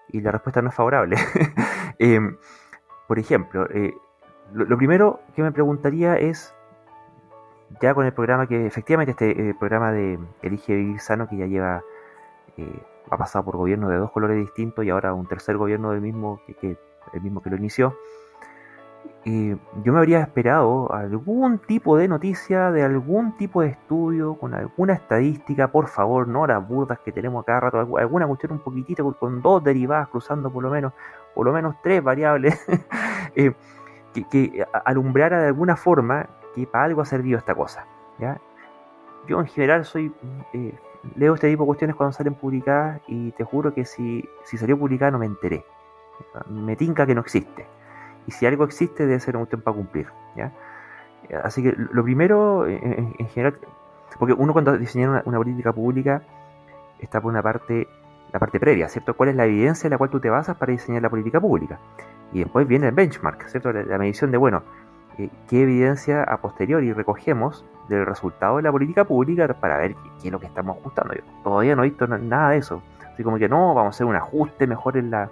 y 0.09 0.21
la 0.21 0.31
respuesta 0.31 0.63
no 0.63 0.71
es 0.71 0.75
favorable. 0.75 1.17
Eh, 2.01 2.19
por 3.07 3.21
ejemplo, 3.21 3.69
eh, 3.71 3.95
lo, 4.53 4.77
primero 4.77 5.21
que 5.37 5.43
me 5.43 5.53
preguntaría 5.53 6.17
es, 6.17 6.53
ya 7.81 7.95
con 7.95 8.07
el 8.07 8.13
programa 8.13 8.47
que 8.47 8.67
efectivamente 8.67 9.13
este 9.13 9.55
programa 9.55 9.93
de 9.93 10.19
Elige 10.43 10.75
Vivir 10.75 11.01
Sano, 11.01 11.29
que 11.29 11.37
ya 11.37 11.47
lleva, 11.47 11.83
ha 13.11 13.17
pasado 13.17 13.45
por 13.45 13.57
gobiernos 13.57 13.91
de 13.91 13.97
dos 13.97 14.11
colores 14.11 14.37
distintos 14.37 14.85
y 14.85 14.91
ahora 14.91 15.15
un 15.15 15.27
tercer 15.27 15.57
gobierno 15.57 15.91
del 15.91 16.01
mismo 16.01 16.41
que 16.61 16.77
el 17.13 17.21
mismo 17.21 17.43
que 17.43 17.51
lo 17.51 17.57
inició, 17.57 17.97
yo 19.25 19.93
me 19.93 19.99
habría 19.99 20.21
esperado 20.21 20.93
algún 20.93 21.59
tipo 21.59 21.97
de 21.97 22.09
noticia, 22.09 22.71
de 22.71 22.83
algún 22.83 23.37
tipo 23.37 23.63
de 23.63 23.69
estudio, 23.69 24.35
con 24.35 24.53
alguna 24.53 24.93
estadística, 24.93 25.69
por 25.69 25.89
favor, 25.89 26.29
no 26.29 26.47
las 26.47 26.67
burdas 26.67 26.99
que 26.99 27.11
tenemos 27.11 27.43
acá 27.43 27.61
rato, 27.61 27.79
alguna 27.97 28.27
cuestión 28.27 28.53
un 28.53 28.59
poquitito 28.59 29.11
con 29.15 29.41
dos 29.41 29.65
derivadas 29.65 30.09
cruzando 30.09 30.53
por 30.53 30.63
lo 30.63 30.71
menos, 30.71 30.93
por 31.35 31.47
lo 31.47 31.53
menos 31.53 31.75
tres 31.83 32.03
variables, 32.03 32.55
eh, 33.35 33.55
que, 34.13 34.67
alumbrara 34.85 35.41
de 35.41 35.47
alguna 35.49 35.77
forma 35.77 36.27
para 36.71 36.85
algo 36.85 37.03
ha 37.03 37.05
servido 37.05 37.39
esta 37.39 37.55
cosa. 37.55 37.87
¿ya? 38.19 38.41
Yo 39.29 39.41
en 39.41 39.47
general 39.47 39.85
soy... 39.85 40.13
Eh, 40.53 40.75
leo 41.17 41.35
este 41.35 41.51
tipo 41.51 41.65
de 41.65 41.67
cuestiones 41.67 41.97
cuando 41.97 42.13
salen 42.13 42.35
publicadas 42.35 43.03
y 43.07 43.33
te 43.33 43.45
juro 43.45 43.75
que 43.75 43.85
si, 43.85 44.27
si 44.45 44.57
salió 44.57 44.79
publicada 44.79 45.11
no 45.11 45.19
me 45.19 45.27
enteré. 45.27 45.65
Me 46.49 46.77
tinca 46.77 47.05
que 47.07 47.15
no 47.15 47.21
existe 47.21 47.67
y 48.27 48.31
si 48.31 48.47
algo 48.47 48.65
existe 48.65 49.07
debe 49.07 49.21
ser 49.21 49.37
un 49.37 49.47
tiempo 49.47 49.65
para 49.65 49.77
cumplir. 49.77 50.09
¿ya? 50.37 50.53
Así 51.43 51.63
que 51.63 51.75
lo 51.77 52.03
primero, 52.03 52.67
en, 52.67 53.15
general, 53.29 53.59
porque 54.19 54.35
uno 54.35 54.53
cuando 54.53 54.77
diseña 54.77 55.23
una, 55.25 55.39
política 55.39 55.73
pública 55.73 56.23
está 56.99 57.21
por 57.21 57.33
una 57.33 57.43
parte, 57.43 57.89
la 58.33 58.39
parte 58.39 58.61
previa, 58.61 58.89
¿cierto? 58.89 59.15
¿Cuál 59.15 59.31
es 59.31 59.37
la 59.37 59.47
evidencia 59.47 59.87
en 59.87 59.93
la 59.93 59.99
cual 59.99 60.11
tú 60.11 60.21
te 60.21 60.31
basas 60.31 60.57
para 60.57 60.73
diseñar 60.73 61.03
la 61.03 61.11
política 61.11 61.41
pública? 61.41 61.79
Y 62.33 62.41
después 62.41 62.67
viene 62.67 62.89
el 62.89 62.95
benchmark, 62.95 63.47
¿cierto? 63.49 63.73
La, 63.73 63.99
medición 63.99 64.31
de, 64.31 64.37
bueno, 64.37 64.63
eh, 65.19 65.31
qué 65.49 65.63
evidencia 65.63 66.23
a 66.23 66.39
posteriori 66.39 66.93
recogemos 66.93 67.65
del 67.89 68.07
resultado 68.07 68.57
de 68.57 68.63
la 68.63 68.73
política 68.73 69.05
pública 69.05 69.47
para 69.55 69.79
ver 69.79 69.95
qué, 70.21 70.29
es 70.29 70.33
lo 70.33 70.41
que 70.41 70.47
estamos 70.47 70.79
ajustando. 70.79 71.15
Yo 71.15 71.23
todavía 71.43 71.77
no 71.77 71.85
he 71.85 71.89
visto 71.89 72.07
nada 72.07 72.51
de 72.51 72.59
eso. 72.59 72.83
Así 73.13 73.23
como 73.23 73.39
que 73.39 73.49
no, 73.49 73.75
vamos 73.75 73.95
a 73.95 73.97
hacer 73.97 74.07
un 74.07 74.17
ajuste 74.17 74.67
mejor 74.67 74.97
en 74.97 75.11
la 75.11 75.31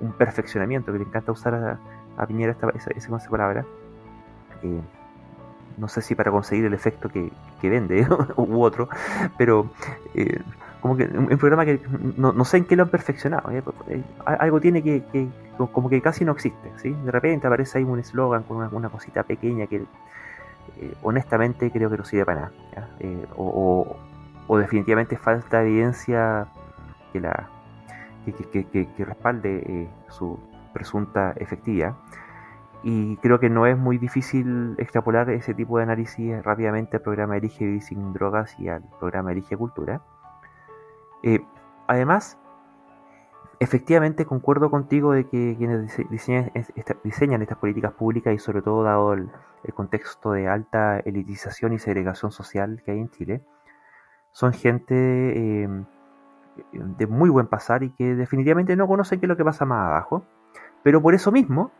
un 0.00 0.12
perfeccionamiento 0.12 0.92
que 0.92 0.98
le 0.98 1.04
encanta 1.04 1.32
usar 1.32 1.54
a, 1.54 2.26
Piñera 2.26 2.54
esa, 2.74 2.90
esa, 2.90 3.30
palabra. 3.30 3.64
Eh, 4.62 4.80
no 5.78 5.88
sé 5.88 6.02
si 6.02 6.14
para 6.14 6.30
conseguir 6.30 6.66
el 6.66 6.74
efecto 6.74 7.08
que, 7.08 7.30
vende 7.62 8.06
u 8.36 8.62
otro, 8.62 8.88
pero 9.38 9.70
eh, 10.14 10.40
como 10.80 10.96
que 10.96 11.04
un, 11.04 11.26
programa 11.38 11.64
que 11.64 11.80
no, 12.16 12.44
sé 12.44 12.58
en 12.58 12.64
qué 12.64 12.76
lo 12.76 12.84
han 12.84 12.88
perfeccionado. 12.88 13.50
¿eh? 13.50 13.62
algo 14.24 14.60
tiene 14.60 14.82
que, 14.82 15.28
como 15.72 15.88
que 15.88 16.00
casi 16.00 16.24
no 16.24 16.32
existe. 16.32 16.72
¿sí? 16.76 16.90
De 17.04 17.10
repente 17.10 17.46
aparece 17.46 17.78
ahí 17.78 17.84
un 17.84 17.98
eslogan 17.98 18.42
con 18.44 18.56
una, 18.72 18.88
cosita 18.88 19.22
pequeña 19.22 19.66
que 19.66 19.84
honestamente 21.02 21.70
creo 21.70 21.90
que 21.90 21.96
no 21.96 22.04
sirve 22.04 22.24
para 22.24 22.40
nada. 22.40 22.88
O, 23.36 23.96
definitivamente 24.58 25.16
falta 25.16 25.62
evidencia 25.62 26.48
que 27.12 27.20
la 27.20 27.48
que, 28.24 29.04
respalde 29.04 29.88
su, 30.08 30.38
presunta 30.72 31.32
efectiva. 31.36 31.96
Y 32.82 33.16
creo 33.18 33.38
que 33.38 33.50
no 33.50 33.66
es 33.66 33.76
muy 33.76 33.98
difícil 33.98 34.74
extrapolar 34.78 35.28
ese 35.30 35.52
tipo 35.52 35.76
de 35.76 35.84
análisis 35.84 36.42
rápidamente 36.42 36.96
al 36.96 37.02
programa 37.02 37.36
Elige 37.36 37.66
Vivir 37.66 37.82
sin 37.82 38.12
Drogas 38.14 38.58
y 38.58 38.68
al 38.68 38.82
programa 38.98 39.32
Elige 39.32 39.56
Cultura. 39.56 40.00
Eh, 41.22 41.40
además, 41.86 42.38
efectivamente 43.58 44.24
concuerdo 44.24 44.70
contigo 44.70 45.12
de 45.12 45.24
que 45.28 45.54
quienes 45.56 45.96
diseñan, 46.10 47.42
estas 47.42 47.58
políticas 47.58 47.92
públicas 47.92 48.34
y 48.34 48.38
sobre 48.38 48.62
todo 48.62 48.82
dado 48.82 49.12
el, 49.12 49.30
contexto 49.74 50.32
de 50.32 50.48
alta 50.48 51.00
elitización 51.00 51.74
y 51.74 51.78
segregación 51.78 52.32
social 52.32 52.82
que 52.84 52.92
hay 52.92 52.98
en 52.98 53.10
Chile, 53.10 53.42
son 54.32 54.52
gente 54.52 54.94
eh, 54.94 55.68
de 56.72 57.06
muy 57.06 57.28
buen 57.28 57.46
pasar 57.46 57.82
y 57.82 57.90
que 57.90 58.14
definitivamente 58.14 58.74
no 58.76 58.86
conocen 58.86 59.20
qué 59.20 59.26
es 59.26 59.28
lo 59.28 59.36
que 59.36 59.44
pasa 59.44 59.66
más 59.66 59.86
abajo 59.86 60.24
pero 60.82 61.02
por 61.02 61.14
eso 61.14 61.30
mismo, 61.30 61.70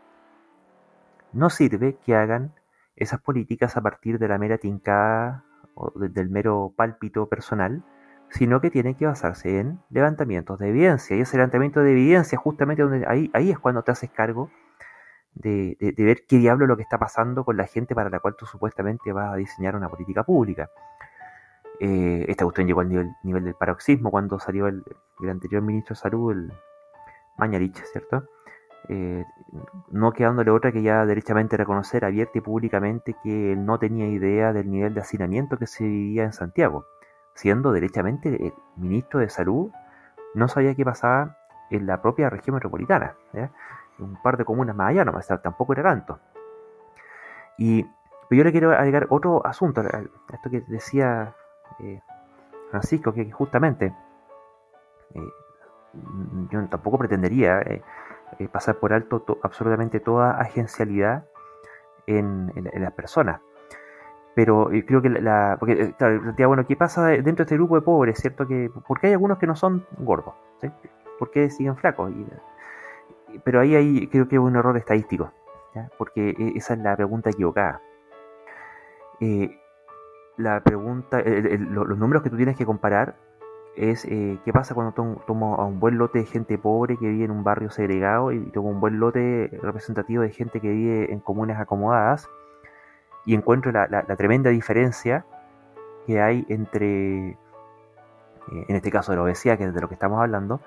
no 1.33 1.49
sirve 1.49 1.97
que 2.05 2.15
hagan 2.15 2.53
esas 2.95 3.21
políticas 3.21 3.77
a 3.77 3.81
partir 3.81 4.19
de 4.19 4.27
la 4.27 4.37
mera 4.37 4.57
tincada 4.57 5.43
o 5.75 5.91
del 5.97 6.29
mero 6.29 6.73
pálpito 6.75 7.27
personal, 7.27 7.83
sino 8.31 8.61
que 8.61 8.71
tienen 8.71 8.95
que 8.95 9.05
basarse 9.05 9.59
en 9.59 9.79
levantamientos 9.89 10.57
de 10.59 10.69
evidencia. 10.69 11.15
Y 11.15 11.21
ese 11.21 11.37
levantamiento 11.37 11.81
de 11.81 11.91
evidencia, 11.91 12.37
justamente 12.37 12.81
donde 12.81 13.05
ahí, 13.07 13.29
ahí 13.33 13.51
es 13.51 13.59
cuando 13.59 13.83
te 13.83 13.91
haces 13.91 14.09
cargo 14.09 14.49
de, 15.35 15.77
ver 15.97 16.25
qué 16.27 16.37
diablo 16.37 16.65
es 16.65 16.69
lo 16.69 16.77
que 16.77 16.83
está 16.83 16.97
pasando 16.97 17.43
con 17.45 17.57
la 17.57 17.67
gente 17.67 17.93
para 17.93 18.09
la 18.09 18.19
cual 18.19 18.35
tú 18.37 18.45
supuestamente 18.45 19.11
vas 19.11 19.33
a 19.33 19.35
diseñar 19.35 19.75
una 19.75 19.89
política 19.89 20.23
pública. 20.23 20.69
Eh, 21.79 22.25
esta 22.27 22.45
cuestión 22.45 22.67
llegó 22.67 22.81
al 22.81 22.89
nivel, 22.89 23.43
del 23.43 23.55
paroxismo 23.55 24.11
cuando 24.11 24.39
salió 24.39 24.67
el, 24.67 24.83
el 25.21 25.29
anterior 25.29 25.61
ministro 25.61 25.95
de 25.95 25.99
Salud, 25.99 26.31
el 26.31 26.53
Mañarich, 27.37 27.83
¿cierto? 27.91 28.23
Eh, 28.87 29.25
no 29.89 30.11
quedándole 30.11 30.51
otra 30.51 30.71
que 30.71 30.81
ya 30.81 31.05
derechamente 31.05 31.57
reconocer 31.57 32.05
abierta 32.05 32.37
y 32.37 32.41
públicamente 32.41 33.15
que 33.23 33.53
él 33.53 33.65
no 33.65 33.77
tenía 33.79 34.07
idea 34.07 34.53
del 34.53 34.69
nivel 34.69 34.93
de 34.93 35.01
hacinamiento 35.01 35.57
que 35.57 35.67
se 35.67 35.83
vivía 35.83 36.23
en 36.23 36.33
Santiago, 36.33 36.85
siendo 37.33 37.71
derechamente 37.71 38.47
el 38.47 38.53
ministro 38.75 39.19
de 39.19 39.29
Salud 39.29 39.71
no 40.33 40.47
sabía 40.47 40.75
qué 40.75 40.85
pasaba 40.85 41.37
en 41.69 41.85
la 41.85 42.01
propia 42.01 42.29
región 42.29 42.55
metropolitana. 42.55 43.15
Un 43.99 44.21
par 44.21 44.37
de 44.37 44.45
comunas 44.45 44.75
más 44.75 44.89
allá, 44.89 45.05
no, 45.05 45.13
tampoco 45.41 45.73
era 45.73 45.83
tanto. 45.83 46.19
Y 47.57 47.85
pero 48.31 48.39
yo 48.39 48.43
le 48.45 48.51
quiero 48.53 48.71
agregar 48.71 49.07
otro 49.09 49.45
asunto, 49.45 49.81
esto 49.81 50.49
que 50.49 50.61
decía 50.61 51.35
eh, 51.79 51.99
Francisco, 52.69 53.13
que 53.13 53.29
justamente 53.29 53.93
eh, 55.13 55.29
yo 56.49 56.65
tampoco 56.69 56.97
pretendería 56.97 57.59
eh, 57.59 57.83
pasar 58.49 58.75
por 58.75 58.93
alto 58.93 59.25
absolutamente 59.43 59.99
toda 59.99 60.39
agencialidad 60.39 61.25
en, 62.07 62.53
las 62.55 62.93
personas. 62.93 63.41
Pero 64.35 64.69
creo 64.87 65.01
que 65.01 65.09
la. 65.09 65.57
Porque, 65.59 65.93
claro, 65.97 66.33
bueno, 66.47 66.65
¿qué 66.65 66.75
pasa 66.75 67.07
dentro 67.07 67.37
de 67.37 67.43
este 67.43 67.55
grupo 67.55 67.75
de 67.75 67.81
pobres, 67.81 68.19
cierto? 68.19 68.47
Que, 68.47 68.71
porque 68.87 69.07
hay 69.07 69.13
algunos 69.13 69.37
que 69.37 69.47
no 69.47 69.55
son 69.55 69.85
gordos? 69.97 70.33
¿sí? 70.61 70.69
¿Por 71.19 71.31
qué 71.31 71.49
siguen 71.49 71.75
flacos? 71.75 72.11
pero 73.43 73.61
ahí, 73.61 73.75
hay, 73.75 74.07
creo 74.07 74.27
que 74.27 74.35
es 74.35 74.41
un 74.41 74.55
error 74.55 74.75
estadístico, 74.77 75.31
porque 75.97 76.29
e, 76.29 76.57
esa 76.57 76.73
es 76.73 76.79
la 76.79 76.95
pregunta 76.95 77.29
equivocada. 77.29 77.81
Eh, 79.19 79.57
la 80.37 80.61
pregunta, 80.63 81.21
los 81.21 81.97
números 81.97 82.23
que 82.23 82.29
tú 82.29 82.37
tienes 82.37 82.57
que 82.57 82.65
comparar 82.65 83.15
es 83.75 84.05
eh, 84.05 84.39
qué 84.43 84.51
pasa 84.51 84.73
cuando 84.73 84.93
tomo, 85.25 85.55
a 85.55 85.65
un 85.65 85.79
buen 85.79 85.97
lote 85.97 86.19
de 86.19 86.25
gente 86.25 86.57
pobre 86.57 86.97
que 86.97 87.07
vive 87.07 87.25
en 87.25 87.31
un 87.31 87.43
barrio 87.43 87.69
segregado 87.69 88.31
y 88.31 88.39
tomo 88.51 88.69
un 88.69 88.79
buen 88.79 88.99
lote 88.99 89.49
representativo 89.61 90.23
de 90.23 90.31
gente 90.31 90.59
que 90.59 90.69
vive 90.69 91.13
en 91.13 91.19
comunes 91.19 91.57
acomodadas 91.57 92.29
y 93.25 93.35
encuentro 93.35 93.71
la, 93.71 94.03
tremenda 94.17 94.49
diferencia 94.49 95.25
que 96.05 96.21
hay 96.21 96.45
entre, 96.49 97.29
eh, 97.29 97.37
en 98.67 98.75
este 98.75 98.91
caso 98.91 99.11
de 99.11 99.17
la 99.17 99.23
obesidad, 99.23 99.57
que 99.57 99.65
es 99.65 99.73
de 99.73 99.81
lo 99.81 99.87
que 99.87 99.93
estamos 99.93 100.19
hablando, 100.19 100.59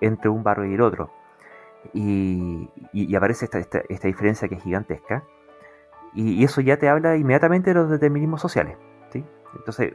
entre 0.00 0.30
un 0.30 0.42
barrio 0.42 0.66
y 0.66 0.74
el 0.74 0.80
otro. 0.80 1.10
Y, 1.92 2.68
aparece 3.16 3.46
esta, 3.46 3.58
esta 3.58 4.08
diferencia 4.08 4.48
que 4.48 4.56
es 4.56 4.62
gigantesca. 4.62 5.24
Y, 6.14 6.44
eso 6.44 6.60
ya 6.60 6.76
te 6.76 6.88
habla 6.88 7.16
inmediatamente 7.16 7.70
de 7.70 7.74
los 7.74 7.90
determinismos 7.90 8.40
sociales. 8.40 8.76
¿sí? 9.10 9.24
Entonces, 9.56 9.92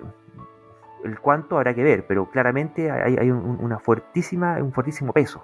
el 1.04 1.20
cuánto 1.20 1.58
habrá 1.58 1.74
que 1.74 1.84
ver, 1.84 2.06
pero 2.08 2.30
claramente 2.30 2.92
hay, 2.92 3.30
un, 3.32 3.60
una 3.62 3.80
fuertísima, 3.80 4.58
un 4.58 4.74
fuertísimo 4.74 5.14
peso. 5.14 5.44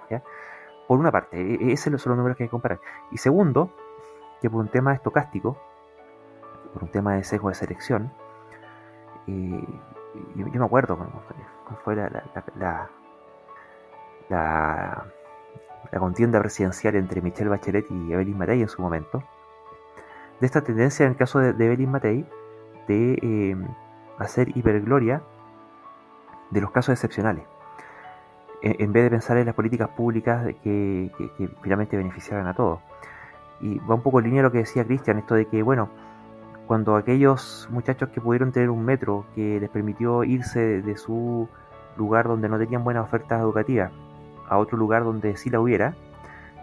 Por 0.88 0.98
una 0.98 1.10
parte, 1.10 1.40
e, 1.40 1.54
e, 1.54 1.72
esos 1.72 2.02
son 2.02 2.10
los 2.10 2.18
números 2.18 2.36
que 2.36 2.44
hay 2.44 2.48
que 2.48 2.52
comparar. 2.52 2.80
Y 3.10 3.18
segundo, 3.18 3.70
que 4.40 4.50
por 4.50 4.60
un 4.60 4.68
tema 4.68 4.92
estocástico, 4.92 5.56
por 6.72 6.84
un 6.84 6.90
tema 6.90 7.14
de 7.14 7.24
sesgo 7.24 7.48
de 7.48 7.54
selección, 7.54 8.12
eh, 9.26 9.64
yo, 10.34 10.46
me 10.46 10.64
acuerdo 10.64 10.96
cuando, 10.96 11.22
fue 11.84 11.96
la, 11.96 12.88
la, 14.28 15.04
contienda 15.98 16.40
presidencial 16.40 16.96
entre 16.96 17.20
Michelle 17.22 17.50
Bachelet 17.50 17.86
y 17.90 18.12
Evelyn 18.12 18.36
Matei 18.36 18.62
en 18.62 18.68
su 18.68 18.82
momento, 18.82 19.22
de 20.40 20.46
esta 20.46 20.62
tendencia 20.62 21.04
en 21.06 21.12
el 21.12 21.16
caso 21.16 21.38
de, 21.38 21.50
Evelyn 21.50 21.90
Matei 21.90 22.26
de 22.88 23.18
eh, 23.22 23.56
hacer 24.18 24.56
hipergloria 24.56 25.22
de 26.50 26.60
los 26.60 26.70
casos 26.70 26.92
excepcionales, 26.92 27.44
en, 28.62 28.92
vez 28.92 29.04
de 29.04 29.10
pensar 29.10 29.36
en 29.38 29.46
las 29.46 29.54
políticas 29.54 29.88
públicas 29.90 30.46
que, 30.62 31.10
finalmente 31.62 31.96
beneficiaran 31.96 32.46
a 32.46 32.54
todos. 32.54 32.80
Y 33.60 33.78
va 33.78 33.94
un 33.94 34.02
poco 34.02 34.18
en 34.18 34.26
línea 34.26 34.42
lo 34.42 34.52
que 34.52 34.58
decía 34.58 34.84
Cristian, 34.84 35.18
esto 35.18 35.34
de 35.34 35.46
que, 35.46 35.62
bueno, 35.62 35.88
cuando 36.66 36.96
aquellos 36.96 37.68
muchachos 37.70 38.10
que 38.10 38.20
pudieron 38.20 38.52
tener 38.52 38.70
un 38.70 38.84
metro 38.84 39.26
que 39.34 39.60
les 39.60 39.68
permitió 39.70 40.24
irse 40.24 40.82
de, 40.82 40.96
su 40.96 41.48
lugar 41.96 42.28
donde 42.28 42.48
no 42.48 42.58
tenían 42.58 42.84
buenas 42.84 43.04
ofertas 43.04 43.40
educativas 43.40 43.90
a 44.48 44.58
otro 44.58 44.78
lugar 44.78 45.04
donde 45.04 45.36
sí 45.36 45.50
la 45.50 45.60
hubiera, 45.60 45.94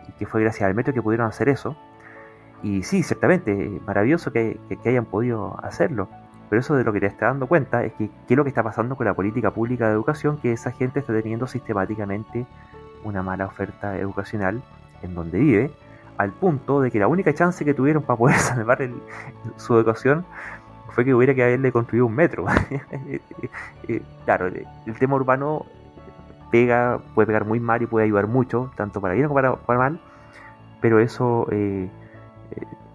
y 0.08 0.12
que 0.14 0.26
fue 0.26 0.42
gracias 0.42 0.68
al 0.68 0.76
metro 0.76 0.94
que 0.94 1.02
pudieron 1.02 1.28
hacer 1.28 1.50
eso, 1.50 1.76
y 2.62 2.84
sí, 2.84 3.04
ciertamente, 3.04 3.80
maravilloso 3.86 4.32
que, 4.32 4.60
hayan 4.86 5.06
podido 5.06 5.58
hacerlo. 5.64 6.10
Pero 6.50 6.60
eso 6.62 6.76
de 6.76 6.84
lo 6.84 6.92
que 6.92 7.00
te 7.00 7.06
está 7.06 7.28
dando 7.28 7.48
cuenta 7.48 7.84
es 7.84 7.94
que 7.94 8.10
qué 8.28 8.34
es 8.34 8.38
lo 8.38 8.44
que 8.44 8.50
está 8.50 8.64
pasando 8.64 8.96
con 8.96 9.06
la 9.06 9.14
política 9.14 9.52
pública 9.52 9.88
de 9.88 9.94
educación, 9.94 10.38
que 10.38 10.52
esa 10.52 10.72
gente 10.72 11.00
está 11.00 11.14
teniendo 11.14 11.48
sistemáticamente 11.48 12.46
una 13.04 13.24
mala 13.24 13.46
oferta 13.46 13.98
educacional 13.98 14.62
en 15.02 15.16
donde 15.16 15.40
vive, 15.40 15.72
al 16.20 16.34
punto 16.34 16.82
de 16.82 16.92
que 16.92 17.00
la 17.00 17.08
única 17.08 17.34
chance 17.34 17.64
que 17.64 17.74
tuvieron 17.74 18.04
para 18.04 18.18
poder 18.18 18.36
salvar 18.40 18.78
su 19.56 19.74
educación 19.76 20.26
fue 20.90 21.06
que 21.06 21.14
hubiera 21.14 21.34
que 21.34 21.44
haberle 21.44 21.72
construido 21.72 22.06
un 22.06 22.14
metro. 22.14 22.46
Eh, 23.88 24.04
claro, 24.24 24.46
el, 24.46 25.00
tema 25.00 25.16
urbano 25.16 25.66
pega, 26.52 27.00
puede 27.16 27.26
pegar 27.26 27.46
muy 27.46 27.60
mal 27.60 27.82
y 27.82 27.88
puede 27.88 28.06
ayudar 28.06 28.28
mucho, 28.28 28.70
tanto 28.76 29.02
para 29.02 29.16
bien 29.16 29.28
como 29.28 29.42
para, 29.66 29.80
mal, 29.80 30.00
pero 30.80 31.00
eso 31.00 31.48
eh, 31.50 31.90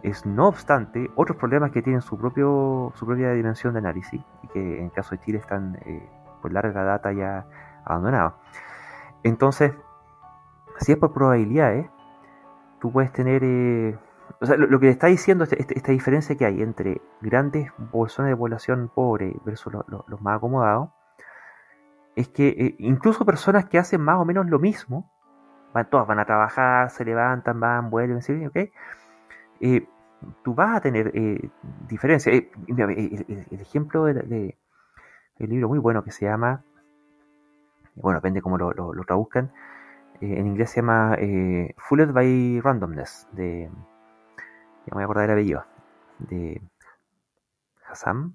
es 0.05 0.24
no 0.24 0.46
obstante 0.46 1.10
otros 1.16 1.36
problemas 1.36 1.72
que 1.72 1.82
tienen 1.82 2.01
su, 2.01 2.16
propio, 2.16 2.92
su 2.94 3.06
propia 3.06 3.32
dimensión 3.32 3.72
de 3.72 3.80
análisis 3.80 4.22
y 4.44 4.48
que 4.48 4.78
en 4.78 4.84
el 4.84 4.92
caso 4.92 5.16
de 5.16 5.22
Chile 5.22 5.38
están 5.38 5.78
eh, 5.84 6.09
por 6.40 6.52
larga 6.52 6.84
data 6.84 7.12
ya 7.12 7.44
abandonados. 7.84 8.34
Entonces, 9.24 9.72
si 10.78 10.92
es 10.92 10.98
por 10.98 11.12
probabilidades, 11.12 11.88
tú 12.85 12.93
puedes 12.93 13.11
tener... 13.15 13.43
Eh, 13.43 13.97
o 14.43 14.44
sea, 14.44 14.59
lo, 14.59 14.78
que 14.78 14.90
está 14.90 15.06
diciendo 15.06 15.44
este, 15.44 15.59
este, 15.59 15.74
esta 15.78 15.93
diferencia 15.93 16.36
que 16.36 16.44
hay 16.44 16.61
entre 16.61 17.01
grandes 17.23 17.73
bolsones 17.90 18.32
de 18.32 18.36
población 18.36 18.90
pobre 18.94 19.35
versus 19.47 19.73
los 19.73 20.20
más 20.20 20.36
acomodados, 20.36 20.90
es 22.15 22.28
que 22.28 22.48
eh, 22.48 22.74
incluso 22.81 23.24
personas 23.24 23.65
que 23.70 23.78
hacen 23.78 24.02
más 24.02 24.20
o 24.20 24.27
menos 24.27 24.51
lo 24.51 24.59
mismo, 24.59 25.11
van, 25.73 25.89
todas 25.89 26.06
van 26.06 26.19
a 26.19 26.27
trabajar, 26.27 26.90
se 26.90 27.06
levantan, 27.06 27.59
van, 27.59 27.89
vuelven, 27.89 28.20
¿sí? 28.20 28.44
¿ok? 28.44 28.56
Eh, 29.61 29.89
tú 30.43 30.55
vas 30.55 30.77
a 30.77 30.81
tener 30.82 31.11
eh, 31.15 31.48
diferencias. 31.89 32.35
Eh, 32.35 32.51
el, 32.69 33.61
ejemplo 33.62 34.05
de, 34.05 34.59
libro 35.39 35.69
muy 35.69 35.78
bueno 35.78 36.05
que 36.05 36.11
se 36.11 36.27
llama, 36.27 36.62
bueno, 37.94 38.19
depende 38.19 38.43
cómo 38.43 38.59
lo, 38.59 38.74
lo, 38.74 39.05
traduzcan, 39.05 39.52
en 40.20 40.47
inglés 40.47 40.70
se 40.70 40.81
llama 40.81 41.16
Fooled 41.77 42.12
by 42.12 42.61
Randomness, 42.61 43.28
de, 43.32 43.70
ya 44.86 44.91
me 44.91 44.95
voy 44.95 45.03
a 45.03 45.05
acordar 45.05 45.24
el 45.24 45.32
apellido, 45.32 45.65
de 46.19 46.62
Hassan, 47.86 48.35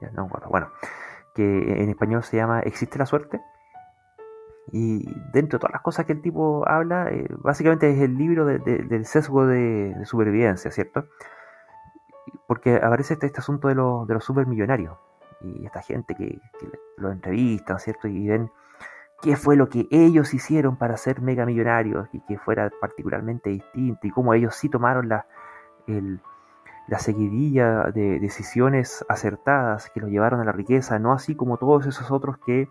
ya 0.00 0.10
no 0.10 0.24
acuerdo, 0.24 0.48
bueno, 0.48 0.70
que 1.34 1.82
en 1.82 1.90
español 1.90 2.22
se 2.22 2.36
llama 2.36 2.60
¿Existe 2.60 2.98
la 2.98 3.06
suerte? 3.06 3.40
Y 4.72 5.04
dentro 5.32 5.58
de 5.58 5.60
todas 5.60 5.72
las 5.72 5.82
cosas 5.82 6.06
que 6.06 6.12
el 6.12 6.22
tipo 6.22 6.68
habla, 6.68 7.08
eh, 7.10 7.26
básicamente 7.38 7.90
es 7.90 8.00
el 8.00 8.16
libro 8.16 8.44
del 8.44 9.04
sesgo 9.04 9.46
de, 9.46 9.96
supervivencia, 10.04 10.70
¿cierto? 10.70 11.06
Porque 12.46 12.76
aparece 12.76 13.14
este, 13.14 13.26
este 13.26 13.40
asunto 13.40 13.68
de, 13.68 13.74
de, 13.74 14.14
los 14.14 14.24
supermillonarios 14.24 14.96
y 15.40 15.66
esta 15.66 15.82
gente 15.82 16.14
que, 16.14 16.38
lo 16.98 17.10
entrevistan, 17.10 17.78
¿cierto? 17.78 18.06
Y 18.06 18.28
ven 18.28 18.50
qué 19.22 19.36
fue 19.36 19.56
lo 19.56 19.68
que 19.68 19.86
ellos 19.90 20.34
hicieron 20.34 20.76
para 20.76 20.96
ser 20.96 21.20
mega 21.20 21.46
millonarios 21.46 22.08
y 22.12 22.20
que 22.20 22.38
fuera 22.38 22.70
particularmente 22.80 23.50
distinto 23.50 24.06
y 24.06 24.10
cómo 24.10 24.34
ellos 24.34 24.54
sí 24.54 24.68
tomaron 24.68 25.08
la, 25.08 25.26
la 26.86 26.98
seguidilla 26.98 27.84
de 27.94 28.18
decisiones 28.18 29.04
acertadas 29.08 29.90
que 29.90 30.00
los 30.00 30.10
llevaron 30.10 30.40
a 30.40 30.44
la 30.44 30.52
riqueza, 30.52 30.98
no 30.98 31.12
así 31.12 31.34
como 31.34 31.56
todos 31.56 31.86
esos 31.86 32.10
otros 32.10 32.38
que... 32.38 32.68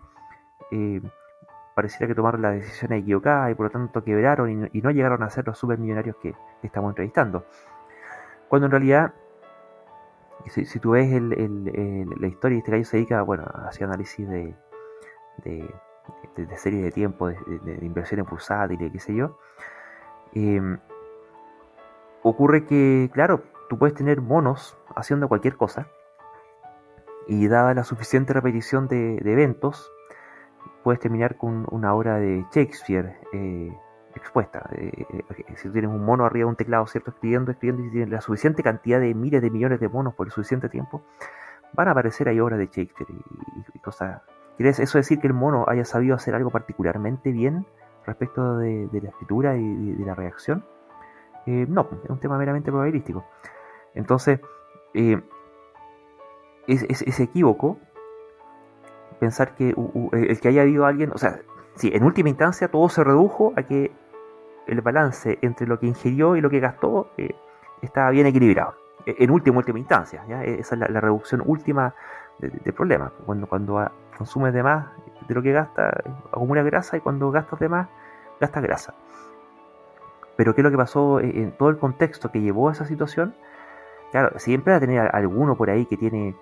Eh, 0.70 1.00
pareciera 1.74 2.08
que 2.08 2.14
tomaron 2.14 2.42
la 2.42 2.50
decisión 2.50 2.92
equivocada 2.92 3.50
y 3.50 3.54
por 3.54 3.66
lo 3.66 3.70
tanto 3.70 4.04
quebraron 4.04 4.68
y 4.70 4.82
no, 4.82 4.90
llegaron 4.90 5.22
a 5.22 5.30
ser 5.30 5.46
los 5.46 5.56
supermillonarios 5.56 6.16
que, 6.16 6.34
estamos 6.62 6.90
entrevistando. 6.90 7.46
Cuando 8.48 8.66
en 8.66 8.72
realidad, 8.72 9.14
si, 10.48 10.78
tú 10.78 10.90
ves 10.90 11.10
la 11.10 12.26
historia, 12.26 12.58
este 12.58 12.70
gallo 12.70 12.84
se 12.84 12.98
dedica 12.98 13.22
bueno, 13.22 13.44
a 13.46 13.68
hacer 13.68 13.84
análisis 13.84 14.28
de, 14.28 14.54
de, 15.44 15.74
de, 16.36 16.56
serie 16.56 16.82
de 16.82 16.90
tiempo, 16.90 17.28
de, 17.28 17.78
inversión 17.82 18.20
en 18.20 18.72
y 18.72 18.90
qué 18.90 18.98
sé 18.98 19.14
yo. 19.14 19.38
Em, 20.32 20.78
ocurre 22.22 22.64
que, 22.64 23.10
claro, 23.12 23.42
tú 23.68 23.78
puedes 23.78 23.94
tener 23.94 24.20
monos 24.20 24.76
haciendo 24.94 25.28
cualquier 25.28 25.56
cosa 25.56 25.88
y 27.26 27.46
dada 27.48 27.74
la 27.74 27.84
suficiente 27.84 28.32
repetición 28.32 28.88
de, 28.88 29.16
eventos, 29.18 29.92
puedes 30.82 31.00
terminar 31.00 31.36
con 31.36 31.66
una 31.70 31.94
obra 31.94 32.16
de 32.16 32.44
Shakespeare 32.52 33.20
eh, 33.32 33.72
expuesta. 34.14 34.68
Eh, 34.72 35.06
eh, 35.08 35.24
si 35.56 35.68
tú 35.68 35.72
tienes 35.72 35.90
un 35.90 36.04
mono 36.04 36.24
arriba 36.24 36.46
de 36.46 36.50
un 36.50 36.56
teclado, 36.56 36.86
¿cierto? 36.86 37.10
Escribiendo, 37.10 37.52
escribiendo, 37.52 37.86
y 37.86 37.90
tienes 37.90 38.10
la 38.10 38.20
suficiente 38.20 38.62
cantidad 38.62 39.00
de 39.00 39.14
miles 39.14 39.42
de 39.42 39.50
millones 39.50 39.80
de 39.80 39.88
monos 39.88 40.14
por 40.14 40.26
el 40.26 40.32
suficiente 40.32 40.68
tiempo, 40.68 41.02
van 41.72 41.88
a 41.88 41.92
aparecer 41.92 42.28
ahí 42.28 42.40
obras 42.40 42.58
de 42.58 42.66
Shakespeare 42.66 43.10
y, 43.74 43.78
cosas. 43.78 44.22
¿Quieres 44.56 44.78
eso 44.80 44.98
decir 44.98 45.20
que 45.20 45.26
el 45.26 45.34
mono 45.34 45.64
haya 45.68 45.84
sabido 45.84 46.14
hacer 46.14 46.34
algo 46.34 46.50
particularmente 46.50 47.32
bien 47.32 47.66
respecto 48.06 48.58
de, 48.58 48.88
la 48.92 49.08
escritura 49.08 49.56
y 49.56 49.92
de, 49.92 50.04
la 50.04 50.14
reacción? 50.14 50.64
no, 51.46 51.88
es 52.04 52.10
un 52.10 52.20
tema 52.20 52.38
meramente 52.38 52.70
probabilístico. 52.70 53.24
Entonces, 53.94 54.40
es, 54.94 55.18
es, 56.66 57.02
es 57.02 57.20
equívoco 57.20 57.78
pensar 59.20 59.54
que 59.54 59.74
el 60.12 60.40
que 60.40 60.48
haya 60.48 60.62
habido 60.62 60.86
alguien, 60.86 61.12
o 61.12 61.18
sea, 61.18 61.40
sí, 61.76 61.90
en 61.92 62.02
última 62.02 62.30
instancia 62.30 62.68
todo 62.68 62.88
se 62.88 63.04
redujo 63.04 63.52
a 63.56 63.62
que 63.62 63.92
el 64.66 64.80
balance 64.80 65.38
entre 65.42 65.66
lo 65.66 65.78
que 65.78 65.86
ingirió 65.86 66.36
y 66.36 66.40
lo 66.40 66.50
que 66.50 66.58
gastó 66.60 67.10
eh, 67.16 67.34
estaba 67.82 68.10
bien 68.10 68.26
equilibrado. 68.26 68.74
E, 69.06 69.16
en 69.18 69.30
última, 69.30 69.58
última 69.58 69.78
instancia. 69.78 70.24
E, 70.28 70.60
esa 70.60 70.74
es 70.74 70.80
la, 70.80 71.00
reducción 71.00 71.42
última 71.44 71.94
del 72.38 72.72
problema. 72.72 73.12
Cuando, 73.26 73.46
cuando 73.46 73.78
consumes 74.20 74.52
de 74.52 74.62
más 74.62 74.86
de 75.26 75.34
lo 75.34 75.40
que 75.40 75.50
gastas, 75.50 75.94
acumulas 76.30 76.66
grasa 76.66 76.98
y 76.98 77.00
cuando 77.00 77.30
gastas 77.30 77.58
de 77.58 77.70
más, 77.70 77.88
gastas 78.38 78.62
grasa. 78.62 78.94
Pero 80.36 80.54
¿qué 80.54 80.60
es 80.60 80.64
lo 80.64 80.70
que 80.70 80.76
pasó 80.76 81.20
en 81.20 81.52
todo 81.52 81.70
el 81.70 81.78
contexto 81.78 82.30
que 82.30 82.42
llevó 82.42 82.68
a 82.68 82.72
esa 82.72 82.84
situación? 82.84 83.34
Claro, 84.10 84.38
siempre 84.38 84.72
va 84.72 84.76
a 84.76 84.80
tener 84.80 85.08
alguno 85.14 85.56
por 85.56 85.70
ahí 85.70 85.86
que 85.86 85.96
tiene 85.96 86.34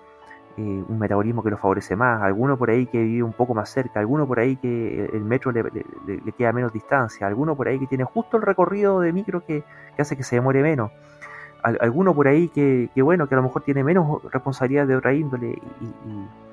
eh, 0.57 0.83
un 0.89 0.99
metabolismo 0.99 1.41
que 1.41 1.51
lo 1.51 1.57
favorece 1.57 1.95
más, 1.95 2.21
alguno 2.21 2.57
por 2.57 2.69
ahí 2.69 2.85
que 2.85 3.01
vive 3.01 3.23
un 3.23 3.31
poco 3.31 3.53
más 3.53 3.69
cerca, 3.69 4.01
alguno 4.01 4.27
por 4.27 4.39
ahí 4.39 4.57
que 4.57 5.05
el 5.13 5.23
metro 5.23 5.53
le, 5.53 5.63
queda 6.37 6.51
menos 6.51 6.73
distancia, 6.73 7.27
alguno 7.27 7.55
por 7.55 7.69
ahí 7.69 7.79
que 7.79 7.87
tiene 7.87 8.03
justo 8.03 8.35
el 8.35 8.43
recorrido 8.43 8.99
de 8.99 9.13
micro 9.13 9.45
que, 9.45 9.63
hace 9.97 10.17
que 10.17 10.23
se 10.23 10.35
demore 10.35 10.61
menos, 10.61 10.91
alguno 11.63 12.13
por 12.13 12.27
ahí 12.27 12.49
que, 12.49 12.89
bueno, 13.01 13.29
que 13.29 13.35
a 13.35 13.37
lo 13.37 13.43
mejor 13.43 13.61
tiene 13.61 13.85
menos 13.85 14.21
responsabilidad 14.33 14.85
de 14.85 14.97
otra 14.97 15.13
índole 15.13 15.51
y, 15.79 16.48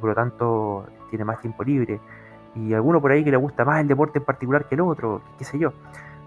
por 0.00 0.10
lo 0.10 0.14
tanto 0.14 0.86
tiene 1.10 1.24
más 1.24 1.40
tiempo 1.40 1.64
libre, 1.64 2.00
y 2.54 2.74
alguno 2.74 3.00
por 3.00 3.12
ahí 3.12 3.24
que 3.24 3.30
le 3.30 3.36
gusta 3.36 3.64
más 3.64 3.80
el 3.80 3.88
deporte 3.88 4.18
en 4.18 4.24
particular 4.24 4.66
que 4.68 4.74
el 4.74 4.80
otro, 4.80 5.22
qué 5.38 5.44
sé 5.44 5.58
yo. 5.58 5.72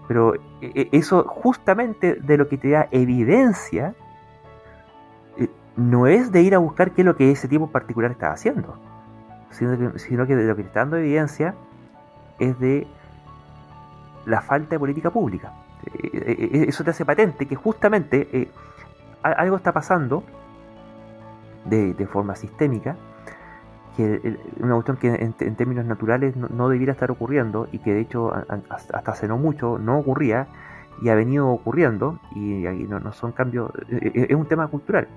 Pero 0.08 0.34
e, 0.34 0.40
e, 0.60 0.88
eso 0.92 1.24
justamente 1.24 2.14
de 2.14 2.36
lo 2.36 2.48
que 2.48 2.58
te 2.58 2.70
da 2.70 2.88
evidencia 2.90 3.94
no 5.76 6.06
es 6.06 6.30
de 6.32 6.42
ir 6.42 6.54
a 6.54 6.58
buscar 6.58 6.92
qué 6.92 7.02
es 7.02 7.06
lo 7.06 7.16
que 7.16 7.30
ese 7.30 7.48
tipo 7.48 7.68
particular 7.68 8.10
está 8.10 8.32
haciendo, 8.32 8.76
sino 9.50 10.26
que, 10.26 10.36
de 10.36 10.44
lo 10.44 10.56
que 10.56 10.62
está 10.62 10.80
dando 10.80 10.96
evidencia 10.96 11.54
es 12.38 12.58
de 12.58 12.86
la 14.26 14.40
falta 14.40 14.70
de 14.70 14.78
política 14.78 15.10
pública. 15.10 15.52
Eh, 15.84 16.10
eh, 16.12 16.50
eh, 16.52 16.64
eso 16.68 16.84
te 16.84 16.90
hace 16.90 17.04
patente 17.04 17.46
que 17.46 17.56
justamente 17.56 18.50
algo 19.22 19.56
está 19.56 19.72
pasando 19.72 20.22
de, 21.64 22.06
forma 22.06 22.34
sistémica, 22.34 22.96
que 23.96 24.38
una 24.60 24.74
cuestión 24.74 24.96
que 24.96 25.08
en, 25.14 25.54
términos 25.56 25.84
naturales 25.84 26.34
no, 26.36 26.68
debiera 26.68 26.92
estar 26.92 27.10
ocurriendo 27.10 27.68
y 27.72 27.78
que 27.78 27.92
de 27.92 28.00
hecho 28.00 28.32
hasta 28.70 29.10
hace 29.10 29.28
no 29.28 29.36
mucho 29.36 29.78
no 29.78 29.98
ocurría 29.98 30.46
y 31.02 31.08
ha 31.08 31.14
venido 31.14 31.48
ocurriendo 31.48 32.18
y, 32.34 32.64
no, 32.88 33.00
no 33.00 33.12
son 33.12 33.32
cambios, 33.32 33.70
es 33.88 34.34
un 34.34 34.46
tema 34.46 34.68
cultural 34.68 35.08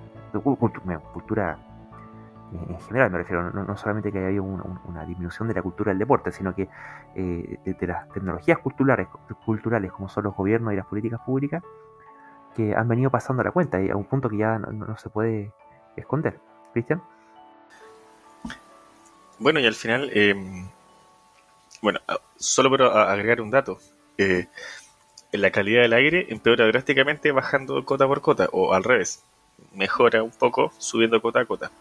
cultura 0.41 1.57
en 2.51 2.79
general, 2.81 3.11
me 3.11 3.17
refiero, 3.17 3.51
no, 3.51 3.75
solamente 3.75 4.11
que 4.11 4.25
haya 4.25 4.41
una, 4.41 5.03
disminución 5.05 5.47
de 5.47 5.55
la 5.55 5.61
cultura 5.61 5.89
del 5.89 5.99
deporte, 5.99 6.31
sino 6.31 6.55
que 6.55 6.69
eh, 7.15 7.59
de, 7.65 7.87
las 7.87 8.07
tecnologías 8.09 8.59
culturales, 8.59 9.07
culturales 9.45 9.91
como 9.91 10.07
son 10.07 10.25
los 10.25 10.35
gobiernos 10.35 10.71
y 10.71 10.77
las 10.77 10.85
políticas 10.85 11.19
públicas, 11.21 11.63
que 12.55 12.73
han 12.73 12.87
venido 12.87 13.09
pasando 13.09 13.43
la 13.43 13.51
cuenta 13.51 13.81
y 13.81 13.89
a 13.89 13.95
un 13.97 14.05
punto 14.05 14.29
que 14.29 14.37
ya 14.37 14.57
no, 14.57 14.95
se 14.95 15.09
puede 15.09 15.51
esconder. 15.97 16.39
Cristian. 16.71 17.01
Bueno, 19.39 19.59
y 19.59 19.65
al 19.65 19.75
final, 19.75 20.09
em, 20.13 20.67
bueno, 21.81 21.99
ah, 22.07 22.19
solo 22.37 22.69
para 22.71 23.11
agregar 23.11 23.41
un 23.41 23.51
dato, 23.51 23.79
eh, 24.17 24.47
la 25.31 25.51
calidad 25.51 25.81
del 25.81 25.93
aire 25.93 26.27
empeora 26.29 26.65
drásticamente 26.67 27.31
bajando 27.31 27.83
cota 27.85 28.07
por 28.07 28.21
cota, 28.21 28.49
o 28.51 28.73
al 28.73 28.83
revés 28.83 29.23
mejora 29.73 30.23
un 30.23 30.31
poco 30.31 30.71
subiendo 30.77 31.21
cota 31.21 31.41
a 31.41 31.45
cota. 31.45 31.71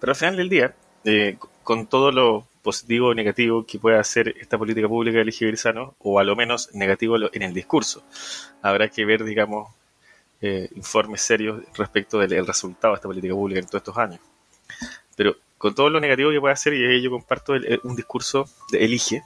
Pero 0.00 0.12
al 0.12 0.16
final 0.16 0.36
del 0.36 0.48
día, 0.48 0.74
eh, 1.04 1.38
con 1.62 1.86
todo 1.86 2.12
lo 2.12 2.46
positivo 2.62 3.08
o 3.08 3.14
negativo 3.14 3.66
que 3.66 3.78
pueda 3.78 4.00
hacer 4.00 4.34
esta 4.40 4.58
política 4.58 4.88
pública 4.88 5.16
de 5.16 5.22
elegir 5.22 5.56
sano, 5.58 5.94
o 5.98 6.18
a 6.20 6.24
lo 6.24 6.36
menos 6.36 6.72
negativo 6.74 7.16
en 7.32 7.42
el 7.42 7.54
discurso, 7.54 8.04
habrá 8.62 8.88
que 8.88 9.04
ver, 9.04 9.24
digamos, 9.24 9.74
eh, 10.40 10.68
informes 10.76 11.22
serios 11.22 11.62
respecto 11.74 12.18
del 12.18 12.46
resultado 12.46 12.94
de 12.94 12.96
esta 12.96 13.08
política 13.08 13.34
pública 13.34 13.60
en 13.60 13.66
todos 13.66 13.80
estos 13.80 13.98
años. 13.98 14.20
Pero 15.16 15.36
con 15.62 15.76
todo 15.76 15.90
lo 15.90 16.00
negativo 16.00 16.32
que 16.32 16.40
puede 16.40 16.54
hacer, 16.54 16.74
y 16.74 17.00
yo 17.00 17.08
comparto 17.08 17.52
un 17.84 17.94
discurso 17.94 18.46
de 18.72 18.84
elige, 18.84 19.22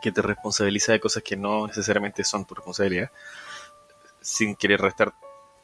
que 0.00 0.12
te 0.12 0.22
responsabiliza 0.22 0.92
de 0.92 1.00
cosas 1.00 1.24
que 1.24 1.34
no 1.34 1.66
necesariamente 1.66 2.22
son 2.22 2.44
tu 2.44 2.54
responsabilidad, 2.54 3.10
sin 4.20 4.54
querer 4.54 4.80
restar 4.80 5.12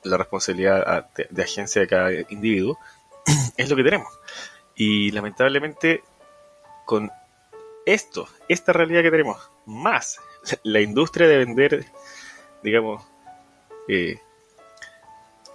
la 0.03 0.17
responsabilidad 0.17 1.09
de, 1.31 1.43
agencia 1.45 1.81
de 1.81 1.87
cada 1.87 2.11
individuo, 2.31 2.77
es 3.57 3.71
lo 3.71 3.77
que 3.77 3.85
tenemos. 3.85 4.09
Y 4.75 5.13
lamentablemente, 5.13 6.03
con 6.85 7.13
esto, 7.87 8.29
esta 8.49 8.73
realidad 8.73 9.03
que 9.03 9.13
tenemos, 9.13 9.53
más 9.67 10.19
la 10.65 10.81
industria 10.81 11.29
de 11.29 11.39
vender, 11.39 11.87
digamos, 12.65 13.07
eh, 13.87 14.19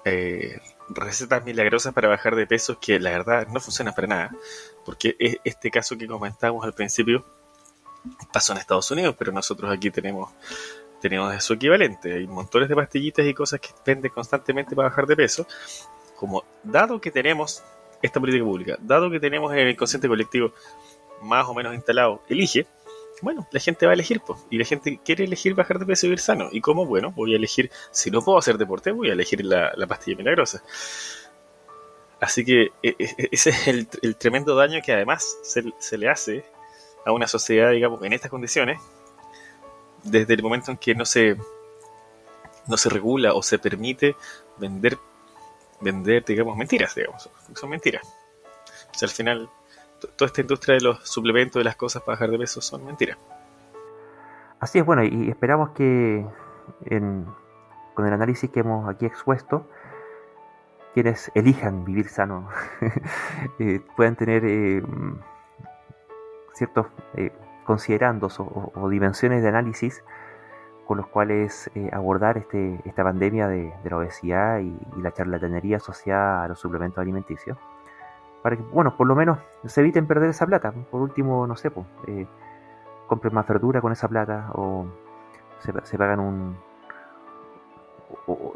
eh, 0.06 0.58
recetas 0.90 1.44
milagrosas 1.46 1.94
para 1.94 2.08
bajar 2.08 2.36
de 2.36 2.48
peso 2.48 2.80
que 2.80 3.00
la 3.00 3.12
verdad 3.12 3.48
no 3.48 3.60
funcionan 3.60 3.94
para 3.94 4.08
nada, 4.08 4.32
porque 4.86 5.16
este 5.44 5.72
caso 5.72 5.98
que 5.98 6.08
comentamos 6.08 6.66
al 6.66 6.74
principio 6.74 7.26
pasó 8.34 8.54
en 8.54 8.60
Estados 8.60 8.90
Unidos, 8.92 9.16
pero 9.18 9.32
nosotros 9.32 9.72
aquí 9.72 9.92
tenemos 9.92 10.32
tenemos 11.00 11.44
su 11.44 11.54
equivalente. 11.54 12.14
Hay 12.14 12.28
montones 12.28 12.70
de 12.70 12.76
pastillitas 12.76 13.26
y 13.26 13.34
cosas 13.34 13.60
que 13.60 13.70
venden 13.86 14.12
constantemente 14.12 14.76
para 14.76 14.90
bajar 14.90 15.08
de 15.08 15.16
peso. 15.16 15.48
Como 16.16 16.44
dado 16.64 17.00
que 17.00 17.12
tenemos 17.12 17.64
esta 18.02 18.20
política 18.20 18.44
pública, 18.44 18.78
dado 18.82 19.10
que 19.10 19.20
tenemos 19.20 19.54
el 19.54 19.70
inconsciente 19.70 20.08
colectivo 20.08 20.52
más 21.22 21.48
o 21.48 21.54
menos 21.54 21.74
instalado, 21.74 22.22
elige, 22.30 22.66
bueno, 23.22 23.48
la 23.52 23.60
gente 23.60 23.86
va 23.86 23.92
a 23.92 23.96
elegir, 23.96 24.22
y 24.50 24.58
la 24.58 24.66
gente 24.66 25.00
quiere 25.04 25.26
elegir 25.26 25.54
bajar 25.54 25.80
de 25.80 25.86
peso 25.86 26.06
y 26.06 26.10
vivir 26.10 26.20
sano. 26.20 26.50
¿Y 26.52 26.62
cómo? 26.62 26.86
Bueno, 26.86 27.12
voy 27.12 27.34
a 27.34 27.38
elegir, 27.38 27.72
si 27.92 28.12
no 28.12 28.22
puedo 28.22 28.38
hacer 28.38 28.58
deporte, 28.58 28.92
voy 28.92 29.10
a 29.10 29.14
elegir 29.14 29.44
la, 29.44 29.74
pastilla 29.88 30.18
milagrosa. 30.18 30.64
Así 32.20 32.44
que 32.44 32.72
e, 32.84 32.96
e, 33.00 33.30
ese 33.32 33.50
es 33.50 33.68
el, 33.68 34.16
tremendo 34.18 34.56
daño 34.56 34.82
que 34.84 34.94
además 34.94 35.38
se, 35.44 35.64
se, 35.80 35.98
le 35.98 36.10
hace 36.10 36.46
a 37.06 37.12
una 37.12 37.28
sociedad, 37.28 37.72
digamos, 37.72 38.04
en 38.04 38.14
estas 38.14 38.32
condiciones, 38.32 38.80
desde 40.04 40.34
el 40.34 40.44
momento 40.44 40.72
en 40.72 40.78
que 40.78 40.96
no 40.96 41.06
se, 41.06 41.38
no 42.68 42.78
se 42.78 42.90
regula 42.90 43.34
o 43.34 43.44
se 43.44 43.60
permite 43.60 44.16
vender, 44.58 44.98
vender 45.82 46.24
digamos, 46.26 46.58
mentiras, 46.58 46.96
digamos, 46.96 47.30
son 47.54 47.70
mentiras. 47.70 48.06
O 48.94 48.98
sea, 48.98 49.08
al 49.08 49.14
final, 49.14 49.50
toda 50.00 50.28
esta 50.28 50.42
industria 50.42 50.76
de 50.76 50.82
los 50.82 51.08
suplementos, 51.08 51.60
de 51.60 51.64
las 51.64 51.76
cosas 51.76 52.02
para 52.04 52.16
bajar 52.16 52.32
de 52.32 52.38
peso, 52.38 52.62
son 52.62 52.86
mentiras. 52.86 53.18
Así 54.60 54.80
es, 54.80 54.86
bueno, 54.86 55.04
y 55.04 55.30
esperamos 55.30 55.70
que 55.72 56.26
con 57.94 58.08
el 58.08 58.14
análisis 58.14 58.50
que 58.50 58.62
hemos 58.62 58.90
aquí 58.90 59.06
expuesto, 59.06 59.66
quienes 60.94 61.32
elijan 61.36 61.86
vivir 61.86 62.10
sano 62.10 62.50
eh, 63.60 63.82
puedan 63.96 64.16
tener 64.16 64.44
eh, 64.46 64.84
ciertos 66.54 66.88
eh, 67.16 67.32
considerando 67.66 68.28
o, 68.38 68.90
dimensiones 68.90 69.42
de 69.44 69.50
análisis 69.50 70.04
con 70.88 70.98
los 70.98 71.08
cuales 71.08 71.70
abordar 71.92 72.40
este, 72.40 72.80
esta 72.84 73.04
pandemia 73.04 73.48
de, 73.48 73.72
la 73.84 73.98
obesidad 73.98 74.60
y, 74.60 74.76
la 75.00 75.14
charlatanería 75.14 75.78
asociada 75.78 76.44
a 76.44 76.48
los 76.48 76.60
suplementos 76.60 77.00
alimenticios. 77.00 77.58
Para 78.42 78.56
que, 78.56 78.64
bueno, 78.64 78.96
por 78.96 79.08
lo 79.08 79.16
menos 79.16 79.40
se 79.66 79.82
eviten 79.82 80.08
perder 80.08 80.30
esa 80.30 80.46
plata. 80.46 80.72
Por 80.72 81.02
último, 81.02 81.46
no 81.46 81.56
sé, 81.56 81.72
eh, 82.08 82.26
compren 83.08 83.34
más 83.34 83.48
verdura 83.48 83.82
con 83.82 83.92
esa 83.92 84.08
plata 84.08 84.50
o 84.54 84.86
se, 85.60 85.98
pagan 85.98 86.20
un... 86.20 86.58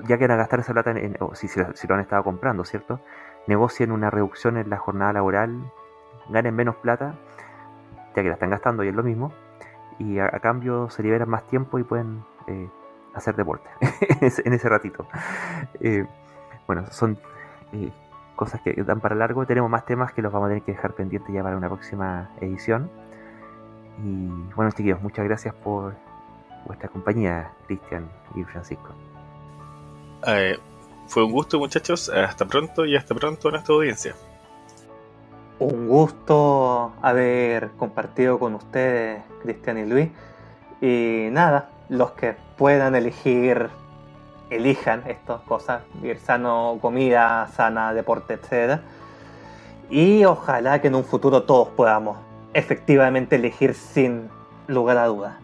Ya 0.08 0.18
que 0.18 0.28
van 0.28 0.32
a 0.32 0.36
gastar 0.38 0.60
esa 0.60 0.74
plata, 0.74 0.92
en, 0.92 1.18
o 1.20 1.36
si, 1.36 1.48
lo 1.60 1.96
han 1.96 2.02
estado 2.02 2.24
comprando, 2.24 2.64
¿cierto? 2.64 3.00
Negocien 3.48 3.92
una 3.92 4.10
reducción 4.10 4.58
en 4.58 4.70
la 4.70 4.78
jornada 4.78 5.14
laboral, 5.14 5.72
ganen 6.30 6.56
menos 6.56 6.76
plata 6.78 7.16
ya 8.16 8.22
que 8.22 8.28
la 8.30 8.34
están 8.34 8.50
gastando 8.50 8.84
y 8.84 8.90
es 8.90 8.96
lo 8.96 9.04
mismo, 9.04 9.34
y 10.00 10.20
a, 10.20 10.30
cambio 10.40 10.90
se 10.90 11.04
liberan 11.04 11.30
más 11.30 11.46
tiempo 11.48 11.80
y 11.80 11.84
pueden 11.84 12.24
eh, 12.48 12.70
hacer 13.14 13.36
deporte 13.36 13.70
en 14.22 14.54
ese 14.54 14.70
ratito. 14.70 15.08
Eh, 15.80 16.06
bueno, 16.68 16.86
son 16.92 17.18
cosas 18.48 18.62
que 18.62 18.74
dan 18.84 19.00
para 19.00 19.16
largo. 19.16 19.46
Tenemos 19.46 19.70
más 19.70 19.86
temas 19.86 20.14
que 20.14 20.22
los 20.22 20.32
vamos 20.32 20.48
a 20.48 20.50
tener 20.50 20.64
que 20.64 20.74
dejar 20.74 20.94
pendientes 20.94 21.34
ya 21.34 21.44
para 21.44 21.58
una 21.58 21.68
próxima 21.68 22.30
edición. 22.42 22.90
Y 24.04 24.28
bueno, 24.56 24.72
chiquillos, 24.72 25.02
muchas 25.02 25.26
gracias 25.26 25.54
por 25.56 25.96
vuestra 26.66 26.90
compañía, 26.90 27.52
Cristian 27.68 28.10
y 28.36 28.44
Francisco. 28.44 28.94
fue 31.08 31.26
un 31.26 31.32
gusto, 31.32 31.60
muchachos. 31.60 32.10
Hasta 32.10 32.46
pronto 32.46 32.86
y 32.86 32.96
hasta 32.96 33.14
pronto 33.14 33.50
a 33.50 33.52
nuestra 33.52 33.76
audiencia 33.76 34.16
un 35.64 35.88
gusto 35.88 36.94
haber 37.02 37.72
compartido 37.72 38.40
con 38.40 38.56
ustedes, 38.56 39.22
Cristian 39.42 39.78
y 39.78 39.86
Luis. 39.86 40.10
Y 40.82 41.30
nada, 41.32 41.70
los 41.90 42.12
que 42.12 42.36
puedan 42.58 42.96
elegir, 42.96 43.70
elijan 44.56 45.04
estas 45.08 45.42
cosas, 45.42 45.84
vivir 45.96 46.20
sano, 46.20 46.78
comida 46.82 47.48
sana, 47.54 47.94
deporte, 47.94 48.36
etc. 48.36 48.82
Y 49.90 50.26
ojalá 50.26 50.82
que 50.82 50.88
en 50.88 50.96
un 50.96 51.04
futuro 51.04 51.44
todos 51.44 51.70
podamos 51.70 52.18
efectivamente 52.54 53.36
elegir 53.36 53.74
sin 53.74 54.30
lugar 54.68 54.98
a 54.98 55.08
dudas. 55.08 55.36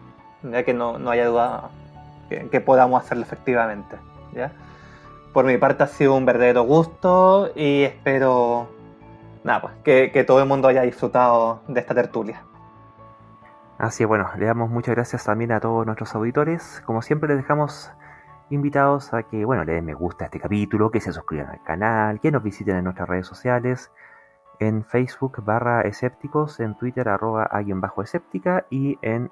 Ya 0.42 0.64
que 0.64 0.72
no, 0.72 0.98
no 0.98 1.10
haya 1.10 1.26
duda 1.26 1.70
que, 2.28 2.60
podamos 2.60 3.02
hacerlo 3.02 3.24
efectivamente. 3.24 3.96
¿ya? 4.32 4.52
Por 5.32 5.44
mi 5.44 5.58
parte 5.58 5.82
ha 5.82 5.86
sido 5.86 6.14
un 6.14 6.24
verdadero 6.24 6.62
gusto 6.62 7.50
y 7.54 7.82
espero 7.82 8.68
nada, 9.44 9.60
pues, 9.62 9.74
que, 9.84 10.10
que 10.12 10.24
todo 10.24 10.40
el 10.40 10.46
mundo 10.46 10.68
haya 10.68 10.82
disfrutado 10.82 11.60
de 11.68 11.80
esta 11.80 11.94
tertulia. 11.94 12.42
Así 13.78 14.02
es, 14.02 14.08
bueno, 14.08 14.28
le 14.36 14.44
damos 14.44 14.68
muchas 14.68 14.94
gracias 14.94 15.24
también 15.24 15.52
a 15.52 15.60
todos 15.60 15.86
nuestros 15.86 16.14
auditores. 16.14 16.82
Como 16.84 17.00
siempre 17.00 17.30
les 17.30 17.38
dejamos 17.38 17.90
invitados 18.50 19.14
a 19.14 19.22
que, 19.22 19.44
bueno, 19.44 19.64
le 19.64 19.74
den 19.74 19.84
me 19.84 19.94
gusta 19.94 20.24
a 20.24 20.26
este 20.26 20.40
capítulo, 20.40 20.90
que 20.90 21.00
se 21.00 21.12
suscriban 21.12 21.48
al 21.48 21.62
canal, 21.62 22.20
que 22.20 22.30
nos 22.30 22.42
visiten 22.42 22.76
en 22.76 22.84
nuestras 22.84 23.08
redes 23.08 23.26
sociales, 23.26 23.90
en 24.58 24.84
Facebook 24.84 25.42
barra 25.44 25.82
escépticos, 25.82 26.60
en 26.60 26.76
Twitter 26.76 27.08
arroba 27.08 27.44
alguien 27.44 27.80
bajo 27.80 28.02
escéptica 28.02 28.66
y 28.70 28.98
en 29.02 29.30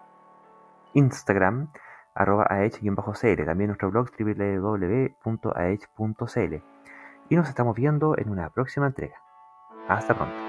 Instagram 0.94 1.68
arroba 2.14 2.46
ah-cl, 2.50 3.44
también 3.44 3.68
nuestro 3.68 3.90
blog 3.90 4.10
www.ah.cl. 4.18 5.14
Y 7.30 7.36
nos 7.36 7.48
estamos 7.48 7.76
viendo 7.76 8.16
en 8.18 8.30
una 8.30 8.48
próxima 8.50 8.86
entrega. 8.86 9.16
Hasta 9.86 10.14
pronto. 10.14 10.47